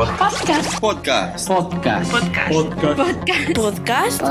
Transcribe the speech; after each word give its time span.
Podcast. 0.00 0.80
Podcast. 0.80 1.46
Podcast. 1.46 2.10
Podcast. 2.10 2.50
Podcast. 3.54 4.22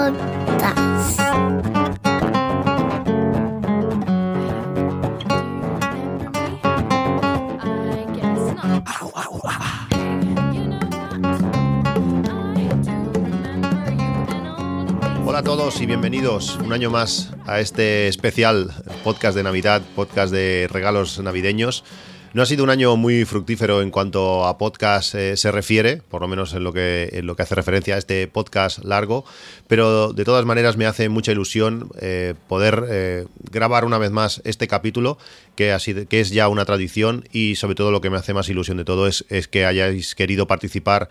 Hola 15.23 15.37
a 15.37 15.43
todos 15.43 15.79
y 15.81 15.85
bienvenidos 15.85 16.57
un 16.57 16.73
año 16.73 16.89
más 16.89 17.29
a 17.45 17.59
este 17.59 18.07
especial 18.07 18.73
podcast 19.03 19.37
de 19.37 19.43
Navidad, 19.43 19.83
podcast 19.95 20.33
de 20.33 20.67
regalos 20.71 21.19
navideños. 21.19 21.83
No 22.31 22.43
ha 22.43 22.45
sido 22.45 22.63
un 22.63 22.69
año 22.69 22.95
muy 22.95 23.25
fructífero 23.25 23.81
en 23.81 23.89
cuanto 23.89 24.45
a 24.45 24.59
podcast 24.59 25.15
eh, 25.15 25.35
se 25.35 25.51
refiere, 25.51 25.97
por 25.97 26.21
lo 26.21 26.27
menos 26.27 26.53
en 26.53 26.63
lo, 26.63 26.71
que, 26.71 27.09
en 27.13 27.25
lo 27.25 27.35
que 27.35 27.41
hace 27.41 27.55
referencia 27.55 27.95
a 27.95 27.97
este 27.97 28.27
podcast 28.27 28.83
largo, 28.85 29.25
pero 29.67 30.13
de 30.13 30.25
todas 30.25 30.45
maneras 30.45 30.77
me 30.77 30.85
hace 30.85 31.09
mucha 31.09 31.31
ilusión 31.31 31.89
eh, 31.99 32.35
poder 32.47 32.85
eh, 32.87 33.25
grabar 33.51 33.83
una 33.83 33.97
vez 33.97 34.11
más 34.11 34.41
este 34.45 34.67
capítulo, 34.67 35.17
que, 35.55 35.77
sido- 35.79 36.07
que 36.07 36.19
es 36.19 36.29
ya 36.29 36.49
una 36.49 36.65
tradición 36.65 37.27
y 37.33 37.55
sobre 37.55 37.73
todo 37.73 37.89
lo 37.89 37.99
que 37.99 38.11
me 38.11 38.17
hace 38.17 38.35
más 38.35 38.47
ilusión 38.47 38.77
de 38.77 38.85
todo 38.85 39.07
es, 39.07 39.25
es 39.29 39.47
que 39.47 39.65
hayáis 39.65 40.13
querido 40.13 40.45
participar 40.45 41.09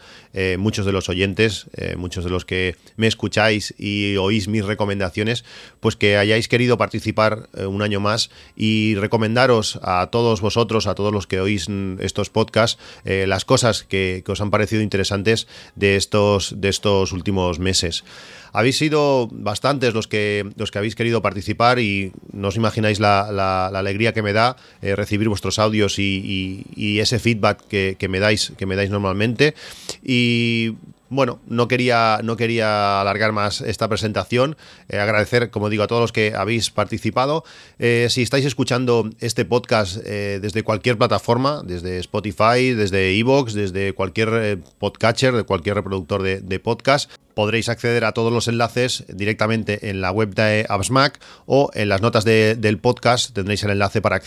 muchos 0.56 0.86
de 0.86 0.92
los 0.92 1.08
oyentes, 1.08 1.66
muchos 1.96 2.22
de 2.24 2.30
los 2.30 2.44
que 2.44 2.76
me 2.96 3.08
escucháis 3.08 3.74
y 3.76 4.16
oís 4.18 4.46
mis 4.46 4.64
recomendaciones, 4.64 5.44
pues 5.80 5.96
que 5.96 6.16
hayáis 6.16 6.46
querido 6.48 6.78
participar 6.78 7.48
un 7.66 7.82
año 7.82 7.98
más 7.98 8.30
y 8.56 8.94
recomendaros 8.94 9.80
a 9.82 10.08
todos 10.12 10.40
vosotros, 10.40 10.86
a 10.86 10.94
todos 10.94 11.07
los 11.12 11.26
que 11.26 11.40
oís 11.40 11.66
estos 12.00 12.30
podcasts, 12.30 12.80
eh, 13.04 13.26
las 13.26 13.44
cosas 13.44 13.84
que, 13.84 14.24
os 14.26 14.40
han 14.40 14.50
parecido 14.50 14.82
interesantes 14.82 15.46
de 15.74 15.96
estos, 15.96 16.60
de 16.60 16.68
estos 16.68 17.12
últimos 17.12 17.58
meses. 17.58 18.04
Habéis 18.52 18.78
sido 18.78 19.28
bastantes 19.30 19.94
los 19.94 20.08
que, 20.08 20.50
los 20.56 20.70
que 20.70 20.78
habéis 20.78 20.94
querido 20.94 21.22
participar 21.22 21.78
y 21.78 22.12
no 22.32 22.48
os 22.48 22.56
imagináis 22.56 22.98
la, 23.00 23.66
alegría 23.66 24.12
que 24.12 24.22
me 24.22 24.32
da 24.32 24.56
eh, 24.82 24.96
recibir 24.96 25.28
vuestros 25.28 25.58
audios 25.58 25.98
y 25.98 26.98
ese 27.00 27.18
feedback 27.18 27.66
que, 27.68 27.96
que 27.98 28.08
me 28.08 28.20
dais, 28.20 28.52
que 28.56 28.66
me 28.66 28.76
dais 28.76 28.90
normalmente. 28.90 29.54
Y 30.02 30.74
bueno, 31.10 31.40
no 31.46 31.68
quería, 31.68 32.20
no 32.22 32.36
quería 32.36 33.00
alargar 33.00 33.32
más 33.32 33.60
esta 33.60 33.88
presentación. 33.88 34.56
Eh, 34.88 34.98
agradecer, 34.98 35.50
como 35.50 35.68
digo, 35.70 35.82
a 35.82 35.86
todos 35.86 36.00
los 36.02 36.12
que 36.12 36.34
habéis 36.36 36.70
participado. 36.70 37.44
Eh, 37.78 38.08
si 38.10 38.22
estáis 38.22 38.44
escuchando 38.44 39.08
este 39.20 39.44
podcast 39.44 39.98
eh, 40.04 40.38
desde 40.40 40.62
cualquier 40.62 40.98
plataforma, 40.98 41.62
desde 41.64 41.98
Spotify, 41.98 42.74
desde 42.74 43.18
Evox, 43.18 43.54
desde 43.54 43.92
cualquier 43.94 44.60
podcatcher, 44.78 45.34
de 45.34 45.44
cualquier 45.44 45.76
reproductor 45.76 46.22
de, 46.22 46.40
de 46.40 46.58
podcast, 46.60 47.10
podréis 47.34 47.68
acceder 47.68 48.04
a 48.04 48.12
todos 48.12 48.32
los 48.32 48.48
enlaces 48.48 49.04
directamente 49.08 49.90
en 49.90 50.00
la 50.00 50.10
web 50.10 50.34
de 50.34 50.66
AppsMac 50.68 51.20
o 51.46 51.70
en 51.74 51.88
las 51.88 52.02
notas 52.02 52.24
de- 52.24 52.56
del 52.56 52.78
podcast 52.78 53.32
tendréis 53.32 53.62
el 53.62 53.70
enlace 53.70 54.02
para, 54.02 54.20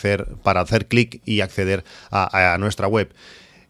para 0.44 0.62
hacer 0.62 0.88
clic 0.88 1.22
y 1.26 1.42
acceder 1.42 1.84
a 2.10 2.56
nuestra 2.58 2.88
web. 2.88 3.12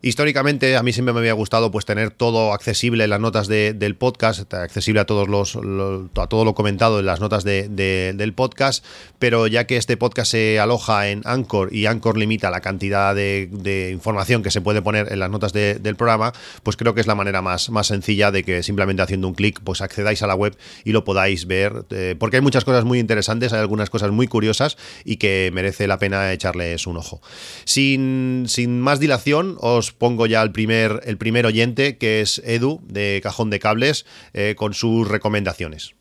Históricamente 0.03 0.75
a 0.77 0.81
mí 0.83 0.93
siempre 0.93 1.13
me 1.13 1.19
había 1.19 1.33
gustado 1.33 1.69
pues 1.69 1.85
tener 1.85 2.09
todo 2.09 2.53
accesible 2.53 3.03
en 3.03 3.11
las 3.11 3.19
notas 3.19 3.47
de- 3.47 3.73
del 3.73 3.95
podcast, 3.95 4.51
accesible 4.51 4.99
a 5.01 5.05
todos 5.05 5.27
los, 5.27 5.53
lo- 5.53 6.09
a 6.15 6.25
todo 6.25 6.43
lo 6.43 6.55
comentado 6.55 6.99
en 6.99 7.05
las 7.05 7.19
notas 7.19 7.43
de- 7.43 7.69
de- 7.69 8.13
del 8.15 8.33
podcast, 8.33 8.83
pero 9.19 9.45
ya 9.45 9.67
que 9.67 9.77
este 9.77 9.97
podcast 9.97 10.31
se 10.31 10.59
aloja 10.59 11.09
en 11.09 11.21
Anchor 11.25 11.71
y 11.71 11.85
Anchor 11.85 12.17
limita 12.17 12.49
la 12.49 12.61
cantidad 12.61 13.13
de, 13.13 13.89
información 13.93 14.41
que 14.41 14.49
se 14.49 14.59
puede 14.61 14.81
poner 14.81 15.11
en 15.11 15.19
las 15.19 15.29
notas 15.29 15.53
de- 15.53 15.75
del 15.75 15.95
programa, 15.95 16.33
pues 16.63 16.77
creo 16.77 16.95
que 16.95 17.01
es 17.01 17.07
la 17.07 17.13
manera 17.15 17.43
más, 17.43 17.69
más 17.69 17.85
sencilla 17.85 18.31
de 18.31 18.43
que 18.43 18.63
simplemente 18.63 19.03
haciendo 19.03 19.27
un 19.27 19.35
clic 19.35 19.59
pues 19.63 19.81
accedáis 19.81 20.23
a 20.23 20.27
la 20.27 20.33
web 20.33 20.57
y 20.83 20.93
lo 20.93 21.03
podáis 21.03 21.45
ver, 21.45 21.85
eh, 21.91 22.15
porque 22.17 22.37
hay 22.37 22.41
muchas 22.41 22.65
cosas 22.65 22.85
muy 22.85 22.97
interesantes, 22.97 23.53
hay 23.53 23.59
algunas 23.59 23.91
cosas 23.91 24.09
muy 24.09 24.25
curiosas 24.27 24.77
y 25.05 25.17
que 25.17 25.51
merece 25.53 25.85
la 25.85 25.99
pena 25.99 26.33
echarles 26.33 26.87
un 26.87 26.97
ojo. 26.97 27.21
Sin, 27.65 28.45
sin 28.47 28.79
más 28.81 28.99
dilación, 28.99 29.57
os 29.59 29.90
pongo 29.93 30.25
ya 30.25 30.41
el 30.41 30.51
primer, 30.51 31.01
el 31.05 31.17
primer 31.17 31.45
oyente, 31.45 31.97
que 31.97 32.21
es 32.21 32.41
Edu, 32.45 32.81
de 32.87 33.19
Cajón 33.23 33.49
de 33.49 33.59
Cables, 33.59 34.05
eh, 34.33 34.55
con 34.57 34.73
sus 34.73 35.07
recomendaciones. 35.07 35.95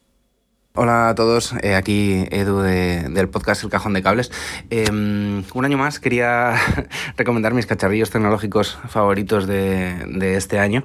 Hola 0.73 1.09
a 1.09 1.15
todos, 1.17 1.53
eh, 1.63 1.75
aquí 1.75 2.27
Edu 2.31 2.61
de- 2.61 3.09
del 3.11 3.29
podcast 3.29 3.65
El 3.65 3.71
Cajón 3.71 3.93
de 3.93 4.05
Cables. 4.05 4.31
Eh, 4.71 4.89
un 4.89 5.65
año 5.65 5.77
más 5.77 5.99
quería 5.99 6.55
recomendar 7.17 7.55
mis 7.55 7.67
cacharrillos 7.67 8.11
tecnológicos 8.11 8.79
favoritos 8.89 9.49
de, 9.49 10.37
este 10.37 10.61
año. 10.61 10.85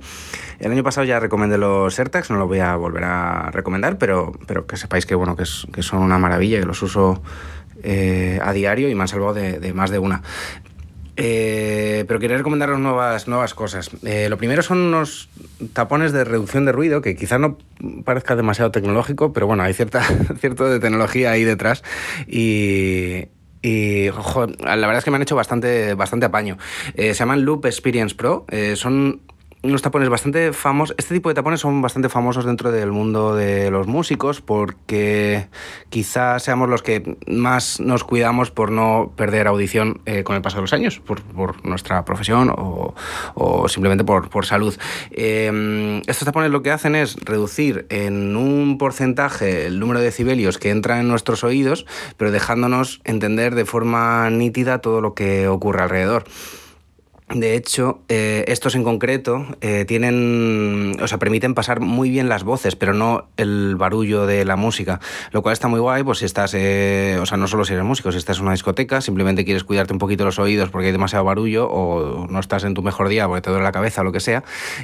El 0.60 0.72
año 0.72 0.84
pasado 0.84 1.06
ya 1.06 1.20
recomendé 1.20 1.60
los 1.60 2.00
AirTags, 2.00 2.32
no 2.32 2.38
los 2.38 2.48
voy 2.48 2.60
a 2.60 2.76
volver 2.76 3.04
a 3.04 3.52
recomendar, 3.52 4.00
pero, 4.00 4.32
pero 4.48 4.66
que 4.66 4.76
sepáis 4.76 5.06
que, 5.06 5.14
bueno, 5.14 5.36
que, 5.36 5.46
son 5.46 6.00
una 6.02 6.18
maravilla, 6.18 6.60
que 6.60 6.66
los 6.66 6.82
uso 6.82 7.22
eh, 7.84 8.40
a 8.42 8.54
diario 8.54 8.90
y 8.90 8.96
me 8.96 9.02
han 9.04 9.08
salvado 9.08 9.36
de 9.36 9.72
más 9.74 9.92
de 9.92 10.00
una. 10.00 10.24
Eh, 11.18 12.04
pero 12.08 12.20
quería 12.20 12.38
recomendaros 12.38 12.80
nuevas, 12.80 13.28
nuevas 13.28 13.54
cosas. 13.54 13.90
Eh, 14.04 14.28
lo 14.30 14.38
primero 14.38 14.62
son 14.62 14.80
unos 14.80 15.30
tapones 15.74 16.12
de 16.12 16.24
reducción 16.24 16.66
de 16.66 16.72
ruido, 16.72 17.02
que 17.02 17.16
quizá 17.16 17.38
no 17.38 17.58
parezca 18.04 18.36
demasiado 18.36 18.72
tecnológico, 18.72 19.32
pero 19.32 19.48
bueno, 19.48 19.64
hay 19.64 19.74
cierta, 19.74 20.02
cierto 20.40 20.66
de 20.66 20.80
tecnología 20.80 21.32
ahí 21.32 21.44
detrás. 21.44 21.84
Y, 22.28 23.28
y 23.62 24.10
la 24.10 24.76
verdad 24.76 24.98
es 24.98 25.04
que 25.04 25.12
me 25.12 25.16
han 25.16 25.24
hecho 25.24 25.36
bastante, 25.36 25.94
bastante 25.94 26.26
apaño. 26.26 26.58
Eh, 26.96 27.14
se 27.14 27.20
llaman 27.20 27.46
Loop 27.46 27.66
Experience 27.66 28.16
Pro. 28.16 28.46
son 28.76 29.22
unos 29.66 29.82
tapones 29.82 30.10
bastante 30.10 30.54
famosos. 30.54 30.96
Este 30.98 31.16
tipo 31.16 31.30
de 31.30 31.36
tapones 31.36 31.60
son 31.60 31.82
bastante 31.82 32.10
famosos 32.10 32.46
dentro 32.46 32.72
del 32.72 32.92
mundo 32.92 33.36
de 33.36 33.72
los 33.72 33.88
músicos 33.88 34.42
porque 34.42 35.48
quizás 35.90 36.44
seamos 36.44 36.70
los 36.70 36.84
que 36.84 37.18
más 37.28 37.80
nos 37.80 38.04
cuidamos 38.04 38.52
por 38.52 38.72
no 38.72 39.12
perder 39.16 39.48
audición 39.48 40.02
eh, 40.06 40.24
con 40.24 40.36
el 40.36 40.42
paso 40.42 40.58
de 40.58 40.62
los 40.62 40.74
años, 40.74 41.00
por, 41.00 41.66
nuestra 41.66 42.06
profesión 42.06 42.50
o, 42.50 42.94
o 43.34 43.68
simplemente 43.68 44.04
por, 44.04 44.30
por 44.30 44.46
salud. 44.46 44.76
Eh, 45.12 46.02
estos 46.08 46.26
tapones 46.26 46.52
lo 46.52 46.62
que 46.62 46.72
hacen 46.72 46.96
es 46.96 47.16
reducir 47.16 47.88
en 47.90 48.36
un 48.36 48.78
porcentaje 48.78 49.66
el 49.66 49.80
número 49.80 50.00
de 50.00 50.06
decibelios 50.06 50.58
que 50.58 50.70
entra 50.70 51.00
en 51.00 51.08
nuestros 51.08 51.44
oídos, 51.44 51.86
pero 52.18 52.32
dejándonos 52.32 53.02
entender 53.04 53.56
de 53.56 53.66
forma 53.66 54.30
nítida 54.30 54.80
todo 54.80 55.02
lo 55.02 55.14
que 55.14 55.48
ocurre 55.48 55.84
alrededor. 55.84 56.26
De 57.30 57.56
hecho, 57.56 58.02
eh, 58.08 58.46
estos 58.48 58.76
en 58.76 58.84
concreto 58.84 59.48
eh, 59.60 59.84
tienen, 59.86 60.96
o 61.02 61.08
sea, 61.08 61.18
permiten 61.18 61.56
pasar 61.56 61.80
muy 61.80 62.12
bien 62.12 62.30
las 62.30 62.44
voces, 62.44 62.76
pero 62.76 62.94
no 62.94 63.28
el 63.36 63.76
barullo 63.78 64.28
de 64.28 64.46
la 64.46 64.56
música, 64.56 65.00
lo 65.32 65.42
cual 65.42 65.54
está 65.54 65.68
muy 65.68 65.80
guay, 65.80 66.04
pues 66.04 66.20
si 66.20 66.26
estás, 66.26 66.54
eh, 66.54 67.18
o 67.20 67.26
sea, 67.26 67.38
no 67.38 67.48
solo 67.48 67.66
si 67.66 67.74
eres 67.74 67.84
músico, 67.84 68.12
si 68.12 68.20
estás 68.20 68.38
en 68.38 68.44
una 68.44 68.52
discoteca, 68.52 69.02
simplemente 69.02 69.44
quieres 69.44 69.64
cuidarte 69.64 69.92
un 69.92 69.98
poquito 69.98 70.24
los 70.24 70.38
oídos 70.38 70.70
porque 70.70 70.86
hay 70.88 70.92
demasiado 70.92 71.26
barullo 71.26 71.68
o 71.68 72.28
no 72.28 72.40
estás 72.40 72.64
en 72.64 72.76
tu 72.76 72.84
mejor 72.84 73.10
día 73.10 73.28
porque 73.28 73.42
te 73.42 73.50
duele 73.50 73.64
la 73.64 73.72
cabeza 73.72 74.02
o 74.02 74.04
lo 74.04 74.12
que 74.12 74.20
sea, 74.20 74.44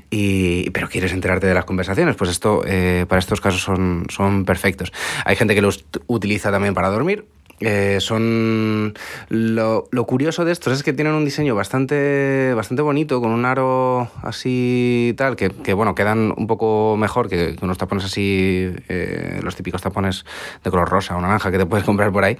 y, 0.09 0.71
pero 0.71 0.89
quieres 0.89 1.13
enterarte 1.13 1.45
de 1.45 1.53
las 1.53 1.65
conversaciones, 1.65 2.15
pues 2.15 2.31
esto, 2.31 2.63
eh, 2.65 3.05
para 3.07 3.19
estos 3.19 3.39
casos 3.39 3.61
son, 3.61 4.07
son 4.09 4.45
perfectos. 4.45 4.91
Hay 5.25 5.35
gente 5.35 5.53
que 5.53 5.61
los 5.61 5.85
utiliza 6.07 6.49
también 6.49 6.73
para 6.73 6.89
dormir, 6.89 7.27
eh, 7.61 7.97
son 7.99 8.93
lo, 9.29 9.87
lo 9.91 10.05
curioso 10.05 10.45
de 10.45 10.51
estos 10.51 10.73
es 10.73 10.83
que 10.83 10.93
tienen 10.93 11.13
un 11.13 11.25
diseño 11.25 11.55
bastante 11.55 12.53
bastante 12.55 12.81
bonito 12.81 13.21
con 13.21 13.31
un 13.31 13.45
aro 13.45 14.09
así 14.23 15.13
tal 15.17 15.35
que, 15.35 15.49
que, 15.49 15.73
bueno 15.73 15.95
quedan 15.95 16.33
un 16.35 16.47
poco 16.47 16.97
mejor 16.97 17.29
que, 17.29 17.55
unos 17.61 17.77
tapones 17.77 18.05
así 18.05 18.73
eh, 18.89 19.39
los 19.43 19.55
típicos 19.55 19.81
tapones 19.81 20.25
de 20.63 20.69
color 20.69 20.89
rosa 20.89 21.15
o 21.15 21.21
naranja 21.21 21.51
que 21.51 21.57
te 21.57 21.65
puedes 21.65 21.85
comprar 21.85 22.11
por 22.11 22.23
ahí. 22.23 22.37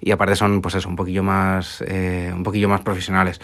Y 0.00 0.10
aparte 0.10 0.36
son 0.36 0.60
pues 0.60 0.74
eso 0.74 0.88
un 0.88 0.96
poquillo 0.96 1.22
más 1.22 1.82
eh, 1.86 2.32
un 2.34 2.42
poquillo 2.42 2.68
más 2.68 2.80
profesionales. 2.80 3.40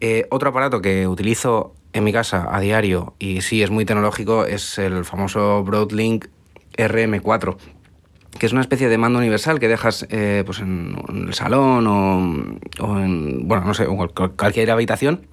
Eh, 0.00 0.26
otro 0.30 0.50
aparato 0.50 0.80
que 0.80 1.08
utilizo 1.08 1.74
en 1.92 2.04
mi 2.04 2.12
casa 2.12 2.46
a 2.50 2.60
diario 2.60 3.14
y 3.18 3.40
sí 3.40 3.62
es 3.62 3.70
muy 3.70 3.84
tecnológico 3.84 4.44
es 4.44 4.78
el 4.78 5.04
famoso 5.04 5.64
Broadlink 5.64 6.26
RM4 6.76 7.56
que 8.38 8.46
es 8.46 8.52
una 8.52 8.60
especie 8.60 8.88
de 8.88 8.98
mando 8.98 9.18
universal 9.18 9.58
que 9.58 9.68
dejas 9.68 10.06
eh, 10.10 10.42
pues 10.44 10.60
en, 10.60 10.96
el 11.28 11.34
salón 11.34 11.86
o, 11.86 12.84
o 12.84 12.98
en, 12.98 13.46
bueno, 13.48 13.64
no 13.64 13.74
sé, 13.74 13.84
en 13.84 13.96
cual- 13.96 14.12
cualquier 14.36 14.70
habitación 14.70 15.26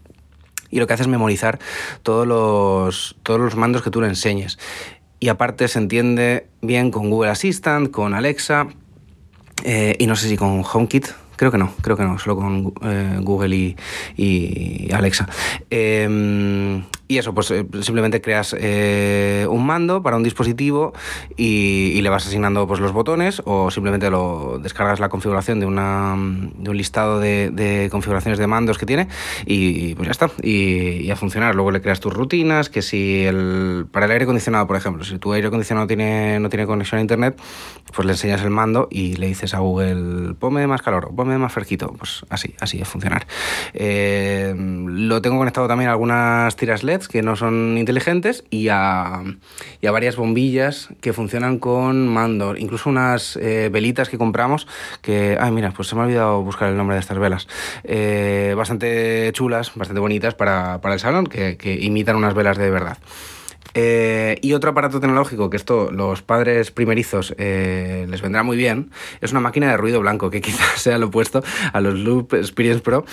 y 0.71 0.79
lo 0.79 0.87
que 0.87 0.93
hace 0.93 1.03
es 1.03 1.07
memorizar 1.07 1.59
todos 2.03 2.27
los, 2.27 3.15
todos 3.23 3.39
los 3.39 3.55
mandos 3.55 3.81
que 3.81 3.91
tú 3.91 4.01
le 4.01 4.07
enseñes. 4.07 4.57
Y 5.19 5.29
aparte 5.29 5.67
se 5.67 5.79
entiende 5.79 6.47
bien 6.61 6.91
con 6.91 7.09
Google 7.09 7.31
Assistant, 7.31 7.91
con 7.91 8.13
Alexa 8.13 8.67
eh, 9.63 9.95
y 9.99 10.07
no 10.07 10.15
sé 10.15 10.27
si 10.27 10.35
con 10.37 10.63
HomeKit. 10.63 11.07
Creo 11.37 11.51
que 11.51 11.57
no, 11.57 11.73
creo 11.81 11.95
que 11.97 12.03
no, 12.03 12.17
solo 12.17 12.35
con 12.37 12.73
eh, 12.83 13.19
Google 13.21 13.75
y, 14.17 14.89
Alexa. 14.93 15.27
Eh, 15.69 16.81
y 17.07 17.19
eso, 17.19 17.33
pues 17.33 17.51
eh, 17.51 17.65
simplemente 17.81 18.19
creas 18.19 18.55
eh, 18.57 19.45
un 19.49 19.65
mando 19.65 20.01
para 20.01 20.17
un 20.17 20.23
dispositivo 20.23 20.93
y, 21.37 22.01
le 22.01 22.09
vas 22.09 22.27
asignando 22.27 22.67
pues, 22.67 22.79
los 22.79 22.91
botones 22.91 23.41
o 23.45 23.71
simplemente 23.71 24.09
lo 24.11 24.59
descargas 24.61 24.99
la 24.99 25.09
configuración 25.09 25.59
de, 25.59 25.65
una, 25.65 26.15
de 26.15 26.69
un 26.69 26.77
listado 26.77 27.19
de, 27.19 27.87
configuraciones 27.91 28.37
de 28.39 28.47
mandos 28.47 28.77
que 28.77 28.85
tiene 28.85 29.07
y 29.45 29.95
pues 29.95 30.07
ya 30.07 30.11
está, 30.11 30.29
y, 30.41 31.09
a 31.09 31.15
funcionar. 31.15 31.55
Luego 31.55 31.71
le 31.71 31.81
creas 31.81 31.99
tus 31.99 32.13
rutinas, 32.13 32.69
que 32.69 32.81
si 32.81 33.23
el, 33.23 33.87
para 33.91 34.05
el 34.05 34.11
aire 34.11 34.23
acondicionado, 34.23 34.67
por 34.67 34.75
ejemplo, 34.75 35.03
si 35.03 35.17
tu 35.17 35.33
aire 35.33 35.47
acondicionado 35.47 35.87
tiene, 35.87 36.39
no 36.39 36.49
tiene 36.49 36.65
conexión 36.65 36.99
a 36.99 37.01
internet, 37.01 37.39
pues 37.93 38.05
le 38.05 38.13
enseñas 38.13 38.41
el 38.41 38.49
mando 38.49 38.87
y 38.89 39.15
le 39.15 39.27
dices 39.27 39.53
a 39.53 39.59
Google, 39.59 40.33
ponme 40.35 40.65
más 40.67 40.81
calor, 40.81 41.13
ponme 41.15 41.37
más 41.37 41.53
fresquito, 41.53 41.93
pues 41.97 42.25
así, 42.29 42.55
así 42.59 42.79
es 42.81 42.87
funcionar. 42.87 43.27
Eh, 43.73 44.53
lo 44.55 45.21
tengo 45.21 45.37
conectado 45.37 45.67
también 45.67 45.89
a 45.89 45.93
algunas 45.93 46.55
tiras 46.55 46.83
LED 46.83 46.94
que 47.07 47.21
no 47.21 47.35
son 47.35 47.77
inteligentes 47.77 48.43
y 48.49 48.69
a, 48.69 49.23
varias 49.81 50.15
bombillas 50.15 50.89
que 51.01 51.13
funcionan 51.13 51.59
con 51.59 52.07
mando, 52.07 52.55
incluso 52.57 52.89
unas 52.89 53.37
eh, 53.37 53.69
velitas 53.71 54.09
que 54.09 54.17
compramos 54.17 54.67
que, 55.01 55.37
ay 55.39 55.51
mira, 55.51 55.71
pues 55.71 55.87
se 55.87 55.95
me 55.95 56.01
ha 56.01 56.05
olvidado 56.05 56.41
buscar 56.41 56.69
el 56.69 56.77
nombre 56.77 56.95
de 56.95 57.01
estas 57.01 57.19
velas, 57.19 57.47
eh, 57.83 58.53
bastante 58.57 59.29
chulas, 59.33 59.71
bastante 59.75 59.99
bonitas 59.99 60.33
para, 60.33 60.79
el 60.83 60.99
salón, 60.99 61.27
que, 61.27 61.57
que 61.57 61.73
imitan 61.73 62.15
unas 62.15 62.33
velas 62.33 62.57
de 62.57 62.69
verdad. 62.69 62.97
Eh, 63.77 64.39
y 64.41 64.53
otro 64.53 64.71
aparato 64.71 65.01
tecnológico 65.01 65.49
que 65.49 65.57
esto 65.57 65.91
los 65.91 66.21
padres 66.21 66.71
primerizos 66.71 67.35
eh, 67.37 68.07
les 68.09 68.21
vendrá 68.21 68.41
muy 68.41 68.55
bien 68.55 68.89
es 69.19 69.31
una 69.31 69.41
máquina 69.41 69.69
de 69.69 69.75
ruido 69.75 69.99
blanco, 69.99 70.29
que 70.29 70.39
quizás 70.41 70.81
sea 70.81 70.97
lo 70.97 71.07
opuesto 71.07 71.43
a 71.73 71.81
los 71.81 71.99
Loop 71.99 72.33
Experience 72.33 72.81
Pro. 72.81 73.05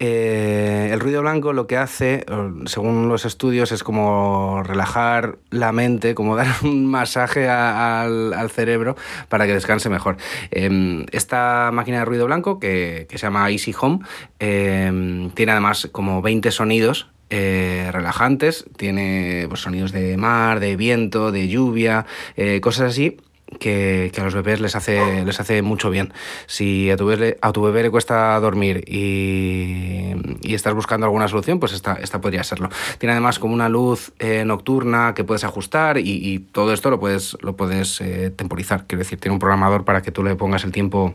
Eh, 0.00 0.90
el 0.92 1.00
ruido 1.00 1.22
blanco 1.22 1.52
lo 1.52 1.66
que 1.66 1.76
hace, 1.76 2.24
según 2.66 3.08
los 3.08 3.24
estudios, 3.24 3.72
es 3.72 3.82
como 3.82 4.62
relajar 4.64 5.38
la 5.50 5.72
mente, 5.72 6.14
como 6.14 6.36
dar 6.36 6.48
un 6.62 6.86
masaje 6.86 7.48
al, 7.48 8.50
cerebro 8.50 8.96
para 9.28 9.46
que 9.46 9.54
descanse 9.54 9.88
mejor. 9.88 10.16
Em, 10.50 11.06
esta 11.12 11.70
máquina 11.72 11.98
de 12.00 12.04
ruido 12.04 12.26
blanco, 12.26 12.58
que, 12.58 13.06
que 13.08 13.18
se 13.18 13.26
llama 13.26 13.50
Easy 13.50 13.74
Home, 13.80 14.00
em, 14.38 15.30
tiene 15.30 15.52
además 15.52 15.88
como 15.92 16.22
20 16.22 16.50
sonidos 16.50 17.08
eh, 17.30 17.90
relajantes, 17.92 18.64
tiene 18.76 19.46
pues, 19.48 19.60
sonidos 19.60 19.92
de 19.92 20.16
mar, 20.16 20.60
de 20.60 20.76
viento, 20.76 21.30
de 21.30 21.48
lluvia, 21.48 22.06
eh, 22.36 22.60
cosas 22.60 22.92
así. 22.92 23.18
Que, 23.60 24.12
a 24.18 24.24
los 24.24 24.34
bebés 24.34 24.60
les 24.60 24.76
hace, 24.76 25.24
les 25.24 25.40
hace 25.40 25.62
mucho 25.62 25.88
bien. 25.88 26.12
Si 26.46 26.90
a 26.90 26.98
tu 26.98 27.06
bebé, 27.06 27.38
a 27.40 27.50
tu 27.50 27.62
bebé 27.62 27.82
le 27.82 27.90
cuesta 27.90 28.38
dormir 28.40 28.84
y, 28.86 30.12
estás 30.52 30.74
buscando 30.74 31.06
alguna 31.06 31.28
solución, 31.28 31.58
pues 31.58 31.72
esta, 31.72 31.94
esta 31.94 32.20
podría 32.20 32.44
serlo. 32.44 32.68
Tiene 32.98 33.12
además 33.12 33.38
como 33.38 33.54
una 33.54 33.70
luz 33.70 34.12
eh, 34.18 34.44
nocturna 34.44 35.14
que 35.14 35.24
puedes 35.24 35.44
ajustar 35.44 35.96
y, 35.96 36.46
todo 36.52 36.74
esto 36.74 36.90
lo 36.90 37.00
puedes, 37.00 37.38
lo 37.40 37.56
puedes 37.56 38.02
temporizar. 38.36 38.86
Quiero 38.86 38.98
decir, 38.98 39.18
tiene 39.18 39.32
un 39.32 39.38
programador 39.38 39.82
para 39.84 40.02
que 40.02 40.12
tú 40.12 40.22
le 40.22 40.36
pongas 40.36 40.64
el 40.64 40.72
tiempo 40.72 41.14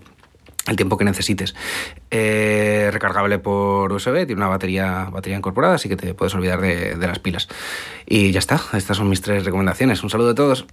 el 0.68 0.76
tiempo 0.76 0.98
que 0.98 1.06
necesites. 1.06 1.56
Eh, 2.12 2.90
recargable 2.92 3.40
por 3.40 3.92
USB, 3.92 4.26
tiene 4.26 4.36
una 4.36 4.48
batería, 4.48 5.10
batería 5.12 5.38
incorporada, 5.38 5.76
así 5.76 5.90
que 5.90 5.96
te 5.96 6.14
puedes 6.14 6.34
olvidar 6.36 6.62
de, 6.62 6.96
de 6.96 7.08
las 7.08 7.20
pilas. 7.20 7.48
Y 8.06 8.32
ya 8.32 8.40
está, 8.40 8.62
estas 8.74 8.98
son 8.98 9.10
mis 9.10 9.22
tres 9.22 9.46
recomendaciones. 9.46 10.04
Un 10.04 10.10
saludo 10.10 10.32
a 10.32 10.36
todos. 10.36 10.66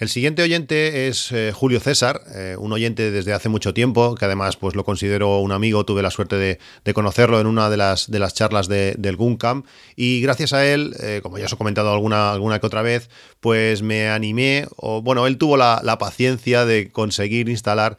El 0.00 0.08
siguiente 0.08 0.42
oyente 0.42 1.08
es 1.08 1.30
eh, 1.30 1.52
Julio 1.54 1.78
César, 1.78 2.22
eh, 2.34 2.56
un 2.58 2.72
oyente 2.72 3.10
desde 3.10 3.34
hace 3.34 3.50
mucho 3.50 3.74
tiempo, 3.74 4.14
que 4.14 4.24
además 4.24 4.56
pues 4.56 4.74
lo 4.74 4.82
considero 4.82 5.40
un 5.40 5.52
amigo, 5.52 5.84
tuve 5.84 6.00
la 6.00 6.10
suerte 6.10 6.36
de, 6.36 6.94
conocerlo 6.94 7.38
en 7.38 7.46
una 7.46 7.68
de 7.68 7.76
las, 7.76 8.10
de 8.10 8.18
las 8.18 8.32
charlas 8.32 8.66
de, 8.66 8.94
del 8.96 9.16
Guncam 9.16 9.64
y 9.96 10.22
gracias 10.22 10.54
a 10.54 10.66
él, 10.66 10.96
eh, 11.00 11.20
como 11.22 11.36
ya 11.36 11.44
os 11.44 11.52
he 11.52 11.56
comentado 11.58 11.92
alguna, 11.92 12.32
alguna 12.32 12.60
que 12.60 12.66
otra 12.66 12.80
vez, 12.80 13.10
pues 13.40 13.82
me 13.82 14.08
animé, 14.08 14.66
o 14.76 15.02
bueno, 15.02 15.26
él 15.26 15.36
tuvo 15.36 15.58
la, 15.58 15.82
paciencia 16.00 16.64
de 16.64 16.88
conseguir 16.90 17.50
instalar 17.50 17.98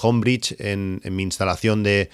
Homebridge 0.00 0.56
en, 0.58 1.02
mi 1.04 1.22
instalación 1.22 1.82
de, 1.82 2.08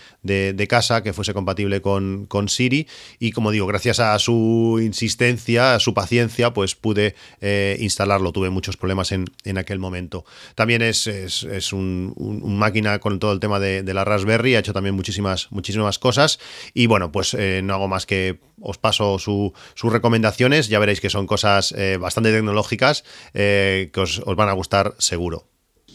casa 0.69 1.05
que 1.05 1.13
fuese 1.13 1.33
compatible 1.33 1.81
con, 1.81 2.27
con, 2.27 2.49
Siri. 2.49 2.89
Y 3.21 3.31
como 3.31 3.53
digo, 3.53 3.67
gracias 3.67 4.01
a 4.01 4.19
su 4.19 4.81
insistencia, 4.83 5.77
a 5.77 5.81
su 5.81 5.95
paciencia, 5.95 6.53
pues 6.53 6.75
pude 6.75 7.15
instalarlo, 7.79 8.33
tuve 8.33 8.51
muchos 8.51 8.77
problemas 8.77 9.13
en 9.13 9.28
en 9.45 9.59
aquel 9.59 9.79
momento. 9.79 10.25
También 10.55 10.83
es, 10.83 11.07
es, 11.07 11.73
un, 11.73 12.15
máquina 12.59 12.99
con 12.99 13.19
todo 13.19 13.33
el 13.33 13.41
tema 13.41 13.59
de, 13.59 13.83
la 13.95 14.05
Raspberry, 14.05 14.55
ha 14.55 14.61
hecho 14.61 14.73
también 14.73 14.95
muchísimas, 14.95 15.51
muchísimas 15.51 15.99
cosas 15.99 16.39
y 16.75 16.87
bueno, 16.87 17.11
pues 17.13 17.35
eh, 17.35 17.61
no 17.63 17.75
hago 17.75 17.89
más 17.89 18.07
que 18.07 18.39
os 18.61 18.79
paso 18.79 19.19
sus 19.19 19.53
recomendaciones, 19.83 20.69
ya 20.69 20.79
veréis 20.79 21.01
que 21.01 21.11
son 21.11 21.27
cosas 21.27 21.73
eh, 21.77 21.97
bastante 21.99 22.33
tecnológicas 22.33 23.05
eh, 23.35 23.91
que 23.93 24.01
os, 24.01 24.23
van 24.25 24.49
a 24.49 24.53
gustar 24.53 24.95
seguro. 24.99 25.48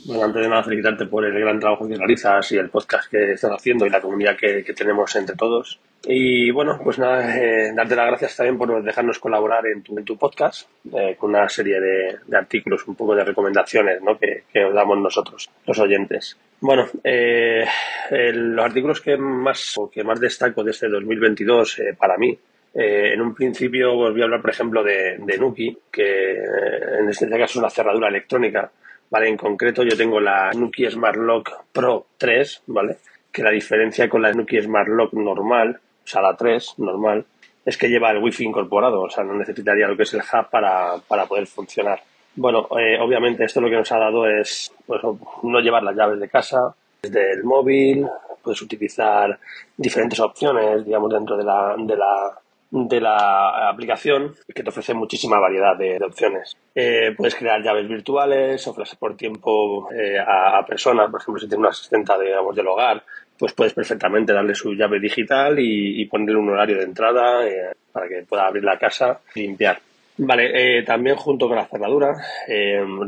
Bueno, 0.05 0.23
antes 0.25 0.41
de 0.41 0.49
nada, 0.49 0.63
felicitarte 0.63 1.05
por 1.05 1.25
el 1.25 1.39
gran 1.39 1.59
trabajo 1.59 1.87
que 1.87 1.95
realizas 1.95 2.51
y 2.51 2.57
el 2.57 2.69
podcast 2.69 3.09
que 3.09 3.31
estás 3.31 3.51
haciendo 3.51 3.85
y 3.85 3.89
la 3.89 4.01
comunidad 4.01 4.37
que 4.37 4.73
tenemos 4.75 5.15
entre 5.15 5.35
todos. 5.35 5.79
Y 6.05 6.51
bueno, 6.51 6.79
pues 6.83 6.99
nada, 6.99 7.37
eh, 7.37 7.71
darte 7.73 7.95
las 7.95 8.07
gracias 8.07 8.35
también 8.35 8.57
por 8.57 8.83
dejarnos 8.83 9.19
colaborar 9.19 9.65
en 9.67 9.83
tu, 9.83 9.97
en 9.97 10.03
tu 10.03 10.17
podcast 10.17 10.67
eh, 10.93 11.15
con 11.17 11.29
una 11.29 11.47
serie 11.47 11.79
de, 11.79 12.35
artículos, 12.35 12.85
un 12.87 12.95
poco 12.95 13.15
de 13.15 13.23
recomendaciones 13.23 14.01
¿no? 14.01 14.17
que, 14.19 14.43
que 14.51 14.65
os 14.65 14.73
damos 14.73 14.97
nosotros, 14.97 15.49
los 15.65 15.79
oyentes. 15.79 16.37
Bueno, 16.59 16.87
eh, 17.05 17.65
los 18.09 18.65
artículos 18.65 18.99
que 18.99 19.15
más, 19.15 19.75
que 19.93 20.03
más 20.03 20.19
destaco 20.19 20.61
de 20.63 20.71
este 20.71 20.89
2022 20.89 21.81
para 21.97 22.17
mí, 22.17 22.37
en 22.75 23.21
un 23.21 23.35
principio 23.35 23.93
volví 23.95 24.21
a 24.21 24.25
hablar, 24.25 24.41
por 24.41 24.49
ejemplo, 24.49 24.83
de, 24.83 25.17
de 25.19 25.37
Nuki, 25.37 25.77
que 25.91 26.31
en 26.33 27.07
este 27.07 27.29
caso 27.29 27.43
es 27.43 27.55
una 27.57 27.69
cerradura 27.69 28.09
electrónica. 28.09 28.71
¿Vale? 29.09 29.29
En 29.29 29.37
concreto, 29.37 29.83
yo 29.83 29.95
tengo 29.95 30.19
la 30.19 30.51
Nuki 30.53 30.89
Smart 30.89 31.17
Lock 31.17 31.51
Pro 31.71 32.07
3, 32.17 32.63
¿vale? 32.67 32.97
Que 33.31 33.43
la 33.43 33.51
diferencia 33.51 34.09
con 34.09 34.21
la 34.21 34.31
Nuki 34.31 34.61
Smart 34.61 34.87
Lock 34.87 35.13
normal 35.13 35.79
o 36.03 36.07
sea, 36.07 36.21
la 36.21 36.35
3 36.35 36.75
normal, 36.79 37.25
es 37.65 37.77
que 37.77 37.87
lleva 37.87 38.11
el 38.11 38.21
wifi 38.21 38.43
incorporado, 38.43 39.01
o 39.01 39.09
sea, 39.09 39.23
no 39.23 39.33
necesitaría 39.33 39.87
lo 39.87 39.95
que 39.95 40.03
es 40.03 40.13
el 40.13 40.21
hub 40.21 40.49
para, 40.49 40.97
poder 41.27 41.47
funcionar. 41.47 42.01
Bueno, 42.35 42.67
eh, 42.77 42.99
obviamente 42.99 43.45
esto 43.45 43.61
lo 43.61 43.69
que 43.69 43.77
nos 43.77 43.91
ha 43.91 43.99
dado 43.99 44.27
es 44.27 44.73
pues, 44.85 45.01
no 45.43 45.59
llevar 45.59 45.83
las 45.83 45.95
llaves 45.95 46.19
de 46.19 46.29
casa 46.29 46.75
desde 47.01 47.33
el 47.33 47.43
móvil, 47.43 48.07
puedes 48.41 48.61
utilizar 48.61 49.39
diferentes 49.77 50.19
opciones, 50.19 50.85
digamos, 50.85 51.13
dentro 51.13 51.37
de 51.37 51.43
la, 51.43 51.75
de 51.77 51.95
la, 51.95 52.37
de 52.75 52.99
la 52.99 53.69
aplicación 53.69 54.33
que 54.53 54.63
te 54.63 54.69
ofrece 54.69 54.95
muchísima 54.95 55.37
variedad 55.37 55.77
de, 55.77 56.03
opciones. 56.03 56.57
Eh, 56.73 57.13
puedes 57.15 57.35
crear 57.35 57.61
llaves 57.61 57.87
virtuales, 57.87 58.67
ofrecer 58.67 58.97
por 58.97 59.15
tiempo 59.15 59.91
eh, 59.91 60.17
a, 60.19 60.65
personas, 60.65 61.11
por 61.11 61.21
ejemplo, 61.21 61.39
si 61.39 61.47
tienes 61.47 61.59
una 61.59 61.69
asistenta 61.69 62.17
de, 62.17 62.25
digamos, 62.25 62.55
del 62.55 62.67
hogar, 62.67 63.03
pues 63.37 63.53
puedes 63.53 63.73
perfectamente 63.73 64.33
darle 64.33 64.55
su 64.55 64.73
llave 64.73 64.99
digital 64.99 65.59
y, 65.59 66.03
ponerle 66.05 66.37
un 66.37 66.49
horario 66.49 66.77
de 66.77 66.83
entrada 66.83 67.47
eh, 67.47 67.75
para 67.91 68.07
que 68.07 68.23
pueda 68.27 68.47
abrir 68.47 68.63
la 68.63 68.79
casa 68.79 69.19
y 69.35 69.41
limpiar. 69.41 69.79
Vale, 70.17 70.81
también 70.83 71.15
junto 71.15 71.47
con 71.47 71.57
la 71.57 71.65
cerradura 71.65 72.15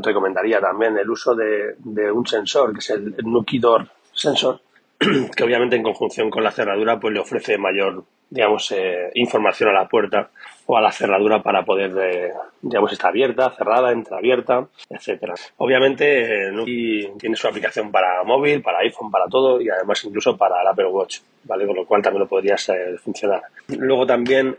recomendaría 0.02 0.60
también 0.60 0.96
el 0.96 1.08
uso 1.08 1.34
de, 1.34 1.76
un 2.12 2.26
sensor 2.26 2.72
que 2.72 2.78
es 2.80 2.90
el 2.90 3.14
Nuki 3.24 3.58
Door 3.60 3.86
Sensor 4.12 4.60
que 5.36 5.44
obviamente 5.44 5.76
en 5.76 5.82
conjunción 5.82 6.30
con 6.30 6.42
la 6.42 6.50
cerradura 6.50 6.98
pues 6.98 7.14
le 7.14 7.20
ofrece 7.20 7.58
mayor 7.58 8.04
digamos, 8.28 8.72
eh, 8.72 9.10
información 9.14 9.70
a 9.70 9.72
la 9.72 9.88
puerta 9.88 10.30
o 10.66 10.76
a 10.76 10.80
la 10.80 10.90
cerradura 10.90 11.42
para 11.42 11.64
poder, 11.64 11.92
eh, 12.00 12.32
digamos, 12.60 12.92
estar 12.92 13.10
abierta, 13.10 13.50
cerrada, 13.56 13.92
entreabierta, 13.92 14.66
etcétera. 14.90 15.34
Obviamente, 15.58 16.48
eh, 16.48 17.12
tiene 17.18 17.36
su 17.36 17.46
aplicación 17.46 17.92
para 17.92 18.24
móvil, 18.24 18.62
para 18.62 18.78
iPhone, 18.78 19.10
para 19.10 19.26
todo 19.26 19.60
y 19.60 19.68
además 19.68 20.04
incluso 20.04 20.36
para 20.36 20.60
el 20.60 20.66
Apple 20.66 20.86
Watch, 20.86 21.18
¿vale? 21.44 21.66
Con 21.66 21.76
lo 21.76 21.86
cual 21.86 22.02
también 22.02 22.22
lo 22.22 22.28
podrías 22.28 22.70
funcionar. 23.02 23.42
Luego 23.68 24.06
también 24.06 24.56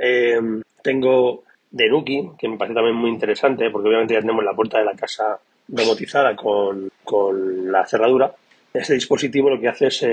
tengo 0.82 1.44
de 1.70 1.90
Nuki, 1.90 2.30
que 2.40 2.48
me 2.48 2.58
parece 2.58 2.76
también 2.76 2.96
muy 2.96 3.10
interesante 3.10 3.70
porque 3.70 3.90
obviamente 3.90 4.14
ya 4.14 4.22
tenemos 4.22 4.46
la 4.46 4.54
puerta 4.54 4.80
de 4.80 4.86
la 4.86 4.96
casa 4.96 5.38
domotizada 5.68 6.36
con, 6.38 6.90
con 7.04 7.70
la 7.70 7.86
cerradura. 7.86 8.32
Este 8.74 8.94
dispositivo 8.94 9.50
lo 9.50 9.60
que 9.60 9.68
hace 9.68 9.88
es, 9.88 10.08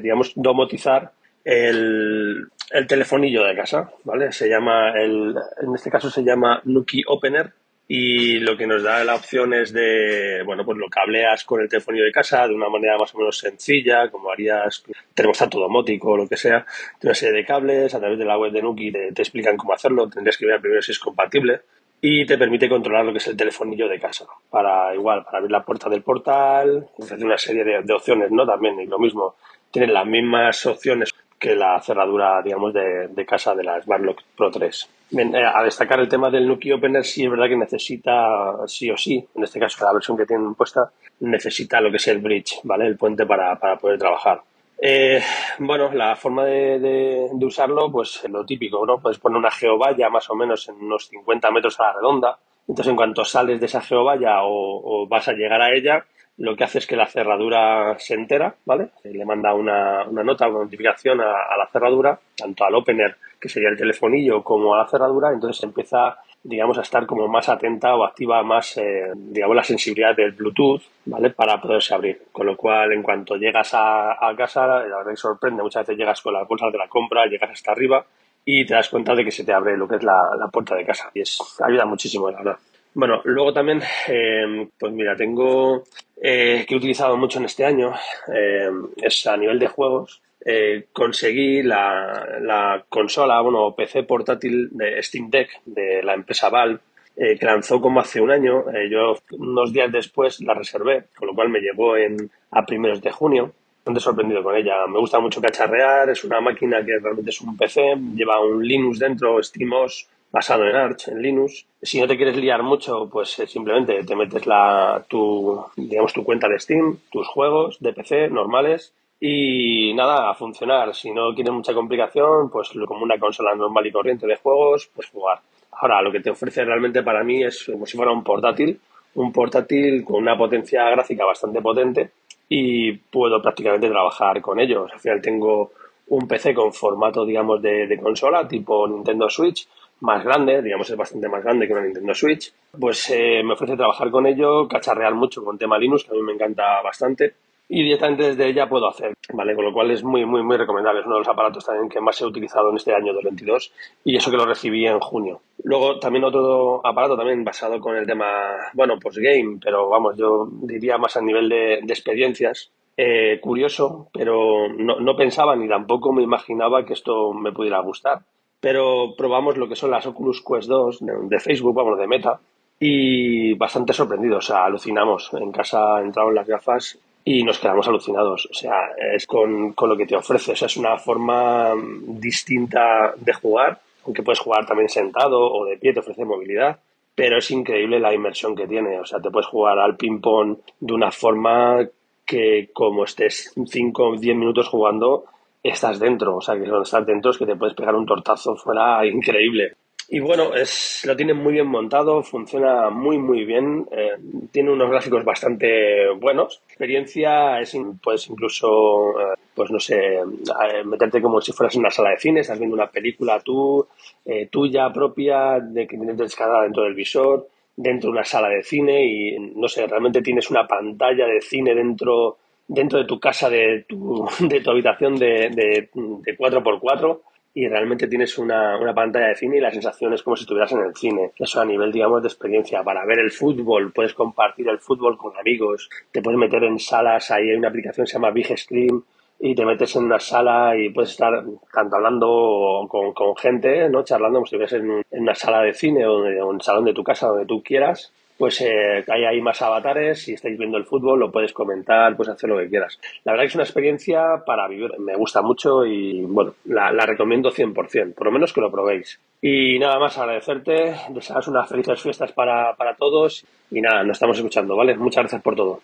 digamos, 0.00 0.32
domotizar 0.36 1.10
el, 1.44 2.48
el 2.70 2.86
telefonillo 2.86 3.44
de 3.44 3.54
casa, 3.54 3.90
¿vale? 4.04 4.32
Se 4.32 4.48
llama, 4.48 4.92
el, 4.92 5.34
en 5.60 5.74
este 5.74 5.90
caso 5.90 6.10
se 6.10 6.24
llama 6.24 6.60
Nuki 6.64 7.02
Opener 7.06 7.52
y 7.86 8.38
lo 8.38 8.56
que 8.56 8.66
nos 8.66 8.82
da 8.82 9.04
la 9.04 9.14
opción 9.14 9.52
es 9.52 9.72
de, 9.72 10.42
bueno, 10.44 10.64
pues 10.64 10.78
lo 10.78 10.88
cableas 10.88 11.44
con 11.44 11.60
el 11.60 11.68
telefonillo 11.68 12.04
de 12.04 12.12
casa 12.12 12.48
de 12.48 12.54
una 12.54 12.70
manera 12.70 12.96
más 12.96 13.14
o 13.14 13.18
menos 13.18 13.38
sencilla, 13.38 14.10
como 14.10 14.30
harías 14.30 14.84
termostato 15.12 15.60
domótico 15.60 16.12
o 16.12 16.16
lo 16.16 16.26
que 16.26 16.38
sea, 16.38 16.64
de 17.00 17.08
una 17.08 17.14
serie 17.14 17.36
de 17.36 17.44
cables, 17.46 17.94
a 17.94 18.00
través 18.00 18.18
de 18.18 18.24
la 18.24 18.38
web 18.38 18.52
de 18.52 18.62
Nuki 18.62 18.90
te, 18.90 19.08
explican 19.08 19.58
cómo 19.58 19.74
hacerlo, 19.74 20.08
tendrías 20.08 20.38
que 20.38 20.46
ver 20.46 20.60
primero 20.60 20.80
si 20.80 20.92
es 20.92 20.98
compatible 20.98 21.60
y 22.00 22.24
te 22.26 22.38
permite 22.38 22.68
controlar 22.68 23.04
lo 23.04 23.12
que 23.12 23.18
es 23.18 23.26
el 23.28 23.36
telefonillo 23.36 23.88
de 23.88 24.00
casa, 24.00 24.26
para 24.48 24.94
igual, 24.94 25.24
para 25.24 25.38
abrir 25.38 25.50
la 25.50 25.64
puerta 25.64 25.90
del 25.90 26.02
portal, 26.02 26.88
ofrece 26.96 27.24
una 27.24 27.38
serie 27.38 27.64
de, 27.64 27.82
de 27.82 27.92
opciones, 27.92 28.30
¿no? 28.30 28.46
También, 28.46 28.80
y 28.80 28.86
lo 28.86 28.98
mismo, 28.98 29.36
tienen 29.70 29.92
las 29.92 30.06
mismas 30.06 30.64
opciones 30.66 31.12
que 31.44 31.54
la 31.54 31.78
cerradura, 31.78 32.40
digamos, 32.40 32.72
de, 32.72 33.26
casa 33.26 33.54
de 33.54 33.62
la 33.62 33.78
Smartlock 33.82 34.22
Pro 34.34 34.50
3. 34.50 34.88
Bien, 35.10 35.34
eh, 35.34 35.44
a 35.44 35.62
destacar 35.62 36.00
el 36.00 36.08
tema 36.08 36.30
del 36.30 36.48
Nuki 36.48 36.72
Opener, 36.72 37.04
sí 37.04 37.22
es 37.22 37.30
verdad 37.30 37.48
que 37.48 37.56
necesita, 37.56 38.66
sí 38.66 38.90
o 38.90 38.96
sí, 38.96 39.22
en 39.34 39.44
este 39.44 39.60
caso 39.60 39.84
la 39.84 39.92
versión 39.92 40.16
que 40.16 40.24
tienen 40.24 40.54
puesta, 40.54 40.90
necesita 41.20 41.82
lo 41.82 41.90
que 41.90 41.98
es 41.98 42.08
el 42.08 42.20
bridge, 42.20 42.60
¿vale? 42.62 42.86
El 42.86 42.96
puente 42.96 43.26
para, 43.26 43.58
poder 43.76 43.98
trabajar. 43.98 44.40
Eh, 44.80 45.20
bueno, 45.58 45.92
la 45.92 46.16
forma 46.16 46.46
de, 46.46 47.28
usarlo, 47.42 47.92
pues 47.92 48.26
lo 48.30 48.46
típico, 48.46 48.86
¿no? 48.86 48.98
Puedes 48.98 49.18
poner 49.18 49.36
una 49.36 49.50
geovalla 49.50 50.08
más 50.08 50.30
o 50.30 50.34
menos 50.34 50.66
en 50.70 50.76
unos 50.76 51.08
50 51.08 51.50
metros 51.50 51.78
a 51.78 51.82
la 51.82 51.92
redonda. 51.92 52.38
Entonces, 52.66 52.90
en 52.90 52.96
cuanto 52.96 53.22
sales 53.22 53.60
de 53.60 53.66
esa 53.66 53.82
geovalla 53.82 54.38
o 54.44 55.06
vas 55.06 55.28
a 55.28 55.34
llegar 55.34 55.60
a 55.60 55.74
ella, 55.74 56.06
lo 56.38 56.56
que 56.56 56.64
hace 56.64 56.78
es 56.78 56.86
que 56.86 56.96
la 56.96 57.06
cerradura 57.06 57.96
se 57.98 58.14
entera, 58.14 58.54
¿vale? 58.64 58.88
Le 59.04 59.24
manda 59.24 59.54
una, 59.54 60.04
una 60.04 60.24
nota, 60.24 60.48
una 60.48 60.64
notificación 60.64 61.20
a, 61.20 61.56
la 61.56 61.68
cerradura, 61.72 62.18
tanto 62.36 62.64
al 62.64 62.74
opener, 62.74 63.16
que 63.40 63.48
sería 63.48 63.68
el 63.68 63.76
telefonillo, 63.76 64.42
como 64.42 64.74
a 64.74 64.78
la 64.78 64.88
cerradura, 64.88 65.32
entonces 65.32 65.62
empieza, 65.62 66.16
digamos, 66.42 66.76
a 66.78 66.82
estar 66.82 67.06
como 67.06 67.28
más 67.28 67.48
atenta 67.48 67.94
o 67.94 68.04
activa 68.04 68.42
más, 68.42 68.76
eh, 68.78 69.12
digamos, 69.14 69.54
la 69.54 69.64
sensibilidad 69.64 70.16
del 70.16 70.32
Bluetooth, 70.32 70.82
¿vale? 71.04 71.30
Para 71.30 71.60
poderse 71.60 71.94
abrir. 71.94 72.22
Con 72.32 72.46
lo 72.46 72.56
cual, 72.56 72.92
en 72.92 73.02
cuanto 73.02 73.36
llegas 73.36 73.72
a, 73.74 74.12
a 74.12 74.34
casa, 74.34 74.66
la 74.66 74.98
verdad 74.98 75.10
que 75.10 75.16
sorprende, 75.16 75.62
muchas 75.62 75.86
veces 75.86 75.98
llegas 75.98 76.20
con 76.20 76.34
las 76.34 76.48
bolsas 76.48 76.72
de 76.72 76.78
la 76.78 76.88
compra, 76.88 77.26
llegas 77.26 77.50
hasta 77.50 77.72
arriba 77.72 78.04
y 78.44 78.66
te 78.66 78.74
das 78.74 78.88
cuenta 78.88 79.14
de 79.14 79.24
que 79.24 79.30
se 79.30 79.44
te 79.44 79.52
abre 79.52 79.76
lo 79.76 79.86
que 79.88 79.96
es 79.96 80.02
la, 80.02 80.18
la 80.38 80.48
puerta 80.48 80.74
de 80.74 80.84
casa. 80.84 81.10
Y 81.14 81.20
es, 81.20 81.38
ayuda 81.64 81.86
muchísimo, 81.86 82.30
la 82.30 82.38
verdad. 82.38 82.58
Bueno, 82.94 83.20
luego 83.24 83.52
también, 83.52 83.82
eh, 84.08 84.68
pues 84.78 84.92
mira, 84.92 85.16
tengo 85.16 85.82
eh, 86.20 86.64
que 86.66 86.74
he 86.74 86.78
utilizado 86.78 87.16
mucho 87.16 87.38
en 87.38 87.46
este 87.46 87.64
año, 87.64 87.92
eh, 88.34 88.70
es 88.96 89.26
a 89.26 89.36
nivel 89.36 89.58
de 89.58 89.68
juegos, 89.68 90.22
eh, 90.44 90.86
conseguí 90.92 91.62
la, 91.62 92.38
la, 92.40 92.84
consola, 92.88 93.40
bueno, 93.40 93.74
PC 93.74 94.02
portátil 94.02 94.68
de 94.72 95.02
Steam 95.02 95.30
Deck 95.30 95.62
de 95.64 96.02
la 96.02 96.14
empresa 96.14 96.50
Valve, 96.50 96.80
eh, 97.16 97.38
que 97.38 97.46
lanzó 97.46 97.80
como 97.80 98.00
hace 98.00 98.20
un 98.20 98.30
año. 98.30 98.64
Yo 98.90 99.16
unos 99.38 99.72
días 99.72 99.90
después 99.90 100.40
la 100.40 100.54
reservé, 100.54 101.04
con 101.16 101.28
lo 101.28 101.34
cual 101.34 101.48
me 101.48 101.60
llegó 101.60 101.96
en, 101.96 102.30
a 102.50 102.66
primeros 102.66 103.00
de 103.00 103.10
junio. 103.10 103.52
Bastante 103.78 104.00
sorprendido 104.00 104.42
con 104.42 104.56
ella. 104.56 104.86
Me 104.86 104.98
gusta 104.98 105.20
mucho 105.20 105.40
cacharrear, 105.40 106.10
es 106.10 106.24
una 106.24 106.40
máquina 106.40 106.84
que 106.84 106.98
realmente 106.98 107.30
es 107.30 107.40
un 107.40 107.56
PC, 107.56 107.96
lleva 108.14 108.40
un 108.40 108.66
Linux 108.66 108.98
dentro, 108.98 109.42
SteamOS, 109.42 110.08
basado 110.34 110.68
en 110.68 110.74
Arch, 110.74 111.06
en 111.06 111.22
Linux. 111.22 111.64
Si 111.80 112.00
no 112.00 112.08
te 112.08 112.16
quieres 112.16 112.36
liar 112.36 112.60
mucho, 112.64 113.08
pues 113.08 113.38
eh, 113.38 113.46
simplemente 113.46 114.02
te 114.02 114.16
metes 114.16 114.44
la, 114.48 115.04
tu, 115.08 115.64
digamos, 115.76 116.12
tu 116.12 116.24
cuenta 116.24 116.48
de 116.48 116.58
Steam, 116.58 116.98
tus 117.08 117.28
juegos 117.28 117.78
de 117.78 117.92
PC 117.92 118.30
normales 118.30 118.92
y 119.20 119.94
nada, 119.94 120.28
a 120.28 120.34
funcionar. 120.34 120.92
Si 120.92 121.12
no 121.12 121.32
quieres 121.36 121.52
mucha 121.52 121.72
complicación, 121.72 122.50
pues 122.50 122.70
como 122.84 123.04
una 123.04 123.16
consola 123.16 123.54
normal 123.54 123.86
y 123.86 123.92
corriente 123.92 124.26
de 124.26 124.34
juegos, 124.34 124.90
pues 124.92 125.08
jugar. 125.08 125.38
Ahora, 125.70 126.02
lo 126.02 126.10
que 126.10 126.18
te 126.18 126.30
ofrece 126.30 126.64
realmente 126.64 127.04
para 127.04 127.22
mí 127.22 127.44
es 127.44 127.66
como 127.70 127.86
si 127.86 127.96
fuera 127.96 128.10
un 128.10 128.24
portátil, 128.24 128.80
un 129.14 129.32
portátil 129.32 130.04
con 130.04 130.16
una 130.16 130.36
potencia 130.36 130.90
gráfica 130.90 131.24
bastante 131.24 131.62
potente 131.62 132.10
y 132.48 132.90
puedo 132.90 133.40
prácticamente 133.40 133.88
trabajar 133.88 134.40
con 134.40 134.58
ellos. 134.58 134.90
Al 134.92 134.98
final 134.98 135.22
tengo 135.22 135.70
un 136.08 136.26
PC 136.26 136.54
con 136.54 136.72
formato, 136.72 137.24
digamos, 137.24 137.62
de, 137.62 137.86
de 137.86 138.00
consola, 138.00 138.48
tipo 138.48 138.88
Nintendo 138.88 139.30
Switch, 139.30 139.68
más 140.04 140.22
grande, 140.22 140.60
digamos 140.62 140.88
es 140.90 140.96
bastante 140.96 141.28
más 141.28 141.42
grande 141.42 141.66
que 141.66 141.72
una 141.72 141.82
Nintendo 141.82 142.14
Switch, 142.14 142.52
pues 142.78 143.10
eh, 143.10 143.42
me 143.42 143.54
ofrece 143.54 143.76
trabajar 143.76 144.10
con 144.10 144.26
ello, 144.26 144.68
cacharrear 144.68 145.14
mucho 145.14 145.42
con 145.42 145.56
tema 145.56 145.78
Linux, 145.78 146.04
que 146.04 146.10
a 146.10 146.14
mí 146.14 146.22
me 146.22 146.34
encanta 146.34 146.82
bastante, 146.82 147.34
y 147.68 147.82
directamente 147.82 148.24
desde 148.24 148.46
ella 148.46 148.68
puedo 148.68 148.86
hacer, 148.86 149.14
¿vale? 149.32 149.54
Con 149.54 149.64
lo 149.64 149.72
cual 149.72 149.90
es 149.90 150.04
muy, 150.04 150.26
muy, 150.26 150.42
muy 150.42 150.58
recomendable. 150.58 151.00
Es 151.00 151.06
uno 151.06 151.14
de 151.14 151.20
los 151.20 151.28
aparatos 151.28 151.64
también 151.64 151.88
que 151.88 151.98
más 151.98 152.20
he 152.20 152.26
utilizado 152.26 152.68
en 152.68 152.76
este 152.76 152.94
año 152.94 153.14
2022 153.14 153.72
y 154.04 154.16
eso 154.16 154.30
que 154.30 154.36
lo 154.36 154.44
recibí 154.44 154.86
en 154.86 155.00
junio. 155.00 155.40
Luego 155.62 155.98
también 155.98 156.24
otro 156.24 156.86
aparato 156.86 157.16
también 157.16 157.42
basado 157.42 157.80
con 157.80 157.96
el 157.96 158.06
tema, 158.06 158.52
bueno, 158.74 158.98
pues 159.00 159.16
game, 159.16 159.58
pero 159.64 159.88
vamos, 159.88 160.14
yo 160.18 160.46
diría 160.50 160.98
más 160.98 161.16
a 161.16 161.22
nivel 161.22 161.48
de, 161.48 161.80
de 161.82 161.92
experiencias, 161.94 162.70
eh, 162.98 163.40
curioso, 163.40 164.08
pero 164.12 164.68
no, 164.68 165.00
no, 165.00 165.16
pensaba 165.16 165.56
ni 165.56 165.66
tampoco 165.66 166.12
me 166.12 166.22
imaginaba 166.22 166.84
que 166.84 166.92
esto 166.92 167.32
me 167.32 167.50
pudiera 167.50 167.80
gustar 167.80 168.20
pero 168.64 169.14
probamos 169.14 169.58
lo 169.58 169.68
que 169.68 169.76
son 169.76 169.90
las 169.90 170.06
Oculus 170.06 170.42
Quest 170.42 170.68
2 170.68 171.00
de, 171.28 171.38
Facebook, 171.38 171.74
vamos, 171.74 171.98
de 171.98 172.06
Meta, 172.06 172.40
y 172.80 173.52
bastante 173.52 173.92
sorprendidos, 173.92 174.46
o 174.46 174.46
sea, 174.54 174.64
alucinamos. 174.64 175.30
En 175.34 175.52
casa 175.52 176.00
entraron 176.00 176.34
las 176.34 176.46
gafas 176.46 176.98
y 177.26 177.42
nos 177.42 177.58
quedamos 177.58 177.86
alucinados. 177.88 178.48
O 178.50 178.54
sea, 178.54 178.72
es 179.14 179.26
con, 179.26 179.74
con, 179.74 179.90
lo 179.90 179.96
que 179.98 180.06
te 180.06 180.16
ofrece. 180.16 180.52
O 180.52 180.56
sea, 180.56 180.64
es 180.64 180.78
una 180.78 180.96
forma 180.96 181.74
distinta 182.06 183.12
de 183.18 183.34
jugar, 183.34 183.78
aunque 184.06 184.22
puedes 184.22 184.38
jugar 184.38 184.64
también 184.64 184.88
sentado 184.88 185.42
o 185.42 185.66
de 185.66 185.76
pie, 185.76 185.92
te 185.92 186.00
ofrece 186.00 186.24
movilidad, 186.24 186.78
pero 187.14 187.36
es 187.36 187.50
increíble 187.50 188.00
la 188.00 188.14
inmersión 188.14 188.56
que 188.56 188.66
tiene. 188.66 188.98
O 188.98 189.04
sea, 189.04 189.20
te 189.20 189.30
puedes 189.30 189.46
jugar 189.46 189.78
al 189.78 189.98
ping-pong 189.98 190.56
de 190.80 190.94
una 190.94 191.10
forma 191.10 191.86
que 192.24 192.70
como 192.72 193.04
estés 193.04 193.52
5 193.54 194.02
o 194.02 194.16
10 194.16 194.36
minutos 194.36 194.68
jugando, 194.68 195.26
estás 195.70 195.98
dentro. 195.98 196.36
O 196.36 196.40
sea, 196.40 196.54
que 196.54 196.60
cuando 196.60 196.82
estás 196.82 197.06
dentro 197.06 197.30
es 197.30 197.38
que 197.38 197.46
te 197.46 197.56
puedes 197.56 197.74
pegar 197.74 197.94
un 197.94 198.06
tortazo 198.06 198.54
fuera 198.56 199.04
increíble. 199.06 199.76
Y 200.06 200.20
bueno, 200.20 200.54
es, 200.54 201.02
lo 201.06 201.16
tienen 201.16 201.38
muy 201.38 201.54
bien 201.54 201.66
montado, 201.66 202.22
funciona 202.22 202.90
muy, 202.90 203.16
muy 203.16 203.44
bien. 203.44 203.86
Eh, 203.90 204.12
tiene 204.52 204.70
unos 204.70 204.90
gráficos 204.90 205.24
bastante 205.24 206.10
buenos. 206.10 206.60
Experiencia 206.68 207.58
es, 207.60 207.74
puedes 208.02 208.28
incluso, 208.28 209.18
eh, 209.18 209.34
pues 209.54 209.70
no 209.70 209.80
sé, 209.80 210.16
eh, 210.16 210.84
meterte 210.84 211.22
como 211.22 211.40
si 211.40 211.52
fueras 211.52 211.74
en 211.74 211.80
una 211.80 211.90
sala 211.90 212.10
de 212.10 212.18
cine, 212.18 212.40
estás 212.40 212.58
viendo 212.58 212.74
una 212.76 212.90
película 212.90 213.40
tú, 213.40 213.86
eh, 214.26 214.48
tuya 214.50 214.92
propia, 214.92 215.58
de 215.58 215.86
que 215.86 215.96
tienes 215.96 216.18
descargada 216.18 216.64
dentro 216.64 216.82
del 216.82 216.94
visor, 216.94 217.48
dentro 217.74 218.10
de 218.10 218.12
una 218.12 218.24
sala 218.24 218.48
de 218.50 218.62
cine 218.62 219.06
y 219.06 219.38
no 219.56 219.68
sé, 219.68 219.86
realmente 219.86 220.20
tienes 220.20 220.50
una 220.50 220.66
pantalla 220.66 221.26
de 221.26 221.40
cine 221.40 221.74
dentro 221.74 222.36
dentro 222.66 222.98
de 222.98 223.04
tu 223.04 223.20
casa, 223.20 223.50
de 223.50 223.84
tu, 223.88 224.26
de 224.40 224.60
tu 224.60 224.70
habitación 224.70 225.16
de, 225.16 225.50
de, 225.50 225.90
de 225.92 226.38
4x4 226.38 227.20
y 227.56 227.68
realmente 227.68 228.08
tienes 228.08 228.36
una, 228.36 228.76
una, 228.76 228.92
pantalla 228.92 229.28
de 229.28 229.36
cine 229.36 229.58
y 229.58 229.60
la 229.60 229.70
sensación 229.70 230.12
es 230.12 230.24
como 230.24 230.34
si 230.34 230.42
estuvieras 230.42 230.72
en 230.72 230.80
el 230.80 230.94
cine. 230.96 231.30
Eso 231.38 231.60
a 231.60 231.64
nivel, 231.64 231.92
digamos, 231.92 232.20
de 232.20 232.28
experiencia. 232.28 232.82
Para 232.82 233.06
ver 233.06 233.20
el 233.20 233.30
fútbol, 233.30 233.92
puedes 233.92 234.12
compartir 234.12 234.68
el 234.68 234.80
fútbol 234.80 235.16
con 235.16 235.36
amigos, 235.38 235.88
te 236.10 236.20
puedes 236.20 236.38
meter 236.38 236.64
en 236.64 236.80
salas, 236.80 237.30
ahí 237.30 237.50
hay 237.50 237.56
una 237.56 237.68
aplicación 237.68 238.06
que 238.06 238.10
se 238.10 238.14
llama 238.14 238.32
Big 238.32 238.58
Screen 238.58 239.04
y 239.38 239.54
te 239.54 239.64
metes 239.64 239.94
en 239.94 240.04
una 240.04 240.18
sala 240.18 240.76
y 240.76 240.90
puedes 240.90 241.10
estar 241.10 241.44
tanto 241.72 241.96
hablando 241.96 242.86
con, 242.88 243.12
con 243.12 243.36
gente, 243.36 243.88
¿no? 243.88 244.02
charlando 244.02 244.38
como 244.38 244.46
si 244.46 244.56
estuvieras 244.56 244.72
en, 244.72 245.04
en, 245.08 245.22
una 245.22 245.34
sala 245.34 245.62
de 245.62 245.74
cine 245.74 246.06
o 246.06 246.26
en 246.26 246.42
un 246.42 246.60
salón 246.60 246.86
de 246.86 246.94
tu 246.94 247.04
casa, 247.04 247.28
donde 247.28 247.46
tú 247.46 247.62
quieras 247.62 248.12
pues 248.38 248.60
eh, 248.60 249.04
hay 249.08 249.24
ahí 249.24 249.40
más 249.40 249.62
avatares, 249.62 250.22
si 250.22 250.34
estáis 250.34 250.58
viendo 250.58 250.76
el 250.76 250.84
fútbol 250.84 251.20
lo 251.20 251.30
puedes 251.30 251.52
comentar, 251.52 252.16
puedes 252.16 252.34
hacer 252.34 252.50
lo 252.50 252.58
que 252.58 252.68
quieras. 252.68 252.98
La 253.24 253.32
verdad 253.32 253.44
que 253.44 253.48
es 253.48 253.54
una 253.54 253.64
experiencia 253.64 254.42
para 254.44 254.68
vivir, 254.68 254.90
me 254.98 255.16
gusta 255.16 255.42
mucho 255.42 255.84
y 255.86 256.22
bueno, 256.22 256.54
la, 256.64 256.92
la 256.92 257.06
recomiendo 257.06 257.50
100%, 257.50 258.14
por 258.14 258.26
lo 258.26 258.32
menos 258.32 258.52
que 258.52 258.60
lo 258.60 258.70
probéis. 258.70 259.20
Y 259.40 259.78
nada 259.78 259.98
más 259.98 260.18
agradecerte, 260.18 260.94
desearos 261.10 261.48
unas 261.48 261.68
felices 261.68 262.00
fiestas 262.00 262.32
para, 262.32 262.74
para 262.76 262.96
todos 262.96 263.44
y 263.70 263.80
nada, 263.80 264.02
nos 264.02 264.16
estamos 264.16 264.36
escuchando, 264.36 264.76
¿vale? 264.76 264.96
Muchas 264.96 265.22
gracias 265.22 265.42
por 265.42 265.54
todo. 265.54 265.80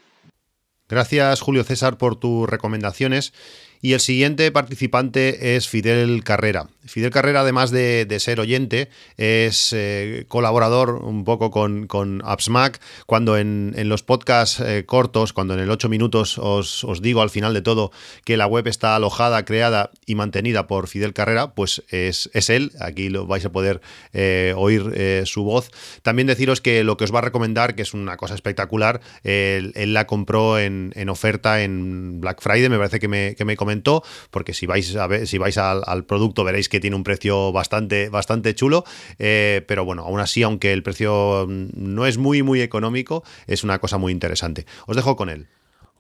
Gracias 0.89 1.41
Julio 1.41 1.63
César 1.63 1.99
por 1.99 2.19
tus 2.19 2.51
recomendaciones 2.51 3.33
y 3.83 3.95
el 3.95 4.01
siguiente 4.01 4.51
participante 4.53 5.57
es 5.57 5.69
Fidel 5.69 6.23
Carrera. 6.23 6.69
Fidel 6.85 7.11
Carrera, 7.11 7.41
además 7.41 7.71
de, 7.71 8.05
de 8.05 8.21
ser 8.21 8.41
oyente, 8.41 8.89
es 9.17 9.73
eh, 9.73 10.25
colaborador 10.29 10.97
un 11.03 11.25
poco 11.25 11.51
con, 11.51 11.87
con 11.87 12.21
AppsMac. 12.25 12.81
Cuando 13.07 13.39
en, 13.39 13.75
en 13.77 13.89
los 13.89 14.03
podcasts 14.03 14.61
eh, 14.61 14.85
cortos, 14.85 15.33
cuando 15.33 15.55
en 15.55 15.61
el 15.61 15.71
8 15.71 15.89
minutos 15.89 16.37
os, 16.39 16.85
os, 16.85 17.01
digo 17.01 17.23
al 17.23 17.31
final 17.31 17.55
de 17.55 17.63
todo 17.63 17.93
que 18.25 18.37
la 18.37 18.47
web 18.47 18.67
está 18.67 18.97
alojada, 18.97 19.45
creada 19.45 19.91
y 20.05 20.15
mantenida 20.15 20.67
por 20.67 20.89
Fidel 20.89 21.15
Carrera, 21.15 21.55
pues 21.55 21.83
es, 21.89 22.29
es 22.35 22.51
él. 22.51 22.73
Aquí 22.81 23.09
lo 23.09 23.27
vais 23.27 23.45
a 23.45 23.53
poder 23.53 23.81
eh, 24.13 24.53
oír 24.57 25.25
su 25.27 25.45
voz. 25.45 25.71
También 26.03 26.27
deciros 26.27 26.61
que 26.61 26.85
lo 26.85 26.97
que 26.97 27.05
os 27.05 27.15
va 27.15 27.21
a 27.21 27.23
recomendar, 27.23 27.75
que 27.75 27.83
es 27.83 27.95
una 27.95 28.17
cosa 28.17 28.35
espectacular, 28.35 29.01
él, 29.23 29.73
él 29.75 29.95
la 29.95 30.07
compró 30.07 30.59
en, 30.59 30.93
en, 30.97 31.09
oferta 31.09 31.63
en 31.63 32.21
Black 32.21 32.43
Friday, 32.43 32.69
me 32.69 32.79
parece 32.79 32.99
que 32.99 33.09
me, 33.09 33.35
que 33.37 33.45
me 33.45 33.57
comentó 33.57 33.70
porque 34.31 34.55
si 34.55 34.67
vais 34.67 34.97
a 34.97 35.07
ver, 35.07 35.27
si 35.27 35.39
vais 35.39 35.57
al, 35.59 35.83
al, 35.87 36.05
producto 36.05 36.45
veréis 36.45 36.69
que 36.69 36.81
tiene 36.81 36.97
un 36.97 37.05
precio 37.05 37.53
bastante, 37.53 38.09
bastante 38.09 38.55
chulo, 38.55 38.85
eh, 39.19 39.65
pero 39.67 39.85
bueno, 39.85 40.03
aún 40.03 40.21
así, 40.21 40.43
aunque 40.43 40.73
el 40.73 40.83
precio 40.83 41.47
no 41.49 42.07
es 42.07 42.19
muy, 42.19 42.43
muy 42.43 42.61
económico, 42.61 43.23
es 43.47 43.65
una 43.65 43.79
cosa 43.79 43.99
muy 43.99 44.13
interesante. 44.13 44.67
Os 44.87 44.97
dejo 44.97 45.17
con 45.17 45.29
él. 45.31 45.49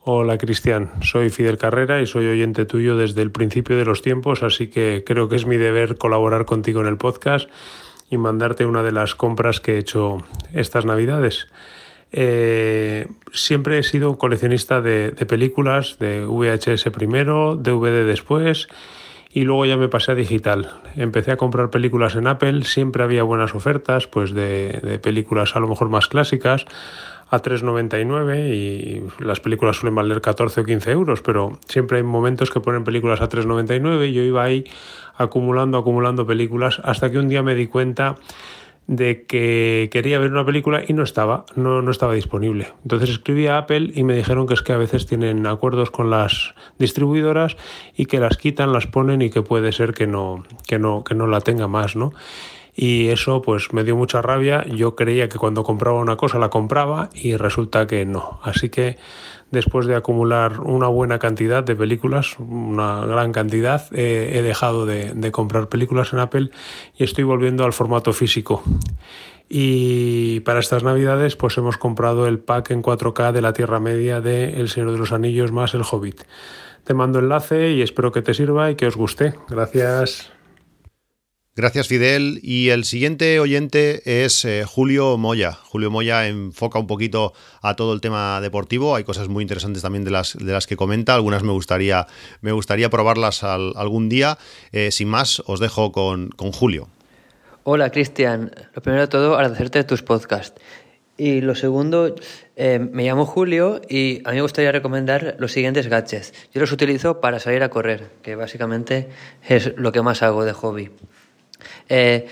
Hola 0.02 0.38
Cristian, 0.38 0.90
soy 1.02 1.28
Fidel 1.28 1.58
Carrera 1.58 2.00
y 2.00 2.06
soy 2.06 2.26
oyente 2.26 2.64
tuyo 2.64 2.96
desde 2.96 3.20
el 3.20 3.30
principio 3.30 3.76
de 3.76 3.84
los 3.84 4.00
tiempos, 4.00 4.42
así 4.42 4.68
que 4.68 5.04
creo 5.04 5.28
que 5.28 5.36
es 5.36 5.44
mi 5.44 5.58
deber 5.58 5.98
colaborar 5.98 6.46
contigo 6.46 6.80
en 6.80 6.86
el 6.86 6.96
podcast 6.96 7.50
y 8.08 8.16
mandarte 8.16 8.64
una 8.64 8.82
de 8.82 8.92
las 8.92 9.14
compras 9.14 9.60
que 9.60 9.74
he 9.74 9.78
hecho 9.78 10.24
estas 10.54 10.86
navidades. 10.86 11.48
Eh, 12.12 13.06
siempre 13.32 13.78
he 13.78 13.82
sido 13.82 14.18
coleccionista 14.18 14.80
de, 14.80 15.12
películas, 15.26 15.98
de 15.98 16.24
VHS 16.24 16.90
primero, 16.90 17.56
DVD 17.56 18.04
después, 18.04 18.68
y 19.32 19.42
luego 19.42 19.64
ya 19.66 19.76
me 19.76 19.88
pasé 19.88 20.12
a 20.12 20.14
digital. 20.14 20.80
Empecé 20.96 21.32
a 21.32 21.36
comprar 21.36 21.70
películas 21.70 22.16
en 22.16 22.26
Apple, 22.26 22.64
siempre 22.64 23.04
había 23.04 23.22
buenas 23.22 23.54
ofertas, 23.54 24.06
pues 24.06 24.32
de, 24.32 24.80
de 24.82 24.98
películas 24.98 25.54
a 25.54 25.60
lo 25.60 25.68
mejor 25.68 25.88
más 25.88 26.08
clásicas 26.08 26.66
a 27.30 27.40
3,99 27.40 28.52
y 28.52 29.24
las 29.24 29.38
películas 29.38 29.76
suelen 29.76 29.94
valer 29.94 30.20
14 30.20 30.62
o 30.62 30.64
15 30.64 30.90
euros, 30.90 31.22
pero 31.22 31.58
siempre 31.68 31.98
hay 31.98 32.02
momentos 32.02 32.50
que 32.50 32.60
ponen 32.60 32.82
películas 32.82 33.20
a 33.20 33.28
3,99 33.28 34.08
y 34.08 34.12
yo 34.12 34.22
iba 34.22 34.42
ahí 34.42 34.64
acumulando, 35.16 35.78
acumulando 35.78 36.26
películas 36.26 36.80
hasta 36.82 37.10
que 37.10 37.18
un 37.18 37.28
día 37.28 37.42
me 37.42 37.54
di 37.54 37.68
cuenta 37.68 38.16
de 38.87 39.25
que 39.25 39.88
quería 39.92 40.18
ver 40.18 40.32
una 40.32 40.44
película 40.44 40.82
y 40.87 40.92
no 40.92 41.04
estaba, 41.04 41.44
no, 41.54 41.80
no 41.80 41.90
estaba 41.90 42.14
disponible. 42.14 42.72
Entonces 42.82 43.10
escribí 43.10 43.46
a 43.46 43.58
Apple 43.58 43.92
y 43.94 44.02
me 44.02 44.16
dijeron 44.16 44.46
que 44.46 44.54
es 44.54 44.62
que 44.62 44.72
a 44.72 44.78
veces 44.78 45.06
tienen 45.06 45.46
acuerdos 45.46 45.90
con 45.90 46.10
las 46.10 46.54
distribuidoras 46.78 47.56
y 47.96 48.06
que 48.06 48.18
las 48.18 48.37
quitan, 48.37 48.72
las 48.72 48.87
ponen 48.87 49.22
y 49.22 49.30
que 49.30 49.42
puede 49.42 49.72
ser 49.72 49.94
que 49.94 50.06
no, 50.06 50.44
que 50.66 50.78
no, 50.78 51.04
que 51.04 51.14
no 51.14 51.26
la 51.26 51.40
tenga 51.40 51.68
más, 51.68 51.94
¿no? 51.94 52.12
y 52.82 53.08
eso 53.08 53.42
pues 53.42 53.75
me 53.75 53.84
dio 53.84 53.94
mucha 53.94 54.22
rabia. 54.22 54.64
Yo 54.66 54.96
creía 54.96 55.28
que 55.28 55.38
cuando 55.38 55.64
compraba 55.64 55.99
una 55.99 56.16
cosa 56.16 56.38
la 56.38 56.49
compraba 56.49 57.10
y 57.14 57.37
resulta 57.37 57.87
que 57.87 58.06
no. 58.06 58.40
Así 58.42 58.70
que 58.70 58.96
después 59.50 59.87
de 59.87 59.95
acumular 59.95 60.61
una 60.61 60.88
buena 60.88 61.19
cantidad 61.19 61.64
de 61.64 61.76
películas, 61.76 62.38
una 62.38 63.04
gran 63.07 63.33
cantidad, 63.33 63.87
eh, 63.92 64.33
he 64.35 64.42
dejado 64.42 64.87
de, 64.87 65.12
de, 65.14 65.33
comprar 65.33 65.69
películas 65.69 66.12
en 66.12 66.21
Apple 66.21 66.50
y 66.97 67.04
estoy 67.04 67.25
volviendo 67.25 67.64
al 67.64 67.73
formato 67.73 68.12
físico. 68.12 68.62
Y 69.49 70.40
para 70.40 70.61
estas 70.61 70.85
navidades 70.85 71.35
pues 71.35 71.59
hemos 71.59 71.76
comprado 71.76 72.28
el 72.28 72.38
pack 72.38 72.71
en 72.71 72.83
4K 72.83 73.33
de 73.33 73.42
la 73.42 73.52
Tierra 73.52 73.80
Media 73.80 74.21
de 74.21 74.61
El 74.61 74.69
Señor 74.69 74.92
de 74.92 74.99
los 74.99 75.12
Anillos 75.12 75.50
más 75.50 75.75
El 75.75 75.83
Hobbit. 75.83 76.23
Te 76.85 76.95
mando 76.95 77.19
enlace 77.19 77.73
y 77.73 77.83
espero 77.83 78.12
que 78.12 78.23
te 78.23 78.33
sirva 78.33 78.71
y 78.71 78.76
que 78.76 78.87
os 78.87 78.97
guste. 78.97 79.35
Gracias. 79.49 80.33
Gracias 81.57 81.88
Fidel. 81.88 82.38
Y 82.42 82.69
el 82.69 82.85
siguiente 82.85 83.40
oyente 83.40 84.25
es 84.25 84.45
eh, 84.45 84.64
Julio 84.64 85.19
Moya. 85.19 85.52
Julio 85.52 85.90
Moya 85.90 86.28
enfoca 86.28 86.78
un 86.78 86.87
poquito 86.87 87.33
a 87.61 87.75
todo 87.75 87.92
el 87.92 88.00
tema 88.00 88.40
deportivo. 88.40 88.95
Hay 88.95 89.04
cosas 89.04 89.28
muy 89.28 89.42
interesantes 89.42 89.83
también 89.83 90.04
de 90.04 90.11
las, 90.11 90.66
que 90.66 90.76
comenta. 90.76 91.14
Algunas 91.14 91.42
me 91.42 91.52
gustaría, 91.52 92.07
me 92.40 92.52
gustaría 92.52 92.88
probarlas 92.88 93.42
al, 93.42 93.73
algún 93.76 94.09
día. 94.09 94.38
Eh, 94.73 94.90
sin 94.92 95.09
más, 95.09 95.42
os 95.47 95.59
dejo 95.59 95.90
con, 95.92 96.30
con 96.30 96.52
Julio. 96.52 96.88
Hola 97.64 97.90
Cristian. 97.90 98.52
Lo 98.75 98.80
primero 98.80 99.02
de 99.02 99.09
todo, 99.09 99.35
agradecerte 99.35 99.85
tus 99.85 100.02
podcasts. 100.02 100.61
Y 101.21 101.42
lo 101.42 101.54
segundo, 101.54 102.14
eh, 102.57 102.78
me 102.78 103.04
llamo 103.04 103.26
Julio 103.26 103.83
y 103.87 104.23
a 104.25 104.30
mí 104.30 104.37
me 104.37 104.42
gustaría 104.42 104.73
recomendar 104.73 105.37
los 105.38 105.52
siguientes 105.52 105.87
gadgets. 105.88 106.33
Yo 106.54 106.62
los 106.62 106.73
utilizo 106.73 107.21
para 107.21 107.38
salir 107.38 107.62
a 107.62 107.69
correr, 107.69 108.11
que 108.23 108.37
básicamente 108.37 109.11
es 109.47 109.75
lo 109.76 109.92
que 109.92 110.00
más 110.00 110.23
hago 110.23 110.47
de 110.47 110.54
hobby. 110.54 110.90
Eh, 111.90 112.26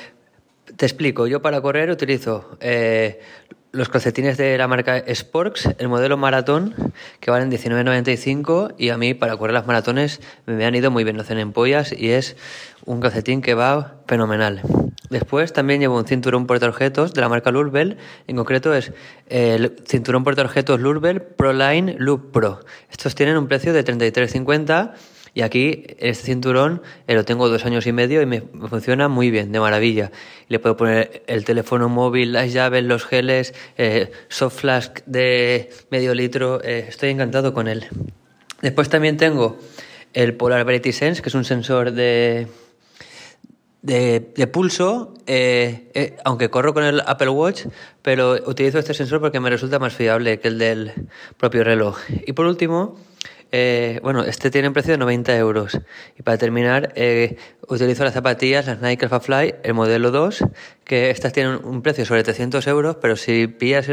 te 0.77 0.87
explico, 0.87 1.27
yo 1.27 1.43
para 1.43 1.61
correr 1.61 1.91
utilizo 1.91 2.57
eh, 2.61 3.21
los 3.73 3.88
calcetines 3.88 4.37
de 4.37 4.57
la 4.57 4.69
marca 4.69 5.03
Sporks, 5.12 5.71
el 5.79 5.88
modelo 5.88 6.17
maratón, 6.17 6.75
que 7.19 7.33
valen 7.33 7.50
19,95 7.50 8.75
y 8.79 8.91
a 8.91 8.97
mí 8.97 9.15
para 9.15 9.37
correr 9.37 9.55
las 9.55 9.67
maratones 9.67 10.21
me 10.47 10.65
han 10.65 10.77
ido 10.77 10.93
muy 10.93 11.03
bien, 11.03 11.17
lo 11.17 11.23
hacen 11.23 11.38
en 11.38 11.53
pollas 11.53 11.93
y 11.93 12.11
es 12.11 12.37
un 12.87 13.00
calcetín 13.00 13.43
que 13.43 13.55
va 13.55 13.97
fenomenal. 14.07 14.62
Después 15.11 15.53
también 15.53 15.81
llevo 15.81 15.99
un 15.99 16.07
cinturón 16.07 16.47
portaobjetos 16.47 17.12
de 17.12 17.21
la 17.21 17.29
marca 17.29 17.50
Lurbel, 17.50 17.97
en 18.29 18.37
concreto 18.37 18.73
es 18.75 18.93
el 19.27 19.75
cinturón 19.87 20.23
portaobjetos 20.23 20.79
Lurbel 20.79 21.21
ProLine 21.21 21.97
Loop 21.99 22.31
Pro. 22.31 22.61
Estos 22.91 23.17
tienen 23.17 23.37
un 23.37 23.49
precio 23.49 23.73
de 23.73 23.85
33,50 23.85 24.93
y 25.38 25.42
aquí, 25.42 25.85
este 25.99 26.25
cinturón, 26.25 26.83
eh, 27.07 27.14
lo 27.14 27.25
tengo 27.25 27.49
dos 27.49 27.64
años 27.64 27.87
y 27.87 27.92
medio 27.92 28.21
y 28.21 28.26
me, 28.26 28.40
funciona 28.40 29.07
muy 29.07 29.30
bien, 29.30 29.52
de 29.52 29.61
maravilla. 29.61 30.11
Le 30.49 30.59
puedo 30.59 30.76
poner 30.76 31.23
el 31.28 31.45
teléfono 31.45 31.88
móvil, 31.88 32.33
las 32.33 32.52
llaves, 32.52 32.83
los 32.83 33.04
geles, 33.04 33.54
eh, 33.76 34.11
soft 34.26 34.62
flask 34.62 34.99
de 35.07 35.71
medio 35.92 36.12
litro. 36.12 36.60
Eh, 36.65 36.86
estoy 36.89 37.10
encantado 37.10 37.54
con 37.54 37.69
él. 37.69 37.86
Después 38.63 38.89
también 38.89 39.17
tengo 39.17 39.60
el 40.13 40.34
Polar 40.34 40.65
Verity 40.65 40.91
Sense, 40.91 41.23
que 41.23 41.28
es 41.28 41.36
un 41.36 41.45
sensor 41.45 41.93
de, 41.93 42.49
de, 43.82 44.47
pulso, 44.49 45.15
aunque 46.25 46.50
corro 46.50 46.75
con 46.75 46.82
el 46.82 47.00
Apple 47.06 47.28
Watch, 47.28 47.67
pero 48.02 48.32
utilizo 48.45 48.80
este 48.80 48.93
sensor 48.93 49.21
porque 49.21 49.39
me 49.39 49.50
resulta 49.50 49.78
más 49.78 49.95
fiable 49.95 50.41
que 50.41 50.49
el 50.49 50.58
del 50.58 50.95
propio 51.36 51.63
reloj. 51.63 51.97
Y 52.26 52.32
por 52.32 52.47
último, 52.47 52.99
eh, 53.50 54.00
bueno, 54.02 54.25
este 54.25 54.50
tiene 54.50 54.69
un 54.69 54.75
precio 54.75 54.93
de 54.93 54.99
90 54.99 55.37
euros. 55.37 55.78
Y 56.19 56.23
para 56.23 56.39
terminar, 56.39 56.93
eh, 56.97 57.37
utilizo 57.69 58.04
las 58.04 58.15
zapatillas, 58.15 58.67
las 58.67 58.80
Nike 58.80 59.06
Alpha 59.06 59.21
Fly, 59.21 59.54
el 59.63 59.75
modelo 59.75 60.11
2, 60.11 60.45
que 60.89 61.11
estas 61.11 61.35
tienen 61.35 61.61
un 61.63 61.83
precio 61.83 62.07
sobre 62.07 62.25
300 62.25 62.67
euros, 62.67 62.97
pero 62.97 63.15
si 63.15 63.47
pillas 63.47 63.87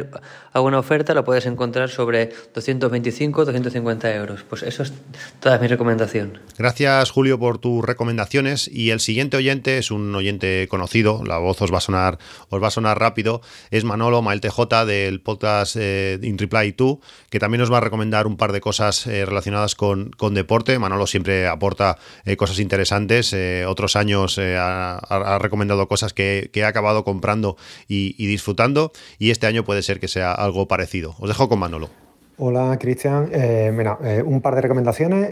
alguna 0.53 0.79
oferta 0.79 1.13
lo 1.13 1.25
puedes 1.25 1.45
encontrar 1.45 1.89
sobre 1.89 2.29
225, 2.53 3.43
250 3.43 4.15
euros. 4.15 4.43
Pues 4.49 4.63
eso 4.63 4.83
es 4.83 4.93
toda 5.41 5.59
mi 5.59 5.67
recomendación. 5.67 6.39
Gracias, 6.57 7.11
Julio, 7.11 7.37
por 7.37 7.57
tus 7.57 7.83
recomendaciones. 7.83 8.69
Y 8.69 8.91
el 8.91 9.01
siguiente 9.01 9.35
oyente 9.35 9.77
es 9.77 9.91
un 9.91 10.15
oyente 10.15 10.67
conocido, 10.69 11.21
la 11.25 11.37
voz 11.37 11.61
os 11.61 11.73
va 11.73 11.79
a 11.79 11.81
sonar, 11.81 12.17
os 12.49 12.63
va 12.63 12.67
a 12.69 12.71
sonar 12.71 12.97
rápido, 12.97 13.41
es 13.71 13.83
Manolo 13.83 14.21
Mael 14.21 14.39
TJ 14.39 14.85
del 14.85 15.19
podcast 15.19 15.75
eh, 15.77 16.17
In 16.21 16.37
Reply 16.37 16.71
2, 16.77 16.97
que 17.29 17.39
también 17.39 17.59
nos 17.59 17.71
va 17.71 17.79
a 17.79 17.81
recomendar 17.81 18.25
un 18.25 18.37
par 18.37 18.53
de 18.53 18.61
cosas 18.61 19.05
eh, 19.05 19.25
relacionadas 19.25 19.75
con, 19.75 20.11
con, 20.11 20.33
deporte. 20.33 20.79
Manolo 20.79 21.07
siempre 21.07 21.45
aporta 21.47 21.97
eh, 22.23 22.37
cosas 22.37 22.59
interesantes. 22.59 23.33
Eh, 23.33 23.65
otros 23.67 23.97
años 23.97 24.39
ha, 24.39 24.97
ha, 24.97 25.39
recomendado 25.39 25.89
cosas 25.89 26.13
que, 26.13 26.49
que 26.53 26.63
ha 26.63 26.69
acabado 26.69 26.84
comprando 27.03 27.57
y, 27.87 28.15
y, 28.17 28.27
disfrutando. 28.27 28.91
Y 29.19 29.31
este 29.31 29.47
año 29.47 29.65
puede 29.65 29.83
ser 29.83 29.99
que 29.99 30.07
sea 30.07 30.31
algo 30.31 30.67
parecido. 30.67 31.15
Os 31.19 31.27
dejo 31.27 31.49
con 31.49 31.59
Manolo. 31.59 32.04
Hola 32.37 32.77
Cristian, 32.77 33.29
eh, 33.31 33.71
eh, 34.03 34.21
un 34.25 34.41
par 34.41 34.55
de 34.55 34.61
recomendaciones. 34.61 35.29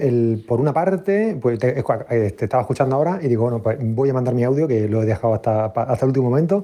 Por 0.48 0.62
una 0.62 0.72
parte, 0.72 1.38
pues 1.42 1.60
te, 1.60 1.78
eh, 1.78 2.32
te, 2.32 2.46
estaba 2.46 2.62
escuchando 2.62 2.96
ahora 2.96 3.20
y 3.22 3.28
digo, 3.28 3.44
bueno, 3.44 3.62
pues 3.62 3.78
voy 3.82 4.10
a 4.10 4.14
mandar 4.14 4.34
mi 4.34 4.46
audio 4.46 4.70
que 4.70 4.88
lo 4.88 5.04
he 5.04 5.06
dejado 5.06 5.34
hasta, 5.34 5.66
hasta 5.66 6.06
el 6.06 6.08
último 6.08 6.30
momento. 6.30 6.64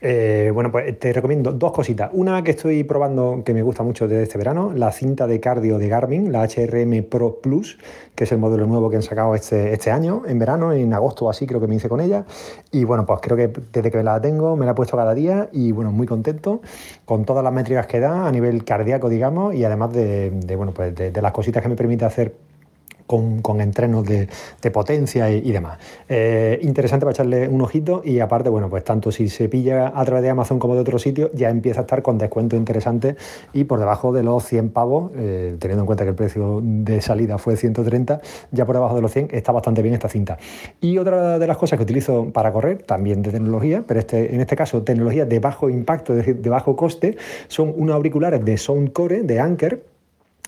Eh, 0.00 0.50
bueno, 0.52 0.72
pues 0.72 0.98
te 0.98 1.12
recomiendo 1.12 1.52
dos 1.52 1.70
cositas. 1.70 2.10
Una 2.12 2.42
que 2.42 2.50
estoy 2.50 2.82
probando 2.82 3.42
que 3.44 3.54
me 3.54 3.62
gusta 3.62 3.84
mucho 3.84 4.08
desde 4.08 4.24
este 4.24 4.38
verano, 4.38 4.72
la 4.74 4.90
cinta 4.90 5.28
de 5.28 5.38
cardio 5.38 5.78
de 5.78 5.86
Garmin, 5.86 6.32
la 6.32 6.42
HRM 6.42 7.04
Pro 7.04 7.40
Plus, 7.40 7.78
que 8.16 8.24
es 8.24 8.32
el 8.32 8.38
modelo 8.38 8.66
nuevo 8.66 8.90
que 8.90 8.96
han 8.96 9.02
sacado 9.02 9.36
este, 9.36 9.72
este 9.72 9.92
año, 9.92 10.22
en 10.26 10.40
verano, 10.40 10.72
en 10.72 10.94
agosto 10.94 11.26
o 11.26 11.30
así 11.30 11.46
creo 11.46 11.60
que 11.60 11.68
me 11.68 11.76
hice 11.76 11.88
con 11.88 12.00
ella. 12.00 12.24
Y 12.72 12.82
bueno, 12.82 13.06
pues 13.06 13.20
creo 13.22 13.36
que 13.36 13.52
desde 13.72 13.92
que 13.92 14.02
la 14.02 14.20
tengo 14.20 14.56
me 14.56 14.66
la 14.66 14.72
he 14.72 14.74
puesto 14.74 14.96
cada 14.96 15.14
día 15.14 15.48
y 15.52 15.70
bueno, 15.70 15.92
muy 15.92 16.08
contento 16.08 16.60
con 17.04 17.24
todas 17.24 17.44
las 17.44 17.52
métricas 17.52 17.86
que 17.86 18.00
da 18.00 18.26
a 18.26 18.32
nivel 18.32 18.64
cardíaco, 18.64 19.08
digamos, 19.08 19.54
y 19.54 19.64
además 19.64 19.75
además 19.76 19.92
de, 19.92 20.56
bueno, 20.56 20.72
pues 20.72 20.94
de, 20.94 21.22
las 21.22 21.32
cositas 21.32 21.62
que 21.62 21.68
me 21.68 21.76
permite 21.76 22.04
hacer 22.04 22.34
con, 23.06 23.60
entrenos 23.60 24.04
de, 24.04 24.28
potencia 24.72 25.30
y, 25.30 25.38
y 25.48 25.52
demás. 25.52 25.78
Eh, 26.08 26.58
interesante 26.62 27.06
para 27.06 27.12
echarle 27.12 27.48
un 27.48 27.60
ojito 27.62 28.02
y 28.04 28.20
aparte, 28.20 28.48
bueno, 28.50 28.68
pues 28.68 28.84
tanto 28.84 29.12
si 29.12 29.28
se 29.28 29.48
pilla 29.48 29.92
a 29.94 30.04
través 30.04 30.22
de 30.22 30.30
Amazon 30.30 30.58
como 30.58 30.74
de 30.74 30.80
otro 30.80 30.98
sitio, 30.98 31.30
ya 31.32 31.50
empieza 31.50 31.80
a 31.80 31.82
estar 31.82 32.02
con 32.02 32.18
descuento 32.18 32.56
interesante 32.56 33.16
y 33.52 33.64
por 33.64 33.78
debajo 33.78 34.12
de 34.12 34.22
los 34.22 34.44
100 34.44 34.70
pavos, 34.70 35.12
eh, 35.16 35.56
teniendo 35.58 35.82
en 35.82 35.86
cuenta 35.86 36.04
que 36.04 36.10
el 36.10 36.16
precio 36.16 36.60
de 36.62 37.00
salida 37.00 37.38
fue 37.38 37.56
130, 37.56 38.20
ya 38.50 38.66
por 38.66 38.74
debajo 38.74 38.96
de 38.96 39.02
los 39.02 39.12
100 39.12 39.28
está 39.32 39.52
bastante 39.52 39.82
bien 39.82 39.94
esta 39.94 40.08
cinta. 40.08 40.38
Y 40.80 40.98
otra 40.98 41.38
de 41.38 41.46
las 41.46 41.56
cosas 41.56 41.78
que 41.78 41.84
utilizo 41.84 42.32
para 42.32 42.52
correr, 42.52 42.82
también 42.82 43.22
de 43.22 43.30
tecnología, 43.30 43.84
pero 43.86 44.00
este, 44.00 44.34
en 44.34 44.40
este 44.40 44.56
caso 44.56 44.82
tecnología 44.82 45.24
de 45.24 45.38
bajo 45.38 45.70
impacto, 45.70 46.12
es 46.12 46.18
decir, 46.18 46.36
de 46.36 46.50
bajo 46.50 46.76
coste, 46.76 47.16
son 47.48 47.72
unos 47.76 47.94
auriculares 47.94 48.44
de 48.44 48.56
Soundcore, 48.56 49.22
de 49.22 49.40
Anker, 49.40 49.95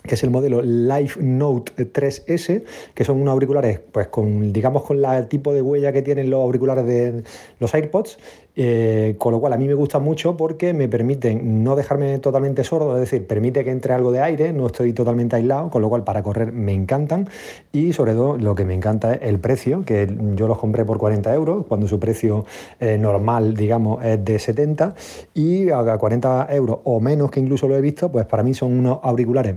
que 0.08 0.16
es 0.16 0.22
el 0.24 0.30
modelo 0.30 0.60
Life 0.62 1.22
Note 1.22 1.72
3S, 1.76 2.64
que 2.94 3.04
son 3.04 3.20
unos 3.20 3.32
auriculares, 3.32 3.78
pues 3.92 4.08
con, 4.08 4.52
digamos, 4.52 4.82
con 4.82 5.04
el 5.04 5.28
tipo 5.28 5.54
de 5.54 5.62
huella 5.62 5.92
que 5.92 6.02
tienen 6.02 6.30
los 6.30 6.40
auriculares 6.40 6.84
de 6.86 7.22
los 7.60 7.72
AirPods, 7.72 8.18
eh, 8.60 9.14
con 9.18 9.32
lo 9.32 9.38
cual 9.38 9.52
a 9.52 9.56
mí 9.56 9.68
me 9.68 9.74
gusta 9.74 10.00
mucho 10.00 10.36
porque 10.36 10.74
me 10.74 10.88
permiten 10.88 11.62
no 11.62 11.76
dejarme 11.76 12.18
totalmente 12.18 12.64
sordo, 12.64 12.94
es 12.96 13.00
decir, 13.02 13.24
permite 13.24 13.62
que 13.62 13.70
entre 13.70 13.94
algo 13.94 14.10
de 14.10 14.20
aire, 14.20 14.52
no 14.52 14.66
estoy 14.66 14.92
totalmente 14.92 15.36
aislado, 15.36 15.70
con 15.70 15.80
lo 15.80 15.88
cual 15.88 16.02
para 16.02 16.24
correr 16.24 16.50
me 16.50 16.72
encantan. 16.72 17.28
Y 17.70 17.92
sobre 17.92 18.14
todo 18.14 18.36
lo 18.36 18.56
que 18.56 18.64
me 18.64 18.74
encanta 18.74 19.14
es 19.14 19.22
el 19.22 19.38
precio, 19.38 19.84
que 19.84 20.12
yo 20.34 20.48
los 20.48 20.58
compré 20.58 20.84
por 20.84 20.98
40 20.98 21.32
euros, 21.34 21.66
cuando 21.66 21.86
su 21.86 22.00
precio 22.00 22.46
eh, 22.80 22.98
normal, 22.98 23.54
digamos, 23.54 24.04
es 24.04 24.24
de 24.24 24.38
70 24.40 24.94
y 25.34 25.70
a 25.70 25.96
40 25.96 26.48
euros 26.50 26.80
o 26.82 26.98
menos 26.98 27.30
que 27.30 27.38
incluso 27.38 27.68
lo 27.68 27.76
he 27.76 27.80
visto, 27.80 28.10
pues 28.10 28.26
para 28.26 28.42
mí 28.42 28.54
son 28.54 28.76
unos 28.76 28.98
auriculares 29.04 29.54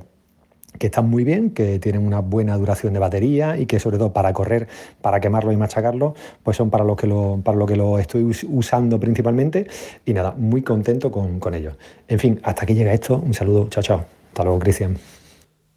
que 0.78 0.88
están 0.88 1.10
muy 1.10 1.24
bien, 1.24 1.52
que 1.52 1.80
tienen 1.80 2.06
una 2.06 2.20
buena 2.20 2.58
duración 2.58 2.94
de 2.94 3.00
batería 3.00 3.58
y 3.58 3.66
que 3.66 3.80
sobre 3.80 3.98
todo 3.98 4.14
para 4.14 4.34
correr, 4.34 4.68
para 5.02 5.20
quemarlo 5.20 5.52
y 5.52 5.58
machacarlo, 5.58 6.16
pues 6.44 6.58
son 6.58 6.70
para 6.70 6.84
lo 6.84 6.96
que 6.96 7.08
lo, 7.08 7.40
para 7.44 7.58
lo, 7.58 7.66
que 7.66 7.76
lo 7.76 8.00
estoy 8.00 8.24
usando 8.50 9.00
principalmente 9.00 9.68
y 10.06 10.14
nada, 10.14 10.34
muy 10.38 10.62
contento 10.62 11.12
con, 11.12 11.40
con 11.40 11.54
ellos. 11.54 11.76
En 12.08 12.20
fin, 12.20 12.40
hasta 12.44 12.64
aquí 12.64 12.74
llega 12.74 12.94
esto, 12.94 13.18
un 13.18 13.34
saludo, 13.34 13.68
chao, 13.70 13.84
chao. 13.84 14.06
Hasta 14.32 14.44
luego, 14.44 14.60
Cristian. 14.60 15.21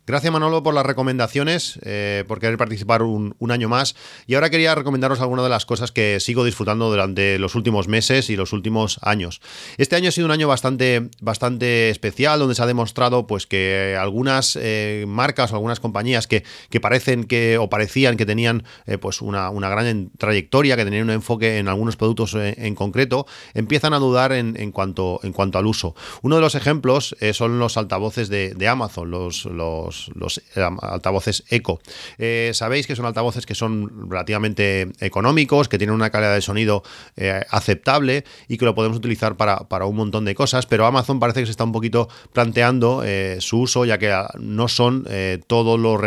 Gracias 0.07 0.31
Manolo 0.31 0.63
por 0.63 0.75
las 0.75 0.85
recomendaciones, 0.85 1.79
eh, 1.83 2.25
por 2.29 2.39
querer 2.39 2.59
participar 2.59 3.03
un, 3.03 3.35
año 3.51 3.71
más. 3.71 3.97
Y 4.27 4.35
ahora 4.35 4.51
quería 4.51 4.75
recomendaros 4.75 5.21
algunas 5.23 5.45
de 5.45 5.49
las 5.49 5.65
cosas 5.65 5.93
que 5.93 6.21
sigo 6.21 6.45
disfrutando 6.45 6.91
durante 6.91 7.39
los 7.39 7.55
últimos 7.55 7.89
meses 7.89 8.29
y 8.29 8.37
los 8.37 8.53
últimos 8.53 8.99
años. 9.01 9.41
Este 9.79 9.97
año 9.97 10.11
ha 10.11 10.13
sido 10.13 10.27
un 10.27 10.31
año 10.31 10.47
bastante, 10.47 11.09
bastante 11.23 11.89
especial, 11.89 12.39
donde 12.39 12.55
se 12.55 12.63
ha 12.63 12.67
demostrado 12.67 13.27
pues, 13.27 13.47
que 13.47 13.97
algunas 13.99 14.59
eh, 14.61 15.07
marcas 15.09 15.53
o 15.53 15.55
algunas 15.55 15.81
compañías 15.81 16.27
que, 16.27 16.45
parecen 16.83 17.25
que 17.25 17.57
o 17.57 17.71
parecían 17.71 18.19
que 18.19 18.27
tenían 18.27 18.65
eh, 18.87 18.99
pues 18.99 19.23
una, 19.23 19.51
gran 19.51 20.11
trayectoria, 20.19 20.77
que 20.77 20.85
tenían 20.85 21.05
un 21.05 21.11
enfoque 21.11 21.57
en 21.57 21.69
algunos 21.69 21.97
productos 21.97 22.35
en, 22.35 22.75
concreto, 22.75 23.27
empiezan 23.55 23.95
a 23.95 23.99
dudar 23.99 24.33
en, 24.33 24.71
cuanto, 24.71 25.21
en 25.23 25.33
cuanto 25.33 25.59
al 25.59 25.67
uso. 25.67 25.95
Uno 26.21 26.37
de 26.37 26.43
los 26.43 26.57
ejemplos 26.57 27.17
son 27.33 27.59
los 27.59 27.79
altavoces 27.79 28.29
de, 28.29 28.69
Amazon, 28.69 29.11
los, 29.11 29.45
los 29.45 29.94
los, 30.15 30.39
eh, 30.39 30.69
altavoces 30.83 31.45
Eco. 31.49 31.81
Eh, 32.19 32.51
sabéis 32.55 32.87
que 32.87 32.97
son 32.97 33.07
altavoces 33.07 33.47
que 33.47 33.55
son 33.55 34.11
relativamente 34.11 34.89
económicos, 35.01 35.69
que 35.69 35.79
tienen 35.79 35.95
una 35.95 36.11
calidad 36.11 36.35
de 36.35 36.41
sonido 36.41 36.83
eh, 37.17 37.43
aceptable 37.51 38.25
y 38.49 38.59
que 38.59 38.65
lo 38.65 38.75
podemos 38.75 38.97
utilizar 38.97 39.37
para, 39.37 39.85
un 39.85 39.97
montón 39.97 40.25
de 40.25 40.35
cosas, 40.35 40.67
pero 40.67 40.87
Amazon 40.87 41.21
parece 41.21 41.41
que 41.41 41.47
se 41.47 41.51
está 41.51 41.65
un 41.65 41.73
poquito 41.73 42.09
planteando 42.33 43.03
su 43.39 43.61
uso, 43.61 43.85
ya 43.85 43.99
que 43.99 44.11
ah, 44.11 44.31
no 44.39 44.69
son 44.69 45.07
todo 45.47 45.77
lo 45.77 46.01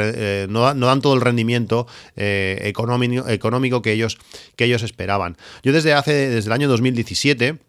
no, 0.47 0.75
dan 0.75 1.01
todo 1.01 1.13
el 1.13 1.21
rendimiento 1.21 1.87
económico, 2.15 3.27
económico 3.29 3.81
que 3.81 3.91
ellos, 3.91 4.17
que 4.55 4.65
ellos 4.65 4.83
esperaban. 4.83 5.37
Yo 5.63 5.73
desde 5.73 5.93
hace 5.93 6.29
desde 6.29 6.47
el 6.47 6.53
año 6.53 6.67
2017 6.67 7.66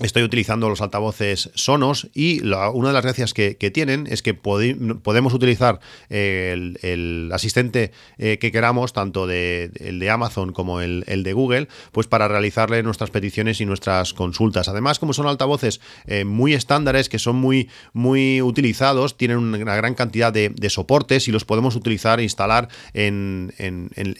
estoy 0.00 0.22
utilizando 0.22 0.68
los 0.68 0.80
altavoces 0.80 1.50
Sonos 1.54 2.08
y 2.14 2.40
una 2.42 2.88
de 2.88 2.94
las 2.94 3.02
gracias 3.02 3.34
que, 3.34 3.54
tienen 3.70 4.06
es 4.08 4.22
que 4.22 4.34
podemos 4.34 5.34
utilizar 5.34 5.80
el, 6.08 7.30
asistente 7.32 7.92
eh, 8.18 8.38
que 8.38 8.50
queramos, 8.50 8.92
tanto 8.92 9.26
de, 9.26 9.70
el 9.76 10.00
de 10.00 10.10
Amazon 10.10 10.52
como 10.52 10.80
el, 10.80 11.04
de 11.04 11.32
Google, 11.32 11.68
pues 11.92 12.06
para 12.06 12.26
realizarle 12.26 12.82
nuestras 12.82 13.10
peticiones 13.10 13.60
y 13.60 13.66
nuestras 13.66 14.14
consultas. 14.14 14.68
Además, 14.68 14.98
como 14.98 15.12
son 15.12 15.26
altavoces 15.26 15.80
eh, 16.06 16.24
muy 16.24 16.54
estándares, 16.54 17.08
que 17.08 17.18
son 17.18 17.36
muy, 17.36 17.68
muy 17.92 18.42
utilizados, 18.42 19.16
tienen 19.16 19.38
una 19.38 19.76
gran 19.76 19.94
cantidad 19.94 20.32
de, 20.32 20.70
soportes 20.70 21.26
y 21.26 21.32
los 21.32 21.44
podemos 21.44 21.74
utilizar 21.74 22.20
e 22.20 22.22
instalar 22.22 22.68
en, 22.94 23.52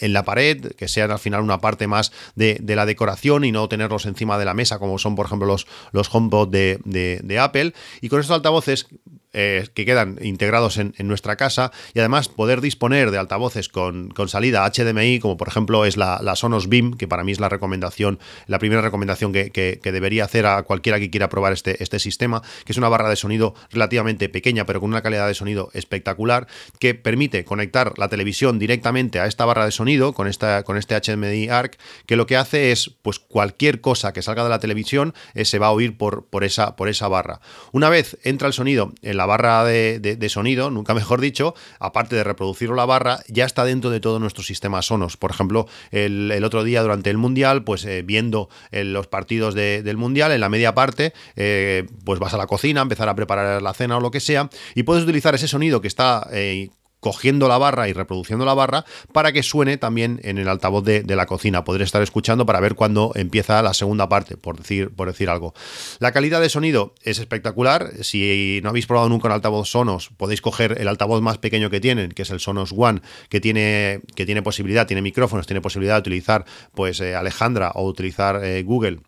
la 0.00 0.24
pared, 0.24 0.72
que 0.72 0.88
sean 0.88 1.10
al 1.10 1.18
final 1.18 1.42
una 1.42 1.60
parte 1.60 1.86
más 1.86 2.12
de 2.34 2.60
la 2.76 2.86
decoración 2.86 3.44
y 3.44 3.52
no 3.52 3.68
tenerlos 3.68 4.06
encima 4.06 4.38
de 4.38 4.44
la 4.44 4.54
mesa, 4.54 4.78
como 4.78 4.98
son, 4.98 5.14
por 5.14 5.26
ejemplo, 5.26 5.46
los, 5.46 5.66
los 5.92 6.12
HomePod 6.14 6.48
de, 6.48 6.78
de, 6.85 7.38
Apple. 7.38 7.74
Y 8.00 8.09
con 8.09 8.20
estos 8.20 8.35
altavoces 8.35 8.87
eh, 9.32 9.68
que 9.74 9.84
quedan 9.84 10.18
integrados 10.22 10.78
en, 10.78 10.94
nuestra 11.00 11.36
casa 11.36 11.72
y 11.94 11.98
además 11.98 12.28
poder 12.28 12.60
disponer 12.60 13.10
de 13.10 13.18
altavoces 13.18 13.68
con, 13.68 14.12
salida 14.28 14.68
HDMI, 14.70 15.18
como 15.18 15.36
por 15.36 15.48
ejemplo 15.48 15.84
es 15.84 15.96
la, 15.96 16.20
Sonos 16.36 16.68
Beam, 16.68 16.94
que 16.94 17.08
para 17.08 17.24
mí 17.24 17.32
es 17.32 17.40
la 17.40 17.48
recomendación, 17.48 18.18
la 18.46 18.58
primera 18.58 18.82
recomendación 18.82 19.32
que, 19.32 19.80
debería 19.82 20.24
hacer 20.24 20.46
a 20.46 20.62
cualquiera 20.62 20.98
que 20.98 21.10
quiera 21.10 21.28
probar 21.28 21.52
este, 21.52 21.82
este 21.82 21.98
sistema, 21.98 22.42
que 22.64 22.72
es 22.72 22.78
una 22.78 22.88
barra 22.88 23.08
de 23.08 23.16
sonido 23.16 23.54
relativamente 23.70 24.28
pequeña, 24.28 24.66
pero 24.66 24.80
con 24.80 24.90
una 24.90 25.02
calidad 25.02 25.26
de 25.26 25.34
sonido 25.34 25.70
espectacular, 25.74 26.46
que 26.78 26.94
permite 26.94 27.44
conectar 27.44 27.98
la 27.98 28.08
televisión 28.08 28.58
directamente 28.58 29.20
a 29.20 29.26
esta 29.26 29.44
barra 29.44 29.64
de 29.64 29.72
sonido 29.72 30.12
con, 30.12 30.26
esta, 30.26 30.62
con 30.64 30.76
este 30.76 31.00
HDMI 31.00 31.48
ARC, 31.48 31.78
que 32.06 32.16
lo 32.16 32.26
que 32.26 32.36
hace 32.36 32.72
es, 32.72 32.90
pues 33.02 33.18
cualquier 33.18 33.80
cosa 33.80 34.12
que 34.12 34.22
salga 34.22 34.44
de 34.44 34.50
la 34.50 34.58
televisión 34.58 35.14
eh, 35.34 35.44
se 35.44 35.58
va 35.58 35.68
a 35.68 35.72
oír 35.72 35.96
por, 35.96 36.26
esa, 36.42 36.76
por 36.76 36.88
esa 36.88 37.08
barra. 37.08 37.40
Una 37.72 37.88
vez 37.88 38.18
entra 38.22 38.48
el 38.48 38.54
sonido 38.54 38.92
en 39.02 39.16
la 39.20 39.26
barra 39.26 39.64
de, 39.64 40.28
sonido, 40.30 40.70
nunca 40.70 40.94
mejor 40.94 41.20
dicho, 41.20 41.54
aparte 41.78 42.16
de 42.16 42.24
reproducirlo 42.24 42.74
la 42.74 42.87
barra, 42.87 43.20
ya 43.28 43.44
está 43.44 43.66
dentro 43.66 43.90
de 43.90 44.00
todo 44.00 44.18
nuestro 44.18 44.42
sistema 44.42 44.80
Sonos. 44.80 45.18
Por 45.18 45.30
ejemplo, 45.30 45.66
el, 45.90 46.42
otro 46.42 46.64
día 46.64 46.80
durante 46.80 47.11
el 47.11 47.18
Mundial, 47.18 47.62
pues 47.62 47.85
eh, 47.85 48.00
viendo 48.00 48.48
eh, 48.70 48.83
los 48.83 49.09
partidos 49.09 49.54
del 49.54 49.96
Mundial, 49.98 50.33
en 50.33 50.40
la 50.40 50.48
media 50.48 50.74
parte, 50.74 51.12
eh, 51.37 51.87
pues 52.06 52.18
vas 52.18 52.33
a 52.33 52.38
la 52.38 52.46
cocina, 52.46 52.80
empezar 52.80 53.11
a 53.11 53.14
preparar 53.14 53.61
la 53.61 53.74
cena 53.74 53.98
o 53.98 54.00
lo 54.00 54.11
que 54.11 54.20
sea, 54.20 54.48
y 54.74 54.85
puedes 54.85 55.04
utilizar 55.04 55.35
ese 55.35 55.48
sonido 55.48 55.83
que 55.83 55.88
está 55.88 56.26
cogiendo 57.00 57.48
la 57.48 57.58
barra 57.58 57.88
y 57.88 57.92
reproduciendo 57.92 58.44
la 58.44 58.54
barra 58.54 58.84
para 59.12 59.32
que 59.32 59.42
suene 59.42 59.76
también 59.76 60.20
en 60.22 60.38
el 60.38 60.48
altavoz 60.48 60.84
de, 60.84 61.04
la 61.10 61.26
cocina. 61.26 61.64
Podré 61.64 61.84
estar 61.84 62.02
escuchando 62.02 62.46
para 62.46 62.60
ver 62.60 62.74
cuándo 62.74 63.12
empieza 63.14 63.62
la 63.62 63.74
segunda 63.74 64.08
parte, 64.08 64.36
por 64.36 64.58
decir, 64.58 64.90
por 64.90 65.08
decir 65.08 65.28
algo. 65.28 65.54
La 65.98 66.12
calidad 66.12 66.40
de 66.40 66.48
sonido 66.48 66.94
es 67.02 67.18
espectacular. 67.18 67.90
Si 68.02 68.60
no 68.62 68.68
habéis 68.68 68.86
probado 68.86 69.08
nunca 69.08 69.28
un 69.28 69.32
altavoz 69.32 69.68
Sonos, 69.68 70.10
podéis 70.16 70.40
coger 70.40 70.80
el 70.80 70.88
altavoz 70.88 71.20
más 71.20 71.38
pequeño 71.38 71.70
que 71.70 71.80
tienen, 71.80 72.12
que 72.12 72.22
es 72.22 72.30
el 72.30 72.40
Sonos 72.40 72.72
One, 72.76 73.00
que 73.28 73.40
tiene, 73.40 74.00
que 74.14 74.26
tiene 74.26 74.42
posibilidad, 74.42 74.86
tiene 74.86 75.02
micrófonos, 75.02 75.46
tiene 75.46 75.60
posibilidad 75.60 75.94
de 75.96 76.00
utilizar 76.00 76.44
pues 76.74 77.00
eh, 77.00 77.14
Alejandra 77.14 77.72
o 77.74 77.84
utilizar 77.86 78.44
eh, 78.44 78.62
Google 78.62 79.00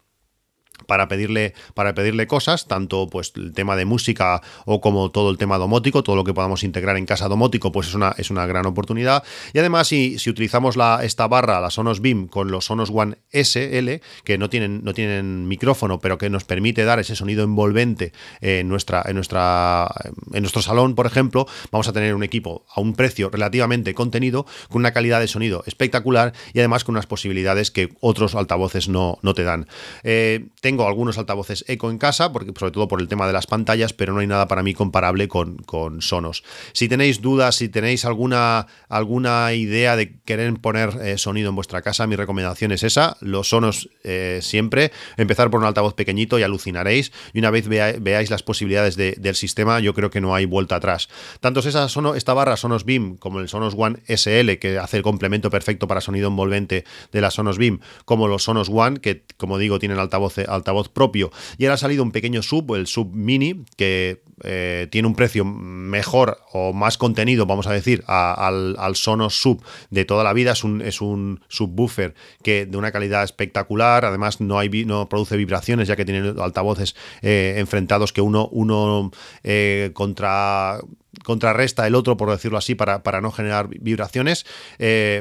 para 0.93 1.09
pedirle, 1.09 1.55
para 1.73 1.95
pedirle 1.95 2.27
cosas, 2.27 2.69
tanto 2.69 3.09
pues 3.09 3.33
el 3.37 3.55
tema 3.55 3.77
de 3.77 3.87
música 3.87 4.43
o 4.67 4.83
como 4.83 5.11
todo 5.11 5.31
el 5.31 5.39
tema 5.39 5.57
domótico, 5.57 6.03
todo 6.03 6.17
lo 6.17 6.23
que 6.23 6.35
podamos 6.35 6.65
integrar 6.65 6.99
en 6.99 7.07
casa 7.07 7.29
domótico, 7.29 7.73
pues 7.73 7.89
es 7.89 7.95
una, 7.95 8.15
es 8.19 8.31
una 8.31 8.45
gran 8.45 8.67
oportunidad. 8.67 9.25
Y 9.55 9.59
además, 9.59 9.89
si, 9.89 10.19
si 10.19 10.29
utilizamos 10.29 10.77
la, 10.77 11.01
esta 11.03 11.27
barra, 11.29 11.63
la 11.63 11.71
Sonos 11.71 12.03
Beam, 12.03 12.29
con 12.29 12.51
los 12.51 12.67
Sonos 12.67 12.91
One 12.93 13.17
SL, 13.33 14.03
que 14.23 14.37
no 14.37 14.51
tienen, 14.51 14.85
no 14.85 14.93
tienen 14.93 15.49
micrófono, 15.49 15.99
pero 15.99 16.19
que 16.19 16.29
nos 16.29 16.45
permite 16.45 16.85
dar 16.85 16.99
ese 16.99 17.17
sonido 17.17 17.43
envolvente 17.43 18.13
en, 18.43 18.69
nuestra, 18.69 19.03
en, 19.07 19.15
nuestra, 19.15 19.91
en 20.35 20.43
nuestro 20.43 20.61
salón, 20.61 20.95
por 20.95 21.07
ejemplo, 21.07 21.47
vamos 21.71 21.89
a 21.89 21.95
tener 21.95 22.15
un 22.15 22.23
equipo 22.23 22.67
a 22.69 22.83
un 22.83 22.93
precio 22.93 23.31
relativamente 23.31 23.95
contenido, 23.95 24.45
con 24.69 24.81
una 24.81 24.93
calidad 24.93 25.21
de 25.21 25.29
sonido 25.29 25.65
espectacular 25.65 26.35
y 26.53 26.59
además 26.59 26.85
con 26.85 26.97
unas 26.97 27.07
posibilidades 27.07 27.71
que 27.71 27.95
otros 28.01 28.35
altavoces 28.35 28.91
no, 28.91 29.19
no 29.23 29.33
te 29.33 29.43
dan. 29.43 29.67
Eh, 30.03 30.49
tengo 30.61 30.82
algunos 30.87 31.19
altavoces 31.19 31.65
eco 31.69 31.91
en 31.91 31.99
casa, 31.99 32.33
porque, 32.33 32.53
sobre 32.59 32.73
todo 32.73 32.89
por 32.89 33.01
el 33.01 33.09
tema 33.09 33.27
de 33.27 33.33
las 33.33 33.47
pantallas, 33.47 33.93
pero 33.93 34.13
no 34.13 34.21
hay 34.21 34.27
nada 34.27 34.49
para 34.49 34.63
mí 34.63 34.75
comparable 34.75 35.29
con, 35.29 35.57
con 35.59 36.03
Sonos. 36.03 36.45
Si 36.73 36.89
tenéis 36.89 37.21
dudas, 37.21 37.57
si 37.57 37.69
tenéis 37.69 38.05
alguna, 38.05 38.67
alguna 38.89 39.53
idea 39.53 39.97
de 39.97 40.21
querer 40.21 40.53
poner 40.61 40.91
eh, 41.03 41.19
sonido 41.19 41.51
en 41.51 41.57
vuestra 41.57 41.83
casa, 41.83 42.07
mi 42.07 42.17
recomendación 42.17 42.73
es 42.73 42.83
esa, 42.83 43.17
los 43.21 43.49
Sonos 43.49 43.89
eh, 44.05 44.41
siempre, 44.43 44.93
empezar 45.17 45.51
por 45.51 45.61
un 45.61 45.67
altavoz 45.67 45.95
pequeñito 45.95 46.39
y 46.39 46.43
alucinaréis, 46.43 47.13
y 47.33 47.39
una 47.39 47.51
vez 47.51 47.69
veáis 47.69 48.31
las 48.31 48.43
posibilidades 48.43 48.97
del 48.97 49.35
sistema, 49.35 49.81
yo 49.81 49.95
creo 49.95 50.11
que 50.11 50.21
no 50.21 50.35
hay 50.35 50.45
vuelta 50.45 50.77
atrás. 50.77 51.09
Tanto 51.41 51.61
esa 51.61 51.87
esta 52.17 52.35
barra 52.35 52.57
Sonos 52.57 52.85
Beam 52.85 53.17
como 53.17 53.41
el 53.41 53.49
Sonos 53.49 53.75
One 53.77 54.01
SL, 54.09 54.59
que 54.59 54.79
hace 54.79 54.99
el 54.99 55.03
complemento 55.03 55.51
perfecto 55.51 55.87
para 55.87 56.01
sonido 56.01 56.29
envolvente 56.29 56.85
de 57.13 57.21
la 57.21 57.31
Sonos 57.31 57.59
Beam, 57.59 57.81
como 58.05 58.29
los 58.29 58.45
Sonos 58.45 58.69
One, 58.73 59.01
que 59.01 59.25
como 59.37 59.59
digo 59.59 59.79
tienen 59.79 59.99
altavoz, 59.99 60.35
altavoz 60.63 60.89
propio. 60.89 61.31
Y 61.59 61.65
ahora 61.65 61.75
ha 61.75 61.79
salido 61.79 62.03
un 62.03 62.13
pequeño 62.13 62.43
sub, 62.43 62.75
el 62.75 62.87
sub 62.87 63.13
mini, 63.13 63.65
que 63.77 64.23
eh, 64.45 64.89
tiene 64.91 65.07
un 65.09 65.15
precio 65.15 65.45
mejor 65.45 66.39
o 66.53 66.73
más 66.73 66.99
contenido, 66.99 67.47
vamos 67.47 67.67
a 67.67 67.73
decir, 67.73 68.03
al, 68.07 68.77
Sonos 68.95 69.41
sub 69.41 69.63
de 69.91 70.05
toda 70.05 70.25
la 70.25 70.33
vida. 70.33 70.53
Es 70.53 70.65
un, 70.65 70.81
es 70.81 71.01
un 71.01 71.41
subwoofer 71.49 72.15
que 72.43 72.67
de 72.67 72.77
una 72.77 72.93
calidad 72.93 73.25
espectacular. 73.25 74.05
Además, 74.05 74.41
no, 74.41 74.59
hay, 74.59 74.85
no 74.85 75.09
produce 75.09 75.37
vibraciones, 75.37 75.89
ya 75.89 75.97
que 75.97 76.05
tiene 76.05 76.35
altavoces 76.41 76.95
eh, 77.23 77.55
enfrentados 77.59 78.13
que 78.13 78.21
uno, 78.21 78.49
uno 78.53 79.11
eh, 79.43 79.91
contra 79.95 80.81
contrarresta 81.25 81.87
el 81.87 81.95
otro, 81.95 82.17
por 82.17 82.31
decirlo 82.31 82.57
así, 82.57 82.75
para, 82.75 83.03
para 83.03 83.21
no 83.21 83.31
generar 83.31 83.69
vibraciones. 83.69 84.47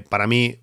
para 0.10 0.26
mí, 0.26 0.60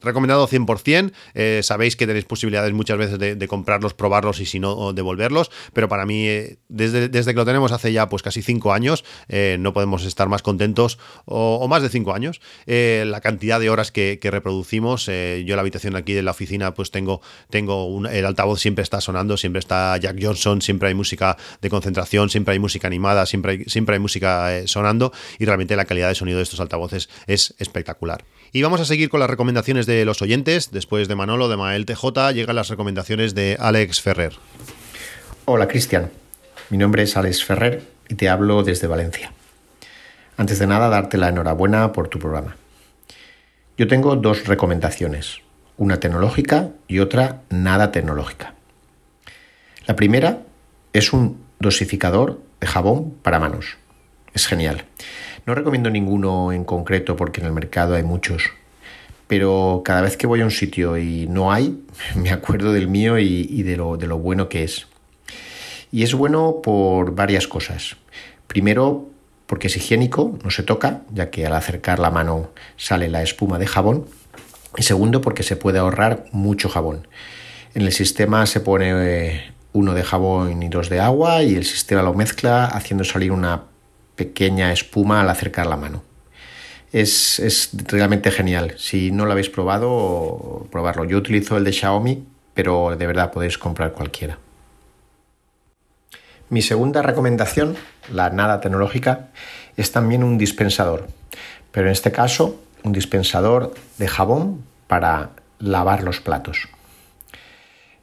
Recomendado 0.00 0.48
100%. 0.48 1.12
Eh, 1.34 1.60
sabéis 1.62 1.96
que 1.96 2.06
tenéis 2.06 2.24
posibilidades 2.24 2.72
muchas 2.72 2.98
veces 2.98 3.18
de, 3.18 3.48
comprarlos, 3.48 3.94
probarlos 3.94 4.40
y 4.40 4.46
si 4.46 4.58
no, 4.58 4.92
devolverlos. 4.92 5.50
Pero 5.72 5.88
para 5.88 6.06
mí, 6.06 6.26
eh, 6.26 6.58
desde, 6.68 7.08
desde, 7.08 7.32
que 7.32 7.38
lo 7.38 7.44
tenemos 7.44 7.72
hace 7.72 7.92
ya 7.92 8.08
pues 8.08 8.22
casi 8.22 8.42
5 8.42 8.72
años, 8.72 9.04
eh, 9.28 9.56
no 9.60 9.72
podemos 9.72 10.04
estar 10.04 10.28
más 10.28 10.42
contentos 10.42 10.98
o, 11.24 11.66
más 11.68 11.82
de 11.82 11.88
5 11.88 12.14
años. 12.14 12.40
la 12.66 13.20
cantidad 13.20 13.60
de 13.60 13.70
horas 13.70 13.92
que, 13.92 14.18
reproducimos. 14.30 15.06
yo 15.06 15.12
en 15.12 15.56
la 15.56 15.60
habitación 15.60 15.96
aquí 15.96 16.12
de 16.12 16.22
la 16.22 16.30
oficina 16.30 16.72
pues 16.72 16.90
tengo, 16.90 17.20
tengo 17.50 17.86
un, 17.86 18.06
el 18.06 18.24
altavoz 18.24 18.60
siempre 18.60 18.82
está 18.82 19.00
sonando, 19.00 19.36
siempre 19.36 19.58
está 19.58 19.96
Jack 19.96 20.18
Johnson, 20.20 20.62
siempre 20.62 20.88
hay 20.88 20.94
música 20.94 21.36
de 21.60 21.68
concentración, 21.68 22.30
siempre 22.30 22.52
hay 22.52 22.58
música 22.58 22.86
animada, 22.86 23.26
siempre 23.26 23.52
hay, 23.52 23.64
siempre 23.66 23.94
hay 23.94 24.00
música 24.00 24.66
sonando 24.66 25.12
y 25.38 25.44
realmente 25.44 25.74
la 25.76 25.84
calidad 25.84 26.08
de 26.08 26.14
sonido 26.14 26.38
de 26.38 26.44
estos 26.44 26.60
altavoces 26.60 27.08
es 27.26 27.54
espectacular. 27.58 28.24
Y 28.52 28.62
vamos 28.62 28.80
a 28.80 28.84
seguir 28.84 29.10
con 29.10 29.20
las 29.20 29.30
recomendaciones 29.30 29.86
de 29.86 30.04
los 30.04 30.22
oyentes. 30.22 30.72
Después 30.72 31.06
de 31.06 31.14
Manolo, 31.14 31.48
de 31.48 31.56
Mael 31.56 31.86
TJ, 31.86 32.32
llegan 32.34 32.56
las 32.56 32.68
recomendaciones 32.68 33.32
de 33.36 33.56
Alex 33.60 34.00
Ferrer. 34.00 34.32
Hola 35.44 35.68
Cristian, 35.68 36.10
mi 36.68 36.76
nombre 36.76 37.04
es 37.04 37.16
Alex 37.16 37.44
Ferrer 37.44 37.84
y 38.08 38.16
te 38.16 38.28
hablo 38.28 38.64
desde 38.64 38.88
Valencia. 38.88 39.32
Antes 40.36 40.58
de 40.58 40.66
nada, 40.66 40.88
darte 40.88 41.16
la 41.16 41.28
enhorabuena 41.28 41.92
por 41.92 42.08
tu 42.08 42.18
programa. 42.18 42.56
Yo 43.78 43.86
tengo 43.86 44.16
dos 44.16 44.44
recomendaciones, 44.48 45.42
una 45.76 46.00
tecnológica 46.00 46.70
y 46.88 46.98
otra 46.98 47.42
nada 47.50 47.92
tecnológica. 47.92 48.54
La 49.86 49.94
primera 49.94 50.42
es 50.92 51.12
un 51.12 51.40
dosificador 51.60 52.40
de 52.60 52.66
jabón 52.66 53.14
para 53.22 53.38
manos. 53.38 53.76
Es 54.34 54.48
genial. 54.48 54.86
No 55.46 55.54
recomiendo 55.54 55.90
ninguno 55.90 56.52
en 56.52 56.64
concreto 56.64 57.16
porque 57.16 57.40
en 57.40 57.46
el 57.46 57.52
mercado 57.52 57.94
hay 57.94 58.02
muchos, 58.02 58.50
pero 59.26 59.82
cada 59.84 60.02
vez 60.02 60.16
que 60.16 60.26
voy 60.26 60.40
a 60.40 60.44
un 60.44 60.50
sitio 60.50 60.98
y 60.98 61.26
no 61.28 61.52
hay, 61.52 61.82
me 62.16 62.30
acuerdo 62.30 62.72
del 62.72 62.88
mío 62.88 63.18
y, 63.18 63.62
de, 63.62 63.76
lo, 63.76 63.96
de 63.96 64.06
lo 64.06 64.18
bueno 64.18 64.48
que 64.48 64.64
es. 64.64 64.86
Y 65.92 66.02
es 66.02 66.14
bueno 66.14 66.60
por 66.62 67.14
varias 67.14 67.48
cosas. 67.48 67.96
Primero, 68.46 69.08
porque 69.46 69.66
es 69.66 69.76
higiénico, 69.76 70.38
no 70.44 70.50
se 70.50 70.62
toca, 70.62 71.02
ya 71.12 71.30
que 71.30 71.46
al 71.46 71.54
acercar 71.54 71.98
la 71.98 72.10
mano 72.10 72.50
sale 72.76 73.08
la 73.08 73.22
espuma 73.22 73.58
de 73.58 73.66
jabón. 73.66 74.06
Y 74.76 74.82
segundo, 74.82 75.20
porque 75.20 75.42
se 75.42 75.56
puede 75.56 75.80
ahorrar 75.80 76.26
mucho 76.30 76.68
jabón. 76.68 77.08
En 77.74 77.82
el 77.82 77.92
sistema 77.92 78.46
se 78.46 78.60
pone 78.60 78.92
eh, 78.94 79.52
uno 79.72 79.94
de 79.94 80.02
jabón 80.02 80.62
y 80.62 80.68
dos 80.68 80.88
de 80.88 81.00
agua 81.00 81.42
y 81.42 81.54
el 81.54 81.64
sistema 81.64 82.02
lo 82.02 82.14
mezcla 82.14 82.66
haciendo 82.66 83.04
salir 83.04 83.32
una 83.32 83.64
pequeña 84.16 84.72
espuma 84.72 85.20
al 85.20 85.30
acercar 85.30 85.66
la 85.66 85.76
mano. 85.76 86.02
Es, 86.92 87.38
es, 87.38 87.70
realmente 87.86 88.30
genial. 88.30 88.74
Si 88.76 89.10
no 89.12 89.26
lo 89.26 89.32
habéis 89.32 89.48
probado, 89.48 90.66
probarlo. 90.70 91.04
Yo 91.04 91.18
utilizo 91.18 91.56
el 91.56 91.64
de 91.64 91.72
Xiaomi, 91.72 92.24
pero 92.54 92.96
de 92.96 93.06
verdad 93.06 93.30
podéis 93.30 93.58
comprar 93.58 93.92
cualquiera. 93.92 94.38
Mi 96.48 96.62
segunda 96.62 97.00
recomendación, 97.00 97.76
la 98.12 98.30
nada 98.30 98.60
tecnológica, 98.60 99.28
es 99.76 99.92
también 99.92 100.24
un 100.24 100.36
dispensador, 100.36 101.06
pero 101.70 101.86
en 101.86 101.92
este 101.92 102.10
caso 102.10 102.60
un 102.82 102.92
dispensador 102.92 103.74
de 103.98 104.08
jabón 104.08 104.64
para 104.86 105.30
lavar 105.60 106.02
los 106.02 106.20
platos. 106.20 106.68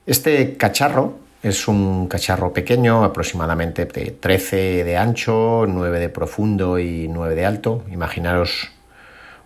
Este 0.06 0.56
cacharro 0.56 1.20
es 1.48 1.68
un 1.68 2.08
cacharro 2.08 2.54
pequeño, 2.54 3.04
aproximadamente 3.04 3.86
de 3.86 4.12
13 4.12 4.84
de 4.84 4.98
ancho, 4.98 5.66
9 5.68 6.00
de 6.00 6.10
profundo 6.10 6.80
y 6.80 7.08
9 7.08 7.36
de 7.36 7.46
alto. 7.46 7.84
Imaginaros 7.92 8.70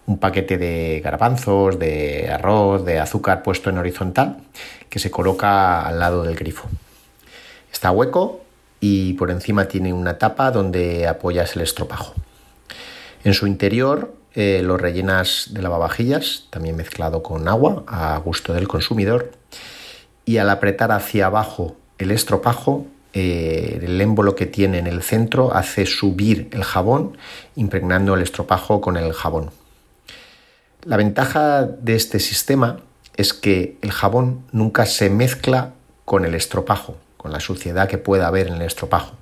un 0.05 0.17
paquete 0.17 0.57
de 0.57 1.01
garbanzos, 1.03 1.77
de 1.77 2.29
arroz, 2.29 2.83
de 2.85 2.99
azúcar 2.99 3.43
puesto 3.43 3.69
en 3.69 3.77
horizontal 3.77 4.37
que 4.89 4.99
se 4.99 5.11
coloca 5.11 5.85
al 5.85 5.99
lado 5.99 6.23
del 6.23 6.35
grifo. 6.35 6.67
Está 7.71 7.91
hueco 7.91 8.41
y 8.79 9.13
por 9.13 9.31
encima 9.31 9.65
tiene 9.67 9.93
una 9.93 10.17
tapa 10.17 10.51
donde 10.51 11.07
apoyas 11.07 11.55
el 11.55 11.61
estropajo. 11.61 12.13
En 13.23 13.33
su 13.33 13.47
interior 13.47 14.15
eh, 14.33 14.61
lo 14.63 14.77
rellenas 14.77 15.49
de 15.51 15.61
lavavajillas, 15.61 16.47
también 16.49 16.75
mezclado 16.75 17.21
con 17.21 17.47
agua 17.47 17.83
a 17.87 18.17
gusto 18.17 18.53
del 18.53 18.67
consumidor, 18.67 19.31
y 20.25 20.37
al 20.37 20.49
apretar 20.49 20.91
hacia 20.91 21.27
abajo 21.27 21.75
el 22.01 22.11
estropajo, 22.11 22.87
eh, 23.13 23.79
el 23.83 24.01
émbolo 24.01 24.35
que 24.35 24.45
tiene 24.45 24.79
en 24.79 24.87
el 24.87 25.03
centro 25.03 25.53
hace 25.53 25.85
subir 25.85 26.49
el 26.51 26.63
jabón, 26.63 27.17
impregnando 27.55 28.15
el 28.15 28.21
estropajo 28.21 28.81
con 28.81 28.97
el 28.97 29.13
jabón. 29.13 29.51
La 30.83 30.97
ventaja 30.97 31.63
de 31.63 31.95
este 31.95 32.19
sistema 32.19 32.79
es 33.17 33.33
que 33.33 33.77
el 33.81 33.91
jabón 33.91 34.45
nunca 34.51 34.87
se 34.87 35.09
mezcla 35.09 35.73
con 36.05 36.25
el 36.25 36.33
estropajo, 36.33 36.97
con 37.17 37.31
la 37.31 37.39
suciedad 37.39 37.87
que 37.87 37.99
pueda 37.99 38.27
haber 38.27 38.47
en 38.47 38.55
el 38.55 38.63
estropajo. 38.63 39.15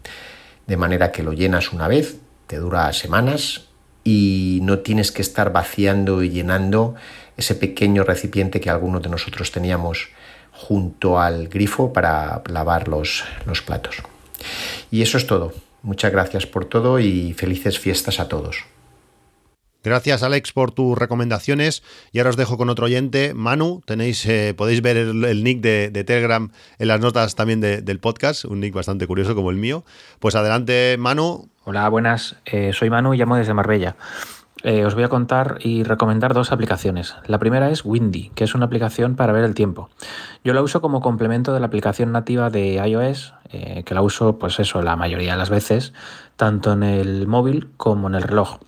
De 0.66 0.78
manera 0.78 1.12
que 1.12 1.24
lo 1.24 1.34
llenas 1.34 1.74
una 1.74 1.90
vez, 1.90 2.18
te 2.48 2.58
dura 2.58 2.94
semanas 2.94 3.66
y 4.06 4.60
no 4.64 4.80
tienes 4.80 5.12
que 5.12 5.22
estar 5.22 5.52
vaciando 5.52 6.24
y 6.24 6.30
llenando 6.30 6.96
ese 7.36 7.56
pequeño 7.56 8.04
recipiente 8.04 8.62
que 8.62 8.70
algunos 8.70 9.02
de 9.02 9.10
nosotros 9.10 9.52
teníamos 9.52 10.10
junto 10.60 11.20
al 11.20 11.48
grifo 11.48 11.94
para 11.94 12.44
lavar 12.50 12.90
los, 12.90 13.24
los 13.46 13.62
platos. 13.62 14.04
Y 14.92 15.02
eso 15.02 15.18
es 15.18 15.26
todo. 15.26 15.54
Muchas 15.84 16.12
gracias 16.12 16.46
por 16.46 16.66
todo 16.66 17.00
y 17.00 17.34
felices 17.34 17.80
fiestas 17.80 18.20
a 18.20 18.28
todos. 18.28 18.66
Gracias 19.82 20.22
Alex 20.24 20.52
por 20.52 20.72
tus 20.72 20.98
recomendaciones 20.98 21.84
y 22.12 22.20
ahora 22.20 22.32
os 22.32 22.36
dejo 22.36 22.58
con 22.58 22.70
otro 22.70 22.88
oyente, 22.88 23.34
Manu, 23.34 23.82
tenéis, 23.86 24.26
eh, 24.26 24.54
podéis 24.54 24.82
ver 24.82 24.98
el, 24.98 25.44
nick 25.46 25.62
de, 25.62 26.04
Telegram 26.04 26.52
en 26.78 26.88
las 26.90 27.00
notas 27.00 27.36
también 27.36 27.62
del 27.62 28.00
podcast, 28.00 28.44
un 28.44 28.60
nick 28.60 28.74
bastante 28.74 29.08
curioso 29.08 29.36
como 29.36 29.52
el 29.52 29.56
mío. 29.56 29.86
Pues 30.20 30.36
adelante 30.36 30.98
Manu. 31.00 31.48
Hola, 31.64 31.88
buenas, 31.88 32.36
eh, 32.44 32.74
soy 32.74 32.90
Manu 32.90 33.14
y 33.14 33.18
llamo 33.18 33.38
desde 33.38 33.54
Marbella. 33.54 33.96
Eh, 34.64 34.86
os 34.86 34.96
voy 34.96 35.04
a 35.04 35.10
contar 35.10 35.58
y 35.62 35.84
recomendar 35.84 36.34
dos 36.34 36.52
aplicaciones. 36.52 37.16
La 37.26 37.40
primera 37.40 37.70
es 37.70 37.86
Windy, 37.86 38.32
que 38.36 38.44
es 38.44 38.56
una 38.56 38.66
aplicación 38.66 39.16
para 39.16 39.32
ver 39.34 39.44
el 39.44 39.54
tiempo. 39.54 39.90
Yo 40.44 40.54
la 40.54 40.62
uso 40.62 40.82
como 40.82 41.02
complemento 41.02 41.54
de 41.54 41.60
la 41.60 41.68
aplicación 41.68 42.12
nativa 42.12 42.50
de 42.50 42.76
iOS, 42.76 43.34
que 43.50 43.94
la 43.94 44.02
uso 44.02 44.38
pues 44.38 44.60
eso 44.60 44.82
la 44.82 44.96
mayoría 44.96 45.32
de 45.32 45.38
las 45.38 45.50
veces, 45.50 45.94
tanto 46.36 46.74
en 46.74 46.84
el 46.84 47.26
móvil 47.26 47.70
como 47.78 48.08
en 48.08 48.16
el 48.16 48.24
reloj. 48.24 48.60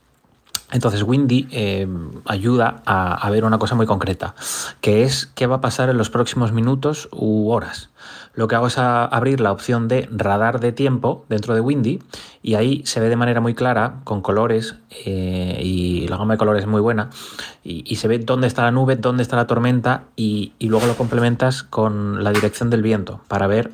Entonces 0.71 1.04
Windy 1.04 1.47
eh, 1.51 1.88
ayuda 2.25 2.82
a, 2.86 3.30
ver 3.30 3.43
una 3.43 3.60
cosa 3.60 3.75
muy 3.75 3.86
concreta, 3.86 4.36
que 4.80 5.04
es 5.04 5.25
qué 5.36 5.45
va 5.45 5.58
a 5.58 5.62
pasar 5.62 5.89
en 5.89 5.97
los 5.97 6.10
próximos 6.10 6.54
minutos 6.54 7.10
u 7.12 7.49
horas. 7.49 7.89
Lo 8.33 8.47
que 8.47 8.55
hago 8.55 8.67
es 8.67 8.77
abrir 8.77 9.41
la 9.41 9.51
opción 9.51 9.87
de 9.87 10.07
radar 10.11 10.59
de 10.59 10.71
tiempo 10.71 11.25
dentro 11.27 11.53
de 11.53 11.61
Windy 11.61 12.01
y 12.41 12.55
ahí 12.55 12.81
se 12.85 12.99
ve 12.99 13.09
de 13.09 13.15
manera 13.15 13.41
muy 13.41 13.53
clara, 13.53 13.95
con 14.03 14.21
colores, 14.21 14.75
eh, 15.05 15.59
y 15.61 16.07
la 16.07 16.17
gama 16.17 16.35
de 16.35 16.37
colores 16.37 16.63
es 16.63 16.67
muy 16.67 16.81
buena, 16.81 17.09
y, 17.63 17.95
se 17.97 18.07
ve 18.07 18.19
dónde 18.19 18.47
está 18.47 18.63
la 18.63 18.71
nube, 18.71 18.95
dónde 18.95 19.21
está 19.21 19.35
la 19.35 19.47
tormenta, 19.47 20.03
y 20.15 20.53
luego 20.61 20.87
lo 20.87 20.95
complementas 20.95 21.61
con 21.61 22.23
la 22.23 22.31
dirección 22.31 22.69
del 22.69 22.81
viento 22.81 23.21
para 23.27 23.47
ver 23.47 23.71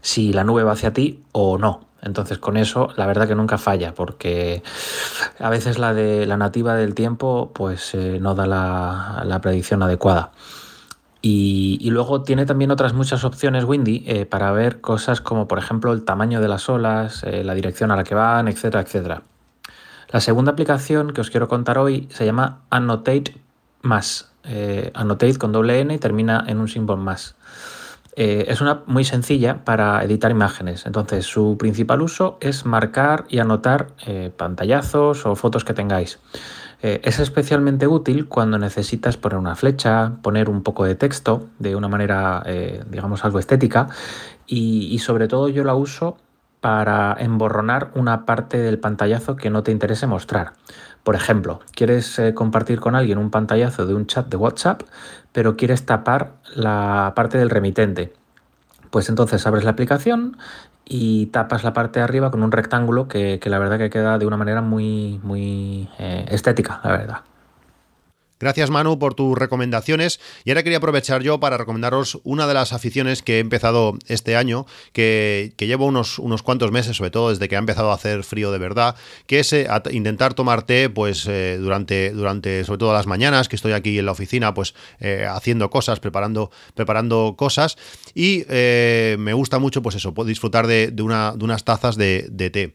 si 0.00 0.32
la 0.32 0.44
nube 0.44 0.64
va 0.64 0.72
hacia 0.72 0.92
ti 0.92 1.22
o 1.32 1.58
no. 1.58 1.88
Entonces 2.02 2.38
con 2.38 2.56
eso 2.56 2.90
la 2.96 3.06
verdad 3.06 3.26
que 3.26 3.34
nunca 3.34 3.58
falla 3.58 3.92
porque 3.94 4.62
a 5.38 5.50
veces 5.50 5.78
la 5.78 5.94
de 5.94 6.26
la 6.26 6.36
nativa 6.36 6.76
del 6.76 6.94
tiempo 6.94 7.50
pues 7.52 7.94
eh, 7.94 8.18
no 8.20 8.34
da 8.34 8.46
la, 8.46 9.40
predicción 9.42 9.82
adecuada. 9.82 10.30
Y, 11.30 11.90
luego 11.90 12.22
tiene 12.22 12.46
también 12.46 12.70
otras 12.70 12.92
muchas 12.92 13.24
opciones 13.24 13.64
Windy 13.64 14.04
eh, 14.06 14.26
para 14.26 14.52
ver 14.52 14.80
cosas 14.80 15.20
como 15.20 15.48
por 15.48 15.58
ejemplo 15.58 15.92
el 15.92 16.04
tamaño 16.04 16.40
de 16.40 16.48
las 16.48 16.68
olas, 16.68 17.22
eh, 17.24 17.42
la 17.44 17.54
dirección 17.54 17.90
a 17.90 17.96
la 17.96 18.04
que 18.04 18.14
van, 18.14 18.48
etcétera, 18.48 18.82
etcétera. 18.82 19.22
La 20.10 20.20
segunda 20.20 20.52
aplicación 20.52 21.12
que 21.12 21.20
os 21.20 21.30
quiero 21.30 21.48
contar 21.48 21.78
hoy 21.78 22.08
se 22.10 22.24
llama 22.24 22.60
Annotate 22.70 23.36
más. 23.82 24.30
Annotate 24.94 25.36
con 25.36 25.52
doble 25.52 25.80
N 25.80 25.92
y 25.92 25.98
termina 25.98 26.42
en 26.46 26.58
un 26.58 26.68
símbolo 26.68 27.02
más. 27.02 27.36
Eh, 28.20 28.50
es 28.50 28.60
una 28.60 28.82
muy 28.86 29.04
sencilla 29.04 29.64
para 29.64 30.02
editar 30.02 30.32
imágenes. 30.32 30.86
Entonces, 30.86 31.24
su 31.24 31.56
principal 31.56 32.02
uso 32.02 32.36
es 32.40 32.66
marcar 32.66 33.26
y 33.28 33.38
anotar 33.38 33.92
eh, 34.08 34.32
pantallazos 34.36 35.24
o 35.24 35.36
fotos 35.36 35.64
que 35.64 35.72
tengáis. 35.72 36.18
Eh, 36.82 37.00
es 37.02 37.18
especialmente 37.18 37.86
útil 37.86 38.28
cuando 38.28 38.58
necesitas 38.58 39.16
poner 39.16 39.38
una 39.38 39.56
flecha, 39.56 40.12
poner 40.22 40.48
un 40.48 40.62
poco 40.62 40.84
de 40.84 40.94
texto 40.94 41.48
de 41.58 41.74
una 41.76 41.88
manera, 41.88 42.44
digamos, 42.88 43.24
algo 43.24 43.38
estética. 43.38 43.88
y 44.46 44.98
sobre 45.00 45.28
todo 45.28 45.48
yo 45.48 45.64
la 45.64 45.74
uso 45.74 46.16
para 46.60 47.16
emborronar 47.18 47.90
una 47.94 48.26
parte 48.26 48.58
del 48.58 48.78
pantallazo 48.78 49.36
que 49.36 49.50
no 49.50 49.62
te 49.62 49.72
interese 49.72 50.06
mostrar. 50.06 50.54
Por 51.04 51.14
ejemplo, 51.14 51.60
quieres 51.74 52.18
eh, 52.18 52.34
compartir 52.34 52.80
con 52.80 52.94
alguien 52.94 53.18
un 53.18 53.30
pantallazo 53.30 53.86
de 53.86 53.94
un 53.94 54.06
chat 54.06 54.26
de 54.26 54.36
WhatsApp, 54.36 54.82
pero 55.32 55.56
quieres 55.56 55.86
tapar 55.86 56.32
la 56.54 57.12
parte 57.14 57.38
del 57.38 57.50
remitente. 57.50 58.12
Pues 58.90 59.08
entonces 59.08 59.46
abres 59.46 59.64
la 59.64 59.70
aplicación 59.70 60.36
y 60.84 61.26
tapas 61.26 61.64
la 61.64 61.72
parte 61.72 62.00
de 62.00 62.04
arriba 62.04 62.30
con 62.30 62.42
un 62.42 62.52
rectángulo 62.52 63.08
que, 63.08 63.40
la 63.44 63.58
verdad 63.58 63.78
que 63.78 63.90
queda 63.90 64.18
de 64.18 64.26
una 64.26 64.36
manera 64.36 64.62
muy, 64.62 65.20
muy 65.22 65.88
eh, 65.98 66.26
estética, 66.30 66.80
la 66.84 66.90
verdad. 66.92 67.20
Gracias 68.40 68.70
Manu 68.70 69.00
por 69.00 69.14
tus 69.14 69.36
recomendaciones 69.36 70.20
y 70.44 70.50
ahora 70.50 70.62
quería 70.62 70.78
aprovechar 70.78 71.22
yo 71.22 71.40
para 71.40 71.56
recomendaros 71.56 72.20
una 72.22 72.46
de 72.46 72.54
las 72.54 72.72
aficiones 72.72 73.22
que 73.22 73.36
he 73.36 73.40
empezado 73.40 73.98
este 74.06 74.36
año, 74.36 74.64
que, 74.92 75.52
llevo 75.58 75.86
unos, 75.86 76.20
unos, 76.20 76.44
cuantos 76.44 76.70
meses, 76.70 76.96
sobre 76.96 77.10
todo 77.10 77.30
desde 77.30 77.48
que 77.48 77.56
ha 77.56 77.58
empezado 77.58 77.90
a 77.90 77.94
hacer 77.94 78.22
frío 78.22 78.52
de 78.52 78.58
verdad, 78.58 78.94
que 79.26 79.40
es 79.40 79.52
eh, 79.52 79.66
intentar 79.90 80.34
tomar 80.34 80.62
té 80.62 80.88
pues 80.88 81.26
eh, 81.26 81.58
durante, 81.60 82.10
durante 82.10 82.64
sobre 82.64 82.78
todo 82.78 82.92
las 82.92 83.06
mañanas, 83.06 83.48
que 83.48 83.56
estoy 83.56 83.72
aquí 83.72 83.98
en 83.98 84.06
la 84.06 84.12
oficina 84.12 84.54
pues 84.54 84.74
eh, 85.00 85.26
haciendo 85.28 85.68
cosas, 85.68 85.98
preparando, 85.98 86.52
preparando 86.74 87.34
cosas 87.36 87.76
y 88.14 88.44
me 88.48 89.32
gusta 89.32 89.58
mucho 89.58 89.82
pues 89.82 89.96
eso, 89.96 90.14
disfrutar 90.24 90.66
de, 90.66 90.94
una, 91.02 91.32
unas 91.32 91.64
tazas 91.64 91.96
de, 91.96 92.50
té. 92.52 92.72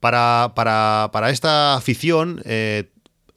Para, 0.00 0.52
para, 0.56 1.10
para, 1.12 1.30
esta 1.30 1.74
afición 1.74 2.42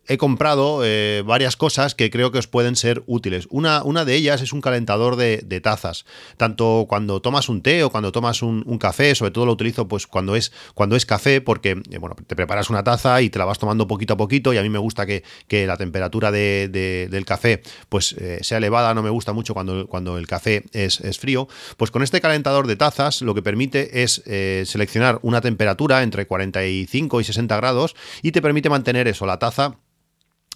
he 0.07 0.17
comprado 0.17 0.81
eh, 0.83 1.23
varias 1.25 1.55
cosas 1.55 1.95
que 1.95 2.09
creo 2.09 2.31
que 2.31 2.37
os 2.37 2.47
pueden 2.47 2.75
ser 2.75 3.03
útiles. 3.07 3.47
Una, 3.49 3.83
una 3.83 4.05
de 4.05 4.15
ellas 4.15 4.41
es 4.41 4.53
un 4.53 4.61
calentador 4.61 5.15
de, 5.15 5.61
tazas. 5.61 6.05
Tanto 6.37 6.85
cuando 6.87 7.21
tomas 7.21 7.49
un 7.49 7.61
té 7.61 7.83
o 7.83 7.89
cuando 7.89 8.11
tomas 8.11 8.41
un, 8.41 8.63
café, 8.77 9.15
sobre 9.15 9.31
todo 9.31 9.45
lo 9.45 9.53
utilizo 9.53 9.87
pues 9.87 10.05
cuando 10.05 10.35
es, 10.35 10.51
cuando 10.73 10.95
es 10.95 11.05
café, 11.05 11.41
porque 11.41 11.81
eh, 11.89 11.97
bueno, 11.97 12.15
te 12.27 12.35
preparas 12.35 12.69
una 12.69 12.83
taza 12.83 13.21
y 13.21 13.29
te 13.29 13.39
la 13.39 13.45
vas 13.45 13.57
tomando 13.57 13.87
poquito 13.87 14.13
a 14.13 14.17
poquito. 14.17 14.53
Y 14.53 14.57
a 14.57 14.63
mí 14.63 14.69
me 14.69 14.79
gusta 14.79 15.05
que, 15.05 15.23
la 15.65 15.77
temperatura 15.77 16.31
del 16.31 17.25
café 17.25 17.63
pues 17.89 18.13
eh, 18.13 18.39
sea 18.41 18.57
elevada. 18.57 18.93
No 18.93 19.01
me 19.01 19.09
gusta 19.09 19.33
mucho 19.33 19.53
cuando, 19.53 19.87
cuando 19.87 20.17
el 20.17 20.27
café 20.27 20.65
es, 20.73 20.99
frío. 21.17 21.47
Pues 21.77 21.91
con 21.91 22.03
este 22.03 22.19
calentador 22.19 22.67
de 22.67 22.75
tazas 22.75 23.21
lo 23.21 23.33
que 23.33 23.41
permite 23.41 24.03
es 24.03 24.21
seleccionar 24.69 25.19
una 25.21 25.41
temperatura 25.41 26.03
entre 26.03 26.27
45 26.27 27.21
y 27.21 27.23
60 27.23 27.55
grados 27.55 27.95
y 28.21 28.31
te 28.31 28.41
permite 28.41 28.69
mantener 28.69 29.07
eso, 29.07 29.25
la 29.25 29.39
taza 29.39 29.77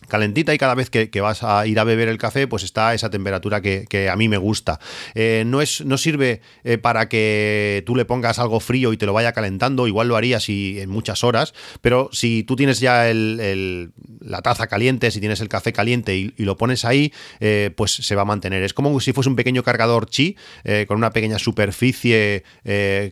calentita 0.08 0.54
y 0.54 0.58
cada 0.58 0.76
vez 0.76 0.90
que, 0.90 1.10
vas 1.22 1.44
a 1.44 1.66
ir 1.68 1.80
a 1.80 1.84
beber 1.84 2.08
el 2.08 2.18
café 2.18 2.48
pues 2.48 2.64
está 2.64 2.94
esa 2.94 3.10
temperatura 3.10 3.62
que, 3.62 4.10
a 4.10 4.16
mí 4.16 4.28
me 4.28 4.38
gusta. 4.38 4.80
Eh, 5.16 5.44
no, 5.46 5.62
es, 5.62 5.86
no 5.86 5.98
sirve 5.98 6.42
eh, 6.64 6.78
para 6.78 7.10
que 7.10 7.84
tú 7.86 7.96
le 7.96 8.06
pongas 8.06 8.40
algo 8.40 8.60
frío 8.60 8.94
y 8.94 8.98
te 8.98 9.06
lo 9.06 9.14
vaya 9.14 9.34
calentando, 9.34 9.88
igual 9.88 10.08
lo 10.08 10.16
harías 10.16 10.44
si, 10.44 10.80
en 10.80 10.90
muchas 10.90 11.24
horas, 11.24 11.54
pero 11.82 12.10
si 12.12 12.44
tú 12.44 12.56
tienes 12.56 12.80
ya 12.80 13.10
el, 13.10 13.92
la 14.20 14.42
taza 14.42 14.68
caliente, 14.68 15.12
si 15.12 15.20
tienes 15.20 15.42
el 15.42 15.50
café 15.50 15.74
caliente 15.74 16.16
y, 16.16 16.34
lo 16.40 16.58
pones 16.58 16.84
ahí, 16.86 17.14
eh, 17.42 17.72
pues 17.76 17.92
se 17.92 18.16
va 18.16 18.24
a 18.24 18.26
mantener. 18.26 18.64
Es 18.64 18.74
como 18.74 19.00
si 19.00 19.14
fuese 19.14 19.30
un 19.30 19.36
pequeño 19.36 19.62
cargador 19.62 20.10
chi 20.10 20.36
con 20.88 20.98
una 20.98 21.12
pequeña 21.12 21.38
superficie 21.38 22.44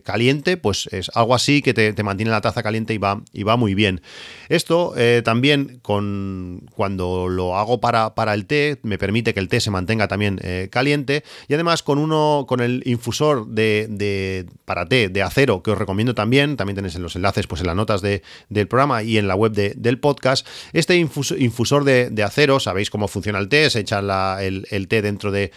caliente, 0.04 0.56
pues 0.56 0.88
es 0.90 1.10
algo 1.14 1.34
así 1.34 1.62
que 1.62 1.74
te, 1.74 2.02
mantiene 2.02 2.30
la 2.30 2.40
taza 2.40 2.62
caliente 2.62 2.94
y 2.94 2.98
va, 2.98 3.22
y 3.32 3.42
va 3.44 3.56
muy 3.56 3.74
bien. 3.74 4.00
Esto 4.48 4.94
también 5.22 5.78
con 5.82 6.66
cuando 6.78 7.26
lo 7.26 7.56
hago 7.58 7.80
para, 7.80 8.14
para, 8.14 8.34
el 8.34 8.46
té, 8.46 8.78
me 8.84 8.98
permite 8.98 9.34
que 9.34 9.40
el 9.40 9.48
té 9.48 9.58
se 9.58 9.68
mantenga 9.68 10.06
también 10.06 10.38
eh, 10.44 10.68
caliente. 10.70 11.24
Y 11.48 11.54
además 11.54 11.82
con 11.82 11.98
uno, 11.98 12.44
con 12.46 12.60
el 12.60 12.84
infusor 12.86 13.48
de, 13.48 14.46
para 14.64 14.86
té 14.86 15.08
de 15.08 15.20
acero, 15.20 15.60
que 15.64 15.72
os 15.72 15.78
recomiendo 15.78 16.14
también, 16.14 16.56
también 16.56 16.76
tenéis 16.76 16.94
en 16.94 17.02
los 17.02 17.16
enlaces 17.16 17.48
pues 17.48 17.62
en 17.62 17.66
las 17.66 17.74
notas 17.74 18.00
del 18.00 18.68
programa 18.68 19.02
y 19.02 19.18
en 19.18 19.26
la 19.26 19.34
web 19.34 19.50
del 19.50 19.98
podcast. 19.98 20.46
Este 20.72 20.94
infusor 20.94 21.82
de, 21.82 22.22
acero, 22.22 22.60
sabéis 22.60 22.90
cómo 22.90 23.08
funciona 23.08 23.40
el 23.40 23.48
té, 23.48 23.68
se 23.70 23.80
echa 23.80 23.98
el, 24.40 24.86
té 24.88 25.02
dentro 25.02 25.32
de, 25.32 25.50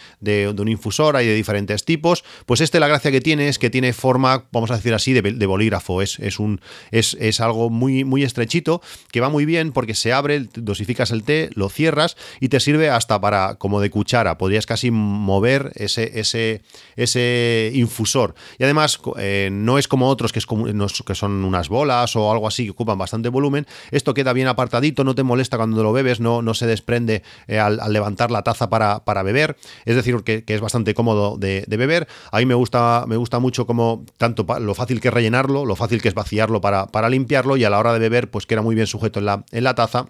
un 0.58 0.66
infusor, 0.66 1.14
hay 1.14 1.28
de 1.28 1.36
diferentes 1.36 1.84
tipos. 1.84 2.24
Pues 2.46 2.60
este 2.60 2.80
la 2.80 2.88
gracia 2.88 3.12
que 3.12 3.20
tiene 3.20 3.46
es 3.46 3.60
que 3.60 3.70
tiene 3.70 3.92
forma, 3.92 4.46
vamos 4.50 4.72
a 4.72 4.74
decir 4.74 4.92
así, 4.92 5.12
de, 5.12 5.46
bolígrafo. 5.46 6.02
Es, 6.02 6.18
es, 6.18 6.40
un, 6.40 6.60
es, 6.90 7.16
es 7.20 7.40
algo 7.40 7.70
muy, 7.70 8.02
muy 8.02 8.24
estrechito 8.24 8.82
que 9.12 9.20
va 9.20 9.28
muy 9.28 9.44
bien 9.44 9.70
porque 9.70 9.94
se 9.94 10.12
abre, 10.12 10.48
dosificas 10.54 11.11
el 11.12 11.24
té, 11.24 11.50
lo 11.54 11.68
cierras 11.68 12.16
y 12.40 12.48
te 12.48 12.60
sirve 12.60 12.90
hasta 12.90 13.20
para, 13.20 13.56
como 13.56 13.80
de 13.80 13.90
cuchara, 13.90 14.38
podrías 14.38 14.66
casi 14.66 14.90
mover 14.90 15.72
ese, 15.74 16.18
ese, 16.18 16.62
ese 16.96 17.70
infusor. 17.74 18.34
Y 18.58 18.64
además, 18.64 19.00
eh, 19.18 19.50
no 19.52 19.78
es 19.78 19.88
como 19.88 20.08
otros 20.08 20.32
que, 20.32 20.38
es 20.38 20.46
que 20.46 21.14
son 21.14 21.44
unas 21.44 21.68
bolas 21.68 22.16
o 22.16 22.30
algo 22.30 22.48
así 22.48 22.64
que 22.64 22.70
ocupan 22.70 22.98
bastante 22.98 23.28
volumen. 23.28 23.66
Esto 23.90 24.14
queda 24.14 24.32
bien 24.32 24.48
apartadito, 24.48 25.04
no 25.04 25.14
te 25.14 25.22
molesta 25.22 25.56
cuando 25.56 25.82
lo 25.82 25.92
bebes, 25.92 26.20
no, 26.20 26.42
no 26.42 26.54
se 26.54 26.66
desprende 26.66 27.22
eh, 27.46 27.58
al, 27.58 27.80
levantar 27.92 28.30
la 28.30 28.42
taza 28.42 28.68
para, 28.68 29.04
para 29.04 29.22
beber. 29.22 29.56
Es 29.84 29.96
decir, 29.96 30.22
que, 30.24 30.44
es 30.46 30.60
bastante 30.60 30.94
cómodo 30.94 31.38
de, 31.38 31.64
beber. 31.68 32.06
A 32.30 32.38
mí 32.38 32.46
me 32.46 32.54
gusta, 32.54 33.04
me 33.06 33.16
gusta 33.16 33.38
mucho 33.38 33.66
como 33.66 34.04
tanto 34.18 34.46
lo 34.60 34.74
fácil 34.74 35.00
que 35.00 35.08
es 35.08 35.14
rellenarlo, 35.14 35.64
lo 35.64 35.76
fácil 35.76 36.02
que 36.02 36.08
es 36.08 36.14
vaciarlo 36.14 36.60
para, 36.60 36.86
para 36.86 37.08
limpiarlo 37.08 37.56
y 37.56 37.64
a 37.64 37.70
la 37.70 37.78
hora 37.78 37.92
de 37.92 37.98
beber, 37.98 38.30
pues 38.30 38.46
queda 38.46 38.62
muy 38.62 38.74
bien 38.74 38.86
sujeto 38.86 39.18
en 39.18 39.26
la, 39.26 39.44
en 39.50 39.64
la 39.64 39.74
taza 39.74 40.06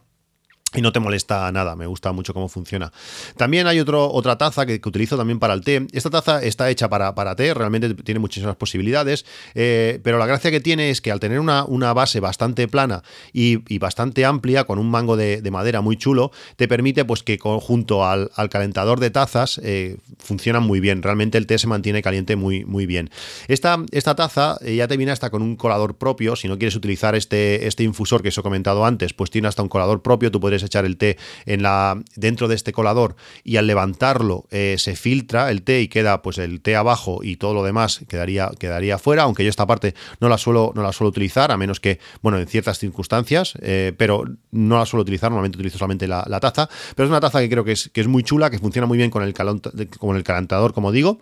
y 0.74 0.80
no 0.80 0.92
te 0.92 1.00
molesta 1.00 1.50
nada, 1.52 1.76
me 1.76 1.86
gusta 1.86 2.12
mucho 2.12 2.32
cómo 2.32 2.48
funciona. 2.48 2.92
También 3.36 3.66
hay 3.66 3.80
otro, 3.80 4.10
otra 4.10 4.38
taza 4.38 4.66
que, 4.66 4.80
utilizo 4.84 5.16
también 5.16 5.38
para 5.38 5.54
el 5.54 5.62
té. 5.62 5.86
Esta 5.92 6.10
taza 6.10 6.42
está 6.42 6.70
hecha 6.70 6.88
para, 6.88 7.14
para 7.14 7.36
té, 7.36 7.54
realmente 7.54 7.94
tiene 7.94 8.20
muchísimas 8.20 8.56
posibilidades, 8.56 9.24
eh, 9.54 10.00
pero 10.02 10.18
la 10.18 10.26
gracia 10.26 10.50
que 10.50 10.60
tiene 10.60 10.90
es 10.90 11.00
que 11.00 11.12
al 11.12 11.20
tener 11.20 11.40
una, 11.40 11.64
una 11.64 11.92
base 11.92 12.20
bastante 12.20 12.68
plana 12.68 13.02
y, 13.32 13.78
bastante 13.78 14.24
amplia, 14.24 14.64
con 14.64 14.78
un 14.78 14.90
mango 14.90 15.16
de, 15.16 15.42
madera 15.50 15.82
muy 15.82 15.96
chulo, 15.96 16.30
te 16.56 16.68
permite 16.68 17.04
pues 17.04 17.22
que 17.22 17.38
junto 17.38 18.06
al, 18.06 18.30
calentador 18.50 19.00
de 19.00 19.10
tazas 19.10 19.60
eh, 19.62 19.98
funciona 20.18 20.60
muy 20.60 20.80
bien. 20.80 21.02
Realmente 21.02 21.36
el 21.36 21.46
té 21.46 21.58
se 21.58 21.66
mantiene 21.66 22.02
caliente 22.02 22.36
muy, 22.36 22.64
muy 22.64 22.86
bien. 22.86 23.10
Esta, 23.48 23.78
esta 23.90 24.14
taza 24.14 24.58
eh, 24.62 24.76
ya 24.76 24.88
te 24.88 24.96
viene 24.96 25.12
hasta 25.12 25.30
con 25.30 25.42
un 25.42 25.56
colador 25.56 25.96
propio. 25.96 26.36
Si 26.36 26.48
no 26.48 26.58
quieres 26.58 26.76
utilizar 26.76 27.14
este, 27.14 27.66
este 27.66 27.82
infusor 27.82 28.22
que 28.22 28.28
os 28.28 28.38
he 28.38 28.42
comentado 28.42 28.84
antes, 28.84 29.12
pues 29.12 29.30
tiene 29.30 29.48
hasta 29.48 29.62
un 29.62 29.68
colador 29.68 30.02
propio. 30.02 30.30
Tú 30.30 30.40
puedes 30.40 30.61
echar 30.62 30.84
el 30.84 30.96
té 30.96 31.16
en 31.46 31.62
la, 31.62 32.00
dentro 32.16 32.48
de 32.48 32.54
este 32.54 32.72
colador 32.72 33.16
y 33.44 33.56
al 33.56 33.66
levantarlo 33.66 34.46
eh, 34.50 34.76
se 34.78 34.96
filtra 34.96 35.50
el 35.50 35.62
té 35.62 35.80
y 35.80 35.88
queda 35.88 36.22
pues 36.22 36.38
el 36.38 36.60
té 36.60 36.76
abajo 36.76 37.20
y 37.22 37.36
todo 37.36 37.54
lo 37.54 37.64
demás 37.64 38.00
quedaría, 38.08 38.50
quedaría 38.58 38.98
fuera, 38.98 39.24
aunque 39.24 39.44
yo 39.44 39.50
esta 39.50 39.66
parte 39.66 39.94
no 40.20 40.28
la 40.28 40.38
suelo, 40.38 40.72
no 40.74 40.82
la 40.82 40.92
suelo 40.92 41.10
utilizar, 41.10 41.52
a 41.52 41.56
menos 41.56 41.80
que, 41.80 41.98
bueno, 42.22 42.38
en 42.38 42.46
ciertas 42.46 42.78
circunstancias, 42.78 43.54
eh, 43.60 43.92
pero 43.96 44.24
no 44.50 44.78
la 44.78 44.86
suelo 44.86 45.02
utilizar, 45.02 45.30
normalmente 45.30 45.58
utilizo 45.58 45.78
solamente 45.78 46.06
la, 46.06 46.40
taza, 46.40 46.68
pero 46.96 47.06
es 47.06 47.10
una 47.10 47.20
taza 47.20 47.40
que 47.40 47.48
creo 47.48 47.64
que 47.64 47.72
es, 47.72 47.90
que 47.92 48.00
es 48.00 48.08
muy 48.08 48.22
chula, 48.22 48.50
que 48.50 48.58
funciona 48.58 48.86
muy 48.86 48.98
bien 48.98 49.10
con 49.10 49.22
el, 49.22 49.34
con 49.34 50.16
el 50.16 50.24
calentador, 50.24 50.72
como 50.72 50.92
digo 50.92 51.20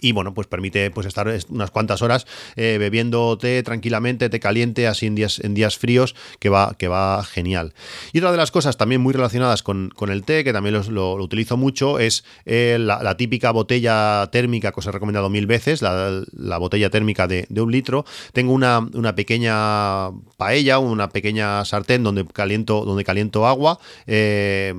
y 0.00 0.12
bueno, 0.12 0.34
pues 0.34 0.46
permite 0.46 0.90
pues 0.90 1.06
estar 1.06 1.28
unas 1.48 1.70
cuantas 1.70 2.02
horas 2.02 2.26
eh, 2.56 2.76
bebiendo 2.78 3.36
té 3.38 3.62
tranquilamente, 3.62 4.28
té 4.28 4.40
caliente, 4.40 4.86
así 4.86 5.06
en 5.06 5.14
días, 5.14 5.40
en 5.40 5.54
días 5.54 5.78
fríos, 5.78 6.14
que 6.38 6.48
va, 6.48 6.74
que 6.78 6.88
va 6.88 7.24
genial. 7.24 7.74
Y 8.12 8.18
otra 8.18 8.32
de 8.32 8.36
las 8.36 8.50
cosas 8.50 8.76
también 8.76 9.00
muy 9.00 9.12
relacionadas 9.12 9.62
con, 9.62 9.92
el 10.08 10.22
té, 10.24 10.44
que 10.44 10.52
también 10.52 10.80
lo, 10.90 11.14
utilizo 11.14 11.56
mucho, 11.56 11.98
es 11.98 12.24
eh, 12.46 12.76
la, 12.78 13.16
típica 13.16 13.50
botella 13.50 14.28
térmica 14.30 14.72
que 14.72 14.80
os 14.80 14.86
he 14.86 14.92
recomendado 14.92 15.28
mil 15.30 15.46
veces, 15.46 15.82
la, 15.82 16.58
botella 16.58 16.90
térmica 16.90 17.26
de, 17.26 17.46
un 17.58 17.72
litro. 17.72 18.04
Tengo 18.32 18.52
una, 18.52 18.78
una, 18.78 19.14
pequeña 19.14 20.10
paella, 20.36 20.78
una 20.78 21.08
pequeña 21.08 21.64
sartén 21.64 22.02
donde 22.02 22.24
caliento, 22.24 22.84
donde 22.84 23.04
caliento 23.04 23.46
agua. 23.46 23.78
Eh, 24.06 24.74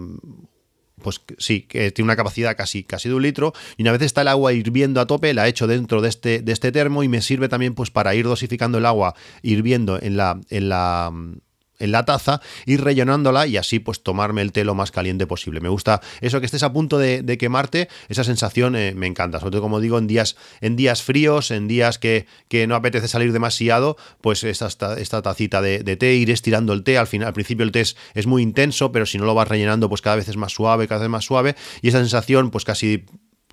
pues 0.99 1.21
sí, 1.37 1.61
que 1.61 1.91
tiene 1.91 2.05
una 2.05 2.15
capacidad 2.15 2.55
casi, 2.55 2.83
casi 2.83 3.09
de 3.09 3.15
un 3.15 3.23
litro, 3.23 3.53
y 3.77 3.83
una 3.83 3.91
vez 3.91 4.01
está 4.01 4.21
el 4.21 4.27
agua 4.27 4.53
hirviendo 4.53 5.01
a 5.01 5.07
tope, 5.07 5.33
la 5.33 5.47
echo 5.47 5.67
dentro 5.67 6.01
de 6.01 6.09
este, 6.09 6.41
de 6.41 6.51
este 6.51 6.71
termo 6.71 7.03
y 7.03 7.07
me 7.07 7.21
sirve 7.21 7.49
también 7.49 7.73
pues 7.73 7.91
para 7.91 8.15
ir 8.15 8.25
dosificando 8.25 8.77
el 8.77 8.85
agua 8.85 9.15
hirviendo 9.41 9.99
en 10.01 10.17
la, 10.17 10.39
en 10.49 10.69
la 10.69 11.11
en 11.79 11.91
la 11.91 12.05
taza, 12.05 12.41
ir 12.65 12.83
rellenándola 12.83 13.47
y 13.47 13.57
así 13.57 13.79
pues 13.79 14.03
tomarme 14.03 14.41
el 14.41 14.51
té 14.51 14.63
lo 14.63 14.75
más 14.75 14.91
caliente 14.91 15.27
posible. 15.27 15.59
Me 15.59 15.69
gusta 15.69 16.01
eso 16.21 16.39
que 16.39 16.45
estés 16.45 16.63
a 16.63 16.71
punto 16.71 16.97
de, 16.97 17.37
quemarte, 17.39 17.87
esa 18.09 18.23
sensación 18.23 18.75
eh, 18.75 18.93
me 18.95 19.07
encanta, 19.07 19.39
sobre 19.39 19.51
todo 19.51 19.61
como 19.61 19.79
digo 19.79 19.97
en 19.97 20.07
días, 20.07 20.35
en 20.61 20.75
días 20.75 21.01
fríos, 21.01 21.51
en 21.51 21.67
días 21.67 21.97
que, 21.97 22.25
no 22.67 22.75
apetece 22.75 23.07
salir 23.07 23.31
demasiado, 23.31 23.95
pues 24.21 24.43
esta, 24.43 24.67
esta 24.99 25.21
tacita 25.21 25.61
de, 25.61 25.83
té, 25.95 26.15
ir 26.15 26.29
estirando 26.29 26.73
el 26.73 26.83
té, 26.83 26.97
al, 26.97 27.07
final, 27.07 27.29
al 27.29 27.33
principio 27.33 27.63
el 27.63 27.71
té 27.71 27.81
es, 27.81 27.95
es 28.13 28.27
muy 28.27 28.43
intenso, 28.43 28.91
pero 28.91 29.05
si 29.05 29.17
no 29.17 29.25
lo 29.25 29.33
vas 29.33 29.47
rellenando 29.47 29.87
pues 29.87 30.01
cada 30.01 30.17
vez 30.17 30.27
es 30.27 30.37
más 30.37 30.51
suave, 30.51 30.87
cada 30.87 31.01
vez 31.01 31.09
más 31.09 31.25
suave. 31.25 31.55
Y 31.81 31.87
esa 31.87 31.99
sensación 31.99 32.51
pues 32.51 32.65
casi 32.65 33.05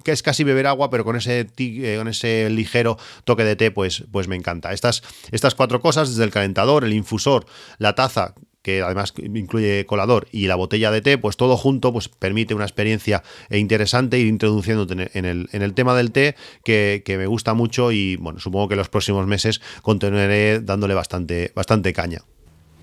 que 0.07 0.13
es 0.13 0.23
casi 0.23 0.45
beber 0.45 0.69
agua, 0.69 0.89
pero 0.89 1.05
con 1.05 1.17
ese, 1.17 1.49
eh, 1.59 1.97
con 1.99 2.07
ese 2.07 2.49
ligero 2.49 2.97
toque 3.25 3.43
de 3.43 3.57
té, 3.57 3.73
pues, 3.73 4.05
pues 4.13 4.29
me 4.29 4.37
encanta. 4.37 4.73
Estas, 4.73 5.03
estas 5.33 5.57
cuatro 5.57 5.81
cosas, 5.81 6.11
desde 6.11 6.23
el 6.23 6.31
calentador, 6.31 6.85
el 6.85 6.93
infusor, 6.93 7.45
la 7.79 7.97
taza, 7.97 8.37
que 8.63 8.83
además 8.83 9.15
incluye 9.17 9.85
colador 9.85 10.29
y 10.31 10.47
la 10.47 10.55
botella 10.55 10.93
de 10.93 11.01
té, 11.01 11.19
pues 11.19 11.37
todo 11.37 11.57
junto 11.57 11.93
pues 11.93 12.09
permite 12.09 12.55
una 12.55 12.65
experiencia 12.65 13.25
interesante 13.51 14.19
ir 14.19 14.29
introduciéndote 14.29 15.11
en 15.19 15.25
el, 15.25 15.49
en 15.53 15.63
el 15.63 15.75
tema 15.75 15.97
del 15.97 16.13
té 16.13 16.37
que, 16.65 17.03
me 17.07 17.27
gusta 17.27 17.55
mucho 17.55 17.91
y 17.91 18.15
bueno, 18.17 18.39
supongo 18.39 18.69
que 18.69 18.77
los 18.77 18.89
próximos 18.89 19.27
meses 19.27 19.61
continuaré 19.83 20.61
dándole 20.61 20.95
bastante, 20.95 21.51
bastante 21.55 21.93
caña. 21.93 22.21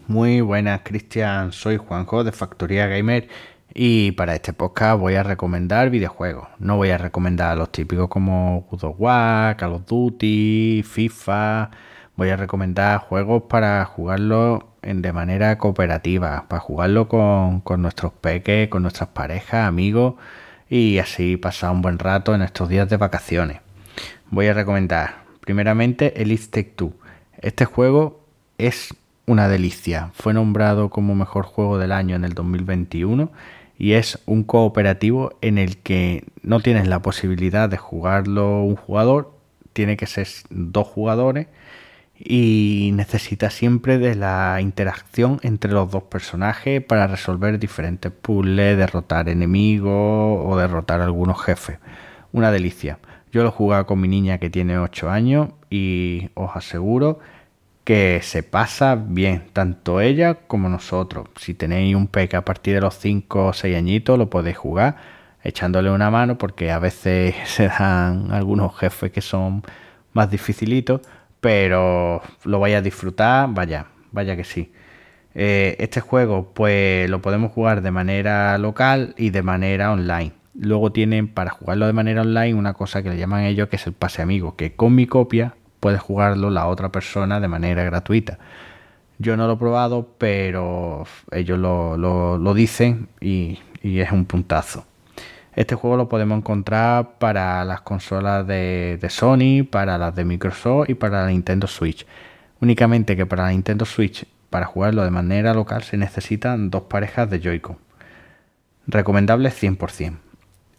Muy 0.07 0.41
buenas, 0.41 0.81
Cristian. 0.83 1.53
Soy 1.53 1.77
Juanjo 1.77 2.25
de 2.25 2.33
Factoría 2.33 2.87
Gamer 2.87 3.29
y 3.73 4.11
para 4.11 4.35
este 4.35 4.53
podcast 4.53 4.99
voy 4.99 5.15
a 5.15 5.23
recomendar 5.23 5.89
videojuegos. 5.89 6.47
No 6.59 6.77
voy 6.77 6.91
a 6.91 6.97
recomendar 6.97 7.57
los 7.57 7.71
típicos 7.71 8.07
como 8.07 8.67
God 8.69 8.83
of 8.83 8.97
Call 9.57 9.73
of 9.73 9.85
Duty, 9.87 10.83
FIFA. 10.83 11.71
Voy 12.15 12.29
a 12.29 12.37
recomendar 12.37 12.99
juegos 12.99 13.43
para 13.49 13.83
jugarlo 13.85 14.67
de 14.83 15.13
manera 15.13 15.57
cooperativa, 15.57 16.45
para 16.47 16.59
jugarlo 16.59 17.07
con, 17.07 17.63
nuestros 17.81 18.13
peques, 18.13 18.67
con 18.67 18.83
nuestras 18.83 19.09
parejas, 19.09 19.67
amigos 19.67 20.15
y 20.69 20.99
así 20.99 21.37
pasar 21.37 21.71
un 21.71 21.81
buen 21.81 21.97
rato 21.97 22.35
en 22.35 22.43
estos 22.43 22.69
días 22.69 22.87
de 22.89 22.97
vacaciones. 22.97 23.61
Voy 24.29 24.47
a 24.47 24.53
recomendar 24.53 25.23
primeramente 25.41 26.21
el 26.21 26.37
Take 26.47 26.73
2. 26.77 26.91
Este 27.41 27.65
juego 27.65 28.23
es 28.59 28.93
una 29.25 29.47
delicia. 29.47 30.11
Fue 30.13 30.33
nombrado 30.33 30.89
como 30.89 31.15
mejor 31.15 31.45
juego 31.45 31.79
del 31.79 31.91
año 31.91 32.15
en 32.15 32.25
el 32.25 32.33
2021 32.33 33.31
y 33.83 33.95
es 33.95 34.17
un 34.25 34.43
cooperativo 34.43 35.33
en 35.41 35.57
el 35.57 35.75
que 35.75 36.23
no 36.41 36.61
tienes 36.61 36.87
la 36.87 37.01
posibilidad 37.01 37.67
de 37.67 37.75
jugarlo 37.75 38.63
un 38.63 38.77
jugador, 38.77 39.33
tiene 39.73 39.97
que 39.97 40.05
ser 40.07 40.25
dos 40.49 40.87
jugadores 40.87 41.47
y 42.17 42.91
necesita 42.93 43.49
siempre 43.49 43.97
de 43.97 44.15
la 44.15 44.59
interacción 44.61 45.41
entre 45.43 45.73
los 45.73 45.91
dos 45.91 46.03
personajes 46.03 46.81
para 46.81 47.07
resolver 47.07 47.59
diferentes 47.59 48.09
puzzles, 48.09 48.77
derrotar 48.77 49.27
enemigos 49.27 50.39
o 50.45 50.55
derrotar 50.57 51.01
algunos 51.01 51.43
jefes. 51.43 51.79
Una 52.31 52.51
delicia. 52.51 52.99
Yo 53.33 53.43
lo 53.43 53.49
he 53.49 53.51
jugado 53.51 53.85
con 53.85 53.99
mi 53.99 54.07
niña 54.07 54.37
que 54.37 54.49
tiene 54.49 54.77
8 54.77 55.09
años 55.09 55.49
y 55.69 56.29
os 56.35 56.55
aseguro 56.55 57.19
que 57.83 58.21
se 58.23 58.43
pasa 58.43 58.95
bien, 58.95 59.45
tanto 59.53 60.01
ella 60.01 60.35
como 60.47 60.69
nosotros. 60.69 61.27
Si 61.37 61.53
tenéis 61.53 61.95
un 61.95 62.07
peque 62.07 62.37
a 62.37 62.45
partir 62.45 62.75
de 62.75 62.81
los 62.81 62.95
5 62.97 63.47
o 63.47 63.53
6 63.53 63.75
añitos, 63.75 64.17
lo 64.17 64.29
podéis 64.29 64.57
jugar 64.57 64.97
echándole 65.43 65.91
una 65.91 66.09
mano 66.09 66.37
porque 66.37 66.71
a 66.71 66.79
veces 66.79 67.35
se 67.45 67.67
dan 67.67 68.31
algunos 68.31 68.75
jefes 68.77 69.11
que 69.11 69.21
son 69.21 69.63
más 70.13 70.29
dificilitos, 70.31 71.01
pero 71.41 72.21
lo 72.45 72.59
vais 72.59 72.75
a 72.75 72.81
disfrutar, 72.81 73.49
vaya, 73.51 73.87
vaya 74.11 74.35
que 74.35 74.43
sí. 74.43 74.71
Eh, 75.35 75.75
este 75.79 75.99
juego 75.99 76.53
pues 76.53 77.09
lo 77.09 77.21
podemos 77.21 77.51
jugar 77.51 77.81
de 77.81 77.91
manera 77.91 78.57
local 78.57 79.15
y 79.17 79.31
de 79.31 79.41
manera 79.41 79.91
online. 79.91 80.33
Luego 80.55 80.91
tienen 80.91 81.27
para 81.27 81.49
jugarlo 81.51 81.87
de 81.87 81.93
manera 81.93 82.21
online 82.21 82.53
una 82.53 82.73
cosa 82.73 83.01
que 83.01 83.09
le 83.09 83.17
llaman 83.17 83.43
ellos 83.43 83.69
que 83.69 83.77
es 83.77 83.87
el 83.87 83.93
pase 83.93 84.21
amigo, 84.21 84.55
que 84.55 84.75
con 84.75 84.93
mi 84.95 85.07
copia 85.07 85.55
puede 85.83 85.97
jugarlo 85.97 86.49
la 86.49 86.67
otra 86.67 86.93
persona 86.93 87.41
de 87.41 87.49
manera 87.49 87.83
gratuita. 87.83 88.39
Yo 89.19 89.35
no 89.35 89.47
lo 89.47 89.55
he 89.55 89.57
probado, 89.57 90.07
pero 90.17 91.03
ellos 91.29 91.59
lo, 91.59 92.53
dicen 92.53 93.09
y, 93.19 93.59
es 93.83 94.09
un 94.13 94.23
puntazo. 94.23 94.85
Este 95.57 95.75
juego 95.75 95.97
lo 95.97 96.07
podemos 96.07 96.37
encontrar 96.37 97.17
para 97.19 97.65
las 97.65 97.81
consolas 97.81 98.47
de, 98.47 98.97
de, 99.01 99.09
Sony, 99.09 99.65
para 99.69 99.97
las 99.97 100.15
de 100.15 100.23
Microsoft 100.23 100.89
y 100.89 100.93
para 100.93 101.23
la 101.23 101.27
Nintendo 101.27 101.67
Switch. 101.67 102.07
Únicamente 102.61 103.17
que 103.17 103.25
para 103.25 103.43
la 103.43 103.49
Nintendo 103.49 103.83
Switch, 103.83 104.25
para 104.49 104.65
jugarlo 104.65 105.03
de 105.03 105.11
manera 105.11 105.53
local, 105.53 105.83
se 105.83 105.97
necesitan 105.97 106.69
dos 106.69 106.83
parejas 106.83 107.29
de 107.29 107.41
Joy-Con. 107.41 107.75
Recomendable 108.87 109.49
100%. 109.49 110.15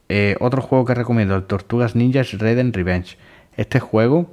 Eh, 0.09 0.37
otro 0.41 0.63
juego 0.63 0.87
que 0.87 0.95
recomiendo, 0.95 1.37
el 1.37 1.45
Tortugas 1.45 1.95
Ninja 1.95 2.21
es 2.23 2.39
Red 2.39 2.59
and 2.59 2.75
Revenge. 2.75 3.19
Este 3.59 3.81
juego 3.81 4.33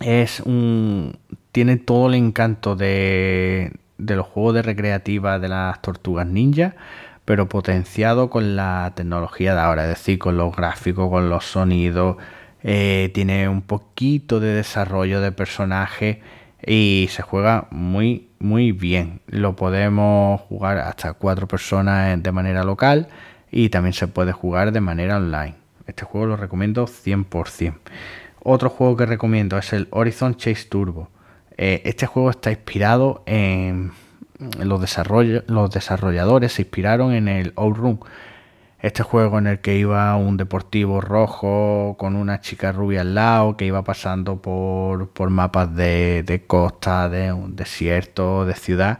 es 0.00 0.40
un. 0.40 1.18
tiene 1.52 1.76
todo 1.76 2.08
el 2.08 2.14
encanto 2.14 2.76
de, 2.76 3.72
de 3.98 4.16
los 4.16 4.26
juegos 4.26 4.54
de 4.54 4.62
recreativa 4.62 5.38
de 5.38 5.48
las 5.48 5.80
Tortugas 5.82 6.26
Ninja, 6.26 6.74
pero 7.24 7.48
potenciado 7.48 8.30
con 8.30 8.56
la 8.56 8.92
tecnología 8.94 9.54
de 9.54 9.60
ahora, 9.60 9.84
es 9.84 9.90
decir, 9.90 10.18
con 10.18 10.36
los 10.36 10.54
gráficos, 10.54 11.10
con 11.10 11.28
los 11.28 11.44
sonidos. 11.44 12.16
Eh, 12.62 13.10
tiene 13.14 13.48
un 13.48 13.60
poquito 13.62 14.40
de 14.40 14.54
desarrollo 14.54 15.20
de 15.20 15.32
personaje 15.32 16.22
y 16.66 17.08
se 17.10 17.22
juega 17.22 17.68
muy 17.70 18.28
muy 18.44 18.72
bien. 18.72 19.20
Lo 19.26 19.56
podemos 19.56 20.40
jugar 20.42 20.78
hasta 20.78 21.14
cuatro 21.14 21.48
personas 21.48 22.22
de 22.22 22.32
manera 22.32 22.62
local 22.62 23.08
y 23.50 23.70
también 23.70 23.94
se 23.94 24.06
puede 24.06 24.32
jugar 24.32 24.70
de 24.70 24.82
manera 24.82 25.16
online. 25.16 25.54
Este 25.86 26.04
juego 26.04 26.26
lo 26.26 26.36
recomiendo 26.36 26.86
100%. 26.86 27.74
Otro 28.46 28.68
juego 28.68 28.94
que 28.94 29.06
recomiendo 29.06 29.56
es 29.56 29.72
el 29.72 29.88
Horizon 29.90 30.36
Chase 30.36 30.66
Turbo. 30.68 31.08
Eh, 31.56 31.80
este 31.86 32.04
juego 32.04 32.28
está 32.28 32.50
inspirado 32.50 33.22
en 33.24 33.92
los, 34.58 34.98
los 35.46 35.70
desarrolladores, 35.70 36.52
se 36.52 36.62
inspiraron 36.62 37.14
en 37.14 37.28
el 37.28 37.54
Outrun. 37.56 38.00
Este 38.80 39.02
juego 39.02 39.38
en 39.38 39.46
el 39.46 39.60
que 39.60 39.78
iba 39.78 40.14
un 40.16 40.36
deportivo 40.36 41.00
rojo 41.00 41.96
con 41.98 42.16
una 42.16 42.42
chica 42.42 42.70
rubia 42.70 43.00
al 43.00 43.14
lado, 43.14 43.56
que 43.56 43.64
iba 43.64 43.82
pasando 43.82 44.42
por, 44.42 45.08
por 45.08 45.30
mapas 45.30 45.74
de, 45.74 46.22
de 46.22 46.46
costa, 46.46 47.08
de 47.08 47.32
un 47.32 47.56
desierto, 47.56 48.44
de 48.44 48.54
ciudad. 48.54 48.98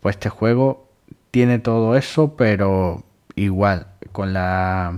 Pues 0.00 0.16
este 0.16 0.28
juego 0.28 0.88
tiene 1.30 1.60
todo 1.60 1.96
eso, 1.96 2.34
pero 2.36 3.04
igual 3.36 3.91
con, 4.12 4.32
la, 4.32 4.96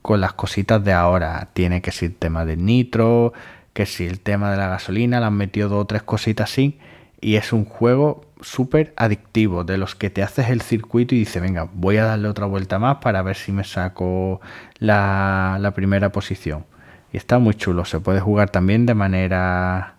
con 0.00 0.20
las 0.20 0.32
cositas 0.32 0.82
de 0.84 0.92
ahora. 0.92 1.48
Tiene 1.52 1.82
que 1.82 1.92
ser 1.92 2.14
tema 2.18 2.44
del 2.44 2.64
nitro, 2.64 3.32
que 3.72 3.86
si 3.86 4.06
el 4.06 4.20
tema 4.20 4.50
de 4.50 4.56
la 4.56 4.68
gasolina, 4.68 5.20
le 5.20 5.26
han 5.26 5.34
metido 5.34 5.68
dos 5.68 5.82
o 5.82 5.86
tres 5.86 6.02
cositas 6.02 6.50
así. 6.50 6.78
Y 7.20 7.36
es 7.36 7.52
un 7.52 7.64
juego 7.64 8.24
súper 8.40 8.92
adictivo, 8.96 9.64
de 9.64 9.78
los 9.78 9.94
que 9.94 10.10
te 10.10 10.22
haces 10.22 10.50
el 10.50 10.62
circuito 10.62 11.14
y 11.14 11.18
dices, 11.20 11.40
venga, 11.40 11.68
voy 11.72 11.96
a 11.98 12.04
darle 12.04 12.28
otra 12.28 12.46
vuelta 12.46 12.78
más 12.78 12.96
para 12.96 13.22
ver 13.22 13.36
si 13.36 13.52
me 13.52 13.64
saco 13.64 14.40
la, 14.78 15.58
la 15.60 15.72
primera 15.72 16.10
posición. 16.10 16.64
Y 17.12 17.18
está 17.18 17.38
muy 17.38 17.54
chulo, 17.54 17.84
se 17.84 18.00
puede 18.00 18.20
jugar 18.20 18.50
también 18.50 18.86
de 18.86 18.94
manera 18.94 19.96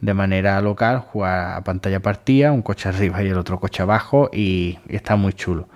de 0.00 0.14
manera 0.14 0.60
local, 0.60 1.00
jugar 1.00 1.56
a 1.56 1.64
pantalla 1.64 2.00
partida, 2.00 2.52
un 2.52 2.62
coche 2.62 2.88
arriba 2.88 3.22
y 3.22 3.28
el 3.28 3.38
otro 3.38 3.58
coche 3.58 3.82
abajo 3.82 4.30
y 4.32 4.78
está 4.88 5.16
muy 5.16 5.32
chulo. 5.32 5.68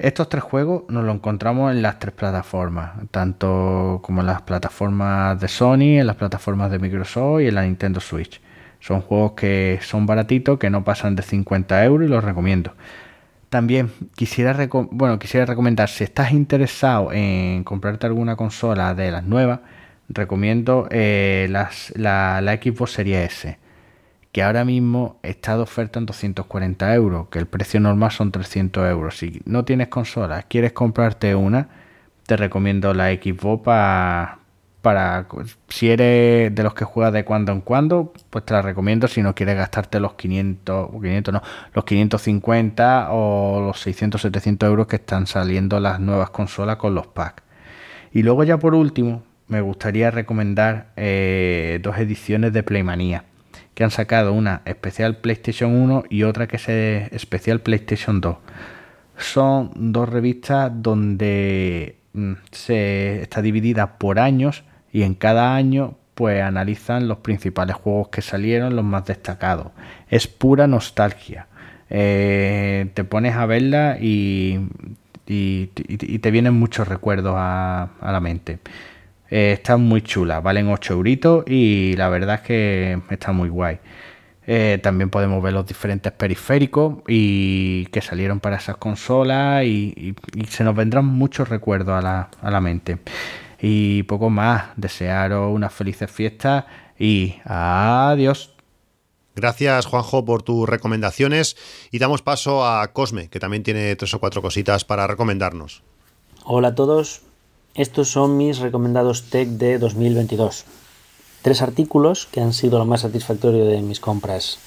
Estos 0.00 0.30
tres 0.30 0.42
juegos 0.42 0.84
nos 0.88 1.04
los 1.04 1.14
encontramos 1.14 1.70
en 1.72 1.82
las 1.82 1.98
tres 1.98 2.14
plataformas, 2.14 2.92
tanto 3.10 4.00
como 4.02 4.22
en 4.22 4.28
las 4.28 4.40
plataformas 4.40 5.38
de 5.38 5.46
Sony, 5.46 6.00
en 6.00 6.06
las 6.06 6.16
plataformas 6.16 6.70
de 6.70 6.78
Microsoft 6.78 7.42
y 7.42 7.48
en 7.48 7.54
la 7.54 7.64
Nintendo 7.64 8.00
Switch. 8.00 8.40
Son 8.80 9.02
juegos 9.02 9.32
que 9.32 9.78
son 9.82 10.06
baratitos, 10.06 10.58
que 10.58 10.70
no 10.70 10.84
pasan 10.84 11.16
de 11.16 11.22
50 11.22 11.84
euros 11.84 12.08
y 12.08 12.10
los 12.10 12.24
recomiendo. 12.24 12.72
También 13.50 13.92
quisiera, 14.16 14.56
bueno, 14.90 15.18
quisiera 15.18 15.44
recomendar, 15.44 15.90
si 15.90 16.04
estás 16.04 16.32
interesado 16.32 17.12
en 17.12 17.62
comprarte 17.62 18.06
alguna 18.06 18.36
consola 18.36 18.94
de 18.94 19.10
las 19.10 19.24
nuevas, 19.24 19.60
recomiendo 20.08 20.88
eh, 20.90 21.46
la, 21.50 21.70
la 22.40 22.52
Xbox 22.54 22.92
Series 22.92 23.32
S 23.32 23.58
que 24.32 24.42
ahora 24.42 24.64
mismo 24.64 25.18
está 25.22 25.56
de 25.56 25.62
oferta 25.62 25.98
en 25.98 26.06
240 26.06 26.94
euros, 26.94 27.28
que 27.30 27.38
el 27.38 27.46
precio 27.46 27.80
normal 27.80 28.12
son 28.12 28.30
300 28.30 28.88
euros. 28.88 29.18
Si 29.18 29.42
no 29.44 29.64
tienes 29.64 29.88
consola, 29.88 30.42
quieres 30.42 30.72
comprarte 30.72 31.34
una, 31.34 31.68
te 32.26 32.36
recomiendo 32.36 32.94
la 32.94 33.10
Xbox 33.10 33.64
para, 33.64 34.38
para 34.82 35.26
si 35.68 35.90
eres 35.90 36.54
de 36.54 36.62
los 36.62 36.74
que 36.74 36.84
juegas 36.84 37.12
de 37.12 37.24
cuando 37.24 37.50
en 37.52 37.60
cuando, 37.60 38.12
pues 38.30 38.44
te 38.44 38.54
la 38.54 38.62
recomiendo 38.62 39.08
si 39.08 39.20
no 39.22 39.34
quieres 39.34 39.56
gastarte 39.56 39.98
los 39.98 40.14
500, 40.14 40.90
500 40.92 41.34
no, 41.34 41.42
los 41.74 41.84
550 41.84 43.08
o 43.10 43.60
los 43.66 43.80
600, 43.80 44.22
700 44.22 44.68
euros 44.68 44.86
que 44.86 44.96
están 44.96 45.26
saliendo 45.26 45.80
las 45.80 45.98
nuevas 45.98 46.30
consolas 46.30 46.76
con 46.76 46.94
los 46.94 47.08
packs. 47.08 47.42
Y 48.12 48.22
luego 48.22 48.44
ya 48.44 48.58
por 48.58 48.74
último, 48.74 49.24
me 49.48 49.60
gustaría 49.60 50.12
recomendar 50.12 50.92
eh, 50.96 51.80
dos 51.82 51.98
ediciones 51.98 52.52
de 52.52 52.62
Playmania 52.62 53.24
que 53.80 53.84
han 53.84 53.90
sacado 53.90 54.34
una 54.34 54.60
especial 54.66 55.16
PlayStation 55.16 55.74
1 55.74 56.04
y 56.10 56.24
otra 56.24 56.46
que 56.46 56.56
es 56.56 56.68
especial 57.14 57.60
PlayStation 57.60 58.20
2. 58.20 58.36
Son 59.16 59.72
dos 59.74 60.06
revistas 60.06 60.70
donde 60.70 61.96
mm, 62.12 62.32
se 62.50 63.22
está 63.22 63.40
dividida 63.40 63.96
por 63.96 64.18
años 64.18 64.64
y 64.92 65.02
en 65.02 65.14
cada 65.14 65.54
año 65.54 65.94
pues 66.14 66.42
analizan 66.42 67.08
los 67.08 67.20
principales 67.20 67.74
juegos 67.74 68.08
que 68.08 68.20
salieron, 68.20 68.76
los 68.76 68.84
más 68.84 69.06
destacados. 69.06 69.68
Es 70.10 70.26
pura 70.26 70.66
nostalgia. 70.66 71.46
Eh, 71.88 72.90
te 72.92 73.04
pones 73.04 73.34
a 73.34 73.46
verla 73.46 73.96
y, 73.98 74.60
te 75.24 76.30
vienen 76.30 76.52
muchos 76.52 76.86
recuerdos 76.86 77.32
a 77.34 77.88
la 78.02 78.20
mente. 78.20 78.58
Eh, 79.30 79.52
están 79.52 79.82
muy 79.82 80.02
chulas, 80.02 80.42
valen 80.42 80.68
8 80.68 80.94
euritos 80.94 81.44
y 81.46 81.94
la 81.96 82.08
verdad 82.08 82.36
es 82.36 82.40
que 82.42 83.00
está 83.10 83.32
muy 83.32 83.48
guay. 83.48 83.78
Eh, 84.46 84.80
también 84.82 85.10
podemos 85.10 85.40
ver 85.42 85.52
los 85.52 85.64
diferentes 85.64 86.10
periféricos 86.10 86.96
y 87.06 87.86
que 87.86 88.00
salieron 88.00 88.40
para 88.40 88.56
esas 88.56 88.76
consolas 88.78 89.64
y, 89.64 90.16
se 90.48 90.64
nos 90.64 90.74
vendrán 90.74 91.04
muchos 91.04 91.48
recuerdos 91.48 91.96
a 91.96 92.02
la, 92.02 92.30
a 92.42 92.50
la, 92.50 92.60
mente. 92.60 92.98
Y 93.60 94.02
poco 94.04 94.28
más, 94.28 94.70
desearos 94.76 95.54
unas 95.54 95.72
felices 95.72 96.10
fiestas 96.10 96.64
y 96.98 97.36
adiós. 97.44 98.54
Gracias 99.36 99.86
Juanjo 99.86 100.24
por 100.24 100.42
tus 100.42 100.68
recomendaciones 100.68 101.56
y 101.92 101.98
damos 102.00 102.20
paso 102.20 102.66
a 102.66 102.92
Cosme, 102.92 103.28
que 103.28 103.38
también 103.38 103.62
tiene 103.62 103.94
tres 103.94 104.12
o 104.14 104.18
cuatro 104.18 104.42
cositas 104.42 104.84
para 104.84 105.06
recomendarnos. 105.06 105.84
Hola 106.44 106.68
a 106.68 106.74
todos, 106.74 107.22
estos 107.74 108.10
son 108.10 108.36
mis 108.36 108.58
recomendados 108.58 109.30
tech 109.30 109.48
de 109.48 109.78
2022. 109.78 110.64
Tres 111.42 111.62
artículos 111.62 112.26
que 112.26 112.40
han 112.40 112.52
sido 112.52 112.78
lo 112.78 112.84
más 112.84 113.02
satisfactorio 113.02 113.64
de 113.64 113.80
mis 113.80 114.00
compras 114.00 114.58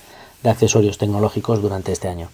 de 0.41 0.49
accesorios 0.49 0.97
tecnológicos 0.97 1.61
durante 1.61 1.91
este 1.91 2.07
año. 2.07 2.29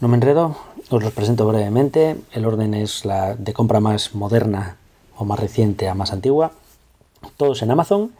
No 0.00 0.06
me 0.06 0.16
enredo, 0.16 0.56
os 0.90 1.02
los 1.02 1.12
presento 1.12 1.44
brevemente. 1.46 2.16
El 2.32 2.46
orden 2.46 2.74
es 2.74 3.04
la 3.04 3.34
de 3.34 3.52
compra 3.52 3.80
más 3.80 4.14
moderna 4.14 4.76
o 5.16 5.24
más 5.24 5.40
reciente 5.40 5.88
a 5.88 5.94
más 5.94 6.12
antigua. 6.12 6.52
Todos 7.36 7.62
en 7.62 7.72
Amazon 7.72 8.12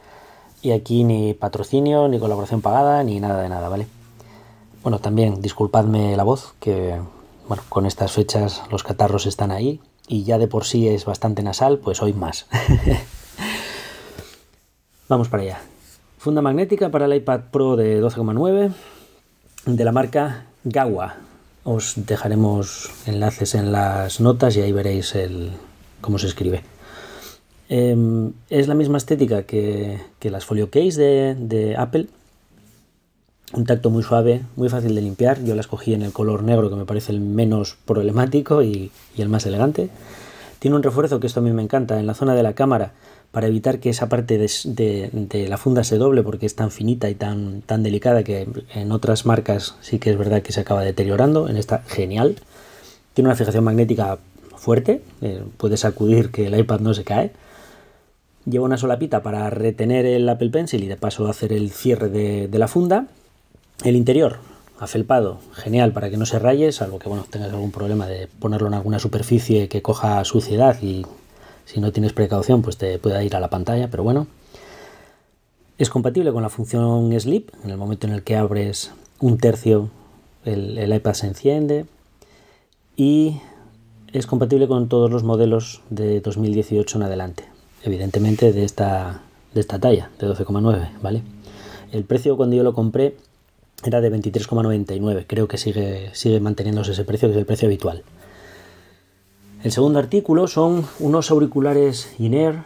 y 0.62 0.72
aquí 0.72 1.04
ni 1.04 1.34
patrocinio, 1.34 2.08
ni 2.08 2.18
colaboración 2.18 2.62
pagada, 2.62 3.04
ni 3.04 3.20
nada 3.20 3.42
de 3.42 3.48
nada, 3.48 3.68
¿vale? 3.68 3.86
Bueno, 4.82 4.98
también 4.98 5.40
disculpadme 5.40 6.16
la 6.16 6.24
voz, 6.24 6.52
que 6.58 7.00
bueno, 7.46 7.62
con 7.68 7.86
estas 7.86 8.10
fechas 8.12 8.62
los 8.70 8.82
catarros 8.82 9.26
están 9.26 9.52
ahí 9.52 9.80
y 10.10 10.24
ya 10.24 10.38
de 10.38 10.48
por 10.48 10.64
sí 10.64 10.88
es 10.88 11.04
bastante 11.04 11.44
nasal, 11.44 11.78
pues 11.78 12.02
hoy 12.02 12.12
más. 12.12 12.46
Vamos 15.08 15.28
para 15.28 15.44
allá. 15.44 15.60
Funda 16.18 16.42
magnética 16.42 16.90
para 16.90 17.06
el 17.06 17.14
iPad 17.14 17.42
Pro 17.52 17.76
de 17.76 18.02
12,9 18.02 18.72
de 19.66 19.84
la 19.84 19.92
marca 19.92 20.46
Gawa. 20.64 21.14
Os 21.62 21.92
dejaremos 21.94 22.90
enlaces 23.06 23.54
en 23.54 23.70
las 23.70 24.20
notas 24.20 24.56
y 24.56 24.62
ahí 24.62 24.72
veréis 24.72 25.14
el, 25.14 25.52
cómo 26.00 26.18
se 26.18 26.26
escribe. 26.26 26.64
Em, 27.68 28.32
es 28.48 28.66
la 28.66 28.74
misma 28.74 28.98
estética 28.98 29.44
que, 29.44 30.00
las 30.24 30.44
folio 30.44 30.70
case 30.70 31.36
de, 31.38 31.76
Apple. 31.78 32.08
Un 33.52 33.64
tacto 33.64 33.90
muy 33.90 34.04
suave, 34.04 34.42
muy 34.54 34.68
fácil 34.68 34.94
de 34.94 35.00
limpiar. 35.00 35.42
Yo 35.42 35.56
la 35.56 35.60
escogí 35.60 35.92
en 35.92 36.02
el 36.02 36.12
color 36.12 36.44
negro 36.44 36.70
que 36.70 36.76
me 36.76 36.84
parece 36.84 37.10
el 37.10 37.20
menos 37.20 37.76
problemático 37.84 38.62
y, 38.62 38.92
el 39.18 39.28
más 39.28 39.44
elegante. 39.44 39.90
Tiene 40.60 40.76
un 40.76 40.84
refuerzo 40.84 41.18
que 41.18 41.26
esto 41.26 41.40
a 41.40 41.42
mí 41.42 41.50
me 41.50 41.62
encanta 41.62 41.98
en 41.98 42.06
la 42.06 42.14
zona 42.14 42.34
de 42.34 42.44
la 42.44 42.52
cámara 42.52 42.92
para 43.32 43.48
evitar 43.48 43.80
que 43.80 43.90
esa 43.90 44.08
parte 44.08 44.38
de, 44.38 45.46
la 45.48 45.56
funda 45.56 45.82
se 45.82 45.98
doble 45.98 46.22
porque 46.22 46.46
es 46.46 46.54
tan 46.54 46.70
finita 46.70 47.10
y 47.10 47.14
tan, 47.16 47.62
tan 47.62 47.82
delicada 47.82 48.22
que 48.22 48.46
en 48.74 48.92
otras 48.92 49.26
marcas 49.26 49.74
sí 49.80 49.98
que 49.98 50.10
es 50.10 50.18
verdad 50.18 50.42
que 50.42 50.52
se 50.52 50.60
acaba 50.60 50.82
deteriorando. 50.82 51.48
En 51.48 51.56
esta, 51.56 51.82
genial. 51.88 52.36
Tiene 53.14 53.28
una 53.28 53.36
fijación 53.36 53.64
magnética 53.64 54.18
fuerte, 54.56 55.02
eh, 55.22 55.42
puede 55.56 55.76
sacudir 55.76 56.30
que 56.30 56.46
el 56.46 56.56
iPad 56.56 56.80
no 56.80 56.94
se 56.94 57.02
cae. 57.02 57.32
Lleva 58.44 58.64
una 58.64 58.78
solapita 58.78 59.24
para 59.24 59.50
retener 59.50 60.06
el 60.06 60.28
Apple 60.28 60.50
Pencil 60.50 60.84
y 60.84 60.86
de 60.86 60.96
paso 60.96 61.26
hacer 61.26 61.52
el 61.52 61.70
cierre 61.70 62.08
de 62.08 62.58
la 62.58 62.68
funda. 62.68 63.08
El 63.82 63.96
interior, 63.96 64.38
afelpado, 64.78 65.38
genial 65.52 65.92
para 65.92 66.10
que 66.10 66.18
no 66.18 66.26
se 66.26 66.38
raye, 66.38 66.70
salvo 66.72 66.98
que 66.98 67.08
bueno, 67.08 67.24
tengas 67.28 67.50
algún 67.50 67.70
problema 67.70 68.06
de 68.06 68.26
ponerlo 68.26 68.68
en 68.68 68.74
alguna 68.74 68.98
superficie 68.98 69.68
que 69.68 69.80
coja 69.80 70.22
suciedad 70.24 70.76
y 70.82 71.06
si 71.64 71.80
no 71.80 71.92
tienes 71.92 72.12
precaución, 72.12 72.62
pues 72.62 72.76
te 72.76 72.98
puede 72.98 73.24
ir 73.24 73.36
a 73.36 73.40
la 73.40 73.48
pantalla, 73.48 73.88
pero 73.90 74.02
bueno. 74.02 74.26
Es 75.78 75.88
compatible 75.88 76.30
con 76.32 76.42
la 76.42 76.50
función 76.50 77.18
Sleep. 77.18 77.50
En 77.64 77.70
el 77.70 77.78
momento 77.78 78.06
en 78.06 78.12
el 78.12 78.22
que 78.22 78.36
abres 78.36 78.90
un 79.18 79.38
tercio, 79.38 79.88
el, 80.44 80.92
iPad 80.92 81.14
se 81.14 81.28
enciende. 81.28 81.86
Y 82.96 83.40
es 84.12 84.26
compatible 84.26 84.68
con 84.68 84.88
todos 84.88 85.10
los 85.10 85.22
modelos 85.22 85.80
de 85.88 86.20
2018 86.20 86.98
en 86.98 87.02
adelante. 87.04 87.44
Evidentemente 87.82 88.52
de 88.52 88.64
esta, 88.64 89.22
de 89.54 89.60
esta 89.60 89.78
talla, 89.78 90.10
de 90.18 90.26
12,9, 90.26 91.00
¿vale? 91.00 91.22
El 91.92 92.04
precio 92.04 92.36
cuando 92.36 92.56
yo 92.56 92.62
lo 92.62 92.74
compré 92.74 93.16
era 93.84 94.00
de 94.00 94.12
23,99. 94.12 95.24
Creo 95.26 95.48
que 95.48 95.58
sigue, 95.58 96.10
sigue 96.12 96.40
manteniéndose 96.40 96.92
ese 96.92 97.04
precio, 97.04 97.28
que 97.28 97.34
es 97.34 97.38
el 97.38 97.46
precio 97.46 97.66
habitual. 97.66 98.02
El 99.62 99.72
segundo 99.72 99.98
artículo 99.98 100.46
son 100.46 100.86
unos 100.98 101.30
auriculares 101.30 102.14
INER 102.18 102.62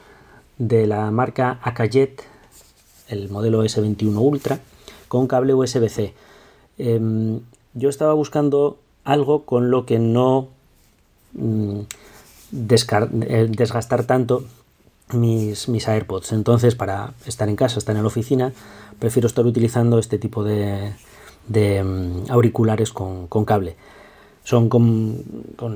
de 0.58 0.86
la 0.86 1.10
marca 1.10 1.58
Akajet, 1.62 2.22
el 3.08 3.28
modelo 3.28 3.64
S21 3.64 4.16
Ultra, 4.16 4.60
con 5.08 5.26
cable 5.26 5.54
USB-C. 5.54 6.14
Em, 6.78 7.40
yo 7.74 7.88
estaba 7.88 8.14
buscando 8.14 8.78
algo 9.04 9.44
con 9.44 9.70
lo 9.70 9.86
que 9.86 9.98
no 9.98 10.48
mm, 11.32 11.80
eh, 12.52 13.46
desgastar 13.50 14.04
tanto 14.04 14.44
mis, 15.12 15.68
mis, 15.68 15.88
AirPods. 15.88 16.32
Entonces, 16.32 16.74
para 16.74 17.14
estar 17.26 17.48
en 17.48 17.56
casa, 17.56 17.78
estar 17.78 17.94
en 17.94 18.02
la 18.02 18.08
oficina, 18.08 18.52
prefiero 18.98 19.26
estar 19.26 19.44
utilizando 19.46 19.98
este 19.98 20.18
tipo 20.18 20.44
de, 20.44 20.94
mm, 21.48 22.30
auriculares 22.30 22.92
con 22.92 23.44
cable 23.44 23.76
son 24.44 24.68
con, 24.68 25.24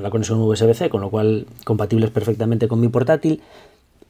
la 0.02 0.10
conexión 0.10 0.40
USB-C, 0.40 0.90
con 0.90 1.00
lo 1.00 1.10
cual 1.10 1.46
compatibles 1.64 2.10
perfectamente 2.10 2.68
con 2.68 2.80
mi 2.80 2.88
portátil. 2.88 3.40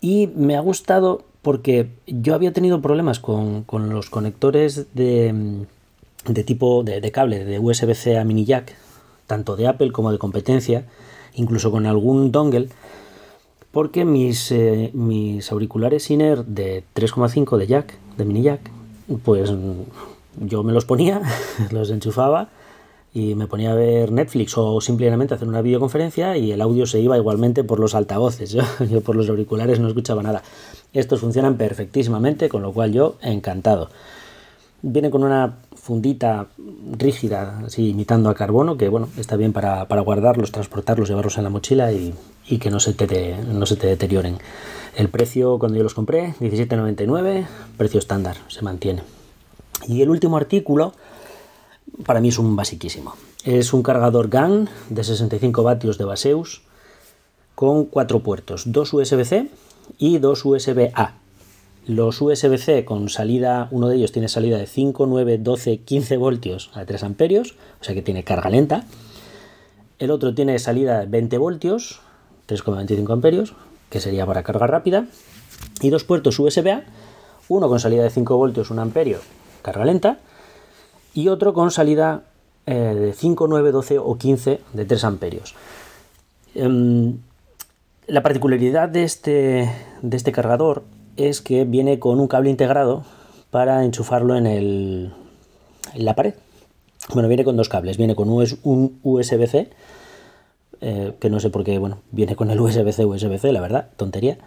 Y 0.00 0.28
me 0.34 0.56
ha 0.56 0.60
gustado 0.60 1.22
porque 1.42 1.88
yo 2.06 2.34
había 2.34 2.52
tenido 2.52 2.82
problemas 2.82 3.20
con, 3.20 3.64
los 3.88 4.10
conectores 4.10 4.86
de, 4.94 5.64
tipo 6.44 6.82
de, 6.82 7.10
cable 7.12 7.44
de 7.44 7.58
USB-C 7.58 8.18
a 8.18 8.24
mini 8.24 8.44
jack, 8.44 8.74
tanto 9.26 9.56
de 9.56 9.68
Apple 9.68 9.92
como 9.92 10.10
de 10.10 10.18
competencia, 10.18 10.84
incluso 11.34 11.70
con 11.70 11.86
algún 11.86 12.32
dongle, 12.32 12.68
porque 13.78 14.04
mis, 14.04 14.50
eh, 14.50 14.90
auriculares 15.52 16.10
Iner 16.10 16.44
de 16.44 16.82
3,5 16.96 17.56
de 17.58 17.68
jack, 17.68 17.94
de 18.16 18.24
mini 18.24 18.42
jack, 18.42 18.58
pues 19.24 19.52
yo 20.40 20.64
me 20.64 20.72
los 20.72 20.84
ponía, 20.84 21.22
los 21.70 21.88
enchufaba 21.92 22.48
y 23.14 23.36
me 23.36 23.46
ponía 23.46 23.70
a 23.70 23.76
ver 23.76 24.10
Netflix 24.10 24.58
o 24.58 24.80
simplemente 24.80 25.34
hacer 25.34 25.46
una 25.46 25.62
videoconferencia 25.62 26.36
y 26.36 26.50
el 26.50 26.60
audio 26.60 26.86
se 26.86 26.98
iba 26.98 27.16
igualmente 27.16 27.62
por 27.62 27.78
los 27.78 27.94
altavoces. 27.94 28.50
Yo, 28.90 29.00
por 29.02 29.14
los 29.14 29.28
auriculares 29.28 29.78
no 29.78 29.86
escuchaba 29.86 30.24
nada. 30.24 30.42
Estos 30.92 31.20
funcionan 31.20 31.56
perfectísimamente, 31.56 32.48
con 32.48 32.62
lo 32.62 32.72
cual 32.72 32.92
yo 32.92 33.14
encantado. 33.22 33.90
Viene 34.82 35.08
con 35.08 35.22
una 35.22 35.58
fundita 35.88 36.48
rígida, 36.98 37.60
así 37.64 37.90
imitando 37.90 38.28
a 38.28 38.34
carbono, 38.34 38.76
que 38.76 38.88
bueno, 38.88 39.08
está 39.16 39.36
bien 39.36 39.52
para, 39.52 39.84
guardarlos, 39.84 40.50
transportarlos, 40.50 41.08
llevarlos 41.08 41.38
en 41.38 41.44
la 41.44 41.50
mochila 41.50 41.92
y, 41.92 42.12
que 42.56 42.70
no 42.70 42.80
se, 42.80 42.94
te, 42.94 43.36
no 43.36 43.66
se 43.66 43.76
te 43.76 43.86
deterioren. 43.86 44.38
El 44.96 45.10
precio 45.10 45.58
cuando 45.58 45.76
yo 45.76 45.82
los 45.82 45.92
compré, 45.92 46.34
17,99, 46.40 47.46
precio 47.76 47.98
estándar, 47.98 48.38
se 48.48 48.62
mantiene. 48.62 49.02
Y 49.86 50.00
el 50.00 50.08
último 50.08 50.38
artículo 50.38 50.94
para 52.06 52.20
mí 52.20 52.28
es 52.28 52.38
un 52.38 52.56
basiquísimo. 52.56 53.14
Es 53.44 53.72
un 53.72 53.82
cargador 53.82 54.28
GAN 54.28 54.68
de 54.88 55.04
65 55.04 55.62
vatios 55.62 55.98
de 55.98 56.04
Baseus 56.04 56.62
con 57.54 57.84
cuatro 57.84 58.20
puertos, 58.20 58.64
dos 58.72 58.92
USB-C 58.92 59.48
y 59.98 60.18
dos 60.18 60.44
USB-A. 60.44 61.14
Los 61.86 62.20
USB-C 62.20 62.84
con 62.84 63.08
salida, 63.08 63.68
uno 63.70 63.88
de 63.88 63.96
ellos 63.96 64.12
tiene 64.12 64.28
salida 64.28 64.58
de 64.58 64.66
5, 64.66 65.06
9, 65.06 65.38
12, 65.38 65.78
15 65.78 66.16
voltios 66.18 66.70
a 66.74 66.84
3 66.84 67.02
amperios, 67.02 67.54
o 67.80 67.84
sea 67.84 67.94
que 67.94 68.02
tiene 68.02 68.24
carga 68.24 68.50
lenta. 68.50 68.84
El 69.98 70.10
otro 70.10 70.34
tiene 70.34 70.58
salida 70.58 71.00
de 71.00 71.06
20 71.06 71.38
voltios, 71.38 72.00
3,25 72.48 73.12
amperios, 73.12 73.54
que 73.90 74.00
sería 74.00 74.26
para 74.26 74.42
carga 74.42 74.66
rápida. 74.66 75.06
Y 75.80 75.90
dos 75.90 76.04
puertos 76.04 76.38
USB-A, 76.38 76.82
uno 77.48 77.68
con 77.68 77.80
salida 77.80 78.02
de 78.02 78.10
5 78.10 78.36
voltios, 78.36 78.70
1 78.70 78.80
amperio, 78.80 79.18
carga 79.62 79.84
lenta, 79.84 80.18
y 81.14 81.28
otro 81.28 81.52
con 81.52 81.70
salida 81.70 82.22
eh, 82.66 82.74
de 82.74 83.12
5, 83.12 83.46
9, 83.48 83.72
12 83.72 83.98
o 83.98 84.18
15 84.18 84.60
de 84.72 84.84
3 84.84 85.04
amperios. 85.04 85.54
Em, 86.54 87.18
la 88.06 88.22
particularidad 88.22 88.88
de 88.88 89.04
este, 89.04 89.70
de 90.02 90.16
este 90.16 90.32
cargador 90.32 90.84
es 91.16 91.40
que 91.40 91.64
viene 91.64 91.98
con 91.98 92.20
un 92.20 92.28
cable 92.28 92.50
integrado 92.50 93.04
para 93.50 93.84
enchufarlo 93.84 94.36
en, 94.36 94.46
en 94.46 95.12
la 95.94 96.14
pared. 96.14 96.34
Bueno, 97.12 97.28
viene 97.28 97.44
con 97.44 97.56
dos 97.56 97.68
cables. 97.68 97.96
Viene 97.96 98.14
con 98.14 98.28
un 98.28 98.98
USB-C, 99.02 99.70
eh, 100.80 101.12
que 101.20 101.30
no 101.30 101.40
sé 101.40 101.50
por 101.50 101.64
qué, 101.64 101.78
bueno, 101.78 101.98
viene 102.12 102.36
con 102.36 102.50
el 102.50 102.60
USB-C, 102.60 103.04
USB-C, 103.04 103.52
la 103.52 103.60
verdad, 103.60 103.88
tontería. 103.96 104.38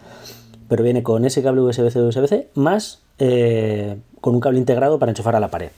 Pero 0.67 0.83
viene 0.83 1.03
con 1.03 1.25
ese 1.25 1.43
cable 1.43 1.61
USB-C, 1.61 2.01
USB-C, 2.01 2.49
más 2.55 3.01
eh, 3.19 3.97
con 4.21 4.35
un 4.35 4.41
cable 4.41 4.59
integrado 4.59 4.99
para 4.99 5.11
enchufar 5.11 5.35
a 5.35 5.39
la 5.39 5.49
pared. 5.49 5.71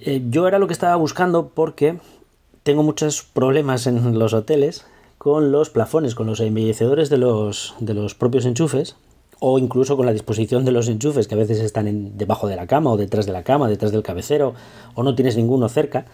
Eh, 0.00 0.22
yo 0.28 0.46
era 0.48 0.58
lo 0.58 0.66
que 0.66 0.72
estaba 0.72 0.96
buscando 0.96 1.48
porque 1.48 1.98
tengo 2.62 2.82
muchos 2.82 3.22
problemas 3.22 3.86
en 3.86 4.18
los 4.18 4.34
hoteles 4.34 4.84
con 5.18 5.52
los 5.52 5.70
plafones, 5.70 6.14
con 6.14 6.26
los 6.26 6.40
embellecedores 6.40 7.10
de 7.10 7.18
los, 7.18 7.74
de 7.80 7.94
los 7.94 8.14
propios 8.14 8.44
enchufes 8.44 8.96
o 9.38 9.58
incluso 9.58 9.96
con 9.96 10.06
la 10.06 10.12
disposición 10.12 10.64
de 10.64 10.72
los 10.72 10.88
enchufes 10.88 11.28
que 11.28 11.34
a 11.34 11.38
veces 11.38 11.60
están 11.60 12.16
debajo 12.16 12.48
de 12.48 12.56
la 12.56 12.66
cama 12.66 12.90
o 12.90 12.96
detrás 12.96 13.26
de 13.26 13.32
la 13.32 13.42
cama, 13.42 13.68
detrás 13.68 13.92
del 13.92 14.02
cabecero 14.02 14.54
o 14.94 15.02
no 15.02 15.14
tienes 15.14 15.36
ninguno 15.36 15.68
cerca. 15.68 16.06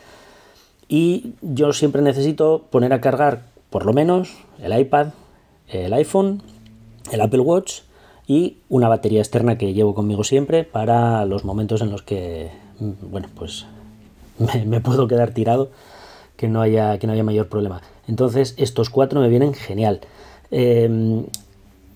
Y 0.88 1.34
yo 1.40 1.72
siempre 1.72 2.02
necesito 2.02 2.66
poner 2.70 2.92
a 2.92 3.00
cargar 3.00 3.42
por 3.70 3.86
lo 3.86 3.92
menos 3.92 4.36
el 4.62 4.78
iPad, 4.78 5.08
el 5.68 5.92
iPhone, 5.94 6.42
el 7.10 7.20
Apple 7.20 7.40
Watch 7.40 7.80
y 8.26 8.58
una 8.68 8.88
batería 8.88 9.20
externa 9.20 9.58
que 9.58 9.72
llevo 9.72 9.94
conmigo 9.94 10.24
siempre 10.24 10.64
para 10.64 11.24
los 11.24 11.44
momentos 11.44 11.80
en 11.80 11.90
los 11.90 12.02
que 12.02 12.50
bueno, 13.00 13.28
pues 13.34 13.66
me, 14.66 14.80
puedo 14.80 15.08
quedar 15.08 15.32
tirado, 15.32 15.70
que 16.36 16.48
no, 16.48 16.60
haya, 16.60 16.98
que 16.98 17.06
no 17.06 17.12
haya 17.12 17.24
mayor 17.24 17.48
problema. 17.48 17.82
Entonces, 18.08 18.54
estos 18.56 18.90
cuatro 18.90 19.20
me 19.20 19.28
vienen 19.28 19.54
genial. 19.54 20.00
Em, 20.50 21.24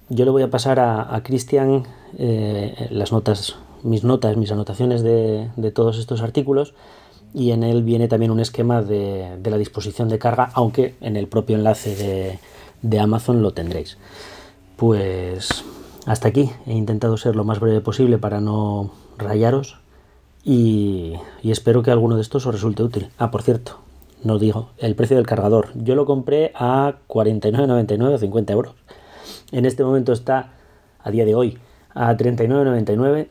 yo 0.09 0.24
le 0.24 0.30
voy 0.30 0.43
a 0.43 0.51
pasar 0.51 0.78
a, 0.78 1.20
Cristian 1.24 1.84
eh, 2.18 2.89
las 2.91 3.12
notas, 3.12 3.57
mis 3.82 4.05
notas, 4.05 4.37
mis 4.37 4.53
anotaciones 4.53 5.03
de, 5.03 5.51
todos 5.74 5.99
estos 5.99 6.22
artículos 6.22 6.74
y 7.37 7.51
en 7.51 7.64
él 7.64 7.82
viene 7.82 8.09
también 8.09 8.30
un 8.30 8.41
esquema 8.41 8.80
de, 8.80 9.39
la 9.45 9.59
disposición 9.59 10.09
de 10.09 10.18
carga, 10.18 10.49
aunque 10.55 10.95
en 11.03 11.16
el 11.16 11.26
propio 11.26 11.57
enlace 11.57 12.39
de, 12.80 12.99
Amazon 12.99 13.43
lo 13.43 13.53
tendréis. 13.53 13.99
Pues 14.76 15.62
hasta 16.07 16.28
aquí, 16.28 16.49
he 16.66 16.72
intentado 16.72 17.18
ser 17.18 17.37
lo 17.37 17.45
más 17.45 17.61
breve 17.61 17.82
posible 17.82 18.16
para 18.16 18.41
no 18.41 18.91
rayaros 19.18 19.76
y, 20.45 21.16
espero 21.45 21.82
que 21.82 21.91
alguno 21.91 22.16
de 22.16 22.22
estos 22.22 22.47
os 22.47 22.55
resulte 22.55 22.82
útil. 22.82 23.11
Ah, 23.18 23.30
por 23.30 23.43
cierto, 23.43 23.80
no 24.24 24.39
digo, 24.39 24.70
el 24.78 24.95
precio 24.95 25.18
del 25.18 25.26
cargador. 25.26 25.68
Yo 25.74 25.95
lo 25.95 26.07
compré 26.07 26.53
a 26.55 26.95
49,99 27.07 28.14
o 28.14 28.18
50 28.18 28.53
euros. 28.55 28.74
En 29.53 29.66
este 29.66 29.84
momento 29.84 30.14
está, 30.14 30.55
a 31.01 31.11
día 31.11 31.26
de 31.26 31.34
hoy, 31.34 31.59
a 31.93 32.16
39,99. 32.16 33.28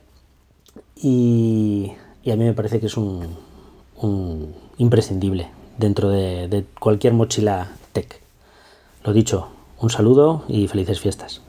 y, 0.95 1.93
a 2.31 2.35
mí 2.35 2.43
me 2.43 2.53
parece 2.53 2.79
que 2.79 2.85
es 2.85 2.97
un, 2.97 3.44
imprescindible 4.77 5.49
dentro 5.77 6.09
de, 6.09 6.47
de 6.47 6.65
cualquier 6.79 7.13
mochila 7.13 7.71
tech. 7.93 8.21
Lo 9.03 9.13
dicho, 9.13 9.49
un 9.79 9.89
saludo 9.89 10.43
y 10.47 10.67
felices 10.67 10.99
fiestas. 10.99 11.41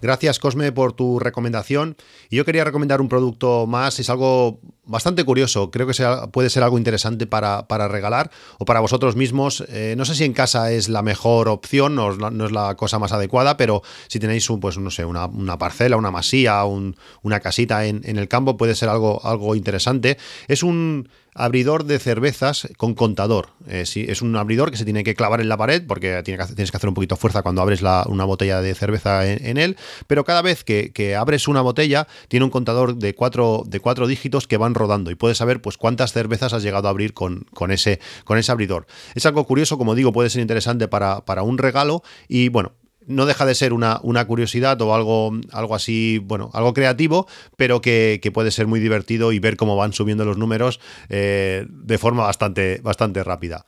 Gracias 0.00 0.38
Cosme 0.38 0.70
por 0.72 0.92
tu 0.92 1.18
recomendación. 1.18 1.96
Y 2.30 2.36
yo 2.36 2.44
quería 2.44 2.64
recomendar 2.64 3.00
un 3.00 3.08
producto 3.08 3.66
más, 3.66 3.98
es 3.98 4.10
algo 4.10 4.60
bastante 4.84 5.24
curioso, 5.24 5.70
creo 5.70 5.86
que 5.86 5.92
puede 6.32 6.50
ser 6.50 6.62
algo 6.62 6.78
interesante 6.78 7.26
para, 7.26 7.66
regalar 7.88 8.30
o 8.58 8.64
para 8.64 8.80
vosotros 8.80 9.16
mismos. 9.16 9.64
Eh, 9.68 9.94
no 9.98 10.04
sé 10.04 10.14
si 10.14 10.24
en 10.24 10.32
casa 10.32 10.72
es 10.72 10.88
la 10.88 11.02
mejor 11.02 11.48
opción, 11.48 11.94
no, 11.94 12.14
no 12.14 12.46
es 12.46 12.52
la 12.52 12.74
cosa 12.76 12.98
más 12.98 13.12
adecuada, 13.12 13.56
pero 13.56 13.82
si 14.06 14.18
tenéis 14.18 14.48
un, 14.50 14.60
pues, 14.60 14.78
no 14.78 14.90
sé, 14.90 15.04
una, 15.04 15.58
parcela, 15.58 15.96
una 15.96 16.10
masía, 16.10 16.64
una 16.64 17.40
casita 17.40 17.84
en, 17.84 18.00
en, 18.04 18.18
el 18.18 18.28
campo, 18.28 18.56
puede 18.56 18.74
ser 18.74 18.88
algo, 18.88 19.20
algo 19.24 19.54
interesante. 19.54 20.16
Es 20.46 20.62
un 20.62 21.08
abridor 21.34 21.84
de 21.84 21.98
cervezas 21.98 22.68
con 22.76 22.94
contador. 22.94 23.50
Eh, 23.68 23.84
es 23.94 24.22
un 24.22 24.36
abridor 24.36 24.70
que 24.70 24.76
se 24.76 24.84
tiene 24.84 25.04
que 25.04 25.14
clavar 25.14 25.40
en 25.40 25.48
la 25.48 25.56
pared 25.56 25.82
porque 25.86 26.22
tiene 26.24 26.44
que, 26.44 26.54
tienes 26.54 26.70
que 26.70 26.76
hacer 26.76 26.88
un 26.88 26.94
poquito 26.94 27.14
de 27.14 27.20
fuerza 27.20 27.42
cuando 27.42 27.62
abres 27.62 27.82
una 27.82 28.24
botella 28.24 28.60
de 28.60 28.74
cerveza 28.74 29.26
en, 29.26 29.56
él, 29.56 29.76
pero 30.06 30.24
cada 30.24 30.42
vez 30.42 30.64
que, 30.64 31.16
abres 31.16 31.48
una 31.48 31.60
botella 31.60 32.06
tiene 32.28 32.44
un 32.44 32.50
contador 32.50 32.96
de 32.96 33.14
cuatro, 33.14 33.62
de 33.66 33.80
cuatro 33.80 34.06
dígitos 34.06 34.46
que 34.46 34.56
van 34.56 34.74
rodando 34.74 35.10
y 35.10 35.14
puedes 35.14 35.38
saber 35.38 35.60
pues 35.60 35.76
cuántas 35.76 36.12
cervezas 36.12 36.52
has 36.52 36.62
llegado 36.62 36.88
a 36.88 36.90
abrir 36.90 37.14
con, 37.14 37.46
con, 37.54 37.70
ese, 37.70 38.00
con 38.24 38.38
ese 38.38 38.52
abridor. 38.52 38.86
Es 39.14 39.26
algo 39.26 39.44
curioso, 39.44 39.78
como 39.78 39.94
digo, 39.94 40.12
puede 40.12 40.30
ser 40.30 40.42
interesante 40.42 40.88
para, 40.88 41.24
para 41.24 41.42
un 41.42 41.58
regalo 41.58 42.02
y 42.28 42.48
bueno, 42.48 42.72
no 43.08 43.26
deja 43.26 43.44
de 43.46 43.54
ser 43.54 43.72
una, 43.72 43.98
una, 44.02 44.26
curiosidad 44.26 44.80
o 44.82 44.94
algo, 44.94 45.32
algo 45.52 45.74
así, 45.74 46.18
bueno, 46.18 46.50
algo 46.52 46.74
creativo, 46.74 47.26
pero 47.56 47.80
que, 47.80 48.20
puede 48.32 48.50
ser 48.50 48.66
muy 48.66 48.78
divertido 48.78 49.32
y 49.32 49.38
ver 49.38 49.56
cómo 49.56 49.74
van 49.74 49.92
subiendo 49.92 50.24
los 50.24 50.36
números 50.36 50.80
eh, 51.08 51.66
de 51.68 51.98
forma 51.98 52.24
bastante, 52.24 52.80
bastante 52.82 53.24
rápida. 53.24 53.64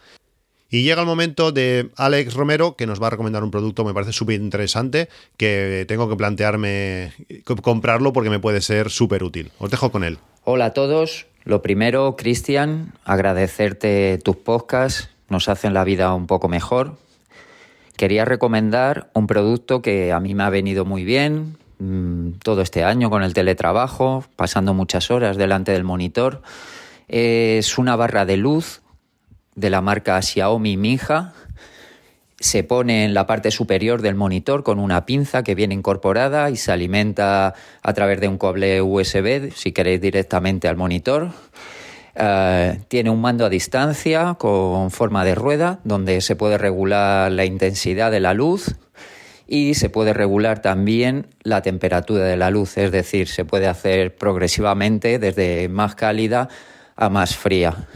Y 0.72 0.84
llega 0.84 1.00
el 1.00 1.06
momento 1.06 1.50
de 1.50 1.90
Alex 1.96 2.34
Romero, 2.34 2.76
que 2.76 2.86
nos 2.86 3.02
va 3.02 3.08
a 3.08 3.10
recomendar 3.10 3.42
un 3.42 3.50
producto, 3.50 3.84
me 3.84 3.92
parece 3.92 4.12
súper 4.12 4.40
interesante, 4.40 5.08
que 5.36 5.84
tengo 5.88 6.08
que 6.08 6.14
plantearme 6.14 7.12
comprarlo 7.62 8.12
porque 8.12 8.30
me 8.30 8.38
puede 8.38 8.60
ser 8.60 8.88
súper 8.90 9.24
útil. 9.24 9.50
Os 9.58 9.70
dejo 9.70 9.90
con 9.90 10.04
él. 10.04 10.18
Hola 10.44 10.66
a 10.66 10.72
todos. 10.72 11.26
Lo 11.44 11.62
primero, 11.62 12.14
Cristian, 12.16 12.92
agradecerte 13.04 14.18
tus 14.22 14.36
podcasts, 14.36 15.10
nos 15.28 15.48
hacen 15.48 15.74
la 15.74 15.84
vida 15.84 16.14
un 16.14 16.26
poco 16.26 16.48
mejor, 16.48 16.98
quería 18.00 18.24
recomendar 18.24 19.10
un 19.12 19.26
producto 19.26 19.82
que 19.82 20.10
a 20.10 20.20
mí 20.20 20.34
me 20.34 20.44
ha 20.44 20.48
venido 20.48 20.86
muy 20.86 21.04
bien 21.04 21.58
mm, 21.80 22.38
todo 22.42 22.62
este 22.62 22.82
año 22.82 23.10
con 23.10 23.22
el 23.22 23.34
teletrabajo, 23.34 24.24
pasando 24.36 24.72
muchas 24.72 25.10
horas 25.10 25.36
delante 25.36 25.72
del 25.72 25.84
monitor. 25.84 26.40
Es 27.08 27.76
una 27.76 27.96
barra 27.96 28.24
de 28.24 28.38
luz 28.38 28.80
de 29.54 29.68
la 29.68 29.82
marca 29.82 30.22
Xiaomi 30.22 30.78
Minja. 30.78 31.34
Se 32.38 32.64
pone 32.64 33.04
en 33.04 33.12
la 33.12 33.26
parte 33.26 33.50
superior 33.50 34.00
del 34.00 34.14
monitor 34.14 34.62
con 34.62 34.78
una 34.78 35.04
pinza 35.04 35.42
que 35.42 35.54
viene 35.54 35.74
incorporada 35.74 36.48
y 36.48 36.56
se 36.56 36.72
alimenta 36.72 37.54
a 37.82 37.92
través 37.92 38.18
de 38.18 38.28
un 38.28 38.38
cable 38.38 38.80
USB, 38.80 39.52
si 39.54 39.72
queréis 39.72 40.00
directamente 40.00 40.68
al 40.68 40.78
monitor. 40.78 41.32
Eh, 42.14 42.80
tiene 42.88 43.10
un 43.10 43.20
mando 43.20 43.46
a 43.46 43.48
distancia 43.48 44.34
con 44.38 44.90
forma 44.90 45.24
de 45.24 45.34
rueda 45.34 45.80
donde 45.84 46.20
se 46.20 46.36
puede 46.36 46.58
regular 46.58 47.30
la 47.30 47.44
intensidad 47.44 48.10
de 48.10 48.20
la 48.20 48.34
luz 48.34 48.74
y 49.46 49.74
se 49.74 49.90
puede 49.90 50.12
regular 50.12 50.62
también 50.62 51.26
la 51.42 51.62
temperatura 51.62 52.24
de 52.24 52.36
la 52.36 52.50
luz, 52.50 52.78
es 52.78 52.92
decir, 52.92 53.28
se 53.28 53.44
puede 53.44 53.66
hacer 53.66 54.14
progresivamente 54.16 55.18
desde 55.18 55.68
más 55.68 55.96
cálida 55.96 56.48
a 56.94 57.08
más 57.08 57.36
fría. 57.36 57.88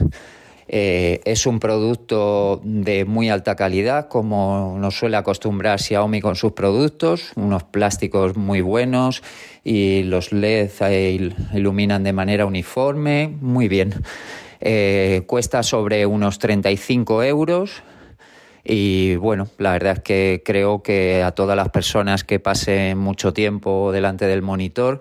Eh, 0.68 1.20
es 1.24 1.46
un 1.46 1.60
producto 1.60 2.60
de 2.64 3.04
muy 3.04 3.28
alta 3.28 3.54
calidad, 3.54 4.08
como 4.08 4.76
nos 4.78 4.98
suele 4.98 5.16
acostumbrar 5.16 5.80
Xiaomi 5.80 6.20
con 6.20 6.36
sus 6.36 6.52
productos, 6.52 7.32
unos 7.36 7.64
plásticos 7.64 8.36
muy 8.36 8.60
buenos 8.60 9.22
y 9.62 10.04
los 10.04 10.32
LEDs 10.32 10.80
iluminan 11.52 12.02
de 12.02 12.12
manera 12.12 12.46
uniforme, 12.46 13.36
muy 13.40 13.68
bien. 13.68 13.94
Eh, 14.60 15.24
cuesta 15.26 15.62
sobre 15.62 16.06
unos 16.06 16.38
35 16.38 17.22
euros. 17.22 17.82
Y 18.64 19.16
bueno, 19.16 19.48
la 19.58 19.72
verdad 19.72 19.98
es 19.98 20.02
que 20.02 20.42
creo 20.42 20.82
que 20.82 21.22
a 21.22 21.32
todas 21.32 21.54
las 21.54 21.68
personas 21.68 22.24
que 22.24 22.40
pasen 22.40 22.96
mucho 22.96 23.34
tiempo 23.34 23.92
delante 23.92 24.26
del 24.26 24.40
monitor, 24.40 25.00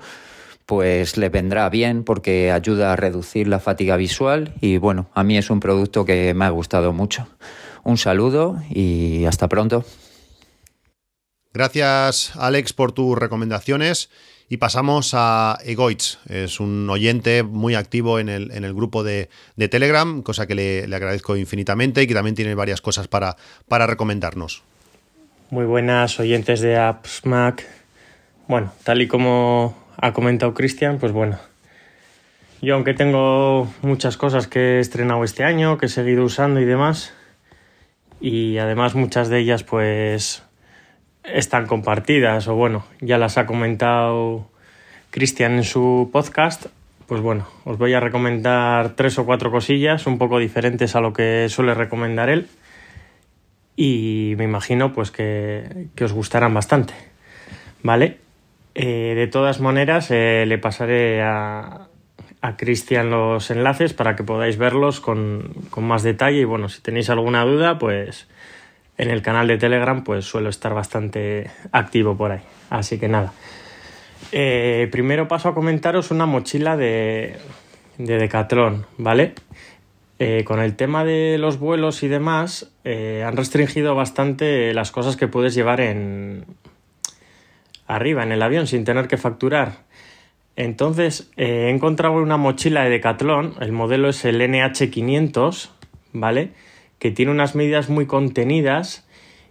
pues 0.65 1.17
le 1.17 1.29
vendrá 1.29 1.69
bien 1.69 2.03
porque 2.03 2.51
ayuda 2.51 2.93
a 2.93 2.95
reducir 2.95 3.47
la 3.47 3.59
fatiga 3.59 3.97
visual 3.97 4.53
y 4.61 4.77
bueno, 4.77 5.09
a 5.13 5.23
mí 5.23 5.37
es 5.37 5.49
un 5.49 5.59
producto 5.59 6.05
que 6.05 6.33
me 6.33 6.45
ha 6.45 6.49
gustado 6.49 6.93
mucho. 6.93 7.27
Un 7.83 7.97
saludo 7.97 8.61
y 8.69 9.25
hasta 9.25 9.49
pronto. 9.49 9.83
Gracias 11.53 12.35
Alex 12.35 12.73
por 12.73 12.93
tus 12.93 13.17
recomendaciones 13.17 14.09
y 14.49 14.57
pasamos 14.57 15.13
a 15.13 15.57
Egoitz. 15.65 16.19
Es 16.29 16.59
un 16.59 16.89
oyente 16.89 17.43
muy 17.43 17.75
activo 17.75 18.19
en 18.19 18.29
el, 18.29 18.51
en 18.51 18.63
el 18.63 18.73
grupo 18.73 19.03
de, 19.03 19.29
Telegram, 19.69 20.21
cosa 20.21 20.47
que 20.47 20.55
le, 20.55 20.95
agradezco 20.95 21.35
infinitamente 21.35 22.03
y 22.03 22.07
que 22.07 22.13
también 22.13 22.35
tiene 22.35 22.55
varias 22.55 22.81
cosas 22.81 23.07
para, 23.07 23.35
para 23.67 23.87
recomendarnos. 23.87 24.63
Muy 25.49 25.65
buenas 25.65 26.19
oyentes 26.19 26.61
de 26.61 26.77
Apps 26.77 27.25
Mac. 27.25 27.65
Bueno, 28.47 28.71
tal 28.83 29.01
y 29.01 29.07
como 29.07 29.82
ha 29.97 30.13
comentado 30.13 30.53
Cristian, 30.53 30.97
pues 30.97 31.11
bueno, 31.11 31.37
yo 32.61 32.75
aunque 32.75 32.93
tengo 32.93 33.67
muchas 33.81 34.17
cosas 34.17 34.47
que 34.47 34.77
he 34.77 34.79
estrenado 34.79 35.23
este 35.23 35.43
año, 35.43 35.77
que 35.77 35.87
he 35.87 35.89
seguido 35.89 36.23
usando 36.23 36.61
y 36.61 36.65
demás, 36.65 37.13
y 38.21 38.57
además 38.57 38.95
muchas 38.95 39.29
de 39.29 39.39
ellas 39.39 39.63
pues 39.63 40.43
están 41.23 41.67
compartidas 41.67 42.47
o 42.47 42.55
bueno, 42.55 42.85
ya 43.01 43.17
las 43.17 43.37
ha 43.37 43.45
comentado 43.45 44.47
Cristian 45.09 45.53
en 45.53 45.63
su 45.63 46.09
podcast, 46.11 46.67
pues 47.05 47.21
bueno, 47.21 47.47
os 47.65 47.77
voy 47.77 47.93
a 47.93 47.99
recomendar 47.99 48.91
tres 48.95 49.19
o 49.19 49.25
cuatro 49.25 49.51
cosillas 49.51 50.07
un 50.07 50.17
poco 50.17 50.39
diferentes 50.39 50.95
a 50.95 51.01
lo 51.01 51.11
que 51.11 51.47
suele 51.49 51.73
recomendar 51.73 52.29
él 52.29 52.47
y 53.75 54.35
me 54.37 54.45
imagino 54.45 54.93
pues 54.93 55.11
que, 55.11 55.87
que 55.95 56.05
os 56.05 56.13
gustarán 56.13 56.53
bastante, 56.53 56.93
¿vale? 57.81 58.22
Eh, 58.75 59.13
de 59.15 59.27
todas 59.27 59.59
maneras, 59.59 60.09
eh, 60.09 60.45
le 60.47 60.57
pasaré 60.57 61.21
a, 61.21 61.87
a 62.41 62.57
Cristian 62.57 63.11
los 63.11 63.51
enlaces 63.51 63.93
para 63.93 64.15
que 64.15 64.23
podáis 64.23 64.57
verlos 64.57 64.99
con, 64.99 65.53
más 65.77 66.03
detalle. 66.03 66.39
Y 66.41 66.45
bueno, 66.45 66.69
si 66.69 66.81
tenéis 66.81 67.09
alguna 67.09 67.43
duda, 67.43 67.77
pues 67.77 68.27
en 68.97 69.11
el 69.11 69.21
canal 69.21 69.47
de 69.47 69.57
Telegram, 69.57 70.03
pues 70.03 70.25
suelo 70.25 70.49
estar 70.49 70.73
bastante 70.73 71.51
activo 71.71 72.17
por 72.17 72.31
ahí. 72.31 72.41
Así 72.69 72.99
que 72.99 73.07
nada. 73.07 73.33
Eh, 74.31 74.87
primero 74.91 75.27
paso 75.27 75.49
a 75.49 75.53
comentaros 75.53 76.09
una 76.09 76.25
mochila 76.25 76.75
de, 76.75 77.37
de 77.97 78.17
Decathlon, 78.17 78.85
¿vale? 78.97 79.33
con 80.45 80.61
el 80.61 80.77
tema 80.77 81.03
de 81.03 81.37
los 81.37 81.59
vuelos 81.59 82.01
y 82.01 82.07
demás, 82.07 82.71
han 82.85 83.35
restringido 83.35 83.93
bastante 83.93 84.73
las 84.73 84.89
cosas 84.89 85.17
que 85.17 85.27
puedes 85.27 85.53
llevar 85.53 85.81
en, 85.81 86.45
arriba 87.87 88.23
en 88.23 88.31
el 88.31 88.41
avión 88.41 88.67
sin 88.67 88.83
tener 88.83 89.07
que 89.07 89.17
facturar. 89.17 89.83
Entonces 90.55 91.31
eh, 91.35 91.67
he 91.67 91.69
encontrado 91.69 92.15
una 92.15 92.37
mochila 92.37 92.83
de 92.83 92.91
Decathlon, 92.91 93.55
el 93.59 93.71
modelo 93.71 94.09
es 94.09 94.23
el 94.25 94.39
NH500, 94.41 95.69
¿vale? 96.13 96.51
Que 96.99 97.11
tiene 97.11 97.31
unas 97.31 97.55
medidas 97.55 97.89
muy 97.89 98.05
contenidas 98.05 99.07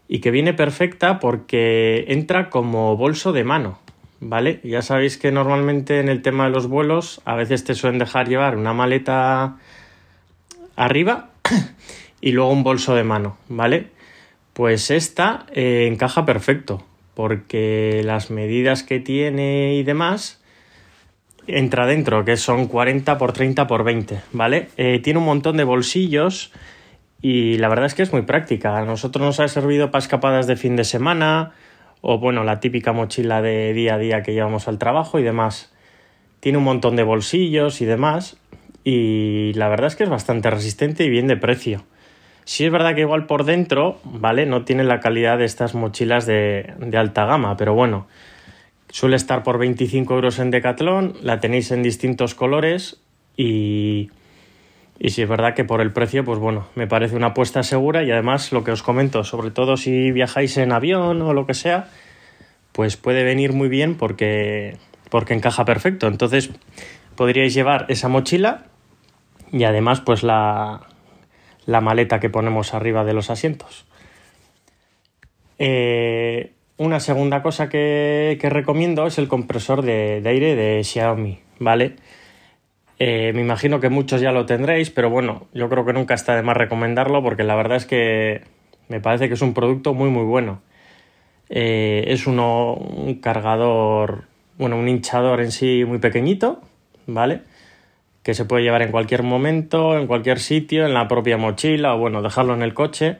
y 0.08 0.20
que 0.20 0.30
viene 0.30 0.54
perfecta 0.54 1.18
porque 1.18 2.04
entra 2.08 2.50
como 2.50 2.96
bolso 2.96 3.32
de 3.32 3.44
mano, 3.44 3.78
¿vale? 4.20 4.60
Ya 4.62 4.82
sabéis 4.82 5.18
que 5.18 5.32
normalmente 5.32 5.98
en 5.98 6.08
el 6.08 6.22
tema 6.22 6.44
de 6.44 6.50
los 6.50 6.68
vuelos 6.68 7.20
a 7.24 7.34
veces 7.34 7.64
te 7.64 7.74
suelen 7.74 7.98
dejar 7.98 8.28
llevar 8.28 8.56
una 8.56 8.72
maleta 8.72 9.56
arriba 10.76 11.30
y 12.20 12.30
luego 12.30 12.52
un 12.52 12.62
bolso 12.62 12.94
de 12.94 13.02
mano, 13.04 13.36
¿vale? 13.48 13.88
Pues 14.52 14.90
esta 14.92 15.46
eh, 15.52 15.88
encaja 15.90 16.24
perfecto 16.24 16.84
porque 17.14 18.02
las 18.04 18.30
medidas 18.30 18.82
que 18.82 19.00
tiene 19.00 19.74
y 19.74 19.82
demás 19.82 20.42
entra 21.46 21.86
dentro, 21.86 22.24
que 22.24 22.36
son 22.36 22.66
40 22.66 23.18
por 23.18 23.32
30 23.32 23.66
por 23.66 23.84
20, 23.84 24.20
¿vale? 24.32 24.68
Eh, 24.76 25.00
tiene 25.00 25.18
un 25.18 25.24
montón 25.24 25.56
de 25.56 25.64
bolsillos 25.64 26.52
y 27.20 27.58
la 27.58 27.68
verdad 27.68 27.86
es 27.86 27.94
que 27.94 28.02
es 28.02 28.12
muy 28.12 28.22
práctica. 28.22 28.78
A 28.78 28.84
nosotros 28.84 29.24
nos 29.24 29.40
ha 29.40 29.48
servido 29.48 29.90
para 29.90 30.02
escapadas 30.02 30.46
de 30.46 30.56
fin 30.56 30.76
de 30.76 30.84
semana 30.84 31.52
o 32.00 32.18
bueno, 32.18 32.44
la 32.44 32.60
típica 32.60 32.92
mochila 32.92 33.42
de 33.42 33.72
día 33.72 33.94
a 33.94 33.98
día 33.98 34.22
que 34.22 34.32
llevamos 34.32 34.68
al 34.68 34.78
trabajo 34.78 35.18
y 35.18 35.22
demás. 35.22 35.72
Tiene 36.40 36.58
un 36.58 36.64
montón 36.64 36.96
de 36.96 37.04
bolsillos 37.04 37.80
y 37.80 37.84
demás 37.84 38.36
y 38.84 39.52
la 39.54 39.68
verdad 39.68 39.86
es 39.86 39.96
que 39.96 40.04
es 40.04 40.10
bastante 40.10 40.50
resistente 40.50 41.04
y 41.04 41.08
bien 41.08 41.28
de 41.28 41.36
precio. 41.36 41.84
Sí 42.44 42.64
es 42.64 42.72
verdad 42.72 42.94
que 42.94 43.02
igual 43.02 43.26
por 43.26 43.44
dentro, 43.44 44.00
¿vale? 44.04 44.46
No 44.46 44.64
tiene 44.64 44.84
la 44.84 45.00
calidad 45.00 45.38
de 45.38 45.44
estas 45.44 45.74
mochilas 45.74 46.26
de, 46.26 46.74
alta 46.94 47.24
gama, 47.24 47.56
pero 47.56 47.74
bueno, 47.74 48.06
Suele 48.92 49.16
estar 49.16 49.42
por 49.42 49.56
25 49.56 50.14
euros 50.14 50.38
en 50.38 50.50
Decathlon, 50.50 51.14
la 51.22 51.40
tenéis 51.40 51.70
en 51.70 51.82
distintos 51.82 52.34
colores 52.34 53.00
y, 53.38 54.10
y 54.98 55.08
si 55.08 55.22
es 55.22 55.28
verdad 55.30 55.54
que 55.54 55.64
por 55.64 55.80
el 55.80 55.94
precio, 55.94 56.26
pues 56.26 56.38
bueno, 56.38 56.66
me 56.74 56.86
parece 56.86 57.16
una 57.16 57.28
apuesta 57.28 57.62
segura 57.62 58.02
y 58.02 58.10
además 58.10 58.52
lo 58.52 58.64
que 58.64 58.70
os 58.70 58.82
comento, 58.82 59.24
sobre 59.24 59.50
todo 59.50 59.78
si 59.78 60.12
viajáis 60.12 60.58
en 60.58 60.72
avión 60.72 61.22
o 61.22 61.32
lo 61.32 61.46
que 61.46 61.54
sea, 61.54 61.88
pues 62.72 62.98
puede 62.98 63.24
venir 63.24 63.54
muy 63.54 63.70
bien 63.70 63.96
porque, 63.96 64.76
porque 65.08 65.32
encaja 65.32 65.64
perfecto. 65.64 66.06
Entonces 66.06 66.50
podríais 67.16 67.54
llevar 67.54 67.86
esa 67.88 68.08
mochila 68.08 68.66
y 69.52 69.64
además 69.64 70.02
pues 70.02 70.22
la, 70.22 70.82
la 71.66 71.80
maleta 71.80 72.20
que 72.20 72.30
ponemos 72.30 72.74
arriba 72.74 73.04
de 73.04 73.14
los 73.14 73.30
asientos. 73.30 73.84
Eh, 75.58 76.52
una 76.76 77.00
segunda 77.00 77.42
cosa 77.42 77.68
que, 77.68 78.38
que, 78.40 78.50
recomiendo 78.50 79.06
es 79.06 79.18
el 79.18 79.28
compresor 79.28 79.82
de, 79.82 80.20
de 80.20 80.28
aire 80.28 80.56
de 80.56 80.82
Xiaomi, 80.82 81.38
¿vale? 81.58 81.96
Eh, 83.04 83.32
me 83.34 83.40
imagino 83.40 83.80
que 83.80 83.88
muchos 83.88 84.20
ya 84.20 84.30
lo 84.30 84.46
tendréis, 84.46 84.90
pero 84.90 85.10
bueno, 85.10 85.48
yo 85.52 85.68
creo 85.68 85.84
que 85.84 85.92
nunca 85.92 86.14
está 86.14 86.36
de 86.36 86.42
más 86.42 86.56
recomendarlo 86.56 87.20
porque 87.20 87.42
la 87.42 87.56
verdad 87.56 87.78
es 87.78 87.86
que 87.86 88.42
me 88.88 89.00
parece 89.00 89.26
que 89.26 89.34
es 89.34 89.42
un 89.42 89.54
producto 89.54 89.92
muy 89.92 90.08
muy 90.08 90.24
bueno. 90.24 90.62
Eh, 91.48 92.04
es 92.06 92.26
uno, 92.28 92.74
un 92.74 93.16
cargador, 93.16 94.26
bueno, 94.56 94.78
un 94.78 94.88
hinchador 94.88 95.40
en 95.40 95.50
sí 95.50 95.84
muy 95.84 95.98
pequeñito, 95.98 96.60
¿vale? 97.06 97.42
Que 98.22 98.34
se 98.34 98.44
puede 98.44 98.62
llevar 98.62 98.82
en 98.82 98.90
cualquier 98.90 99.22
momento, 99.22 99.98
en 99.98 100.06
cualquier 100.06 100.38
sitio, 100.38 100.86
en 100.86 100.94
la 100.94 101.08
propia 101.08 101.36
mochila 101.36 101.94
o 101.94 101.98
bueno, 101.98 102.22
dejarlo 102.22 102.54
en 102.54 102.62
el 102.62 102.74
coche. 102.74 103.18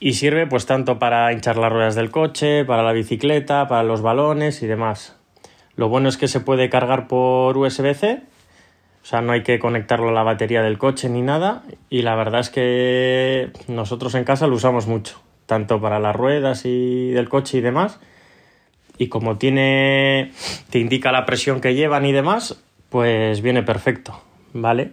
Y 0.00 0.14
sirve 0.14 0.46
pues 0.46 0.66
tanto 0.66 0.98
para 0.98 1.32
hinchar 1.32 1.56
las 1.56 1.72
ruedas 1.72 1.94
del 1.94 2.10
coche, 2.10 2.64
para 2.64 2.82
la 2.82 2.92
bicicleta, 2.92 3.66
para 3.68 3.82
los 3.82 4.02
balones 4.02 4.62
y 4.62 4.66
demás. 4.66 5.16
Lo 5.76 5.88
bueno 5.88 6.08
es 6.08 6.16
que 6.16 6.28
se 6.28 6.40
puede 6.40 6.68
cargar 6.70 7.06
por 7.06 7.56
USB-C, 7.56 8.22
o 9.02 9.10
sea, 9.10 9.22
no 9.22 9.32
hay 9.32 9.42
que 9.42 9.58
conectarlo 9.58 10.10
a 10.10 10.12
la 10.12 10.22
batería 10.22 10.60
del 10.60 10.76
coche 10.76 11.08
ni 11.08 11.22
nada. 11.22 11.62
Y 11.88 12.02
la 12.02 12.14
verdad 12.14 12.40
es 12.40 12.50
que 12.50 13.50
nosotros 13.66 14.14
en 14.14 14.24
casa 14.24 14.46
lo 14.46 14.56
usamos 14.56 14.86
mucho, 14.86 15.20
tanto 15.46 15.80
para 15.80 15.98
las 15.98 16.14
ruedas 16.14 16.66
y 16.66 17.10
del 17.12 17.28
coche 17.28 17.58
y 17.58 17.60
demás. 17.62 18.00
Y 18.98 19.08
como 19.08 19.38
tiene, 19.38 20.32
te 20.70 20.78
indica 20.78 21.10
la 21.10 21.24
presión 21.24 21.60
que 21.60 21.74
llevan 21.74 22.04
y 22.04 22.12
demás, 22.12 22.62
pues 22.90 23.40
viene 23.42 23.62
perfecto, 23.62 24.20
¿vale? 24.52 24.92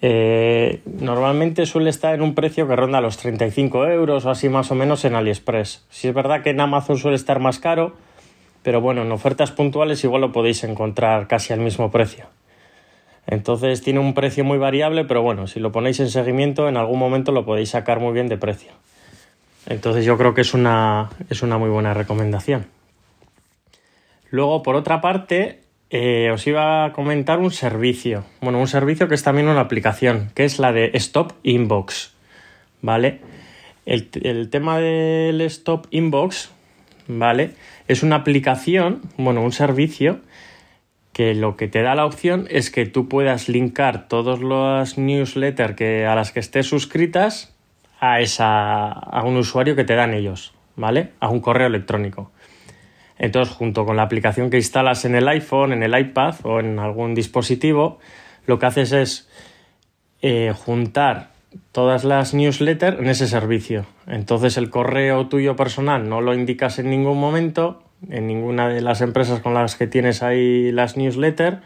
Eh, 0.00 0.80
normalmente 0.86 1.66
suele 1.66 1.90
estar 1.90 2.14
en 2.14 2.22
un 2.22 2.34
precio 2.34 2.68
que 2.68 2.76
ronda 2.76 3.00
los 3.00 3.16
35 3.16 3.86
euros 3.88 4.24
o 4.24 4.30
así 4.30 4.48
más 4.48 4.70
o 4.70 4.74
menos 4.74 5.04
en 5.04 5.14
AliExpress. 5.14 5.84
Si 5.90 6.08
es 6.08 6.14
verdad 6.14 6.42
que 6.42 6.50
en 6.50 6.60
Amazon 6.60 6.98
suele 6.98 7.16
estar 7.16 7.40
más 7.40 7.58
caro, 7.58 7.94
pero 8.62 8.80
bueno, 8.80 9.02
en 9.02 9.10
ofertas 9.10 9.50
puntuales 9.50 10.04
igual 10.04 10.20
lo 10.20 10.32
podéis 10.32 10.62
encontrar 10.64 11.26
casi 11.26 11.52
al 11.52 11.60
mismo 11.60 11.90
precio. 11.90 12.26
Entonces 13.26 13.82
tiene 13.82 14.00
un 14.00 14.14
precio 14.14 14.44
muy 14.44 14.56
variable, 14.56 15.04
pero 15.04 15.22
bueno, 15.22 15.46
si 15.46 15.60
lo 15.60 15.72
ponéis 15.72 16.00
en 16.00 16.08
seguimiento, 16.08 16.68
en 16.68 16.76
algún 16.76 16.98
momento 16.98 17.32
lo 17.32 17.44
podéis 17.44 17.70
sacar 17.70 18.00
muy 18.00 18.14
bien 18.14 18.28
de 18.28 18.38
precio. 18.38 18.72
Entonces 19.66 20.04
yo 20.04 20.16
creo 20.16 20.32
que 20.32 20.40
es 20.40 20.54
una, 20.54 21.10
es 21.28 21.42
una 21.42 21.58
muy 21.58 21.68
buena 21.68 21.92
recomendación. 21.92 22.66
Luego, 24.30 24.62
por 24.62 24.76
otra 24.76 25.00
parte, 25.00 25.60
eh, 25.90 26.30
os 26.32 26.46
iba 26.46 26.84
a 26.84 26.92
comentar 26.92 27.38
un 27.38 27.50
servicio. 27.50 28.24
Bueno, 28.40 28.60
un 28.60 28.68
servicio 28.68 29.08
que 29.08 29.14
es 29.14 29.22
también 29.22 29.48
una 29.48 29.60
aplicación, 29.60 30.30
que 30.34 30.44
es 30.44 30.58
la 30.58 30.72
de 30.72 30.90
Stop 30.94 31.32
Inbox. 31.42 32.14
¿Vale? 32.82 33.20
El, 33.86 34.08
el 34.22 34.50
tema 34.50 34.78
del 34.78 35.40
Stop 35.40 35.86
Inbox, 35.90 36.50
¿vale? 37.06 37.52
Es 37.88 38.02
una 38.02 38.16
aplicación, 38.16 39.02
bueno, 39.16 39.42
un 39.42 39.52
servicio 39.52 40.20
que 41.18 41.34
lo 41.34 41.56
que 41.56 41.66
te 41.66 41.82
da 41.82 41.96
la 41.96 42.06
opción 42.06 42.46
es 42.48 42.70
que 42.70 42.86
tú 42.86 43.08
puedas 43.08 43.48
linkar 43.48 44.06
todos 44.06 44.40
los 44.40 44.98
newsletters 44.98 45.74
que, 45.74 46.06
a 46.06 46.14
las 46.14 46.30
que 46.30 46.38
estés 46.38 46.66
suscritas 46.66 47.56
a, 47.98 48.20
esa, 48.20 48.92
a 48.92 49.24
un 49.24 49.36
usuario 49.36 49.74
que 49.74 49.82
te 49.82 49.96
dan 49.96 50.14
ellos, 50.14 50.54
¿vale? 50.76 51.10
A 51.18 51.28
un 51.28 51.40
correo 51.40 51.66
electrónico. 51.66 52.30
Entonces, 53.18 53.54
junto 53.54 53.84
con 53.84 53.96
la 53.96 54.02
aplicación 54.04 54.48
que 54.50 54.56
instalas 54.56 55.04
en 55.04 55.14
el 55.14 55.26
iPhone, 55.28 55.72
en 55.72 55.82
el 55.82 55.98
iPad 55.98 56.36
o 56.44 56.60
en 56.60 56.78
algún 56.78 57.14
dispositivo, 57.14 57.98
lo 58.46 58.58
que 58.58 58.66
haces 58.66 58.92
es 58.92 59.28
eh, 60.22 60.52
juntar 60.56 61.30
todas 61.72 62.04
las 62.04 62.34
newsletters 62.34 62.98
en 62.98 63.08
ese 63.08 63.26
servicio. 63.26 63.86
Entonces, 64.06 64.56
el 64.56 64.70
correo 64.70 65.26
tuyo 65.26 65.56
personal 65.56 66.08
no 66.08 66.20
lo 66.20 66.34
indicas 66.34 66.78
en 66.78 66.90
ningún 66.90 67.18
momento, 67.18 67.82
en 68.08 68.26
ninguna 68.26 68.68
de 68.68 68.80
las 68.80 69.00
empresas 69.00 69.40
con 69.40 69.54
las 69.54 69.74
que 69.74 69.86
tienes 69.86 70.22
ahí 70.22 70.70
las 70.70 70.96
newsletters. 70.96 71.58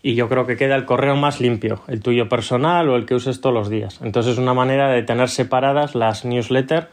Y 0.00 0.14
yo 0.14 0.28
creo 0.28 0.46
que 0.46 0.56
queda 0.56 0.76
el 0.76 0.84
correo 0.84 1.16
más 1.16 1.40
limpio, 1.40 1.82
el 1.88 2.00
tuyo 2.00 2.28
personal 2.28 2.88
o 2.88 2.94
el 2.94 3.04
que 3.04 3.16
uses 3.16 3.40
todos 3.40 3.54
los 3.54 3.68
días. 3.68 3.98
Entonces 4.00 4.34
es 4.34 4.38
una 4.38 4.54
manera 4.54 4.88
de 4.90 5.02
tener 5.02 5.28
separadas 5.28 5.96
las 5.96 6.24
newsletters 6.24 6.86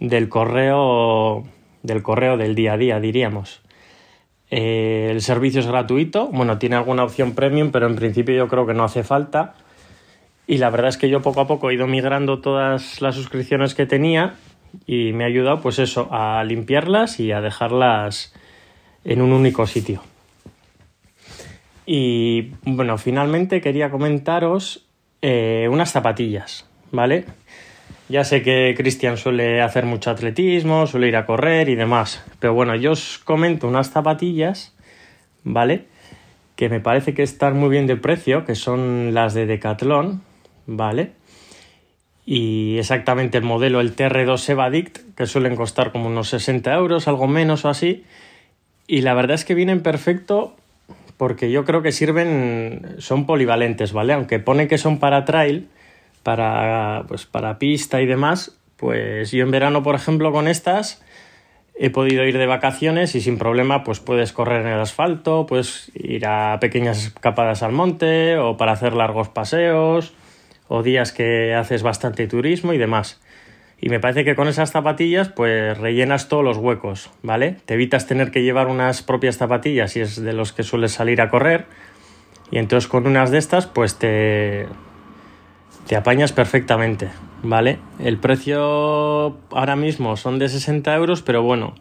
del 0.00 0.30
correo 0.30 1.44
del 1.86 2.02
correo 2.02 2.36
del 2.36 2.54
día 2.54 2.74
a 2.74 2.76
día, 2.76 3.00
diríamos. 3.00 3.62
Eh, 4.50 5.08
el 5.10 5.22
servicio 5.22 5.60
es 5.60 5.66
gratuito, 5.66 6.28
bueno, 6.28 6.58
tiene 6.58 6.76
alguna 6.76 7.04
opción 7.04 7.34
premium, 7.34 7.70
pero 7.70 7.86
en 7.86 7.96
principio 7.96 8.34
yo 8.34 8.48
creo 8.48 8.66
que 8.66 8.74
no 8.74 8.84
hace 8.84 9.02
falta. 9.02 9.54
Y 10.46 10.58
la 10.58 10.70
verdad 10.70 10.88
es 10.88 10.96
que 10.96 11.08
yo 11.08 11.22
poco 11.22 11.40
a 11.40 11.46
poco 11.46 11.70
he 11.70 11.74
ido 11.74 11.86
migrando 11.86 12.40
todas 12.40 13.00
las 13.00 13.14
suscripciones 13.16 13.74
que 13.74 13.86
tenía 13.86 14.34
y 14.86 15.12
me 15.12 15.24
ha 15.24 15.26
ayudado, 15.26 15.60
pues 15.60 15.78
eso, 15.78 16.08
a 16.12 16.44
limpiarlas 16.44 17.18
y 17.18 17.32
a 17.32 17.40
dejarlas 17.40 18.32
en 19.04 19.22
un 19.22 19.32
único 19.32 19.66
sitio. 19.66 20.02
Y 21.86 22.52
bueno, 22.64 22.98
finalmente 22.98 23.60
quería 23.60 23.90
comentaros 23.90 24.86
eh, 25.22 25.68
unas 25.70 25.92
zapatillas, 25.92 26.66
¿vale? 26.90 27.24
Ya 28.08 28.22
sé 28.22 28.42
que 28.42 28.74
Cristian 28.76 29.16
suele 29.16 29.60
hacer 29.60 29.84
mucho 29.84 30.10
atletismo, 30.10 30.86
suele 30.86 31.08
ir 31.08 31.16
a 31.16 31.26
correr 31.26 31.68
y 31.68 31.74
demás. 31.74 32.24
Pero 32.38 32.54
bueno, 32.54 32.76
yo 32.76 32.92
os 32.92 33.18
comento 33.18 33.66
unas 33.66 33.90
zapatillas, 33.90 34.74
¿vale? 35.42 35.86
Que 36.54 36.68
me 36.68 36.78
parece 36.78 37.14
que 37.14 37.24
están 37.24 37.56
muy 37.56 37.68
bien 37.68 37.88
de 37.88 37.96
precio, 37.96 38.44
que 38.44 38.54
son 38.54 39.12
las 39.12 39.34
de 39.34 39.46
Decathlon, 39.46 40.22
¿vale? 40.66 41.12
Y 42.24 42.78
exactamente 42.78 43.38
el 43.38 43.44
modelo, 43.44 43.80
el 43.80 43.96
TR2 43.96 44.50
Evadict, 44.50 44.98
que 45.16 45.26
suelen 45.26 45.56
costar 45.56 45.90
como 45.90 46.06
unos 46.06 46.28
60 46.28 46.72
euros, 46.74 47.08
algo 47.08 47.26
menos 47.26 47.64
o 47.64 47.68
así. 47.68 48.04
Y 48.86 49.00
la 49.00 49.14
verdad 49.14 49.34
es 49.34 49.44
que 49.44 49.54
vienen 49.54 49.82
perfecto 49.82 50.54
porque 51.16 51.50
yo 51.50 51.64
creo 51.64 51.82
que 51.82 51.92
sirven, 51.92 52.96
son 52.98 53.26
polivalentes, 53.26 53.92
¿vale? 53.92 54.12
Aunque 54.12 54.38
pone 54.38 54.68
que 54.68 54.78
son 54.78 54.98
para 54.98 55.24
trail, 55.24 55.68
para, 56.26 57.04
pues, 57.06 57.24
para 57.24 57.56
pista 57.56 58.02
y 58.02 58.06
demás, 58.06 58.58
pues 58.76 59.30
yo 59.30 59.44
en 59.44 59.52
verano, 59.52 59.84
por 59.84 59.94
ejemplo, 59.94 60.32
con 60.32 60.48
estas 60.48 61.00
he 61.78 61.88
podido 61.90 62.24
ir 62.24 62.36
de 62.36 62.46
vacaciones 62.46 63.14
y 63.14 63.20
sin 63.20 63.38
problema 63.38 63.84
pues 63.84 64.00
puedes 64.00 64.32
correr 64.32 64.62
en 64.62 64.72
el 64.72 64.80
asfalto, 64.80 65.46
puedes 65.46 65.92
ir 65.94 66.26
a 66.26 66.58
pequeñas 66.58 67.06
escapadas 67.06 67.62
al 67.62 67.70
monte 67.70 68.38
o 68.38 68.56
para 68.56 68.72
hacer 68.72 68.94
largos 68.94 69.28
paseos 69.28 70.14
o 70.66 70.82
días 70.82 71.12
que 71.12 71.54
haces 71.54 71.84
bastante 71.84 72.26
turismo 72.26 72.72
y 72.72 72.78
demás. 72.78 73.22
Y 73.80 73.88
me 73.88 74.00
parece 74.00 74.24
que 74.24 74.34
con 74.34 74.48
esas 74.48 74.72
zapatillas 74.72 75.28
pues 75.28 75.78
rellenas 75.78 76.26
todos 76.26 76.42
los 76.42 76.56
huecos, 76.56 77.08
¿vale? 77.22 77.58
Te 77.66 77.74
evitas 77.74 78.08
tener 78.08 78.32
que 78.32 78.42
llevar 78.42 78.66
unas 78.66 79.02
propias 79.02 79.36
zapatillas 79.36 79.92
si 79.92 80.00
es 80.00 80.20
de 80.20 80.32
los 80.32 80.52
que 80.52 80.64
sueles 80.64 80.90
salir 80.90 81.20
a 81.20 81.30
correr. 81.30 81.66
Y 82.50 82.58
entonces 82.58 82.88
con 82.88 83.06
unas 83.06 83.30
de 83.30 83.38
estas 83.38 83.68
pues 83.68 83.96
te, 83.96 84.66
te 85.86 85.96
apañas 85.96 86.32
perfectamente, 86.32 87.08
¿vale? 87.42 87.78
El 88.00 88.18
precio 88.18 89.38
ahora 89.50 89.76
mismo 89.76 90.16
son 90.16 90.38
de 90.38 90.48
60 90.48 90.94
euros, 90.96 91.22
pero 91.22 91.42
bueno, 91.42 91.74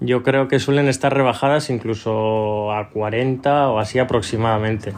yo 0.00 0.22
creo 0.22 0.48
que 0.48 0.58
suelen 0.58 0.88
estar 0.88 1.14
rebajadas 1.14 1.70
incluso 1.70 2.72
a 2.72 2.90
40 2.90 3.68
o 3.70 3.78
así 3.78 3.98
aproximadamente. 3.98 4.92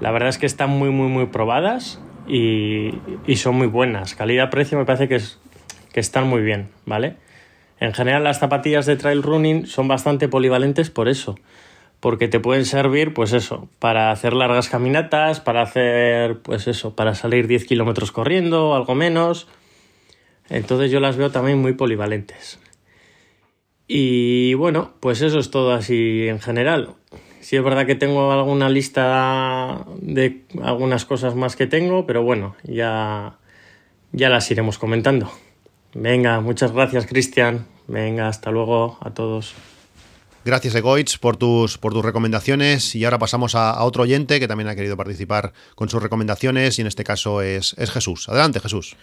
La 0.00 0.12
verdad 0.12 0.28
es 0.28 0.38
que 0.38 0.46
están 0.46 0.70
muy, 0.70 0.90
muy, 0.90 1.08
muy 1.08 1.26
probadas 1.26 2.00
y, 2.28 2.94
y 3.26 3.36
son 3.36 3.56
muy 3.56 3.66
buenas. 3.66 4.14
Calidad-precio 4.14 4.78
me 4.78 4.84
parece 4.84 5.08
que, 5.08 5.16
es, 5.16 5.38
que 5.92 6.00
están 6.00 6.28
muy 6.28 6.42
bien, 6.42 6.68
¿vale? 6.86 7.16
En 7.80 7.92
general 7.92 8.22
las 8.22 8.38
zapatillas 8.38 8.86
de 8.86 8.96
trail 8.96 9.22
running 9.22 9.66
son 9.66 9.88
bastante 9.88 10.28
polivalentes 10.28 10.90
por 10.90 11.08
eso 11.08 11.36
porque 12.02 12.26
te 12.26 12.40
pueden 12.40 12.64
servir, 12.64 13.14
pues 13.14 13.32
eso, 13.32 13.68
para 13.78 14.10
hacer 14.10 14.32
largas 14.32 14.68
caminatas, 14.68 15.38
para 15.38 15.62
hacer, 15.62 16.42
pues 16.42 16.66
eso, 16.66 16.96
para 16.96 17.14
salir 17.14 17.46
10 17.46 17.64
kilómetros 17.64 18.10
corriendo, 18.10 18.74
algo 18.74 18.96
menos. 18.96 19.46
Entonces 20.50 20.90
yo 20.90 20.98
las 20.98 21.16
veo 21.16 21.30
también 21.30 21.60
muy 21.60 21.74
polivalentes. 21.74 22.58
Y 23.86 24.54
bueno, 24.54 24.94
pues 24.98 25.22
eso 25.22 25.38
es 25.38 25.52
todo 25.52 25.72
así 25.74 26.26
en 26.26 26.40
general. 26.40 26.96
Sí 27.38 27.54
es 27.54 27.62
verdad 27.62 27.86
que 27.86 27.94
tengo 27.94 28.32
alguna 28.32 28.68
lista 28.68 29.86
de 30.00 30.42
algunas 30.60 31.04
cosas 31.04 31.36
más 31.36 31.54
que 31.54 31.68
tengo, 31.68 32.04
pero 32.04 32.24
bueno, 32.24 32.56
ya, 32.64 33.38
ya 34.10 34.28
las 34.28 34.50
iremos 34.50 34.76
comentando. 34.76 35.30
Venga, 35.94 36.40
muchas 36.40 36.72
gracias 36.72 37.06
Cristian. 37.06 37.64
Venga, 37.86 38.26
hasta 38.26 38.50
luego 38.50 38.98
a 39.02 39.10
todos. 39.10 39.54
Gracias, 40.44 40.74
Egoitz, 40.74 41.18
por 41.18 41.36
tus, 41.36 41.78
por 41.78 41.92
tus 41.92 42.04
recomendaciones. 42.04 42.96
Y 42.96 43.04
ahora 43.04 43.20
pasamos 43.20 43.54
a, 43.54 43.80
otro 43.84 44.02
oyente 44.02 44.40
que 44.40 44.48
también 44.48 44.68
ha 44.68 44.74
querido 44.74 44.96
participar 44.96 45.52
con 45.76 45.88
sus 45.88 46.02
recomendaciones, 46.02 46.78
y 46.78 46.82
en 46.82 46.88
este 46.88 47.04
caso 47.04 47.42
es, 47.42 47.76
es 47.78 47.92
Jesús. 47.92 48.28
Adelante, 48.28 48.58
Jesús. 48.58 48.96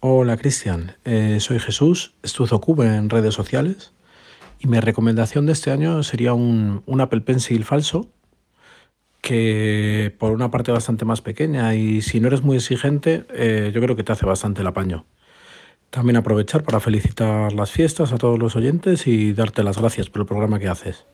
Hola, 0.00 0.38
Cristian. 0.38 0.96
Eh, 1.04 1.38
soy 1.40 1.58
Jesús, 1.58 2.14
Cube 2.62 2.86
en 2.86 3.10
redes 3.10 3.34
sociales. 3.34 3.92
Y 4.60 4.66
mi 4.66 4.80
recomendación 4.80 5.44
de 5.44 5.52
este 5.52 5.70
año 5.70 6.02
sería 6.02 6.32
un, 6.32 6.82
un 6.86 7.00
Apple 7.02 7.20
Pencil 7.20 7.64
falso, 7.64 8.08
que 9.20 10.14
por 10.18 10.32
una 10.32 10.50
parte 10.50 10.72
bastante 10.72 11.04
más 11.04 11.20
pequeña 11.20 11.74
y 11.74 12.00
si 12.00 12.18
no 12.18 12.28
eres 12.28 12.42
muy 12.42 12.56
exigente, 12.56 13.26
eh, 13.34 13.72
yo 13.74 13.80
creo 13.82 13.94
que 13.94 14.04
te 14.04 14.12
hace 14.12 14.24
bastante 14.24 14.62
el 14.62 14.66
apaño. 14.66 15.04
También 15.90 16.16
aprovechar 16.16 16.62
para 16.64 16.80
felicitar 16.80 17.52
las 17.52 17.70
fiestas 17.70 18.12
a 18.12 18.18
todos 18.18 18.38
los 18.38 18.56
oyentes 18.56 19.06
y 19.06 19.32
darte 19.32 19.62
las 19.62 19.78
gracias 19.78 20.10
por 20.10 20.20
el 20.20 20.26
programa 20.26 20.58
que 20.58 20.68
haces. 20.68 21.06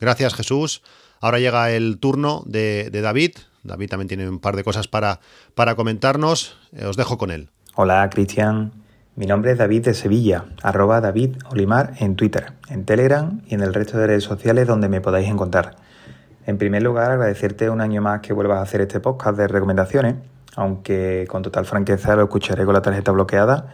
Gracias 0.00 0.34
Jesús. 0.34 0.82
Ahora 1.20 1.38
llega 1.38 1.70
el 1.70 1.98
turno 1.98 2.42
de, 2.44 2.90
de 2.90 3.00
David. 3.00 3.36
David 3.62 3.88
también 3.88 4.08
tiene 4.08 4.28
un 4.28 4.40
par 4.40 4.56
de 4.56 4.64
cosas 4.64 4.88
para, 4.88 5.20
para 5.54 5.76
comentarnos. 5.76 6.58
Eh, 6.72 6.84
os 6.86 6.96
dejo 6.96 7.16
con 7.16 7.30
él. 7.30 7.50
Hola 7.76 8.10
Cristian. 8.10 8.72
Mi 9.14 9.26
nombre 9.26 9.52
es 9.52 9.58
David 9.58 9.84
de 9.84 9.94
Sevilla, 9.94 10.46
arroba 10.62 11.00
David 11.02 11.36
Olimar 11.50 11.92
en 11.98 12.16
Twitter, 12.16 12.54
en 12.70 12.86
Telegram 12.86 13.42
y 13.46 13.54
en 13.54 13.60
el 13.60 13.74
resto 13.74 13.98
de 13.98 14.06
redes 14.06 14.24
sociales 14.24 14.66
donde 14.66 14.88
me 14.88 15.02
podáis 15.02 15.28
encontrar. 15.28 15.76
En 16.46 16.56
primer 16.56 16.82
lugar, 16.82 17.12
agradecerte 17.12 17.68
un 17.68 17.82
año 17.82 18.00
más 18.00 18.20
que 18.20 18.32
vuelvas 18.32 18.58
a 18.58 18.62
hacer 18.62 18.80
este 18.80 19.00
podcast 19.00 19.36
de 19.36 19.48
recomendaciones, 19.48 20.14
aunque 20.56 21.26
con 21.28 21.42
total 21.42 21.66
franqueza 21.66 22.16
lo 22.16 22.22
escucharé 22.22 22.64
con 22.64 22.72
la 22.74 22.82
tarjeta 22.82 23.12
bloqueada 23.12 23.68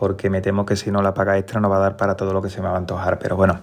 porque 0.00 0.30
me 0.30 0.40
temo 0.40 0.64
que 0.64 0.76
si 0.76 0.90
no 0.90 1.02
la 1.02 1.12
paga 1.12 1.36
extra 1.36 1.60
no 1.60 1.68
va 1.68 1.76
a 1.76 1.80
dar 1.80 1.98
para 1.98 2.16
todo 2.16 2.32
lo 2.32 2.40
que 2.40 2.48
se 2.48 2.62
me 2.62 2.68
va 2.68 2.74
a 2.74 2.78
antojar. 2.78 3.18
Pero 3.18 3.36
bueno, 3.36 3.60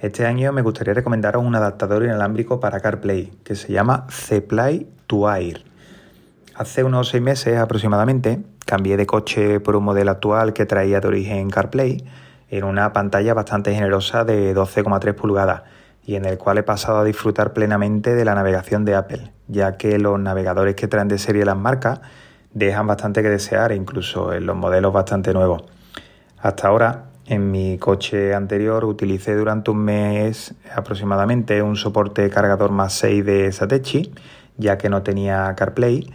este 0.00 0.24
año 0.24 0.52
me 0.52 0.62
gustaría 0.62 0.94
recomendaros 0.94 1.44
un 1.44 1.56
adaptador 1.56 2.04
inalámbrico 2.04 2.60
para 2.60 2.78
CarPlay 2.78 3.32
que 3.42 3.56
se 3.56 3.72
llama 3.72 4.06
Cplay 4.06 4.88
to 5.08 5.28
Air. 5.28 5.64
Hace 6.54 6.84
unos 6.84 7.08
seis 7.08 7.20
meses 7.20 7.58
aproximadamente 7.58 8.44
cambié 8.64 8.96
de 8.96 9.06
coche 9.06 9.58
por 9.58 9.74
un 9.74 9.82
modelo 9.82 10.12
actual 10.12 10.52
que 10.52 10.66
traía 10.66 11.00
de 11.00 11.08
origen 11.08 11.50
CarPlay 11.50 12.06
en 12.48 12.62
una 12.62 12.92
pantalla 12.92 13.34
bastante 13.34 13.74
generosa 13.74 14.24
de 14.24 14.54
12,3 14.54 15.14
pulgadas 15.14 15.62
y 16.04 16.14
en 16.14 16.26
el 16.26 16.38
cual 16.38 16.58
he 16.58 16.62
pasado 16.62 16.98
a 16.98 17.04
disfrutar 17.04 17.52
plenamente 17.52 18.14
de 18.14 18.24
la 18.24 18.36
navegación 18.36 18.84
de 18.84 18.94
Apple, 18.94 19.32
ya 19.48 19.76
que 19.76 19.98
los 19.98 20.20
navegadores 20.20 20.76
que 20.76 20.86
traen 20.86 21.08
de 21.08 21.18
serie 21.18 21.44
las 21.44 21.56
marcas 21.56 22.02
dejan 22.56 22.86
bastante 22.86 23.22
que 23.22 23.28
desear, 23.28 23.72
incluso 23.72 24.32
en 24.32 24.46
los 24.46 24.56
modelos 24.56 24.90
bastante 24.90 25.34
nuevos. 25.34 25.62
Hasta 26.38 26.68
ahora, 26.68 27.04
en 27.26 27.50
mi 27.50 27.76
coche 27.76 28.32
anterior 28.34 28.86
utilicé 28.86 29.34
durante 29.34 29.70
un 29.70 29.78
mes 29.78 30.54
aproximadamente 30.74 31.60
un 31.60 31.76
soporte 31.76 32.30
cargador 32.30 32.70
más 32.70 32.94
6 32.94 33.26
de 33.26 33.52
Satechi, 33.52 34.10
ya 34.56 34.78
que 34.78 34.88
no 34.88 35.02
tenía 35.02 35.54
CarPlay, 35.54 36.10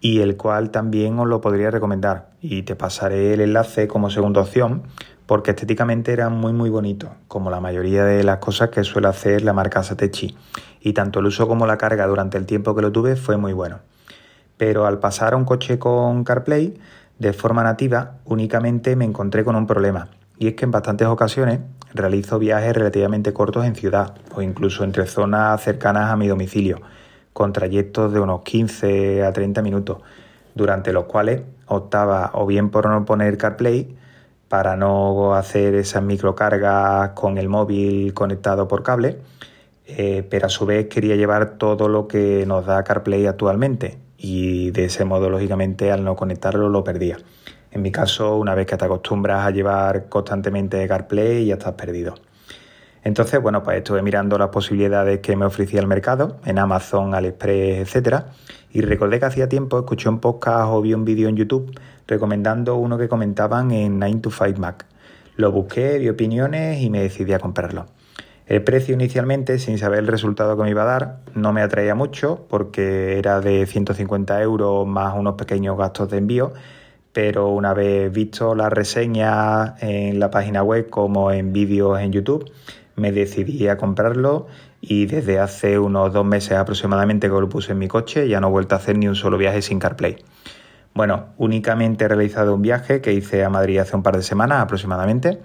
y 0.00 0.20
el 0.20 0.36
cual 0.36 0.70
también 0.70 1.16
os 1.20 1.28
lo 1.28 1.40
podría 1.40 1.70
recomendar. 1.70 2.30
Y 2.40 2.62
te 2.62 2.74
pasaré 2.74 3.34
el 3.34 3.40
enlace 3.40 3.86
como 3.86 4.10
segunda 4.10 4.40
opción, 4.40 4.82
porque 5.26 5.52
estéticamente 5.52 6.12
era 6.12 6.28
muy 6.28 6.52
muy 6.52 6.70
bonito, 6.70 7.10
como 7.28 7.50
la 7.50 7.60
mayoría 7.60 8.04
de 8.04 8.24
las 8.24 8.38
cosas 8.38 8.70
que 8.70 8.82
suele 8.82 9.06
hacer 9.06 9.42
la 9.42 9.52
marca 9.52 9.84
Satechi. 9.84 10.36
Y 10.80 10.92
tanto 10.92 11.20
el 11.20 11.26
uso 11.26 11.46
como 11.46 11.68
la 11.68 11.78
carga 11.78 12.04
durante 12.08 12.36
el 12.36 12.46
tiempo 12.46 12.74
que 12.74 12.82
lo 12.82 12.90
tuve 12.90 13.14
fue 13.14 13.36
muy 13.36 13.52
bueno 13.52 13.78
pero 14.64 14.86
al 14.86 14.98
pasar 14.98 15.34
a 15.34 15.36
un 15.36 15.44
coche 15.44 15.78
con 15.78 16.24
CarPlay 16.24 16.72
de 17.18 17.34
forma 17.34 17.62
nativa 17.62 18.12
únicamente 18.24 18.96
me 18.96 19.04
encontré 19.04 19.44
con 19.44 19.56
un 19.56 19.66
problema 19.66 20.08
y 20.38 20.48
es 20.48 20.54
que 20.54 20.64
en 20.64 20.70
bastantes 20.70 21.06
ocasiones 21.06 21.60
realizo 21.92 22.38
viajes 22.38 22.74
relativamente 22.74 23.34
cortos 23.34 23.66
en 23.66 23.74
ciudad 23.74 24.14
o 24.34 24.40
incluso 24.40 24.82
entre 24.82 25.04
zonas 25.04 25.62
cercanas 25.62 26.10
a 26.10 26.16
mi 26.16 26.28
domicilio 26.28 26.80
con 27.34 27.52
trayectos 27.52 28.14
de 28.14 28.20
unos 28.20 28.40
15 28.40 29.22
a 29.24 29.34
30 29.34 29.60
minutos 29.60 29.98
durante 30.54 30.94
los 30.94 31.04
cuales 31.04 31.42
optaba 31.66 32.30
o 32.32 32.46
bien 32.46 32.70
por 32.70 32.88
no 32.88 33.04
poner 33.04 33.36
CarPlay 33.36 33.94
para 34.48 34.76
no 34.76 35.34
hacer 35.34 35.74
esas 35.74 36.02
microcargas 36.02 37.10
con 37.10 37.36
el 37.36 37.50
móvil 37.50 38.14
conectado 38.14 38.66
por 38.66 38.82
cable, 38.82 39.18
eh, 39.86 40.26
pero 40.30 40.46
a 40.46 40.48
su 40.48 40.64
vez 40.64 40.86
quería 40.86 41.16
llevar 41.16 41.58
todo 41.58 41.86
lo 41.90 42.08
que 42.08 42.46
nos 42.46 42.64
da 42.64 42.82
CarPlay 42.82 43.26
actualmente, 43.26 43.98
y 44.26 44.70
de 44.70 44.86
ese 44.86 45.04
modo, 45.04 45.28
lógicamente, 45.28 45.92
al 45.92 46.02
no 46.02 46.16
conectarlo 46.16 46.70
lo 46.70 46.82
perdía. 46.82 47.18
En 47.70 47.82
mi 47.82 47.92
caso, 47.92 48.36
una 48.36 48.54
vez 48.54 48.66
que 48.66 48.78
te 48.78 48.86
acostumbras 48.86 49.44
a 49.44 49.50
llevar 49.50 50.08
constantemente 50.08 50.88
CarPlay, 50.88 51.44
ya 51.44 51.54
estás 51.54 51.74
perdido. 51.74 52.14
Entonces, 53.02 53.42
bueno, 53.42 53.62
pues 53.62 53.76
estuve 53.76 54.00
mirando 54.00 54.38
las 54.38 54.48
posibilidades 54.48 55.20
que 55.20 55.36
me 55.36 55.44
ofrecía 55.44 55.78
el 55.78 55.86
mercado 55.86 56.38
en 56.46 56.58
Amazon, 56.58 57.14
AliExpress, 57.14 57.80
etcétera, 57.80 58.28
y 58.72 58.80
recordé 58.80 59.18
que 59.18 59.26
hacía 59.26 59.46
tiempo 59.46 59.78
escuché 59.78 60.08
un 60.08 60.20
podcast 60.20 60.68
o 60.70 60.80
vi 60.80 60.94
un 60.94 61.04
vídeo 61.04 61.28
en 61.28 61.36
YouTube 61.36 61.78
recomendando 62.06 62.76
uno 62.76 62.96
que 62.96 63.08
comentaban 63.10 63.72
en 63.72 63.98
9 63.98 64.20
to 64.22 64.30
5 64.30 64.58
Mac. 64.58 64.86
Lo 65.36 65.52
busqué, 65.52 65.98
vi 65.98 66.08
opiniones 66.08 66.80
y 66.80 66.88
me 66.88 67.02
decidí 67.02 67.34
a 67.34 67.38
comprarlo. 67.38 67.88
El 68.46 68.62
precio 68.62 68.92
inicialmente, 68.94 69.58
sin 69.58 69.78
saber 69.78 70.00
el 70.00 70.06
resultado 70.06 70.54
que 70.56 70.64
me 70.64 70.70
iba 70.70 70.82
a 70.82 70.86
dar, 70.86 71.20
no 71.34 71.54
me 71.54 71.62
atraía 71.62 71.94
mucho 71.94 72.44
porque 72.48 73.18
era 73.18 73.40
de 73.40 73.64
150 73.64 74.42
euros 74.42 74.86
más 74.86 75.16
unos 75.16 75.36
pequeños 75.36 75.78
gastos 75.78 76.10
de 76.10 76.18
envío, 76.18 76.52
pero 77.14 77.48
una 77.48 77.72
vez 77.72 78.12
visto 78.12 78.54
las 78.54 78.70
reseñas 78.70 79.82
en 79.82 80.20
la 80.20 80.30
página 80.30 80.62
web 80.62 80.90
como 80.90 81.30
en 81.32 81.54
vídeos 81.54 81.98
en 82.00 82.12
YouTube, 82.12 82.50
me 82.96 83.12
decidí 83.12 83.66
a 83.68 83.78
comprarlo 83.78 84.46
y 84.82 85.06
desde 85.06 85.38
hace 85.38 85.78
unos 85.78 86.12
dos 86.12 86.26
meses 86.26 86.52
aproximadamente 86.52 87.28
que 87.28 87.40
lo 87.40 87.48
puse 87.48 87.72
en 87.72 87.78
mi 87.78 87.88
coche 87.88 88.28
ya 88.28 88.40
no 88.40 88.48
he 88.48 88.50
vuelto 88.50 88.74
a 88.74 88.78
hacer 88.78 88.98
ni 88.98 89.08
un 89.08 89.14
solo 89.14 89.38
viaje 89.38 89.62
sin 89.62 89.78
CarPlay. 89.78 90.18
Bueno, 90.92 91.28
únicamente 91.38 92.04
he 92.04 92.08
realizado 92.08 92.54
un 92.54 92.60
viaje 92.60 93.00
que 93.00 93.14
hice 93.14 93.42
a 93.42 93.48
Madrid 93.48 93.78
hace 93.78 93.96
un 93.96 94.02
par 94.02 94.16
de 94.16 94.22
semanas 94.22 94.60
aproximadamente 94.60 95.40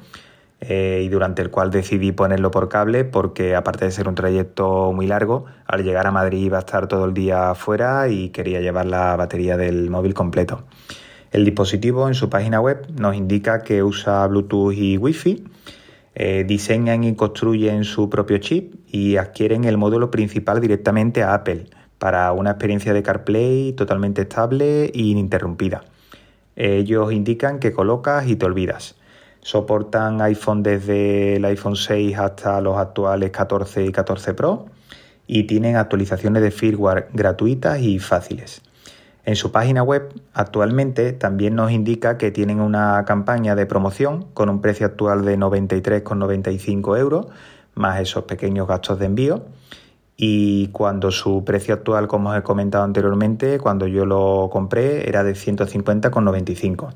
eh, 0.62 1.01
y 1.05 1.07
durante 1.07 1.41
el 1.41 1.51
cual 1.51 1.72
decidí 1.72 2.12
ponerlo 2.12 2.51
por 2.51 2.68
cable 2.68 3.05
porque 3.05 3.55
aparte 3.55 3.86
de 3.86 3.91
ser 3.91 4.10
un 4.10 4.16
trayecto 4.16 4.91
muy 4.91 5.07
largo, 5.07 5.45
al 5.66 5.84
llegar 5.84 6.05
a 6.05 6.12
Madrid 6.12 6.43
iba 6.43 6.57
a 6.57 6.62
estar 6.62 6.88
todo 6.88 7.05
el 7.05 7.14
día 7.14 7.55
fuera 7.55 8.10
y 8.10 8.30
quería 8.30 8.60
llevar 8.60 8.86
la 8.86 9.16
batería 9.16 9.55
del 9.55 9.89
móvil 9.89 10.14
completo. 10.14 10.64
El 11.32 11.45
dispositivo 11.45 12.07
en 12.07 12.14
su 12.14 12.30
página 12.30 12.60
web 12.60 12.88
nos 12.99 13.16
indica 13.16 13.62
que 13.62 13.84
usa 13.84 14.28
Bluetooth 14.28 14.74
y 14.74 14.97
Wi-Fi, 14.97 15.43
eh, 16.16 16.43
diseñan 16.45 17.05
y 17.05 17.16
construyen 17.16 17.86
su 17.86 18.10
propio 18.10 18.39
chip 18.39 18.74
y 18.88 19.16
adquieren 19.16 19.64
el 19.64 19.78
módulo 19.78 20.12
principal 20.12 20.60
directamente 20.60 21.24
a 21.24 21.36
Apple 21.36 21.68
para 21.99 22.34
una 22.34 22.51
experiencia 22.51 22.93
de 22.93 23.03
CarPlay 23.03 23.74
totalmente 23.74 24.24
estable 24.24 24.86
e 24.86 24.91
ininterrumpida. 24.93 25.86
Ellos 26.57 27.14
indican 27.14 27.60
que 27.60 27.72
colocas 27.72 28.28
y 28.28 28.36
te 28.36 28.45
olvidas. 28.45 28.99
Soportan 29.42 30.22
iPhone 30.22 30.64
desde 30.64 31.38
el 31.38 31.46
iPhone 31.46 31.76
6 31.76 32.18
hasta 32.18 32.60
los 32.62 32.78
actuales 32.78 33.32
14 33.32 33.86
y 33.86 33.92
14 33.92 34.34
Pro 34.34 34.66
y 35.28 35.44
tienen 35.44 35.76
actualizaciones 35.76 36.42
de 36.42 36.52
firmware 36.52 37.10
gratuitas 37.14 37.80
y 37.80 38.00
fáciles. 38.00 38.62
En 39.26 39.36
su 39.36 39.52
página 39.52 39.84
web 39.84 40.12
actualmente 40.34 41.14
también 41.14 41.56
nos 41.56 41.72
indica 41.72 42.18
que 42.18 42.32
tienen 42.32 42.60
una 42.60 43.06
campaña 43.06 43.56
de 43.56 43.66
promoción 43.66 44.26
con 44.34 44.50
un 44.50 44.62
precio 44.62 44.88
actual 44.88 45.24
de 45.24 45.38
93,95 45.38 46.98
euros 46.98 47.28
más 47.76 48.00
esos 48.00 48.24
pequeños 48.26 48.68
gastos 48.68 49.00
de 49.00 49.06
envío 49.06 49.46
y 50.22 50.68
cuando 50.68 51.12
su 51.12 51.46
precio 51.46 51.74
actual, 51.74 52.08
como 52.08 52.32
os 52.32 52.38
he 52.38 52.44
comentado 52.44 52.84
anteriormente, 52.84 53.58
cuando 53.58 53.88
yo 53.88 54.06
lo 54.06 54.50
compré 54.52 55.08
era 55.08 55.24
de 55.24 55.32
150,95. 55.32 56.90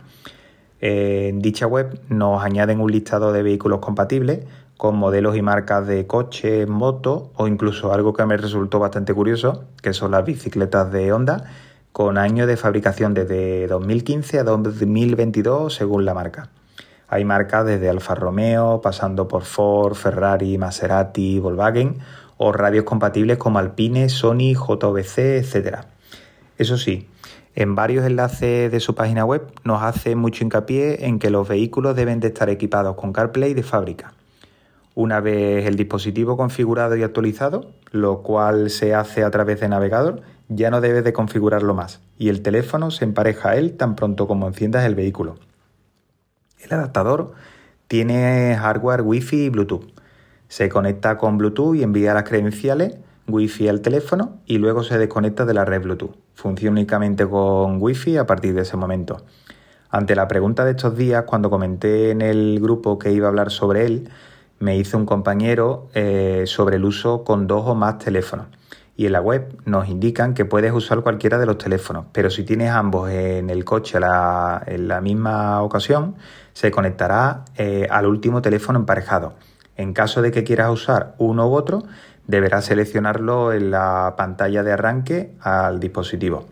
En 0.86 1.40
dicha 1.40 1.66
web 1.66 1.98
nos 2.10 2.44
añaden 2.44 2.82
un 2.82 2.92
listado 2.92 3.32
de 3.32 3.42
vehículos 3.42 3.80
compatibles 3.80 4.42
con 4.76 4.98
modelos 4.98 5.38
y 5.38 5.42
marcas 5.42 5.88
de 5.88 6.06
coches, 6.08 6.68
motos 6.68 7.30
o 7.36 7.48
incluso 7.48 7.94
algo 7.94 8.12
que 8.12 8.26
me 8.26 8.36
resultó 8.36 8.80
bastante 8.80 9.14
curioso, 9.14 9.64
que 9.82 9.94
son 9.94 10.12
las 10.12 10.26
bicicletas 10.26 10.92
de 10.92 11.14
Honda, 11.14 11.46
con 11.94 12.18
años 12.18 12.48
de 12.48 12.58
fabricación 12.58 13.14
desde 13.14 13.66
2015 13.68 14.40
a 14.40 14.44
2022 14.44 15.74
según 15.74 16.04
la 16.04 16.14
marca. 16.14 16.50
Hay 17.08 17.24
marcas 17.24 17.66
desde 17.66 17.90
Alfa 17.90 18.16
Romeo, 18.16 18.82
pasando 18.82 19.30
por 19.30 19.44
Ford, 19.44 19.94
Ferrari, 19.94 20.58
Maserati, 20.58 21.40
Volkswagen 21.40 22.00
o 22.36 22.52
radios 22.52 22.84
compatibles 22.84 23.38
como 23.38 23.58
Alpine, 23.58 24.10
Sony, 24.10 24.54
JVC, 24.54 25.38
etc. 25.38 25.78
Eso 26.58 26.78
sí, 26.78 27.08
en 27.56 27.76
varios 27.76 28.06
enlaces 28.06 28.72
de 28.72 28.80
su 28.80 28.96
página 28.96 29.26
web 29.26 29.44
nos 29.64 29.84
hace 29.84 30.16
mucho 30.16 30.44
hincapié 30.44 31.06
en 31.06 31.20
que 31.20 31.30
los 31.30 31.48
vehículos 31.48 31.96
deben 31.96 32.20
de 32.20 32.28
estar 32.28 32.50
equipados 32.50 32.96
con 32.96 33.14
CarPlay 33.14 33.54
de 33.54 33.64
fábrica. 33.64 34.14
Una 34.96 35.20
vez 35.20 35.66
el 35.66 35.76
dispositivo 35.76 36.38
configurado 36.38 36.96
y 36.96 37.04
actualizado, 37.04 37.72
lo 37.92 38.22
cual 38.22 38.70
se 38.70 38.94
hace 38.96 39.24
a 39.24 39.32
través 39.32 39.60
de 39.60 39.70
navegador, 39.70 40.22
ya 40.50 40.70
no 40.72 40.82
debes 40.82 41.04
de 41.04 41.14
configurarlo 41.14 41.74
más 41.74 42.02
y 42.18 42.30
el 42.30 42.42
teléfono 42.42 42.92
se 42.92 43.06
empareja 43.06 43.52
a 43.52 43.56
él 43.56 43.78
tan 43.78 43.96
pronto 43.96 44.28
como 44.28 44.48
enciendas 44.48 44.86
el 44.86 44.96
vehículo. 44.96 45.36
El 46.60 46.74
adaptador 46.74 47.34
tiene 47.88 48.56
hardware 48.60 49.02
Wi-Fi 49.02 49.46
y 49.46 49.50
Bluetooth. 49.50 49.92
Se 50.48 50.70
conecta 50.70 51.18
con 51.18 51.38
Bluetooth 51.38 51.76
y 51.76 51.84
envía 51.84 52.14
las 52.14 52.24
credenciales 52.24 52.98
Wi-Fi 53.28 53.68
al 53.68 53.82
teléfono 53.82 54.40
y 54.46 54.58
luego 54.58 54.84
se 54.84 54.98
desconecta 54.98 55.46
de 55.46 55.54
la 55.54 55.66
red 55.66 55.82
Bluetooth. 55.82 56.16
Funciona 56.34 56.74
únicamente 56.74 57.28
con 57.28 57.82
Wi-Fi 57.82 58.18
a 58.18 58.26
partir 58.26 58.54
de 58.54 58.62
ese 58.62 58.78
momento. 58.78 59.24
Ante 59.90 60.16
la 60.16 60.28
pregunta 60.28 60.66
de 60.66 60.72
estos 60.72 60.98
días, 60.98 61.24
cuando 61.26 61.50
comenté 61.50 62.12
en 62.12 62.22
el 62.22 62.60
grupo 62.60 62.98
que 62.98 63.12
iba 63.12 63.28
a 63.28 63.30
hablar 63.30 63.52
sobre 63.52 63.86
él, 63.86 64.10
me 64.60 64.76
hizo 64.78 64.98
un 64.98 65.06
compañero 65.06 65.90
eh, 65.94 66.44
sobre 66.48 66.78
el 66.78 66.86
uso 66.86 67.24
con 67.24 67.48
dos 67.48 67.64
o 67.68 67.76
más 67.76 68.00
teléfonos. 68.00 68.48
Y 68.96 69.08
en 69.08 69.12
la 69.12 69.22
web 69.22 69.56
nos 69.66 69.88
indican 69.90 70.34
que 70.34 70.46
puedes 70.46 70.72
usar 70.72 71.02
cualquiera 71.02 71.38
de 71.38 71.46
los 71.46 71.58
teléfonos, 71.58 72.06
pero 72.12 72.30
si 72.30 72.44
tienes 72.44 72.70
ambos 72.70 73.10
en 73.10 73.50
el 73.50 73.66
coche 73.66 73.98
en 73.98 74.88
la 74.88 75.02
misma 75.02 75.62
ocasión, 75.64 76.16
se 76.54 76.72
conectará 76.72 77.46
eh, 77.58 77.88
al 77.90 78.06
último 78.06 78.42
teléfono 78.42 78.80
emparejado. 78.80 79.34
En 79.76 79.94
caso 79.94 80.22
de 80.22 80.32
que 80.32 80.44
quieras 80.44 80.70
usar 80.72 81.16
uno 81.18 81.48
u 81.50 81.56
otro, 81.56 81.84
deberás 82.28 82.66
seleccionarlo 82.66 83.54
en 83.54 83.72
la 83.72 84.16
pantalla 84.18 84.64
de 84.64 84.72
arranque 84.72 85.32
al 85.42 85.80
dispositivo. 85.80 86.46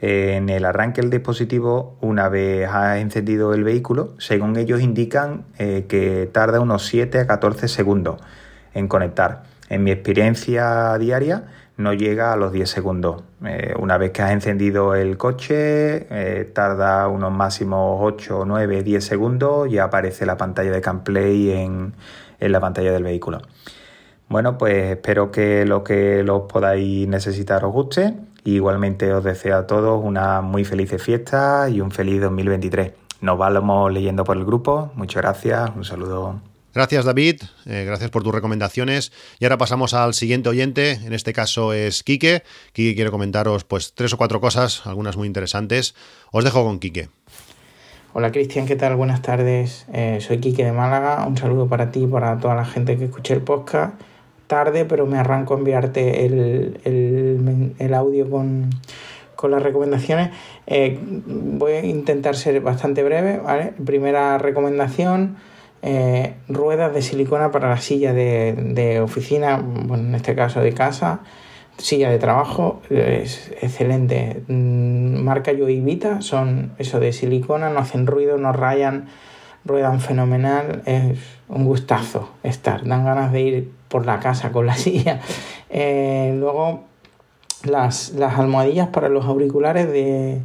En 0.00 0.50
el 0.50 0.66
arranque 0.66 1.00
del 1.00 1.10
dispositivo, 1.10 1.96
una 2.00 2.28
vez 2.28 2.68
has 2.68 2.98
encendido 2.98 3.54
el 3.54 3.64
vehículo, 3.64 4.14
según 4.18 4.56
ellos 4.56 4.82
indican 4.82 5.46
eh, 5.58 5.86
que 5.88 6.28
tarda 6.30 6.60
unos 6.60 6.84
7 6.86 7.20
a 7.20 7.26
14 7.26 7.66
segundos 7.68 8.20
en 8.74 8.88
conectar. 8.88 9.44
En 9.70 9.84
mi 9.84 9.90
experiencia 9.90 10.96
diaria 10.98 11.44
no 11.78 11.94
llega 11.94 12.32
a 12.32 12.36
los 12.36 12.52
10 12.52 12.68
segundos. 12.68 13.22
Eh, 13.44 13.74
una 13.78 13.96
vez 13.96 14.12
que 14.12 14.22
has 14.22 14.32
encendido 14.32 14.94
el 14.94 15.16
coche, 15.16 16.06
eh, 16.10 16.44
tarda 16.54 17.08
unos 17.08 17.32
máximos 17.32 17.98
8, 18.02 18.44
9, 18.46 18.82
10 18.82 19.04
segundos 19.04 19.68
y 19.70 19.78
aparece 19.78 20.26
la 20.26 20.36
pantalla 20.36 20.70
de 20.70 20.80
CarPlay 20.82 21.50
en, 21.52 21.94
en 22.38 22.52
la 22.52 22.60
pantalla 22.60 22.92
del 22.92 23.02
vehículo. 23.02 23.40
Bueno, 24.28 24.58
pues 24.58 24.90
espero 24.90 25.30
que 25.30 25.64
lo 25.64 25.84
que 25.84 26.24
los 26.24 26.42
podáis 26.42 27.06
necesitar 27.06 27.64
os 27.64 27.72
guste. 27.72 28.14
igualmente 28.44 29.12
os 29.12 29.24
deseo 29.24 29.56
a 29.56 29.66
todos 29.66 30.00
una 30.02 30.40
muy 30.40 30.64
feliz 30.64 30.90
fiesta 31.00 31.68
y 31.68 31.80
un 31.80 31.90
feliz 31.90 32.20
2023. 32.20 32.92
Nos 33.20 33.38
vamos 33.38 33.92
leyendo 33.92 34.24
por 34.24 34.36
el 34.36 34.44
grupo. 34.44 34.90
Muchas 34.94 35.22
gracias. 35.22 35.70
Un 35.74 35.84
saludo. 35.84 36.40
Gracias 36.74 37.06
David, 37.06 37.40
eh, 37.64 37.84
gracias 37.86 38.10
por 38.10 38.22
tus 38.22 38.34
recomendaciones. 38.34 39.10
Y 39.38 39.46
ahora 39.46 39.56
pasamos 39.56 39.94
al 39.94 40.12
siguiente 40.12 40.50
oyente, 40.50 40.92
en 40.92 41.14
este 41.14 41.32
caso 41.32 41.72
es 41.72 42.02
Quique. 42.02 42.42
Quique 42.72 42.94
quiere 42.94 43.10
comentaros 43.10 43.64
pues 43.64 43.94
tres 43.94 44.12
o 44.12 44.18
cuatro 44.18 44.42
cosas, 44.42 44.86
algunas 44.86 45.16
muy 45.16 45.26
interesantes. 45.26 45.94
Os 46.32 46.44
dejo 46.44 46.64
con 46.64 46.78
Quique. 46.78 47.08
Hola 48.12 48.30
Cristian, 48.30 48.66
¿qué 48.66 48.76
tal? 48.76 48.96
Buenas 48.96 49.22
tardes. 49.22 49.86
Eh, 49.92 50.18
soy 50.20 50.38
Quique 50.38 50.64
de 50.64 50.72
Málaga. 50.72 51.24
Un 51.26 51.38
saludo 51.38 51.66
para 51.66 51.90
ti 51.90 52.02
y 52.02 52.06
para 52.06 52.38
toda 52.38 52.54
la 52.54 52.66
gente 52.66 52.98
que 52.98 53.04
escuche 53.06 53.32
el 53.32 53.40
podcast 53.40 53.94
tarde, 54.46 54.84
pero 54.84 55.06
me 55.06 55.18
arranco 55.18 55.54
a 55.54 55.58
enviarte 55.58 56.26
el, 56.26 57.94
audio 57.94 58.30
con, 58.30 58.70
las 59.48 59.62
recomendaciones. 59.62 60.30
Eh, 60.66 60.98
voy 61.00 61.72
a 61.72 61.84
intentar 61.84 62.36
ser 62.36 62.60
bastante 62.60 63.02
breve, 63.04 63.38
¿vale? 63.38 63.72
Primera 63.84 64.38
recomendación, 64.38 65.36
eh, 65.82 66.34
ruedas 66.48 66.92
de 66.94 67.02
silicona 67.02 67.50
para 67.52 67.68
la 67.68 67.76
silla 67.76 68.12
de, 68.12 69.00
oficina, 69.02 69.62
bueno, 69.62 70.08
en 70.08 70.14
este 70.14 70.34
caso 70.34 70.60
de 70.60 70.72
casa, 70.72 71.20
silla 71.78 72.10
de 72.10 72.18
trabajo, 72.18 72.82
es 72.90 73.52
excelente. 73.60 74.42
Mm, 74.48 75.22
marca 75.22 75.52
Yo 75.52 75.66
Vita, 75.66 76.22
son 76.22 76.72
eso 76.78 76.98
de 76.98 77.12
silicona, 77.12 77.70
no 77.70 77.78
hacen 77.78 78.06
ruido, 78.06 78.38
no 78.38 78.52
rayan, 78.52 79.06
ruedan 79.64 80.00
fenomenal, 80.00 80.82
es 80.86 81.18
un 81.48 81.64
gustazo 81.64 82.30
estar, 82.42 82.84
dan 82.84 83.04
ganas 83.04 83.32
de 83.32 83.40
ir 83.40 83.75
por 83.88 84.06
la 84.06 84.20
casa 84.20 84.52
con 84.52 84.66
la 84.66 84.74
silla. 84.76 85.20
Eh, 85.70 86.34
luego 86.38 86.84
las, 87.64 88.14
almohadillas 88.20 88.88
para 88.88 89.08
los 89.08 89.24
auriculares 89.24 89.88
de, 89.88 90.40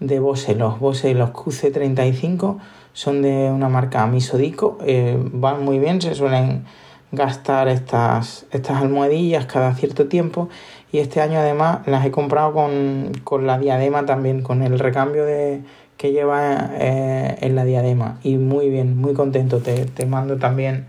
de 0.00 0.20
Bose, 0.20 0.54
los 0.54 0.78
Bose, 0.78 1.14
los 1.14 1.30
QC35 1.30 2.58
son 2.92 3.22
de 3.22 3.50
una 3.50 3.68
marca 3.68 4.06
Misodico, 4.06 4.78
eh, 4.84 5.16
van 5.18 5.64
muy 5.64 5.78
bien, 5.78 6.00
se 6.00 6.14
suelen 6.14 6.64
gastar 7.10 7.68
estas, 7.68 8.46
estas 8.50 8.82
almohadillas 8.82 9.46
cada 9.46 9.74
cierto 9.74 10.08
tiempo. 10.08 10.48
Y 10.90 10.98
este 10.98 11.22
año 11.22 11.38
además 11.38 11.86
las 11.86 12.04
he 12.04 12.10
comprado 12.10 12.52
con, 12.52 13.46
la 13.46 13.58
diadema 13.58 14.04
también, 14.04 14.42
con 14.42 14.62
el 14.62 14.78
recambio 14.78 15.24
de, 15.24 15.62
que 15.96 16.12
lleva 16.12 16.70
eh, 16.74 17.38
en 17.40 17.56
la 17.56 17.64
diadema. 17.64 18.18
Y 18.22 18.36
muy 18.36 18.68
bien, 18.68 18.98
muy 18.98 19.14
contento, 19.14 19.60
te, 19.60 19.86
te 19.86 20.04
mando 20.04 20.36
también 20.36 20.86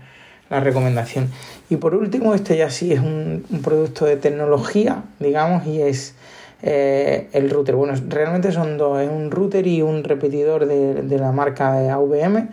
la 0.54 0.60
recomendación. 0.60 1.28
Y 1.68 1.76
por 1.76 1.94
último, 1.94 2.34
este 2.34 2.56
ya 2.56 2.70
sí 2.70 2.92
es 2.92 3.00
un, 3.00 3.44
producto 3.62 4.04
de 4.06 4.16
tecnología, 4.16 5.02
digamos, 5.18 5.66
y 5.66 5.82
es 5.82 6.14
eh, 6.62 7.28
el 7.32 7.50
router. 7.50 7.74
Bueno, 7.74 7.94
realmente 8.08 8.52
son 8.52 8.78
dos, 8.78 9.00
es 9.00 9.10
un 9.10 9.30
router 9.30 9.66
y 9.66 9.82
un 9.82 10.04
repetidor 10.04 10.66
de, 10.66 11.18
la 11.18 11.32
marca 11.32 11.72
de 11.72 11.90
AVM. 11.90 12.48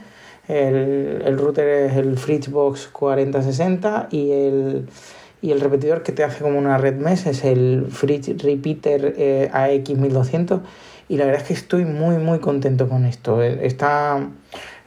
El, 0.47 1.22
el, 1.26 1.38
router 1.38 1.68
es 1.68 1.97
el 1.97 2.18
Fritzbox 2.18 2.88
4060 2.88 4.08
y 4.12 4.32
el, 4.32 4.88
y 5.41 5.52
el 5.52 5.62
repetidor 5.62 6.04
que 6.04 6.12
te 6.12 6.24
hace 6.24 6.43
como 6.43 6.58
una 6.58 6.78
red 6.78 6.95
mesh 6.95 7.28
es 7.28 7.43
el 7.43 7.88
Fritz 7.89 8.28
Repeater 8.41 9.16
eh, 9.18 9.49
AX1200 9.54 10.62
y 11.10 11.18
la 11.18 11.26
verdad 11.26 11.41
es 11.41 11.47
que 11.47 11.54
estoy 11.54 11.86
muy 11.86 12.18
muy 12.18 12.39
contento 12.39 12.88
con 12.88 13.06
esto. 13.06 13.41
Está 13.41 14.28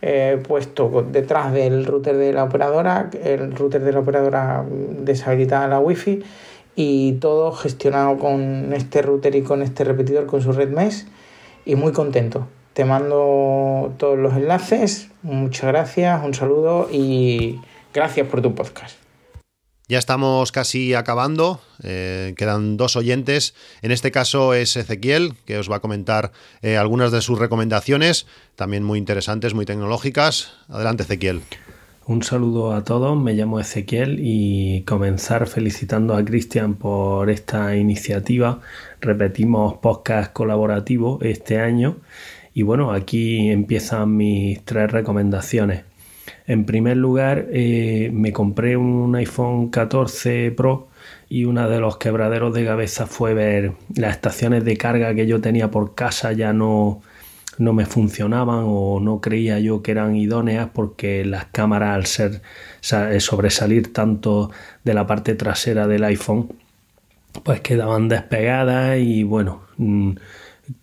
eh, 0.07 0.39
puesto 0.47 1.03
detrás 1.11 1.51
del 1.55 1.87
router 1.87 2.19
de 2.19 2.35
la 2.35 2.45
operadora, 2.45 3.09
el 3.23 3.57
router 3.57 3.83
de 3.83 3.91
la 3.91 4.01
operadora 4.01 4.63
deshabilitada 4.69 5.67
la 5.67 5.81
wifi 5.81 6.23
y 6.77 7.13
todo 7.23 7.53
gestionado 7.53 8.19
con 8.19 8.75
este 8.75 9.01
router 9.01 9.35
y 9.35 9.41
con 9.41 9.63
este 9.63 9.83
repetidor 9.83 10.27
con 10.27 10.43
su 10.43 10.53
red 10.53 10.69
mesh 10.69 11.07
y 11.65 11.75
muy 11.77 11.93
contento. 11.93 12.47
Te 12.75 12.85
mando 12.85 13.95
todos 13.97 14.19
los 14.19 14.35
enlaces, 14.35 15.09
muchas 15.23 15.69
gracias, 15.69 16.23
un 16.23 16.35
saludo 16.35 16.87
y 16.93 17.63
gracias 17.95 18.29
por 18.29 18.43
tu 18.43 18.55
podcast. 18.55 19.04
Ya 19.87 19.99
estamos 19.99 20.51
casi 20.51 20.95
acabando, 20.95 21.61
eh, 21.83 22.33
quedan 22.39 22.79
dos 22.79 22.97
oyentes. 22.97 23.55
En 23.83 23.91
este 23.91 24.11
caso 24.11 24.55
es 24.55 24.79
Ezequiel, 24.79 25.35
que 25.45 25.59
os 25.59 25.71
va 25.71 25.77
a 25.77 25.81
comentar 25.81 26.33
eh, 26.63 26.79
algunas 26.79 27.13
de 27.13 27.21
sus 27.21 27.39
recomendaciones, 27.39 28.27
también 28.57 28.83
muy 28.83 28.99
interesantes, 28.99 29.53
muy 29.53 29.67
tecnológicas. 29.67 30.55
Adelante, 30.71 31.03
Ezequiel. 31.03 31.43
Un 32.07 32.23
saludo 32.23 32.73
a 32.73 32.83
todos, 32.83 33.19
me 33.19 33.35
llamo 33.35 33.61
Ezequiel 33.61 34.21
y 34.23 34.85
comenzar 34.85 35.47
felicitando 35.47 36.15
a 36.17 36.25
Cristian 36.25 36.77
por 36.77 37.29
esta 37.29 37.77
iniciativa. 37.77 38.61
Repetimos 39.03 39.75
podcast 39.83 40.33
colaborativo 40.33 41.19
este 41.21 41.61
año 41.61 41.99
y 42.55 42.63
bueno, 42.63 42.93
aquí 42.93 43.51
empiezan 43.51 44.17
mis 44.17 44.65
tres 44.65 44.91
recomendaciones. 44.91 45.85
En 46.47 46.67
primer 46.67 46.97
lugar, 46.97 47.47
eh, 47.51 48.11
me 48.13 48.33
compré 48.33 48.77
un 48.77 49.15
iPhone 49.17 49.71
14 49.71 50.53
Pro 50.53 50.89
y 51.29 51.47
uno 51.47 51.69
de 51.69 51.81
los 51.81 51.97
quebraderos 51.97 52.53
de 52.55 52.67
cabeza 52.67 53.07
fue 53.07 53.35
ver 53.35 53.73
las 53.97 54.13
estaciones 54.13 54.65
de 54.65 54.77
carga 54.77 55.15
que 55.15 55.27
yo 55.27 55.41
tenía 55.41 55.71
por 55.71 55.95
casa 55.95 56.33
ya 56.33 56.53
no, 56.53 57.01
no 57.59 57.73
me 57.73 57.87
funcionaban 57.87 58.65
o 58.67 59.01
no 59.01 59.21
creía 59.21 59.59
yo 59.59 59.83
que 59.83 59.93
eran 59.93 60.17
idóneas 60.17 60.69
porque 60.73 61.25
las 61.25 61.47
cámaras 61.47 61.95
al 61.95 62.07
ser 62.07 62.43
eh, 63.13 63.21
sobresalir 63.21 63.93
tanto 63.93 64.51
de 64.85 64.95
la 64.95 65.07
parte 65.07 65.35
trasera 65.35 65.87
del 65.87 66.05
iPhone 66.05 66.51
pues 67.43 67.61
quedaban 67.61 68.09
despegadas 68.09 68.99
y 68.99 69.25
bueno 69.25 69.63
mm, 69.79 70.13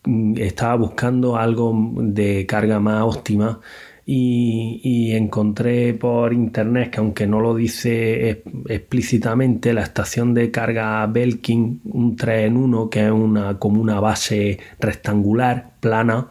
mm, 0.05 0.37
estaba 0.37 0.75
buscando 0.75 1.37
algo 1.37 1.73
de 1.97 2.45
carga 2.47 2.79
más 2.79 3.03
óptima 3.03 3.59
y, 4.05 5.11
encontré 5.13 5.93
por 5.93 6.33
internet 6.33 6.91
que 6.91 6.99
aunque 6.99 7.27
no 7.27 7.39
lo 7.39 7.53
dice 7.55 8.43
explícitamente 8.67 9.73
la 9.73 9.83
estación 9.83 10.33
de 10.33 10.51
carga 10.51 11.05
Belkin 11.07 11.81
un 11.85 12.15
3 12.15 12.47
en 12.47 12.57
1 12.57 12.89
que 12.89 13.05
es 13.05 13.11
una 13.11 13.59
como 13.59 13.81
una 13.81 13.99
base 13.99 14.59
rectangular 14.79 15.71
plana 15.79 16.29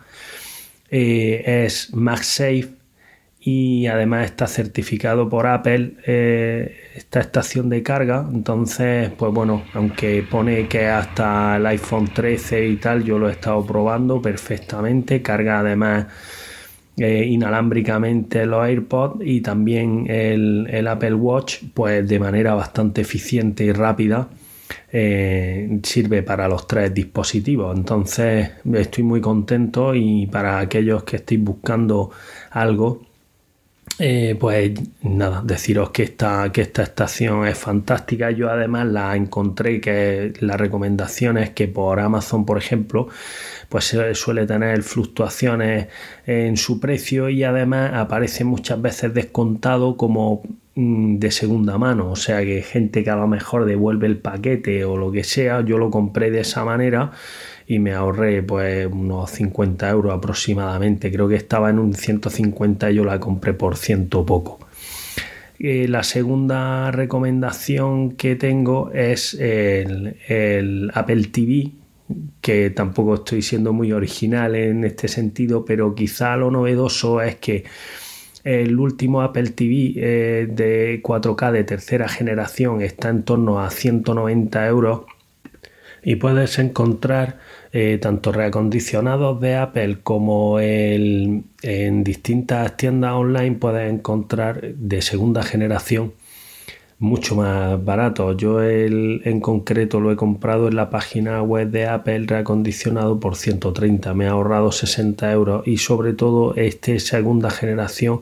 eh, 0.91 1.65
es 1.65 1.95
MagSafe 1.95 2.81
y 3.43 3.87
además 3.87 4.27
está 4.27 4.47
certificado 4.47 5.29
por 5.29 5.47
Apple 5.47 5.95
eh, 6.07 6.91
esta 6.95 7.21
estación 7.21 7.71
de 7.71 7.83
carga. 7.83 8.29
Entonces 8.31 9.11
pues 9.17 9.33
bueno 9.33 9.65
aunque 9.73 10.23
pone 10.29 10.69
que 10.69 10.87
hasta 10.87 11.57
el 11.57 11.67
iPhone 11.67 12.09
13 12.13 12.67
y 12.67 12.77
tal 12.77 13.03
yo 13.03 13.19
lo 13.19 13.29
he 13.29 13.33
estado 13.33 13.65
probando 13.65 14.21
perfectamente. 14.21 15.23
Carga 15.23 15.61
además 15.61 16.07
eh, 17.01 17.25
inalámbricamente 17.27 18.45
los 18.47 18.65
AirPods 18.65 19.25
y 19.25 19.41
también 19.41 20.07
el, 20.09 20.87
Apple 20.87 21.15
Watch, 21.15 21.63
pues 21.75 22.07
de 22.07 22.19
manera 22.19 22.55
bastante 22.55 23.01
eficiente 23.01 23.65
y 23.65 23.73
rápida. 23.73 24.29
Eh, 24.93 25.81
sirve 25.83 26.23
para 26.23 26.47
los 26.47 26.67
tres 26.69 26.95
dispositivos 26.95 27.77
entonces 27.77 28.51
estoy 28.73 29.03
muy 29.03 29.21
contento 29.21 29.95
y 29.97 30.27
para 30.29 30.61
aquellos 30.61 31.03
que 31.03 31.17
estéis 31.17 31.43
buscando 31.43 32.11
algo 32.53 33.03
Eh, 34.03 34.35
pues 34.41 34.73
nada, 35.03 35.43
deciros 35.45 35.91
que 35.91 36.05
esta, 36.05 36.51
que 36.53 36.63
esta 36.63 36.83
estación 36.83 37.47
es 37.47 37.59
fantástica. 37.59 38.31
Yo 38.31 38.49
además 38.49 38.87
la 38.87 39.15
encontré 39.15 39.79
que 39.81 40.33
la 40.41 40.57
recomendación 40.57 41.37
es 41.37 41.51
que 41.51 41.69
por 41.69 42.01
Amazon, 42.01 42.47
por 42.47 42.57
ejemplo, 42.57 43.09
pues 43.71 43.97
suele 44.15 44.47
tener 44.47 44.83
fluctuaciones 44.83 45.87
en 46.27 46.57
su 46.59 46.81
precio 46.81 47.31
y 47.31 47.45
además 47.45 47.93
aparece 47.95 48.45
muchas 48.45 48.83
veces 48.83 49.15
descontado 49.15 49.97
como 49.97 50.43
mm, 50.75 51.19
de 51.19 51.31
segunda 51.31 51.79
mano, 51.79 52.11
o 52.11 52.17
sea 52.17 52.45
que 52.45 52.63
gente 52.63 53.05
que 53.05 53.11
a 53.11 53.17
lo 53.17 53.29
mejor 53.29 53.65
devuelve 53.65 54.09
el 54.09 54.19
paquete 54.19 54.85
o 54.85 54.97
lo 54.97 55.13
que 55.13 55.25
sea, 55.25 55.63
yo 55.65 55.79
lo 55.79 55.91
compré 55.91 56.33
de 56.33 56.41
esa 56.41 56.65
manera 56.65 57.13
y 57.71 57.79
me 57.79 57.93
ahorré 57.93 58.43
pues 58.43 58.89
unos 58.91 59.31
50 59.31 59.89
euros 59.89 60.13
aproximadamente. 60.13 61.13
Creo 61.13 61.29
que 61.29 61.37
estaba 61.37 61.71
en 61.71 61.79
un 61.79 61.95
150 61.95 62.91
y 62.91 62.97
yo 62.97 63.05
la 63.05 63.21
compré 63.21 63.55
por 63.55 63.77
ciento 63.77 64.27
poco. 64.27 64.59
Eh, 65.61 65.87
la 65.87 66.03
segunda 66.03 66.91
recomendación 66.91 68.17
que 68.17 68.35
tengo 68.35 68.91
es 68.93 69.35
el, 69.35 70.17
el, 70.27 70.91
Apple 70.95 71.25
TV, 71.27 71.71
que 72.41 72.71
tampoco 72.71 73.15
estoy 73.15 73.43
siendo 73.43 73.73
muy 73.73 73.93
original 73.93 74.55
en 74.55 74.85
este 74.85 75.09
sentido, 75.09 75.65
pero 75.65 75.95
quizá 75.95 76.37
lo 76.37 76.51
novedoso 76.51 77.21
es 77.21 77.37
que 77.37 77.65
el 78.45 78.79
último 78.79 79.21
Apple 79.21 79.51
TV 79.51 79.93
eh, 79.97 80.49
de 80.51 81.03
4K 81.03 81.53
de 81.53 81.65
tercera 81.65 82.09
generación 82.09 82.81
está 82.81 83.11
en 83.11 83.23
torno 83.23 83.61
a 83.61 83.71
190 83.71 84.67
euros 84.67 85.03
y 86.03 86.17
puedes 86.17 86.59
encontrar 86.59 87.39
eh, 87.73 87.99
tanto 88.01 88.33
reacondicionados 88.33 89.41
de 89.41 89.57
Apple 89.57 89.99
como 90.03 90.59
en 90.59 91.45
distintas 92.03 92.77
tiendas 92.79 93.13
online 93.13 93.57
puedes 93.57 93.93
encontrar 93.93 94.63
de 94.63 95.03
segunda 95.03 95.43
generación 95.43 96.15
mucho 97.01 97.35
más 97.35 97.83
barato. 97.85 98.37
Yo 98.37 98.63
el, 98.63 99.23
en 99.25 99.41
concreto 99.41 100.01
lo 100.01 100.13
he 100.13 100.17
comprado 100.17 100.69
en 100.69 100.77
la 100.77 100.91
página 100.91 101.43
web 101.43 101.71
de 101.71 101.87
Apple 101.87 102.27
reacondicionado 102.27 103.19
por 103.19 103.37
130. 103.37 104.15
Me 104.15 104.27
ha 104.27 104.33
ahorrado 104.33 104.71
60 104.71 105.33
euros 105.33 105.67
y 105.67 105.79
sobre 105.79 106.13
todo 106.13 106.55
este 106.55 107.01
segunda 107.01 107.51
generación 107.51 108.21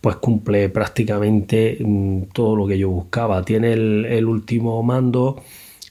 pues 0.00 0.16
cumple 0.16 0.70
prácticamente 0.70 1.76
mm, 1.78 2.22
todo 2.32 2.56
lo 2.56 2.66
que 2.66 2.78
yo 2.78 2.88
buscaba. 2.88 3.44
Tiene 3.44 3.74
el, 3.74 4.24
último 4.24 4.82
mando, 4.82 5.42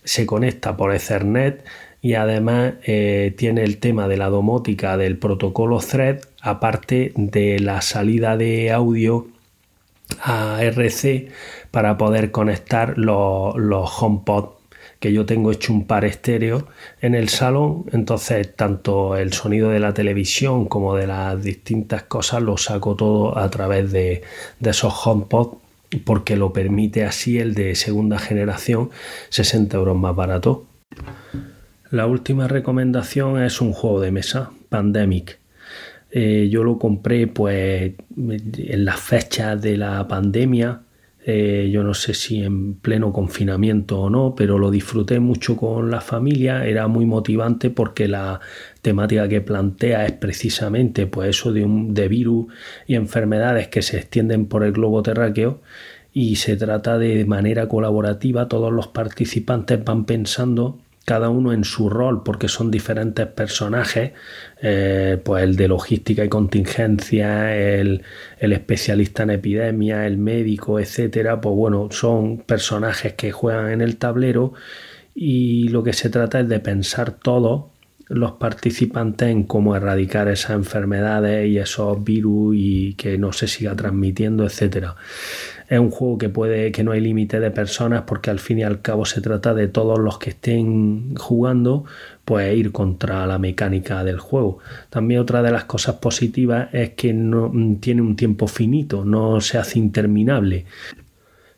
se 0.03 0.25
conecta 0.25 0.75
por 0.75 0.93
Ethernet 0.93 1.63
y 2.01 2.15
además 2.15 2.73
eh, 2.85 3.35
tiene 3.37 3.63
el 3.63 3.77
tema 3.77 4.07
de 4.07 4.17
la 4.17 4.29
domótica 4.29 4.97
del 4.97 5.17
protocolo 5.19 5.77
Thread, 5.79 6.21
aparte 6.41 7.11
de 7.15 7.59
la 7.59 7.81
salida 7.81 8.35
de 8.35 8.71
audio 8.71 9.27
a 10.23 10.59
RC 10.63 11.29
para 11.71 11.97
poder 11.97 12.31
conectar 12.31 12.97
los, 12.97 13.55
los 13.57 13.89
HomePod 14.01 14.59
que 14.99 15.13
yo 15.13 15.25
tengo 15.25 15.51
hecho 15.51 15.73
un 15.73 15.85
par 15.85 16.03
estéreo 16.03 16.67
en 17.01 17.15
el 17.15 17.29
salón, 17.29 17.85
entonces 17.93 18.53
tanto 18.55 19.15
el 19.15 19.31
sonido 19.33 19.69
de 19.69 19.79
la 19.79 19.93
televisión 19.93 20.65
como 20.65 20.95
de 20.95 21.07
las 21.07 21.41
distintas 21.41 22.03
cosas 22.03 22.41
lo 22.43 22.57
saco 22.57 22.95
todo 22.95 23.37
a 23.37 23.49
través 23.49 23.91
de, 23.91 24.23
esos 24.61 24.93
HomePod 25.05 25.57
porque 26.03 26.35
lo 26.35 26.53
permite 26.53 27.05
así 27.05 27.39
el 27.39 27.55
de 27.55 27.75
segunda 27.75 28.19
generación 28.19 28.91
60 29.29 29.75
euros 29.77 29.97
más 29.97 30.15
barato. 30.15 30.65
La 31.89 32.05
última 32.05 32.47
recomendación 32.47 33.41
es 33.41 33.61
un 33.61 33.73
juego 33.73 33.99
de 34.01 34.11
mesa, 34.11 34.51
Pandemic. 34.69 35.39
Eh, 36.11 36.49
yo 36.51 36.63
lo 36.63 36.77
compré 36.77 37.27
pues 37.27 37.93
en 38.17 38.85
las 38.85 38.99
fechas 38.99 39.59
de 39.61 39.77
la 39.77 40.07
pandemia. 40.07 40.81
Eh, 41.31 41.69
yo 41.71 41.83
no 41.83 41.93
sé 41.93 42.15
si 42.15 42.41
en 42.43 42.73
pleno 42.73 43.13
confinamiento 43.13 43.99
o 44.01 44.09
no, 44.09 44.33
pero 44.35 44.57
lo 44.57 44.71
disfruté 44.71 45.19
mucho 45.19 45.55
con 45.55 45.91
la 45.91 46.01
familia. 46.01 46.65
Era 46.65 46.87
muy 46.87 47.05
motivante 47.05 47.69
porque 47.69 48.07
la 48.07 48.39
temática 48.81 49.27
que 49.27 49.39
plantea 49.39 50.07
es 50.07 50.13
precisamente 50.13 51.05
pues 51.05 51.29
eso 51.29 51.53
de, 51.53 51.63
un, 51.63 51.93
de 51.93 52.07
virus 52.07 52.47
y 52.87 52.95
enfermedades 52.95 53.67
que 53.67 53.83
se 53.83 53.97
extienden 53.97 54.47
por 54.47 54.63
el 54.63 54.71
globo 54.71 55.03
terráqueo 55.03 55.61
y 56.13 56.37
se 56.37 56.57
trata 56.57 56.97
de 56.97 57.23
manera 57.25 57.67
colaborativa. 57.67 58.47
Todos 58.47 58.73
los 58.73 58.87
participantes 58.87 59.83
van 59.83 60.05
pensando 60.05 60.79
cada 61.09 61.31
uno 61.31 61.53
en 61.53 61.63
su 61.63 61.89
rol, 61.89 62.21
porque 62.21 62.47
son 62.47 62.69
diferentes 62.69 63.25
personajes, 63.25 64.11
eh, 64.61 65.19
pues 65.23 65.43
el 65.43 65.55
de 65.55 65.67
logística 65.67 66.23
y 66.23 66.29
contingencia, 66.29 67.57
el, 67.57 68.03
el, 68.37 68.53
especialista 68.53 69.23
en 69.23 69.31
epidemia, 69.31 70.05
el 70.05 70.19
médico, 70.19 70.79
etcétera, 70.79 71.41
pues 71.41 71.55
bueno, 71.55 71.87
son 71.89 72.37
personajes 72.37 73.13
que 73.13 73.31
juegan 73.31 73.71
en 73.71 73.81
el 73.81 73.97
tablero 73.97 74.53
y 75.15 75.69
lo 75.69 75.81
que 75.81 75.93
se 75.93 76.11
trata 76.11 76.41
es 76.41 76.47
de 76.47 76.59
pensar 76.59 77.09
todos 77.13 77.63
los 78.09 78.33
participantes 78.33 79.29
en 79.29 79.43
cómo 79.43 79.75
erradicar 79.75 80.27
esas 80.27 80.51
enfermedades 80.51 81.47
y 81.47 81.59
esos 81.59 82.03
virus 82.03 82.55
y 82.57 82.93
que 82.95 83.19
no 83.19 83.31
se 83.33 83.47
siga 83.47 83.75
transmitiendo, 83.75 84.45
etcétera. 84.45 84.95
Es 85.69 85.79
un 85.79 85.91
juego 85.91 86.17
que 86.17 86.29
puede, 86.29 86.71
que 86.71 86.83
no 86.83 86.91
hay 86.91 87.01
límite 87.01 87.39
de 87.39 87.51
personas 87.51 88.03
porque 88.07 88.31
al 88.31 88.39
fin 88.39 88.57
y 88.57 88.63
al 88.63 88.81
cabo 88.81 89.05
se 89.05 89.21
trata 89.21 89.53
de 89.53 89.67
todos 89.67 89.99
los 89.99 90.17
que 90.17 90.31
estén 90.31 91.15
jugando, 91.15 91.85
pues 92.25 92.57
ir 92.57 92.71
contra 92.71 93.27
la 93.27 93.37
mecánica 93.37 94.03
del 94.03 94.19
juego. 94.19 94.57
También 94.89 95.21
otra 95.21 95.43
de 95.43 95.51
las 95.51 95.65
cosas 95.65 95.95
positivas 95.97 96.69
es 96.73 96.91
que 96.91 97.13
no 97.13 97.51
tiene 97.79 98.01
un 98.01 98.15
tiempo 98.15 98.47
finito, 98.47 99.05
no 99.05 99.39
se 99.41 99.59
hace 99.59 99.77
interminable. 99.77 100.65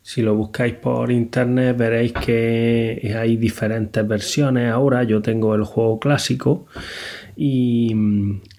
Si 0.04 0.22
lo 0.22 0.36
buscáis 0.36 0.74
por 0.74 1.12
internet 1.12 1.78
veréis 1.78 2.14
que 2.14 3.16
hay 3.18 3.38
diferentes 3.38 4.08
versiones. 4.08 4.72
Ahora 4.72 5.04
yo 5.04 5.22
tengo 5.22 5.54
el 5.54 5.64
juego 5.64 6.00
clásico 6.00 6.66
y, 7.36 7.96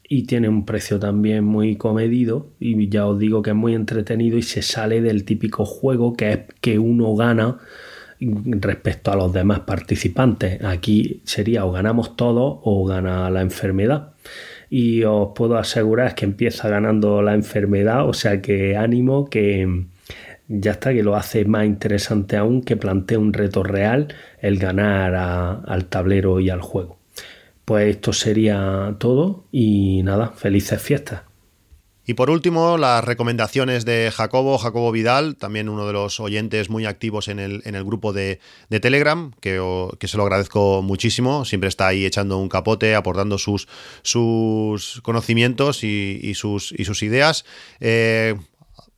y 0.09 0.23
tiene 0.23 0.49
un 0.49 0.65
precio 0.65 1.01
también 1.01 1.45
muy 1.45 1.77
comedido 1.77 2.51
y 2.61 2.89
ya 2.89 3.07
os 3.07 3.19
digo 3.19 3.43
que 3.43 3.51
es 3.51 3.57
muy 3.57 3.75
entretenido 3.75 4.39
y 4.39 4.43
se 4.43 4.63
sale 4.63 5.01
del 5.01 5.25
típico 5.25 5.65
juego 5.65 6.15
que 6.15 6.33
es 6.33 6.39
que 6.61 6.79
uno 6.79 7.15
gana 7.17 7.59
respecto 8.21 9.11
a 9.11 9.17
los 9.17 9.33
demás 9.33 9.61
participantes. 9.61 10.63
Aquí 10.65 11.23
sería 11.25 11.65
o 11.65 11.73
ganamos 11.73 12.17
todos 12.17 12.61
o 12.63 12.85
gana 12.85 13.31
la 13.31 13.41
enfermedad. 13.41 14.13
Y 14.71 15.03
os 15.05 15.31
puedo 15.35 15.59
asegurar 15.59 16.15
que 16.15 16.25
empieza 16.25 16.69
ganando 16.69 17.21
la 17.21 17.35
enfermedad, 17.35 18.09
o 18.09 18.15
sea 18.15 18.41
que 18.41 18.77
ánimo 18.77 19.29
que 19.29 19.87
ya 20.61 20.73
está, 20.73 20.93
que 20.93 21.03
lo 21.03 21.17
hace 21.17 21.45
más 21.45 21.65
interesante 21.65 22.37
aún 22.37 22.63
que 22.63 22.77
plantea 22.77 23.19
un 23.19 23.33
reto 23.33 23.63
real 23.63 24.15
el 24.41 24.59
ganar 24.59 25.15
al 25.15 25.87
tablero 25.87 26.41
y 26.41 26.51
al 26.51 26.61
juego. 26.61 26.99
Pues 27.65 27.97
esto 27.97 28.13
sería 28.13 28.97
todo 28.99 29.45
y 29.51 30.03
nada, 30.03 30.33
felices 30.33 30.83
fiestas. 30.83 31.23
Y 32.05 32.15
por 32.15 32.31
último, 32.31 32.79
las 32.79 33.05
recomendaciones 33.05 33.85
de 33.85 34.11
Jacobo, 34.13 34.59
Jacobo 34.59 34.91
Vidal, 34.91 35.37
también 35.37 35.69
uno 35.69 35.87
de 35.87 35.93
los 35.93 36.19
oyentes 36.19 36.69
muy 36.69 36.85
activos 36.85 37.29
en 37.29 37.39
el, 37.39 37.63
en 37.65 37.77
el 37.77 37.85
grupo 37.85 38.13
de, 38.13 38.41
Telegram, 38.69 39.33
que, 39.41 39.63
que, 40.01 40.09
se 40.09 40.17
lo 40.17 40.25
agradezco 40.25 40.83
muchísimo. 40.83 41.45
Siempre 41.45 41.69
está 41.69 41.87
ahí 41.87 42.05
echando 42.05 42.39
un 42.39 42.49
capote, 42.49 42.97
aportando 42.97 43.39
sus, 43.39 43.69
sus 44.03 45.01
conocimientos 45.03 45.85
y, 45.85 46.19
y, 46.21 46.35
sus, 46.35 46.75
y 46.77 46.85
sus 46.87 47.05
ideas. 47.05 47.45
Eh, 47.79 48.35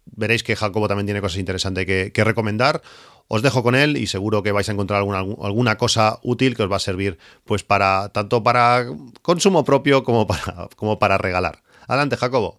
veréis 0.07 0.43
que 0.43 0.57
Jacobo 0.57 0.89
también 0.89 1.07
tiene 1.07 1.21
cosas 1.21 1.39
interesantes 1.39 1.87
que, 1.87 2.25
recomendar 2.25 2.83
os 3.27 3.43
dejo 3.43 3.63
con 3.63 3.75
él 3.75 3.97
y 3.97 4.07
seguro 4.07 4.43
que 4.43 4.53
vais 4.53 4.69
a 4.69 4.73
encontrar 4.73 4.99
alguna, 4.99 5.19
alguna 5.19 5.77
cosa 5.77 6.19
útil 6.23 6.55
que 6.55 6.65
os 6.65 6.71
va 6.71 6.77
a 6.77 6.81
servir 6.81 7.19
pues 7.45 7.65
para 7.65 8.11
tanto 8.11 8.43
para 8.43 8.87
consumo 9.23 9.65
propio 9.65 10.05
como 10.05 10.27
para, 10.29 10.69
como 10.77 10.99
para 10.99 11.19
regalar. 11.19 11.63
Adelante, 11.87 12.17
Jacobo. 12.17 12.59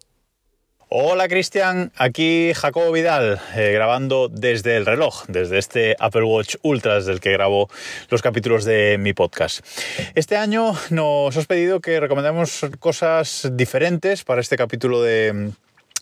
Hola 0.87 1.27
Cristian, 1.27 1.91
aquí 1.97 2.53
Jacobo 2.53 2.91
Vidal, 2.91 3.41
eh, 3.55 3.71
grabando 3.73 4.29
desde 4.29 4.77
el 4.77 4.85
reloj, 4.85 5.25
desde 5.27 5.57
este 5.57 5.95
Apple 5.99 6.23
Watch 6.23 6.57
Ultra, 6.61 6.95
desde 6.95 7.11
el 7.11 7.19
que 7.19 7.31
grabo 7.31 7.69
los 8.09 8.21
capítulos 8.21 8.65
de 8.65 8.97
mi 8.99 9.13
podcast. 9.13 9.65
Este 10.13 10.37
año 10.37 10.73
nos 10.91 11.35
has 11.35 11.47
pedido 11.47 11.81
que 11.81 11.99
recomendemos 11.99 12.67
cosas 12.79 13.49
diferentes 13.53 14.23
para 14.23 14.41
este 14.41 14.57
capítulo 14.57 15.01
de, 15.01 15.51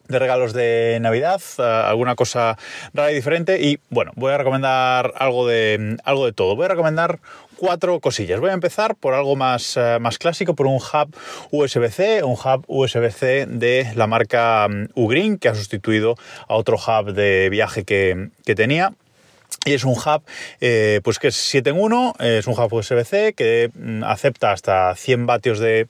de 0.08 0.20
regalos 0.20 0.54
de 0.54 0.98
Navidad, 1.02 1.42
eh, 1.58 1.62
alguna 1.62 2.16
cosa 2.16 2.58
rara 2.94 3.12
y 3.12 3.16
diferente. 3.16 3.62
Y 3.62 3.80
bueno, 3.90 4.12
voy 4.16 4.32
a 4.32 4.38
recomendar 4.38 5.14
algo 5.18 5.48
de, 5.48 5.98
algo 6.04 6.26
de 6.26 6.34
todo. 6.34 6.56
Voy 6.56 6.66
a 6.66 6.70
recomendar 6.70 7.20
cuatro 7.56 8.00
cosillas. 8.00 8.40
Voy 8.40 8.50
a 8.50 8.54
empezar 8.54 8.96
por 8.96 9.14
algo 9.14 9.36
más, 9.36 9.78
eh, 9.78 9.98
más 10.00 10.18
clásico, 10.18 10.54
por 10.54 10.68
un 10.68 10.76
hub 10.76 11.16
USB-C, 11.52 12.24
un 12.24 12.34
hub 12.34 12.66
USB-C 12.68 13.46
de 13.48 13.92
la 13.96 14.08
marca 14.08 14.68
mm, 14.68 14.90
Ugreen, 14.96 15.38
que 15.38 15.50
ha 15.50 15.56
sustituido 15.56 16.16
a 16.48 16.56
otro 16.56 16.78
hub 16.78 17.14
de 17.14 17.50
viaje 17.50 17.84
que, 17.84 18.30
que 18.46 18.56
tenía. 18.56 18.94
Y 19.66 19.74
es 19.74 19.86
un 19.86 19.94
hub 19.94 20.24
eh, 20.60 21.00
pues 21.04 21.20
que 21.20 21.30
es 21.30 21.36
7 21.36 21.70
en 21.70 21.80
1, 21.80 22.16
es 22.20 22.48
un 22.48 22.60
hub 22.60 22.74
USB-C 22.74 23.34
que 23.34 23.72
mm, 23.74 24.04
acepta 24.04 24.52
hasta 24.52 24.94
100 24.96 25.26
vatios 25.26 25.60
de, 25.60 25.88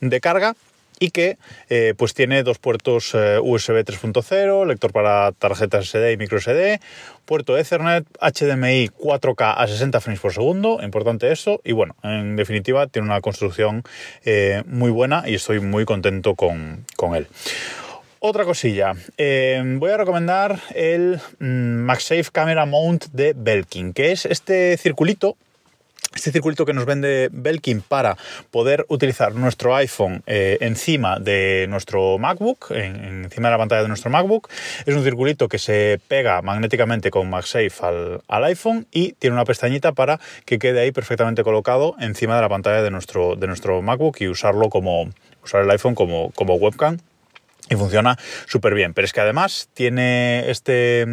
de 0.00 0.20
carga 0.20 0.54
y 0.98 1.10
que 1.10 1.38
eh, 1.68 1.94
pues 1.96 2.14
tiene 2.14 2.42
dos 2.42 2.58
puertos 2.58 3.12
eh, 3.14 3.38
USB 3.42 3.84
3.0, 3.84 4.66
lector 4.66 4.92
para 4.92 5.32
tarjetas 5.32 5.88
SD 5.88 6.12
y 6.12 6.16
micro 6.16 6.40
SD, 6.40 6.80
puerto 7.24 7.56
Ethernet, 7.56 8.04
HDMI 8.20 8.88
4K 8.88 9.54
a 9.56 9.66
60 9.66 10.00
frames 10.00 10.20
por 10.20 10.32
segundo, 10.32 10.80
importante 10.82 11.30
eso, 11.30 11.60
y 11.64 11.72
bueno, 11.72 11.96
en 12.02 12.36
definitiva 12.36 12.86
tiene 12.86 13.06
una 13.08 13.20
construcción 13.20 13.82
eh, 14.24 14.62
muy 14.66 14.90
buena 14.90 15.24
y 15.26 15.34
estoy 15.34 15.60
muy 15.60 15.84
contento 15.84 16.34
con, 16.34 16.84
con 16.96 17.14
él. 17.14 17.26
Otra 18.20 18.44
cosilla, 18.44 18.94
voy 19.16 19.90
a 19.90 19.96
recomendar 19.96 20.58
el 20.74 21.20
mm, 21.38 21.44
MagSafe 21.46 22.32
Camera 22.32 22.66
Mount 22.66 23.06
de 23.12 23.32
Belkin, 23.36 23.92
que 23.92 24.10
es 24.10 24.26
este 24.26 24.76
circulito 24.76 25.36
este 26.14 26.32
circuito 26.32 26.64
que 26.64 26.72
nos 26.72 26.86
vende 26.86 27.28
Belkin 27.32 27.80
para 27.80 28.16
poder 28.50 28.86
utilizar 28.88 29.34
nuestro 29.34 29.74
iPhone 29.76 30.22
eh, 30.26 30.58
encima 30.60 31.18
de 31.18 31.66
nuestro 31.68 32.18
MacBook, 32.18 32.70
encima 32.70 33.48
de 33.48 33.52
la 33.52 33.58
pantalla 33.58 33.82
de 33.82 33.88
nuestro 33.88 34.10
MacBook. 34.10 34.48
Es 34.86 34.94
un 34.94 35.04
circulito 35.04 35.48
que 35.48 35.58
se 35.58 36.00
pega 36.08 36.42
magnéticamente 36.42 37.10
con 37.10 37.28
MagSafe 37.30 37.72
al, 37.80 38.22
al, 38.26 38.44
iPhone 38.44 38.86
y 38.90 39.12
tiene 39.12 39.34
una 39.34 39.44
pestañita 39.44 39.92
para 39.92 40.18
que 40.44 40.58
quede 40.58 40.80
ahí 40.80 40.92
perfectamente 40.92 41.44
colocado 41.44 41.94
encima 42.00 42.36
de 42.36 42.42
la 42.42 42.48
pantalla 42.48 42.82
de 42.82 42.90
nuestro, 42.90 43.36
de 43.36 43.46
nuestro 43.46 43.82
MacBook 43.82 44.16
y 44.20 44.28
usarlo 44.28 44.70
como 44.70 45.10
usar 45.44 45.62
el 45.62 45.70
iPhone 45.70 45.94
como, 45.94 46.30
como 46.30 46.54
webcam 46.54 46.98
y 47.68 47.76
funciona 47.76 48.16
súper 48.46 48.74
bien. 48.74 48.94
Pero 48.94 49.04
es 49.04 49.12
que 49.12 49.20
además 49.20 49.68
tiene 49.74 50.50
este, 50.50 51.06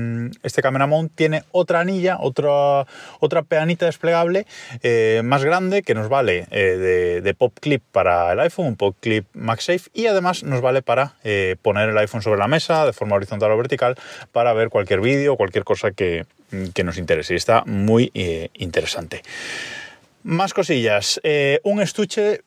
este 0.44 0.62
camera 0.62 0.88
mount 0.88 1.14
tiene 1.16 1.44
otra 1.52 1.82
anilla, 1.82 2.18
otra, 2.20 2.86
otra 3.20 3.44
peanita 3.44 3.86
desplegable 3.86 4.46
eh, 4.84 5.22
más 5.24 5.44
grande 5.44 5.84
que 5.84 5.94
nos 5.94 6.10
vale 6.10 6.48
eh, 6.52 7.22
de, 7.24 7.34
pop 7.34 7.54
clip 7.60 7.84
para 7.92 8.32
el 8.32 8.40
iPhone, 8.40 8.76
pop 8.76 8.96
clip 9.00 9.26
MagSafe 9.34 9.90
y 9.94 10.08
además 10.08 10.44
nos 10.44 10.62
vale 10.62 10.82
para 10.82 11.16
eh, 11.24 11.56
poner 11.62 11.90
el 11.90 11.98
iPhone 11.98 12.22
sobre 12.22 12.40
la 12.40 12.48
mesa 12.48 12.86
de 12.86 12.94
forma 12.94 13.16
horizontal 13.16 13.52
o 13.52 13.58
vertical 13.58 13.96
para 14.32 14.54
ver 14.54 14.70
cualquier 14.70 15.02
vídeo 15.02 15.36
cualquier 15.36 15.64
cosa 15.64 15.92
que, 15.92 16.26
que, 16.74 16.84
nos 16.84 16.98
interese. 16.98 17.34
Y 17.34 17.38
está 17.38 17.64
muy 17.66 18.12
interesante. 18.54 19.22
Más 20.24 20.54
cosillas. 20.54 21.20
un 21.64 21.82
estuche 21.82 22.42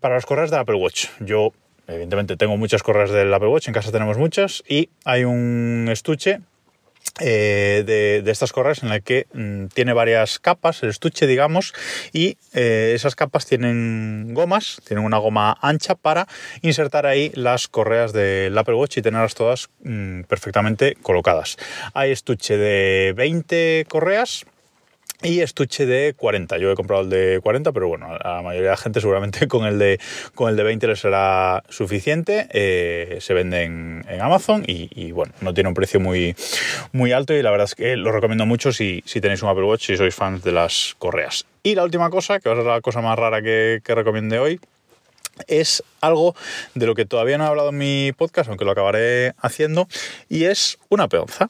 para 0.00 0.14
las 0.14 0.26
correas 0.26 0.50
de 0.50 0.58
Apple 0.58 0.76
Watch. 0.76 1.06
Yo 1.20 1.52
Evidentemente 1.90 2.36
tengo 2.36 2.56
muchas 2.56 2.82
correas 2.82 3.10
del 3.10 3.32
Apple 3.32 3.48
Watch, 3.48 3.68
en 3.68 3.74
casa 3.74 3.92
tenemos 3.92 4.16
muchas, 4.16 4.62
y 4.68 4.90
hay 5.04 5.24
un 5.24 5.88
estuche 5.90 6.40
eh, 7.18 7.82
de, 7.84 8.30
estas 8.30 8.52
correas 8.52 8.82
en 8.82 8.92
el 8.92 9.02
que 9.02 9.26
mm, 9.32 9.66
tiene 9.66 9.92
varias 9.92 10.38
capas, 10.38 10.82
el 10.82 10.90
estuche, 10.90 11.26
digamos, 11.26 11.74
y 12.12 12.38
eh, 12.54 12.92
esas 12.94 13.14
capas 13.14 13.46
tienen 13.46 14.32
gomas, 14.32 14.80
tienen 14.86 15.04
una 15.04 15.18
goma 15.18 15.58
ancha 15.60 15.96
para 15.96 16.26
insertar 16.62 17.06
ahí 17.06 17.30
las 17.34 17.68
correas 17.68 18.12
del 18.12 18.56
Apple 18.56 18.74
Watch 18.74 18.98
y 18.98 19.02
tenerlas 19.02 19.34
todas 19.34 19.68
mm, 19.82 20.22
perfectamente 20.22 20.96
colocadas. 21.02 21.56
Hay 21.92 22.10
estuche 22.10 22.56
de 22.56 23.12
20 23.14 23.86
correas 23.88 24.46
y 25.22 25.40
estuche 25.40 25.86
de 25.86 26.14
40. 26.14 26.58
Yo 26.58 26.70
he 26.70 26.74
comprado 26.74 27.02
el 27.02 27.10
de 27.10 27.40
40, 27.42 27.72
pero 27.72 27.88
bueno, 27.88 28.06
a 28.06 28.36
la 28.36 28.42
mayoría 28.42 28.70
de 28.70 28.70
la 28.70 28.76
gente 28.76 29.00
seguramente 29.00 29.48
con 29.48 29.66
el 29.66 29.78
de, 29.78 30.00
con 30.34 30.48
el 30.48 30.56
de 30.56 30.62
20 30.62 30.86
les 30.86 31.00
será 31.00 31.62
suficiente. 31.68 32.48
Eh, 32.52 33.18
se 33.20 33.34
vende 33.34 33.62
en, 33.62 34.04
Amazon 34.20 34.64
y, 34.66 35.12
bueno, 35.12 35.32
no 35.40 35.54
tiene 35.54 35.68
un 35.68 35.74
precio 35.74 35.98
muy, 36.00 36.34
muy 36.92 37.12
alto 37.12 37.32
y 37.32 37.42
la 37.42 37.50
verdad 37.50 37.64
es 37.64 37.74
que 37.74 37.96
lo 37.96 38.12
recomiendo 38.12 38.44
mucho 38.44 38.72
si, 38.72 39.02
si 39.06 39.20
tenéis 39.20 39.42
un 39.42 39.48
Apple 39.48 39.64
Watch 39.64 39.90
y 39.90 39.96
sois 39.96 40.14
fans 40.14 40.42
de 40.42 40.52
las 40.52 40.94
correas. 40.98 41.46
Y 41.62 41.74
la 41.74 41.84
última 41.84 42.10
cosa, 42.10 42.38
que 42.40 42.48
va 42.48 42.54
a 42.54 42.58
ser 42.58 42.66
la 42.66 42.80
cosa 42.80 43.00
más 43.00 43.18
rara 43.18 43.40
que, 43.40 43.80
que 43.84 43.94
recomiende 43.94 44.38
hoy, 44.38 44.60
es 45.46 45.82
algo 46.00 46.34
de 46.74 46.86
lo 46.86 46.94
que 46.94 47.06
todavía 47.06 47.38
no 47.38 47.44
he 47.44 47.48
hablado 47.48 47.70
en 47.70 47.78
mi 47.78 48.12
podcast, 48.16 48.48
aunque 48.48 48.64
lo 48.64 48.72
acabaré 48.72 49.32
haciendo, 49.38 49.88
y 50.28 50.44
es 50.44 50.78
una 50.88 51.08
peonza 51.08 51.48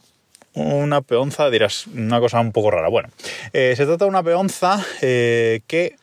una 0.54 1.00
peonza, 1.00 1.50
dirás, 1.50 1.86
una 1.86 2.20
cosa 2.20 2.40
un 2.40 2.52
poco 2.52 2.70
rara. 2.70 2.88
Bueno, 2.88 3.08
eh, 3.52 3.74
se 3.76 3.86
trata 3.86 4.04
de 4.04 4.08
una 4.08 4.22
peonza 4.22 4.84
eh, 5.00 5.60
que 5.66 5.96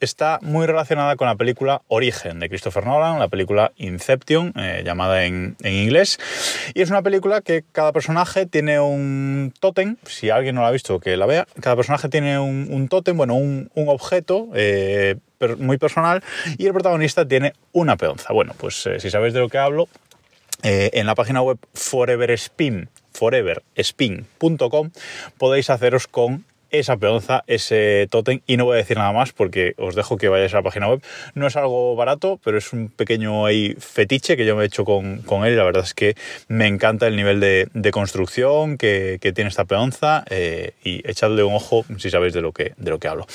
está 0.00 0.40
muy 0.42 0.66
relacionada 0.66 1.14
con 1.14 1.28
la 1.28 1.36
película 1.36 1.82
Origen 1.86 2.40
de 2.40 2.48
Christopher 2.48 2.84
Nolan, 2.84 3.20
la 3.20 3.28
película 3.28 3.70
Inception, 3.76 4.52
eh, 4.56 4.82
llamada 4.84 5.24
en, 5.24 5.56
inglés. 5.62 6.18
Y 6.74 6.82
es 6.82 6.90
una 6.90 7.02
película 7.02 7.40
que 7.40 7.64
cada 7.70 7.92
personaje 7.92 8.46
tiene 8.46 8.80
un 8.80 9.54
tótem, 9.60 9.96
si 10.04 10.30
alguien 10.30 10.56
no 10.56 10.62
la 10.62 10.68
ha 10.68 10.72
visto, 10.72 10.98
que 10.98 11.16
la 11.16 11.26
vea, 11.26 11.46
cada 11.60 11.76
personaje 11.76 12.08
tiene 12.08 12.40
un, 12.40 12.88
tótem, 12.88 13.16
bueno, 13.16 13.34
un, 13.34 13.70
objeto 13.74 14.48
muy 15.58 15.76
personal 15.78 16.22
y 16.58 16.66
el 16.66 16.72
protagonista 16.72 17.26
tiene 17.26 17.52
una 17.70 17.96
peonza. 17.96 18.32
Bueno, 18.32 18.54
pues 18.58 18.88
si 18.98 19.10
sabéis 19.10 19.34
de 19.34 19.40
lo 19.40 19.48
que 19.48 19.58
hablo, 19.58 19.88
en 20.64 21.06
la 21.06 21.14
página 21.14 21.42
web 21.42 21.58
Forever 21.74 22.30
Spin 22.32 22.88
foreverspin.com 23.22 24.90
podéis 25.38 25.70
haceros 25.70 26.08
con 26.08 26.44
esa 26.72 26.96
peonza, 26.96 27.44
ese 27.46 28.08
tótem 28.10 28.40
y 28.48 28.56
no 28.56 28.64
voy 28.64 28.74
a 28.74 28.76
decir 28.78 28.96
nada 28.96 29.12
más 29.12 29.32
porque 29.32 29.74
os 29.76 29.94
dejo 29.94 30.16
que 30.16 30.28
vayáis 30.28 30.54
a 30.54 30.56
la 30.56 30.62
página 30.62 30.88
web. 30.88 31.00
No 31.34 31.46
es 31.46 31.54
algo 31.54 31.94
barato, 31.94 32.40
pero 32.42 32.58
es 32.58 32.72
un 32.72 32.88
pequeño 32.88 33.46
ahí 33.46 33.76
fetiche 33.78 34.36
que 34.36 34.44
yo 34.44 34.56
me 34.56 34.64
he 34.64 34.66
hecho 34.66 34.84
con, 34.84 35.22
él 35.44 35.52
y 35.52 35.56
la 35.56 35.62
verdad 35.62 35.84
es 35.84 35.94
que 35.94 36.16
me 36.48 36.66
encanta 36.66 37.06
el 37.06 37.14
nivel 37.14 37.38
de, 37.38 37.90
construcción 37.92 38.76
que, 38.76 39.20
tiene 39.34 39.50
esta 39.50 39.66
peonza 39.66 40.24
eh, 40.30 40.72
y 40.82 41.08
echadle 41.08 41.44
un 41.44 41.54
ojo 41.54 41.84
si 41.98 42.10
sabéis 42.10 42.32
de 42.32 42.40
lo, 42.40 42.50
que, 42.50 42.72
de 42.76 42.90
lo 42.90 42.98
que 42.98 43.06
hablo. 43.06 43.26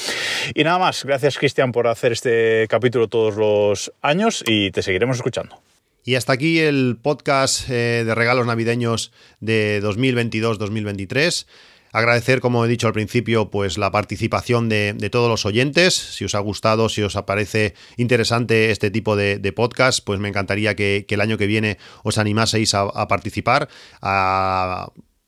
Y 0.53 0.65
nada 0.65 0.80
más, 0.80 1.05
gracias 1.05 1.38
Cristian 1.38 1.72
por 1.72 1.88
hacer 1.88 2.11
este 2.11 2.68
capítulo 2.68 3.07
todos 3.07 3.38
los 3.38 3.93
años 4.01 4.43
y 4.45 4.72
te 4.72 4.81
seguiremos 4.81 5.15
escuchando. 5.15 5.61
Y 6.07 6.15
hasta 6.15 6.31
aquí 6.31 6.59
el 6.59 6.97
podcast 7.01 7.69
eh, 7.69 8.03
de 8.05 8.15
regalos 8.15 8.47
navideños 8.47 9.11
de 9.41 9.81
2022-2023. 9.84 11.45
Agradecer, 11.91 12.39
como 12.39 12.63
he 12.63 12.69
dicho 12.69 12.88
al 12.88 12.93
principio, 12.93 13.51
pues 13.51 13.77
la 13.77 13.91
participación 13.91 14.69
de, 14.69 14.95
todos 15.11 15.29
los 15.29 15.45
oyentes. 15.45 15.95
Si 15.95 16.23
os 16.23 16.34
ha 16.34 16.39
gustado, 16.39 16.88
si 16.88 17.01
os 17.01 17.15
parece 17.25 17.73
interesante 17.97 18.71
este 18.71 18.89
tipo 18.89 19.17
de, 19.17 19.53
podcast, 19.53 19.99
pues 20.01 20.17
me 20.21 20.29
encantaría 20.29 20.77
que, 20.77 21.05
el 21.09 21.19
año 21.19 21.38
que 21.38 21.45
viene 21.45 21.77
os 22.03 22.17
animaseis 22.17 22.73
a, 22.73 22.84
a 22.84 23.09
participar, 23.09 23.67
a 24.01 24.88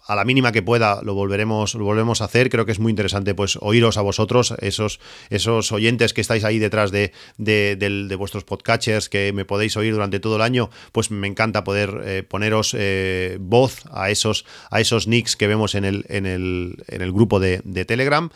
a 0.09 0.15
la 0.15 0.25
mínima 0.25 0.51
que 0.51 0.63
pueda 0.63 1.03
lo 1.03 1.13
volveremos, 1.13 1.75
lo 1.75 1.85
volvemos 1.85 2.21
a 2.21 2.25
hacer. 2.25 2.49
Creo 2.49 2.65
que 2.65 2.71
es 2.71 2.79
muy 2.79 2.89
interesante 2.89 3.35
pues 3.35 3.59
oíros 3.61 3.95
a 3.97 4.01
vosotros, 4.01 4.55
esos, 4.59 4.99
esos 5.29 5.71
oyentes 5.71 6.13
que 6.13 6.21
estáis 6.21 6.43
ahí 6.43 6.57
detrás 6.57 6.89
de, 6.89 7.13
de, 7.37 8.15
vuestros 8.17 8.43
podcatchers, 8.43 9.07
que 9.07 9.31
me 9.33 9.45
podéis 9.45 9.77
oír 9.77 9.93
durante 9.93 10.19
todo 10.19 10.37
el 10.37 10.41
año, 10.41 10.71
pues 10.91 11.11
me 11.11 11.27
encanta 11.27 11.63
poder 11.63 12.01
eh, 12.03 12.23
poneros 12.27 12.75
eh, 12.75 13.37
voz 13.39 13.83
a 13.91 14.09
esos, 14.09 14.45
a 14.71 14.81
esos 14.81 15.07
nicks 15.07 15.35
que 15.35 15.45
vemos 15.45 15.75
en 15.75 15.85
el, 15.85 16.05
en 16.09 16.25
el, 16.25 16.83
en 16.87 17.03
el 17.03 17.11
grupo 17.11 17.39
de, 17.39 17.61
de 17.63 17.85
Telegram. 17.85 18.31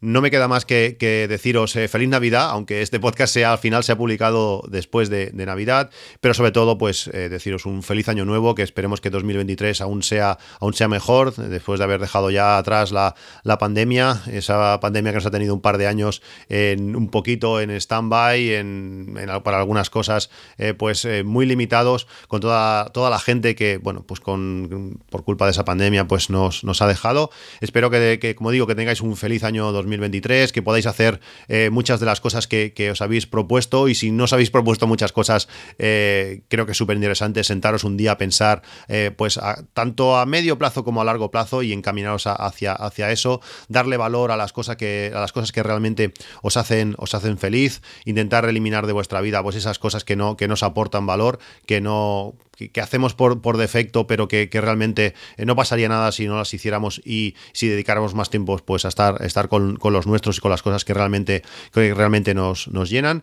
No 0.00 0.20
me 0.20 0.30
queda 0.30 0.46
más 0.46 0.64
que, 0.64 0.96
deciros 1.28 1.74
eh, 1.74 1.88
feliz 1.88 2.08
Navidad, 2.08 2.50
aunque 2.50 2.82
este 2.82 3.00
podcast 3.00 3.34
sea 3.34 3.50
al 3.50 3.58
final 3.58 3.82
se 3.82 3.90
ha 3.90 3.98
publicado 3.98 4.62
después 4.68 5.10
de, 5.10 5.32
Navidad, 5.32 5.90
pero 6.20 6.34
sobre 6.34 6.52
todo 6.52 6.78
pues 6.78 7.08
eh, 7.08 7.28
deciros 7.28 7.66
un 7.66 7.82
feliz 7.82 8.08
año 8.08 8.24
nuevo, 8.24 8.54
que 8.54 8.62
esperemos 8.62 9.00
que 9.00 9.10
2023 9.10 9.80
aún 9.80 10.04
sea, 10.04 10.38
aún 10.60 10.74
sea 10.74 10.86
mejor, 10.86 11.34
después 11.34 11.78
de 11.80 11.84
haber 11.84 12.00
dejado 12.00 12.30
ya 12.30 12.58
atrás 12.58 12.92
la, 12.92 13.14
pandemia, 13.58 14.22
esa 14.30 14.78
pandemia 14.78 15.10
que 15.10 15.16
nos 15.16 15.26
ha 15.26 15.32
tenido 15.32 15.52
un 15.52 15.60
par 15.60 15.78
de 15.78 15.88
años 15.88 16.22
en, 16.48 16.94
un 16.94 17.08
poquito 17.10 17.60
en 17.60 17.70
stand-by, 17.70 18.52
en, 18.54 19.18
para 19.42 19.58
algunas 19.58 19.90
cosas 19.90 20.30
eh, 20.58 20.74
pues 20.74 21.08
muy 21.24 21.44
limitados, 21.44 22.06
con 22.28 22.40
toda, 22.40 22.90
toda 22.90 23.10
la 23.10 23.18
gente 23.18 23.56
que, 23.56 23.78
bueno, 23.78 24.04
pues 24.06 24.20
con, 24.20 25.00
por 25.10 25.24
culpa 25.24 25.46
de 25.46 25.52
esa 25.52 25.64
pandemia 25.64 26.06
pues 26.06 26.30
nos, 26.30 26.62
nos 26.62 26.82
ha 26.82 26.86
dejado. 26.86 27.30
Espero 27.60 27.90
que, 27.90 28.20
que, 28.20 28.36
como 28.36 28.52
digo, 28.52 28.68
que 28.68 28.76
tengáis 28.76 29.00
un 29.00 29.16
feliz 29.16 29.42
año 29.42 29.72
2023 29.72 29.87
2023, 29.88 30.52
que 30.52 30.62
podáis 30.62 30.86
hacer 30.86 31.20
eh, 31.48 31.70
muchas 31.70 32.00
de 32.00 32.06
las 32.06 32.20
cosas 32.20 32.46
que, 32.46 32.90
os 32.90 33.02
habéis 33.02 33.26
propuesto. 33.26 33.88
Y 33.88 33.94
si 33.94 34.10
no 34.10 34.24
os 34.24 34.32
habéis 34.32 34.50
propuesto 34.50 34.86
muchas 34.86 35.12
cosas, 35.12 35.48
eh, 35.78 36.42
creo 36.48 36.66
que 36.66 36.72
es 36.72 36.78
súper 36.78 36.96
interesante 36.96 37.42
sentaros 37.44 37.84
un 37.84 37.96
día 37.96 38.12
a 38.12 38.18
pensar 38.18 38.62
eh, 38.88 39.10
pues 39.16 39.38
tanto 39.72 40.16
a 40.16 40.26
medio 40.26 40.58
plazo 40.58 40.84
como 40.84 41.00
a 41.00 41.04
largo 41.04 41.30
plazo 41.30 41.62
y 41.62 41.72
encaminaros 41.72 42.26
hacia, 42.26 42.72
hacia 42.72 43.10
eso, 43.10 43.40
darle 43.68 43.96
valor 43.96 44.30
a 44.30 44.36
las 44.36 44.52
cosas 44.52 44.76
que, 44.76 45.12
a 45.14 45.20
las 45.20 45.32
cosas 45.32 45.52
que 45.52 45.62
realmente 45.62 46.12
os 46.42 46.56
hacen, 46.56 46.94
os 46.98 47.14
hacen 47.14 47.38
feliz, 47.38 47.82
intentar 48.04 48.44
eliminar 48.44 48.86
de 48.86 48.92
vuestra 48.92 49.20
vida 49.20 49.42
pues 49.42 49.56
esas 49.56 49.78
cosas 49.78 50.04
que 50.04 50.16
no, 50.16 50.36
que 50.36 50.48
nos 50.48 50.62
aportan 50.62 51.06
valor, 51.06 51.38
que 51.66 51.80
no, 51.80 52.34
que, 52.66 52.80
hacemos 52.80 53.14
por, 53.14 53.40
por, 53.40 53.56
defecto, 53.56 54.06
pero 54.06 54.26
que, 54.26 54.48
realmente 54.52 55.14
eh, 55.36 55.46
no 55.46 55.54
pasaría 55.54 55.88
nada 55.88 56.10
si 56.10 56.26
no 56.26 56.36
las 56.36 56.52
hiciéramos. 56.52 57.00
Y 57.04 57.36
si 57.52 57.68
dedicáramos 57.68 58.14
más 58.14 58.30
tiempo 58.30 58.58
pues, 58.64 58.84
a 58.84 58.88
estar, 58.88 59.22
estar 59.24 59.48
con, 59.48 59.77
los 59.92 60.06
nuestros 60.06 60.38
y 60.38 60.40
con 60.40 60.50
las 60.50 60.62
cosas 60.62 60.84
que 60.84 60.94
realmente, 60.94 61.42
que 61.72 61.94
realmente 61.94 62.34
nos, 62.34 62.68
nos 62.68 62.90
llenan. 62.90 63.22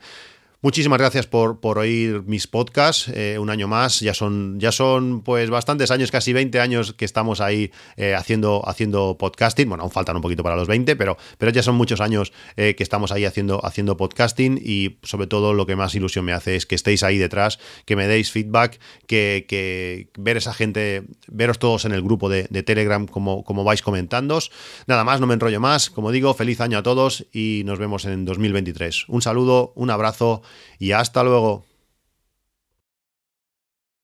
Muchísimas 0.66 0.98
gracias 0.98 1.28
por, 1.28 1.60
por 1.60 1.78
oír 1.78 2.24
mis 2.26 2.48
podcasts. 2.48 3.08
Eh, 3.14 3.38
un 3.40 3.52
año 3.52 3.68
más. 3.68 4.00
Ya 4.00 4.16
son, 4.16 4.60
ya 4.60 4.72
son 4.72 5.22
pues 5.22 5.52
bastantes 5.52 5.92
años, 5.92 6.10
casi 6.10 6.34
20 6.34 6.60
años 6.60 6.94
que 6.94 7.06
estamos 7.06 7.40
ahí 7.40 7.72
eh, 7.98 8.16
haciendo, 8.16 8.68
haciendo 8.68 9.16
podcasting. 9.16 9.70
Bueno, 9.70 9.84
aún 9.84 9.92
faltan 9.92 10.16
un 10.16 10.24
poquito 10.24 10.42
para 10.42 10.56
los 10.56 10.68
20, 10.68 10.96
pero, 10.96 11.18
pero 11.38 11.52
ya 11.52 11.62
son 11.62 11.76
muchos 11.76 12.02
años 12.02 12.34
eh, 12.58 12.74
que 12.74 12.82
estamos 12.82 13.12
ahí 13.12 13.26
haciendo, 13.26 13.64
haciendo 13.64 13.96
podcasting. 13.96 14.60
Y 14.60 14.98
sobre 15.04 15.28
todo 15.28 15.54
lo 15.54 15.68
que 15.68 15.76
más 15.76 15.94
ilusión 15.94 16.26
me 16.26 16.34
hace 16.34 16.56
es 16.56 16.66
que 16.66 16.74
estéis 16.74 17.04
ahí 17.04 17.20
detrás, 17.20 17.60
que 17.86 17.96
me 17.96 18.08
deis 18.08 18.32
feedback, 18.32 18.80
que, 19.06 20.10
ver 20.18 20.38
esa 20.38 20.52
gente, 20.56 21.04
veros 21.28 21.60
todos 21.60 21.86
en 21.86 21.92
el 21.92 22.02
grupo 22.02 22.28
de, 22.28 22.46
Telegram 22.64 23.06
como, 23.06 23.44
como 23.44 23.64
vais 23.64 23.84
comentando. 23.84 24.40
Nada 24.88 25.04
más, 25.04 25.22
no 25.22 25.28
me 25.28 25.36
enrollo 25.36 25.60
más. 25.60 25.92
Como 25.92 26.12
digo, 26.12 26.34
feliz 26.34 26.60
año 26.60 26.80
a 26.80 26.82
todos 26.82 27.28
y 27.32 27.62
nos 27.66 27.78
vemos 27.78 28.06
en 28.06 28.26
2023. 28.26 29.10
Un 29.10 29.22
saludo, 29.22 29.72
un 29.76 29.92
abrazo 29.92 30.42
y 30.80 30.92
hasta 30.92 31.24
luego. 31.24 31.64